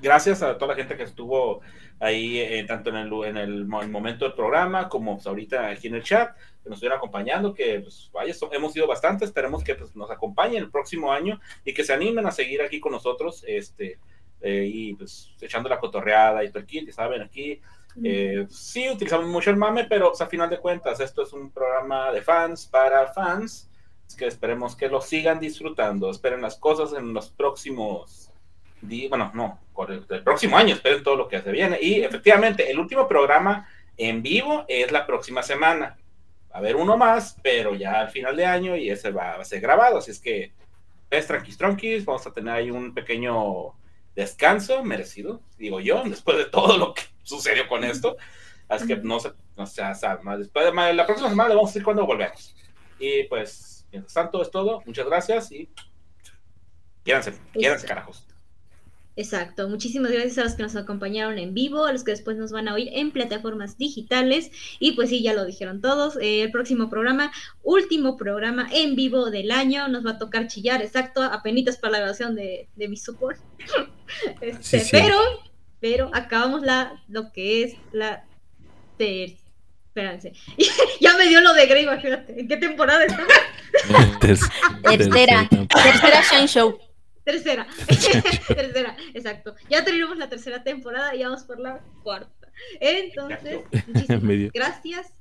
[0.00, 1.60] gracias a toda la gente que estuvo
[2.00, 5.96] ahí, eh, tanto en el, en el, momento del programa como pues, ahorita aquí en
[5.96, 9.74] el chat, que nos estuvieron acompañando, que pues vaya, so, hemos sido bastante, esperemos que
[9.76, 13.44] pues, nos acompañen el próximo año y que se animen a seguir aquí con nosotros,
[13.46, 13.98] este,
[14.40, 17.60] eh, y pues echando la cotorreada y todo el kit, saben, aquí.
[18.02, 21.50] Eh, sí, utilizamos mucho el mame, pero pues, a final de cuentas, esto es un
[21.50, 23.70] programa de fans para fans.
[24.18, 26.10] Que esperemos que lo sigan disfrutando.
[26.10, 28.30] Esperen las cosas en los próximos
[28.82, 29.08] días.
[29.08, 30.74] Bueno, no, el, el próximo año.
[30.74, 31.78] Esperen todo lo que se viene.
[31.80, 35.96] Y efectivamente, el último programa en vivo es la próxima semana.
[36.54, 39.60] A haber uno más, pero ya al final de año y ese va, a ser
[39.60, 39.98] grabado.
[39.98, 40.52] Así es que,
[41.10, 42.04] pues, tranquis, tranquis.
[42.04, 43.74] Vamos a tener ahí un pequeño
[44.14, 48.16] descanso merecido, digo yo, después de todo lo que sucedió con esto.
[48.68, 49.94] Así que no sé, no o sea,
[50.38, 52.56] después de la próxima semana le vamos a decir cuándo volvemos.
[52.98, 54.80] Y pues, mientras tanto es todo.
[54.86, 55.68] Muchas gracias y
[57.04, 58.26] quédense, quédense, carajos.
[59.16, 62.50] Exacto, muchísimas gracias a los que nos acompañaron en vivo, a los que después nos
[62.50, 66.50] van a oír en plataformas digitales y pues sí, ya lo dijeron todos, eh, el
[66.50, 67.30] próximo programa,
[67.62, 71.98] último programa en vivo del año, nos va a tocar chillar, exacto, apenitas para la
[71.98, 73.38] grabación de, de mi support,
[74.40, 74.88] este, sí, sí.
[74.90, 75.16] pero,
[75.80, 78.24] pero acabamos la, lo que es la
[78.98, 79.36] ter
[79.86, 80.32] espérense,
[81.00, 83.32] ya me dio lo de Grey, imagínate, ¿en qué temporada estamos?
[84.20, 86.83] tercera, tercera Shine Show.
[87.24, 87.66] Tercera,
[88.48, 89.54] tercera, exacto.
[89.70, 92.52] Ya terminamos la tercera temporada y vamos por la cuarta.
[92.80, 94.22] Entonces, muchísimas
[94.54, 95.12] gracias.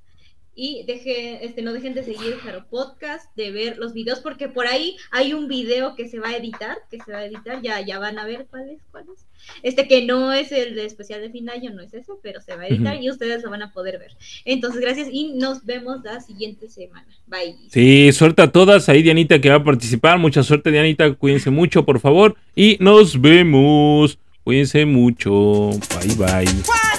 [0.55, 4.67] Y deje, este, no dejen de seguir Jaro Podcast, de ver los videos, porque por
[4.67, 7.81] ahí hay un video que se va a editar, que se va a editar, ya,
[7.81, 9.25] ya van a ver cuál es, cuál es.
[9.61, 12.39] Este que no es el de especial de fin de año, no es ese, pero
[12.41, 13.03] se va a editar uh -huh.
[13.03, 14.11] y ustedes lo van a poder ver.
[14.45, 17.07] Entonces, gracias y nos vemos la siguiente semana.
[17.27, 17.55] Bye.
[17.69, 18.89] Sí, suerte a todas.
[18.89, 20.19] Ahí Dianita que va a participar.
[20.19, 21.13] Mucha suerte, Dianita.
[21.13, 22.35] Cuídense mucho, por favor.
[22.55, 24.17] Y nos vemos.
[24.43, 25.71] Cuídense mucho.
[25.99, 26.92] Bye, bye.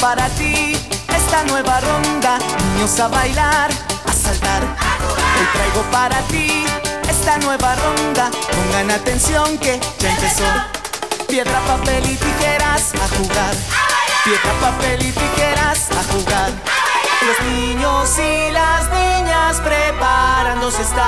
[0.00, 0.76] Para ti
[1.14, 2.38] esta nueva ronda.
[2.74, 3.70] Niños a bailar,
[4.06, 4.62] a saltar.
[4.62, 6.64] Hoy traigo para ti
[7.08, 8.30] esta nueva ronda.
[8.50, 10.44] Pongan atención que ya empezó.
[11.28, 13.54] Piedra, papel y tijeras a jugar.
[14.24, 16.50] Piedra, papel y tijeras a jugar.
[17.26, 20.98] Los niños y las niñas preparándose están.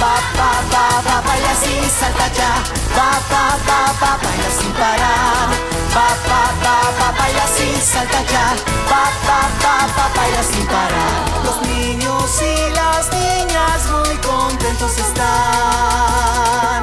[0.00, 2.54] Pa, pa, pa, pa, baila así, salta ya.
[2.94, 5.73] Pa, pa, pa, pa, baila sin parar.
[5.94, 8.46] Pa, pa, pa, pa, baila así, salta ya.
[8.90, 11.14] Pa, pa, pa, pa, baila sin parar.
[11.44, 16.80] Los niños y las niñas muy contentos están.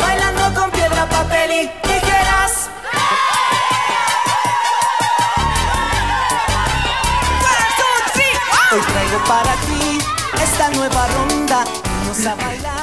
[0.00, 2.52] Bailando con piedra, papel y tijeras.
[8.70, 9.98] Hoy traigo para ti
[10.42, 11.64] esta nueva ronda.
[11.98, 12.77] Vamos a bailar,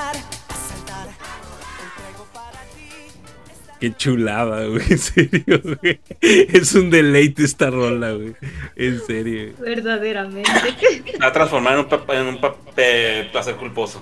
[3.86, 4.82] Qué chulada, güey.
[4.90, 6.00] En serio, güey.
[6.22, 8.34] Es un deleite esta rola, güey.
[8.76, 9.54] En serio.
[9.60, 10.50] Verdaderamente.
[11.12, 14.02] Se va a transformar en un, pa- en un pa- eh, placer culposo.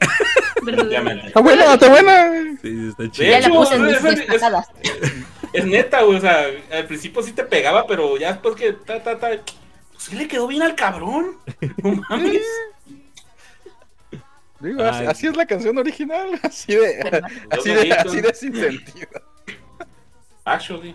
[0.64, 1.26] Definitivamente.
[1.26, 2.32] Está buena, está buena.
[2.62, 3.30] Sí, está De chido.
[3.30, 4.24] Ya la puse en mis es-.
[5.52, 6.16] Es neta, güey.
[6.16, 9.28] O sea, al principio sí te pegaba, pero ya después que ta, ta, ta.
[9.28, 9.44] Pues
[9.98, 11.36] sí le quedó bien al cabrón.
[11.82, 12.40] No mames.
[14.60, 16.38] Digo, así, es la canción original.
[16.42, 19.08] Así de, así de, así de sin sentido.
[20.44, 20.94] Actually.